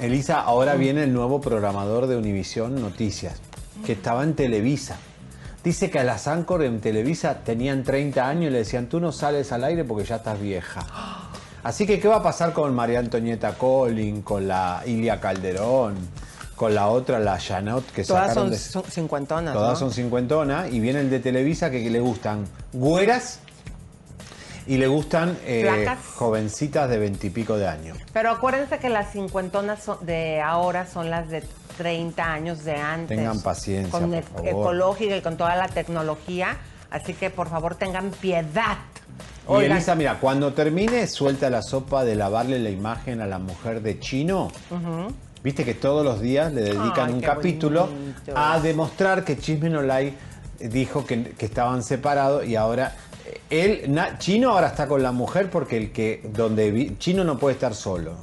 Elisa, 0.00 0.40
ahora 0.42 0.74
viene 0.74 1.04
el 1.04 1.12
nuevo 1.14 1.40
programador 1.40 2.06
de 2.08 2.16
Univisión 2.16 2.80
Noticias, 2.80 3.40
que 3.86 3.92
estaba 3.92 4.22
en 4.24 4.34
Televisa. 4.34 4.96
Dice 5.68 5.90
que 5.90 5.98
a 5.98 6.04
las 6.04 6.26
Anchor 6.26 6.62
en 6.62 6.80
Televisa 6.80 7.40
tenían 7.44 7.84
30 7.84 8.26
años 8.26 8.44
y 8.44 8.50
le 8.50 8.60
decían, 8.60 8.86
tú 8.86 9.00
no 9.00 9.12
sales 9.12 9.52
al 9.52 9.64
aire 9.64 9.84
porque 9.84 10.02
ya 10.02 10.16
estás 10.16 10.40
vieja. 10.40 10.80
Así 11.62 11.86
que, 11.86 12.00
¿qué 12.00 12.08
va 12.08 12.16
a 12.16 12.22
pasar 12.22 12.54
con 12.54 12.74
María 12.74 13.00
Antonieta 13.00 13.52
Collin, 13.52 14.22
con 14.22 14.48
la 14.48 14.82
Ilia 14.86 15.20
Calderón, 15.20 15.94
con 16.56 16.74
la 16.74 16.88
otra, 16.88 17.18
la 17.18 17.38
Janot, 17.38 17.84
que 17.92 18.02
Todas 18.02 18.28
sacaron 18.28 18.44
son, 18.44 18.50
de... 18.50 18.58
son 18.58 18.82
cincuentonas, 18.84 19.52
Todas 19.52 19.72
¿no? 19.72 19.76
son 19.76 19.92
cincuentonas 19.92 20.72
y 20.72 20.80
viene 20.80 21.00
el 21.00 21.10
de 21.10 21.20
Televisa 21.20 21.70
que, 21.70 21.82
que 21.82 21.90
le 21.90 22.00
gustan 22.00 22.46
güeras 22.72 23.40
y 24.66 24.78
le 24.78 24.86
gustan 24.86 25.36
eh, 25.44 25.86
jovencitas 26.14 26.88
de 26.88 26.98
veintipico 26.98 27.58
de 27.58 27.68
años. 27.68 27.98
Pero 28.14 28.30
acuérdense 28.30 28.78
que 28.78 28.88
las 28.88 29.12
cincuentonas 29.12 29.86
de 30.00 30.40
ahora 30.40 30.86
son 30.86 31.10
las 31.10 31.28
de 31.28 31.42
30 31.78 32.22
años 32.32 32.64
de 32.64 32.74
antes. 32.76 33.16
Tengan 33.16 33.40
paciencia, 33.40 33.90
Con 33.90 34.10
por 34.10 34.18
e- 34.18 34.22
favor. 34.22 34.48
ecológica 34.48 35.16
y 35.16 35.22
con 35.22 35.36
toda 35.38 35.56
la 35.56 35.68
tecnología. 35.68 36.56
Así 36.90 37.14
que 37.14 37.30
por 37.30 37.48
favor 37.48 37.74
tengan 37.76 38.10
piedad. 38.10 38.76
Y 39.46 39.50
Oigan. 39.50 39.72
Elisa, 39.72 39.94
mira, 39.94 40.18
cuando 40.20 40.52
termine, 40.52 41.06
suelta 41.06 41.48
la 41.48 41.62
sopa 41.62 42.04
de 42.04 42.14
lavarle 42.16 42.58
la 42.58 42.68
imagen 42.70 43.20
a 43.22 43.26
la 43.26 43.38
mujer 43.38 43.80
de 43.80 43.98
Chino. 43.98 44.50
Viste 45.42 45.64
que 45.64 45.74
todos 45.74 46.04
los 46.04 46.20
días 46.20 46.52
le 46.52 46.62
dedican 46.62 47.08
Ay, 47.08 47.12
un 47.14 47.20
capítulo 47.20 47.86
bonito. 47.86 48.32
a 48.34 48.58
demostrar 48.60 49.24
que 49.24 49.38
Chisme 49.38 49.70
No 49.70 49.82
Like 49.82 50.16
dijo 50.60 51.06
que, 51.06 51.22
que 51.30 51.46
estaban 51.46 51.82
separados 51.84 52.44
y 52.44 52.56
ahora 52.56 52.96
eh, 53.24 53.40
él, 53.84 53.94
na- 53.94 54.18
Chino 54.18 54.50
ahora 54.50 54.66
está 54.66 54.88
con 54.88 55.00
la 55.02 55.12
mujer 55.12 55.48
porque 55.48 55.76
el 55.76 55.92
que 55.92 56.28
donde 56.34 56.70
vi- 56.72 56.96
Chino 56.98 57.22
no 57.22 57.38
puede 57.38 57.54
estar 57.54 57.72
solo. 57.74 58.14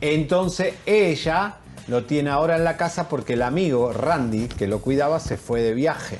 Entonces 0.00 0.74
ella 0.84 1.54
lo 1.88 2.04
tiene 2.04 2.30
ahora 2.30 2.56
en 2.56 2.64
la 2.64 2.76
casa 2.76 3.08
porque 3.08 3.34
el 3.34 3.42
amigo 3.42 3.92
Randy 3.92 4.48
que 4.48 4.66
lo 4.66 4.80
cuidaba 4.80 5.20
se 5.20 5.36
fue 5.36 5.62
de 5.62 5.74
viaje. 5.74 6.18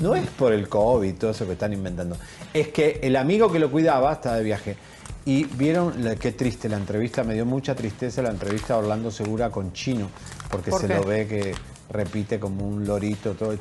No 0.00 0.14
es 0.14 0.26
por 0.28 0.52
el 0.52 0.68
COVID, 0.68 1.14
todo 1.14 1.30
eso 1.30 1.46
que 1.46 1.52
están 1.52 1.72
inventando. 1.72 2.16
Es 2.52 2.68
que 2.68 3.00
el 3.02 3.16
amigo 3.16 3.50
que 3.50 3.58
lo 3.58 3.70
cuidaba 3.70 4.12
está 4.12 4.34
de 4.34 4.44
viaje. 4.44 4.76
Y 5.24 5.44
vieron 5.44 5.94
qué 6.20 6.32
triste 6.32 6.68
la 6.68 6.76
entrevista, 6.76 7.24
me 7.24 7.34
dio 7.34 7.44
mucha 7.44 7.74
tristeza 7.74 8.22
la 8.22 8.30
entrevista 8.30 8.74
de 8.74 8.80
Orlando 8.80 9.10
Segura 9.10 9.50
con 9.50 9.72
Chino, 9.72 10.08
porque 10.50 10.70
¿Por 10.70 10.80
se 10.80 10.86
qué? 10.86 10.94
lo 10.94 11.02
ve 11.02 11.26
que 11.26 11.54
repite 11.90 12.38
como 12.38 12.66
un 12.66 12.86
lorito 12.86 13.32
todo. 13.32 13.52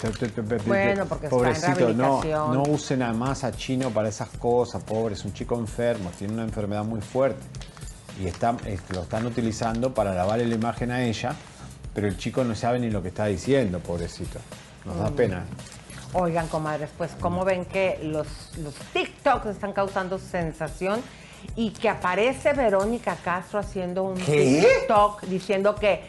Bueno, 0.68 1.06
porque 1.06 1.26
está 1.26 1.36
en 1.36 1.44
Pobrecito, 1.44 1.94
no, 1.94 2.24
no 2.54 2.64
usen 2.64 3.00
nada 3.00 3.14
más 3.14 3.44
a 3.44 3.52
Chino 3.52 3.90
para 3.90 4.10
esas 4.10 4.30
cosas, 4.30 4.84
pobre, 4.84 5.16
es 5.16 5.26
un 5.26 5.34
chico 5.34 5.58
enfermo, 5.58 6.12
tiene 6.18 6.34
una 6.34 6.44
enfermedad 6.44 6.84
muy 6.84 7.02
fuerte. 7.02 7.42
Y 8.20 8.28
está, 8.28 8.56
es- 8.66 8.82
lo 8.94 9.02
están 9.02 9.26
utilizando 9.26 9.94
para 9.94 10.14
lavarle 10.14 10.46
la 10.48 10.56
imagen 10.56 10.92
a 10.92 11.04
ella, 11.04 11.34
pero 11.94 12.08
el 12.08 12.18
chico 12.18 12.44
no 12.44 12.56
sabe 12.56 12.80
ni 12.80 12.90
lo 12.90 13.02
que 13.02 13.10
está 13.10 13.26
diciendo, 13.26 13.80
pobrecito. 13.80 14.40
Nos 14.86 14.98
da 15.00 15.10
Mm. 15.10 15.16
pena. 15.16 15.44
Oigan, 16.14 16.48
comadres, 16.48 16.90
pues 16.98 17.12
como 17.20 17.44
ven 17.44 17.66
que 17.66 18.00
los, 18.04 18.28
los 18.60 18.74
TikToks 18.94 19.48
están 19.48 19.74
causando 19.74 20.18
sensación 20.18 21.02
y 21.58 21.72
que 21.72 21.90
aparece 21.90 22.54
Verónica 22.54 23.18
Castro 23.24 23.60
haciendo 23.60 24.04
un 24.04 24.16
¿Qué? 24.16 24.62
TikTok 24.80 25.24
diciendo 25.24 25.76
que 25.76 26.02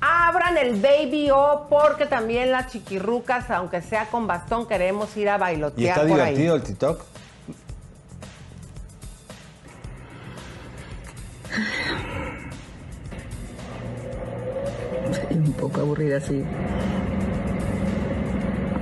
abran 0.00 0.56
el 0.56 0.80
Baby 0.80 1.30
O 1.30 1.66
porque 1.68 2.06
también 2.06 2.52
las 2.52 2.70
chiquirrucas, 2.70 3.50
aunque 3.50 3.82
sea 3.82 4.06
con 4.06 4.26
bastón, 4.26 4.66
queremos 4.68 5.14
ir 5.16 5.28
a 5.28 5.36
¿Y 5.36 5.38
bailotear 5.40 5.88
está 5.98 6.00
por 6.08 6.16
divertido 6.18 6.54
ahí. 6.54 6.60
el 6.60 6.64
TikTok? 6.66 7.02
Estoy 15.10 15.36
un 15.36 15.52
poco 15.52 15.80
aburrida, 15.80 16.20
sí. 16.20 16.42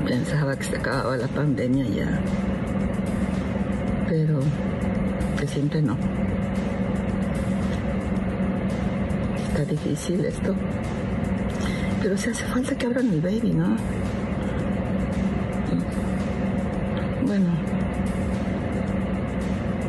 Pensaba 0.05 0.57
que 0.57 0.65
se 0.65 0.77
acababa 0.77 1.17
la 1.17 1.29
pandemia 1.29 1.85
ya. 1.87 2.21
Pero 4.09 4.41
que 5.39 5.47
siempre 5.47 5.83
no. 5.83 5.97
Está 9.49 9.65
difícil 9.65 10.25
esto. 10.25 10.55
Pero 12.03 12.17
si 12.17 12.31
hace 12.31 12.45
falta 12.45 12.77
que 12.77 12.87
abran 12.87 13.13
el 13.13 13.21
baby, 13.21 13.53
¿no? 13.53 13.77
Bueno, 17.27 17.51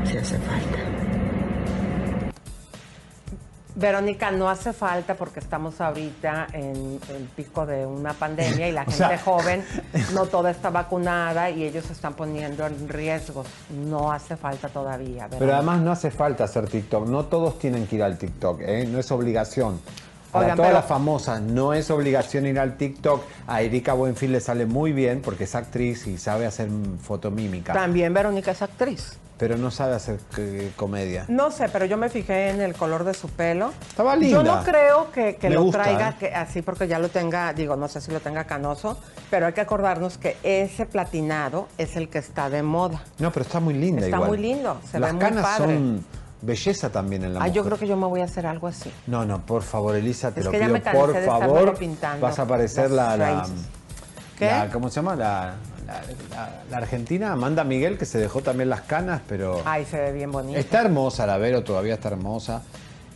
si 0.06 0.18
hace 0.18 0.38
falta. 0.40 0.69
Verónica, 3.80 4.30
no 4.32 4.50
hace 4.50 4.74
falta 4.74 5.16
porque 5.16 5.40
estamos 5.40 5.80
ahorita 5.80 6.48
en 6.54 7.00
el 7.10 7.24
pico 7.36 7.66
de 7.66 7.86
una 7.86 8.14
pandemia 8.14 8.68
y 8.68 8.72
la 8.72 8.82
gente 8.86 8.98
sea- 8.98 9.18
joven 9.20 9.64
no 10.14 10.26
toda 10.26 10.52
está 10.52 10.70
vacunada 10.70 11.50
y 11.50 11.64
ellos 11.64 11.86
se 11.86 11.94
están 11.94 12.14
poniendo 12.14 12.66
en 12.68 12.90
riesgos. 12.90 13.48
No 13.88 14.12
hace 14.12 14.36
falta 14.36 14.68
todavía. 14.70 15.28
Pero 15.40 15.54
además 15.54 15.80
no 15.82 15.92
hace 15.92 16.12
falta 16.12 16.44
hacer 16.44 16.68
TikTok. 16.68 17.08
No 17.08 17.26
todos 17.26 17.58
tienen 17.58 17.88
que 17.88 17.96
ir 17.96 18.04
al 18.04 18.18
TikTok, 18.18 18.62
¿eh? 18.62 18.86
no 18.90 19.00
es 19.00 19.10
obligación. 19.12 19.80
Para 20.32 20.46
Oigan, 20.46 20.58
todas 20.58 20.70
pero- 20.70 20.80
las 20.82 20.88
famosas 20.88 21.42
no 21.42 21.74
es 21.74 21.90
obligación 21.90 22.46
ir 22.46 22.60
al 22.60 22.76
TikTok. 22.78 23.24
A 23.48 23.62
Erika 23.62 23.94
Buenfil 23.94 24.32
le 24.34 24.42
sale 24.42 24.66
muy 24.66 24.92
bien 24.92 25.22
porque 25.24 25.46
es 25.46 25.56
actriz 25.56 26.06
y 26.06 26.18
sabe 26.18 26.46
hacer 26.46 26.70
fotomímica. 27.02 27.74
También 27.74 28.14
Verónica 28.14 28.52
es 28.52 28.62
actriz. 28.62 29.18
Pero 29.40 29.57
no 29.57 29.72
sabe 29.72 29.95
hacer 29.95 30.20
eh, 30.38 30.72
comedia. 30.76 31.24
No 31.30 31.49
sé, 31.49 31.70
pero 31.70 31.86
yo 31.86 31.95
me 31.95 32.10
fijé 32.10 32.49
en 32.49 32.60
el 32.60 32.76
color 32.76 33.06
de 33.06 33.14
su 33.14 33.30
pelo. 33.30 33.72
Estaba 33.90 34.16
linda. 34.18 34.38
Yo 34.38 34.44
no 34.44 34.61
creo 34.64 35.11
que, 35.11 35.38
que 35.38 35.49
lo 35.49 35.64
gusta, 35.64 35.82
traiga 35.84 36.10
¿eh? 36.10 36.16
que 36.20 36.36
así 36.36 36.61
porque 36.61 36.90
ya 36.90 36.99
lo 36.99 37.07
tenga, 37.07 37.53
digo, 37.53 37.78
no 37.78 37.88
sé 37.88 38.02
si 38.02 38.11
lo 38.11 38.20
tenga 38.20 38.44
canoso, 38.44 38.98
pero 39.32 39.45
hay 39.48 39.53
que 39.53 39.61
acordarnos 39.61 40.18
que 40.18 40.36
ese 40.44 40.86
platinado 40.86 41.70
es 41.78 41.95
el 41.95 42.10
que 42.10 42.18
está 42.20 42.49
de 42.49 42.64
moda. 42.64 43.02
No, 43.18 43.32
pero 43.32 43.45
está 43.45 43.61
muy 43.61 43.76
linda 43.76 44.02
Está 44.03 44.18
igual. 44.18 44.30
muy 44.30 44.38
lindo, 44.40 44.78
se 44.91 44.99
Las 44.99 45.10
ve 45.11 45.14
muy 45.14 45.22
canas 45.22 45.44
padre. 45.45 45.74
son 45.76 46.06
belleza 46.41 46.90
también 46.90 47.24
en 47.24 47.34
la 47.34 47.40
Ah, 47.40 47.44
mujer. 47.44 47.53
yo 47.56 47.64
creo 47.64 47.78
que 47.78 47.88
yo 47.88 47.95
me 47.95 48.07
voy 48.07 48.20
a 48.20 48.26
hacer 48.26 48.45
algo 48.45 48.68
así. 48.68 48.91
No, 49.07 49.24
no, 49.26 49.45
por 49.45 49.64
favor, 49.64 49.95
Elisa, 49.95 50.32
te 50.32 50.41
Es 50.41 50.45
lo 50.48 50.52
que 50.52 50.60
ya 50.60 50.66
pido, 50.66 50.74
me 50.74 50.82
cansé 50.82 50.99
por 50.99 51.26
favor. 51.26 51.78
Vas 52.20 52.40
a 52.40 52.45
parecer 52.45 52.91
la, 52.91 53.16
las 53.16 53.20
la, 53.20 53.36
raíces. 53.38 53.56
¿Qué? 54.38 54.48
la- 54.48 54.70
¿Cómo 54.70 54.90
se 54.90 54.95
llama? 54.98 55.16
La, 55.16 55.53
la- 55.90 56.36
la- 56.36 56.64
la 56.70 56.78
argentina, 56.78 57.32
Amanda 57.34 57.64
Miguel, 57.64 57.98
que 57.98 58.06
se 58.06 58.18
dejó 58.20 58.41
también 58.41 58.70
las 58.70 58.82
canas, 58.82 59.22
pero 59.28 59.61
Ay, 59.66 59.86
se 59.86 59.98
ve 59.99 60.11
bien 60.14 60.32
bonito. 60.32 60.57
está 60.60 60.82
hermosa, 60.82 61.26
la 61.26 61.38
Vero 61.38 61.64
todavía 61.64 61.95
está 61.95 62.10
hermosa, 62.10 62.61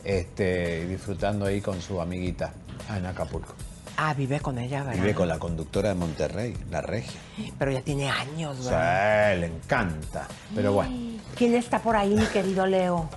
este, 0.03 0.85
disfrutando 0.87 1.45
ahí 1.45 1.61
con 1.61 1.81
su 1.81 2.01
amiguita 2.01 2.51
ah, 2.89 2.97
en 2.97 3.05
Acapulco. 3.05 3.53
Ah, 3.95 4.13
vive 4.15 4.39
con 4.39 4.57
ella, 4.57 4.83
¿verdad? 4.83 4.99
Vive 5.01 5.13
con 5.13 5.27
la 5.27 5.37
conductora 5.37 5.89
de 5.89 5.95
Monterrey, 5.95 6.57
la 6.71 6.81
regia. 6.81 7.19
Pero 7.59 7.71
ya 7.71 7.81
tiene 7.81 8.09
años, 8.09 8.57
Sí, 8.57 8.63
¿verdad? 8.65 9.37
le 9.37 9.45
encanta. 9.45 10.27
Pero 10.55 10.73
bueno. 10.73 10.95
¿Quién 11.35 11.53
está 11.53 11.77
por 11.79 11.95
ahí, 11.95 12.15
mi 12.15 12.25
querido 12.25 12.65
Leo? 12.65 13.07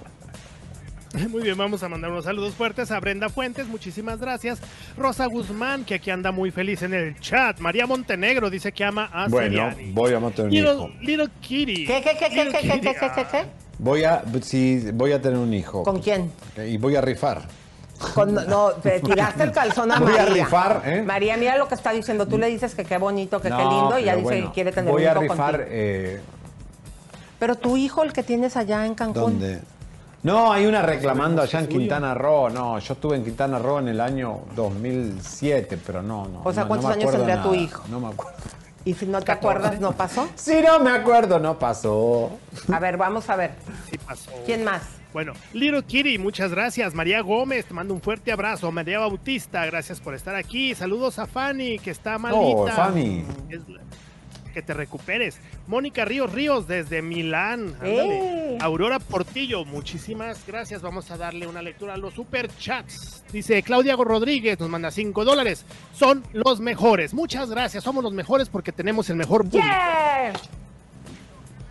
Muy 1.30 1.42
bien, 1.42 1.56
vamos 1.56 1.82
a 1.82 1.88
mandar 1.88 2.10
unos 2.10 2.24
saludos 2.24 2.54
fuertes 2.54 2.90
a 2.90 3.00
Brenda 3.00 3.28
Fuentes, 3.28 3.66
muchísimas 3.68 4.20
gracias. 4.20 4.58
Rosa 4.96 5.26
Guzmán, 5.26 5.84
que 5.84 5.94
aquí 5.94 6.10
anda 6.10 6.30
muy 6.32 6.50
feliz 6.50 6.82
en 6.82 6.92
el 6.94 7.18
chat. 7.20 7.58
María 7.60 7.86
Montenegro 7.86 8.50
dice 8.50 8.72
que 8.72 8.84
ama 8.84 9.08
a 9.12 9.28
Bueno, 9.28 9.70
Seriani. 9.70 9.92
voy 9.92 10.12
a 10.12 10.18
tener 10.18 10.40
un 10.42 10.50
Little, 10.50 10.72
hijo. 10.74 10.90
Little 11.00 11.28
Kitty. 11.40 11.86
¿Qué, 11.86 12.02
qué, 12.02 12.10
qué, 12.18 12.28
qué, 12.28 12.44
Little 12.44 12.52
qué, 12.52 12.58
qué, 12.68 12.74
Kitty, 12.74 12.80
qué, 12.88 12.94
qué, 13.00 13.10
qué, 13.14 13.26
qué? 13.30 13.44
Voy 13.78 14.04
a, 14.04 14.22
sí, 14.42 14.90
voy 14.92 15.12
a 15.12 15.20
tener 15.22 15.38
un 15.38 15.54
hijo. 15.54 15.82
¿Con 15.84 16.00
quién? 16.00 16.30
Y 16.66 16.76
voy 16.76 16.96
a 16.96 17.00
rifar. 17.00 17.42
Con- 18.14 18.34
no, 18.34 18.72
te 18.72 19.00
tiraste 19.04 19.42
el 19.44 19.52
calzón 19.52 19.90
a 19.92 19.98
Voy 19.98 20.12
a 20.16 20.24
María. 20.26 20.44
rifar, 20.44 20.82
¿eh? 20.84 21.02
María, 21.02 21.36
mira 21.38 21.56
lo 21.56 21.66
que 21.68 21.74
está 21.76 21.92
diciendo. 21.92 22.26
Tú 22.26 22.36
le 22.36 22.48
dices 22.48 22.74
que 22.74 22.84
qué 22.84 22.98
bonito, 22.98 23.40
que 23.40 23.48
qué 23.48 23.54
No, 23.54 23.70
lindo, 23.70 23.98
y 23.98 24.04
ya 24.04 24.12
pero 24.12 24.16
dice 24.22 24.34
bueno, 24.34 24.48
que 24.48 24.54
quiere 24.54 24.72
tener 24.72 24.90
Voy 24.92 25.02
un 25.04 25.08
a 25.08 25.12
hijo 25.12 25.20
rifar. 25.20 25.50
contigo. 25.56 25.68
eh, 25.70 26.20
Pero 27.38 27.54
tu 27.54 27.76
hijo, 27.78 28.02
el 28.02 28.12
que 28.12 28.22
tienes 28.22 28.56
allá 28.56 28.84
en 28.84 28.94
Cancún. 28.94 29.22
¿Dónde? 29.22 29.60
No, 30.26 30.52
hay 30.52 30.66
una 30.66 30.82
reclamando 30.82 31.40
allá 31.40 31.60
en 31.60 31.68
Quintana 31.68 32.12
Roo. 32.12 32.50
No, 32.50 32.80
yo 32.80 32.94
estuve 32.94 33.14
en 33.14 33.22
Quintana 33.22 33.60
Roo 33.60 33.78
en 33.78 33.86
el 33.86 34.00
año 34.00 34.40
2007, 34.56 35.78
pero 35.86 36.02
no, 36.02 36.26
no. 36.26 36.42
O 36.42 36.52
sea, 36.52 36.64
no- 36.64 36.68
¿cuántos 36.68 36.90
no 36.90 36.94
años 36.96 37.12
tendría 37.12 37.40
tu 37.44 37.54
hijo? 37.54 37.84
No 37.88 38.00
me 38.00 38.08
acuerdo. 38.08 38.36
Y 38.84 38.94
si 38.94 39.06
no 39.06 39.22
te 39.22 39.30
acuerdas, 39.30 39.78
¿no 39.78 39.92
pasó? 39.92 40.28
Si 40.34 40.60
no 40.62 40.80
me 40.80 40.90
acuerdo, 40.90 41.38
no 41.38 41.56
pasó. 41.60 42.32
A 42.72 42.78
ver, 42.80 42.96
vamos 42.96 43.30
a 43.30 43.36
ver. 43.36 43.52
Sí 43.88 43.98
pasó. 43.98 44.32
¿Quién 44.44 44.64
más? 44.64 44.82
Bueno, 45.12 45.32
Little 45.52 45.84
Kitty, 45.84 46.18
muchas 46.18 46.50
gracias. 46.50 46.92
María 46.92 47.20
Gómez, 47.20 47.66
te 47.66 47.74
mando 47.74 47.94
un 47.94 48.00
fuerte 48.00 48.32
abrazo. 48.32 48.72
María 48.72 48.98
Bautista, 48.98 49.64
gracias 49.64 50.00
por 50.00 50.14
estar 50.14 50.34
aquí. 50.34 50.74
Saludos 50.74 51.20
a 51.20 51.26
Fanny, 51.26 51.78
que 51.78 51.92
está 51.92 52.18
malita. 52.18 52.40
Oh, 52.42 52.66
Fanny. 52.66 53.24
Es 53.48 53.60
que 54.56 54.62
te 54.62 54.72
recuperes. 54.72 55.38
Mónica 55.66 56.06
Ríos 56.06 56.32
Ríos 56.32 56.66
desde 56.66 57.02
Milán. 57.02 57.76
¡Eh! 57.82 58.56
Aurora 58.62 58.98
Portillo, 58.98 59.66
muchísimas 59.66 60.46
gracias. 60.46 60.80
Vamos 60.80 61.10
a 61.10 61.18
darle 61.18 61.46
una 61.46 61.60
lectura 61.60 61.92
a 61.92 61.98
los 61.98 62.14
super 62.14 62.48
chats. 62.56 63.22
Dice 63.30 63.62
Claudia 63.62 63.96
Rodríguez, 63.96 64.58
nos 64.58 64.70
manda 64.70 64.90
5 64.90 65.26
dólares. 65.26 65.66
Son 65.94 66.24
los 66.32 66.60
mejores. 66.60 67.12
Muchas 67.12 67.50
gracias. 67.50 67.84
Somos 67.84 68.02
los 68.02 68.14
mejores 68.14 68.48
porque 68.48 68.72
tenemos 68.72 69.10
el 69.10 69.16
mejor 69.16 69.42
público. 69.42 69.66
Yeah. 69.66 70.32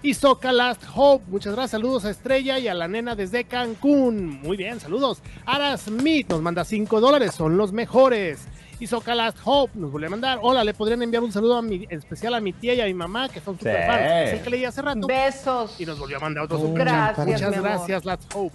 Y 0.04 0.14
Soca 0.14 0.52
Last 0.52 0.84
Hope, 0.94 1.26
muchas 1.30 1.54
gracias. 1.54 1.72
Saludos 1.72 2.06
a 2.06 2.12
Estrella 2.12 2.60
y 2.60 2.68
a 2.68 2.76
la 2.76 2.88
nena 2.88 3.16
desde 3.16 3.46
Cancún. 3.46 4.40
Muy 4.44 4.58
bien, 4.58 4.80
saludos. 4.80 5.24
Ara 5.48 5.76
Smith 5.78 6.30
nos 6.30 6.44
manda 6.44 6.64
5 6.64 7.02
dólares, 7.02 7.34
son 7.34 7.58
los 7.58 7.72
mejores. 7.72 8.42
Y 8.80 8.88
Soca 8.88 9.16
Last 9.16 9.38
Hope 9.46 9.72
nos 9.76 9.90
vuelve 9.92 10.08
a 10.08 10.10
mandar. 10.10 10.40
Hola, 10.42 10.64
le 10.64 10.74
podrían 10.74 11.02
enviar 11.02 11.24
un 11.24 11.32
saludo 11.32 11.56
a 11.58 11.62
mi, 11.62 11.86
en 11.90 11.98
especial 12.00 12.34
a 12.34 12.42
mi 12.42 12.52
tía 12.52 12.74
y 12.74 12.82
a 12.82 12.86
mi 12.86 12.94
mamá, 12.94 13.30
que 13.30 13.40
son 13.40 13.58
super 13.58 13.82
Sí. 13.82 13.88
fans. 13.88 14.02
Es 14.28 14.34
el 14.34 14.42
que 14.42 14.50
leí 14.50 14.66
hace 14.66 14.82
rato. 14.82 15.08
Besos. 15.08 15.80
Y 15.80 15.86
nos 15.86 15.98
volvió 15.98 16.18
a 16.18 16.20
mandar 16.20 16.44
otro 16.44 16.60
Oh, 16.60 16.74
gracias, 16.74 17.26
Muchas 17.26 17.62
gracias, 17.62 18.06
Last 18.06 18.24
Hope. 18.36 18.54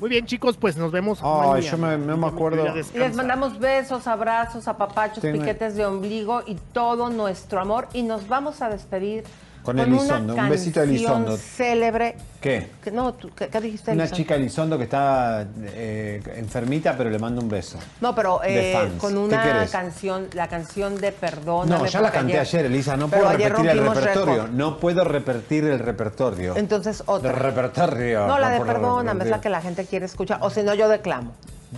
Muy 0.00 0.08
bien, 0.10 0.26
chicos, 0.26 0.56
pues 0.56 0.76
nos 0.76 0.90
vemos. 0.90 1.20
Ay, 1.22 1.28
mañana. 1.48 1.60
yo 1.60 1.78
me- 1.78 1.98
no 1.98 2.16
me 2.16 2.26
acuerdo. 2.26 2.64
Les 2.74 3.14
mandamos 3.14 3.58
besos, 3.58 4.06
abrazos, 4.06 4.66
apapachos, 4.66 5.20
Tengo- 5.20 5.38
piquetes 5.40 5.76
de 5.76 5.84
ombligo 5.86 6.42
y 6.46 6.54
todo 6.72 7.10
nuestro 7.10 7.60
amor. 7.60 7.88
Y 7.92 8.02
nos 8.02 8.26
vamos 8.28 8.60
a 8.62 8.70
despedir 8.70 9.24
Con 9.64 9.76
una 9.76 9.84
Elizondo, 9.84 10.34
un 10.34 10.48
besito 10.50 10.80
canción 10.80 10.88
Elizondo. 10.96 11.36
célebre. 11.38 12.16
¿Qué? 12.40 12.68
que- 12.82 12.90
no, 12.90 13.14
tú- 13.14 13.30
¿qué, 13.34 13.48
qué 13.48 13.60
dijiste? 13.62 13.92
Una 13.92 14.02
Elizondo? 14.02 14.16
chica 14.22 14.34
Elizondo 14.34 14.76
que 14.76 14.84
está 14.84 15.46
eh, 15.64 16.22
enfermita, 16.36 16.94
pero 16.98 17.08
le 17.08 17.18
mando 17.18 17.40
un 17.40 17.48
beso. 17.48 17.78
No, 18.02 18.14
pero 18.14 18.40
de 18.42 18.72
eh, 18.74 18.92
con 18.98 19.12
¿Qué 19.14 19.18
una 19.18 19.66
canción, 19.66 20.28
la 20.34 20.48
canción 20.48 21.00
de 21.00 21.12
Perdóname. 21.12 21.82
No, 21.84 21.86
ya 21.86 22.00
la 22.02 22.10
canté 22.12 22.38
ayer, 22.38 22.66
Elisa. 22.66 22.96
No 22.98 23.08
puedo 23.08 23.26
ayer 23.26 23.50
repetir 23.50 23.70
el 23.70 23.86
repertorio. 23.94 24.48
No 24.48 24.78
puedo 24.78 25.02
repetir 25.04 25.64
el 25.64 25.78
repertorio. 25.78 26.56
Entonces 26.56 27.02
otra. 27.06 27.30
El 27.30 27.36
repertorio. 27.36 28.26
no, 28.26 28.38
la 28.38 28.50
de 28.50 28.58
puedo 28.58 28.72
Perdóname 28.74 29.24
es 29.24 29.30
la 29.30 29.40
que 29.40 29.48
la 29.48 29.62
gente 29.62 29.86
quiere 29.86 30.04
escuchar. 30.04 30.38
O 30.42 30.50
si 30.50 30.62
no, 30.62 30.74
yo 30.74 30.88
declamo. 30.90 31.32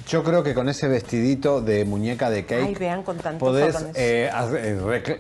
Yo 0.09 0.23
creo 0.25 0.43
que 0.43 0.53
con 0.53 0.69
ese 0.69 0.89
vestidito 0.89 1.63
de 1.63 1.85
muñeca 1.87 2.29
de 2.29 2.45
cake 2.45 2.65
Ay, 2.67 2.75
vean 2.75 3.03
con 3.03 3.17
tantos 3.17 3.41
podés 3.41 3.87
eh, 3.95 4.29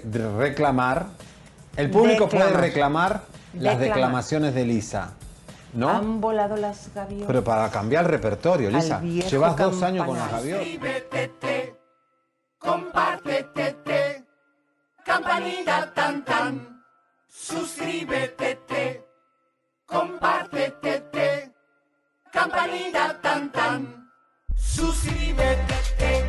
de- 0.04 0.28
reclamar. 0.36 1.06
El 1.76 1.90
público 1.90 2.28
puede 2.28 2.44
Declamar. 2.44 2.60
reclamar 2.62 3.12
las 3.54 3.78
Declamar. 3.78 3.78
declamaciones 3.80 4.54
de 4.54 4.64
Lisa. 4.64 5.12
¿No? 5.74 5.90
Han 5.90 6.20
volado 6.20 6.56
las 6.56 6.92
gaviotas. 6.94 7.26
Pero 7.26 7.44
para 7.44 7.70
cambiar 7.70 8.04
el 8.04 8.10
repertorio, 8.10 8.70
Lisa. 8.70 9.00
Llevas 9.02 9.56
dos 9.56 9.82
años 9.82 10.06
con 10.06 10.16
las 10.18 10.30
gaviotas. 10.32 10.66
compártete, 12.58 14.24
campanita 15.04 15.92
tan 15.94 16.24
tan, 16.24 16.82
suscríbete, 17.28 19.04
compártete, 19.84 21.52
campanita 22.32 23.20
tan 23.20 23.52
tan, 23.52 24.10
suscríbete, 24.56 25.74
suscríbete, 25.74 26.28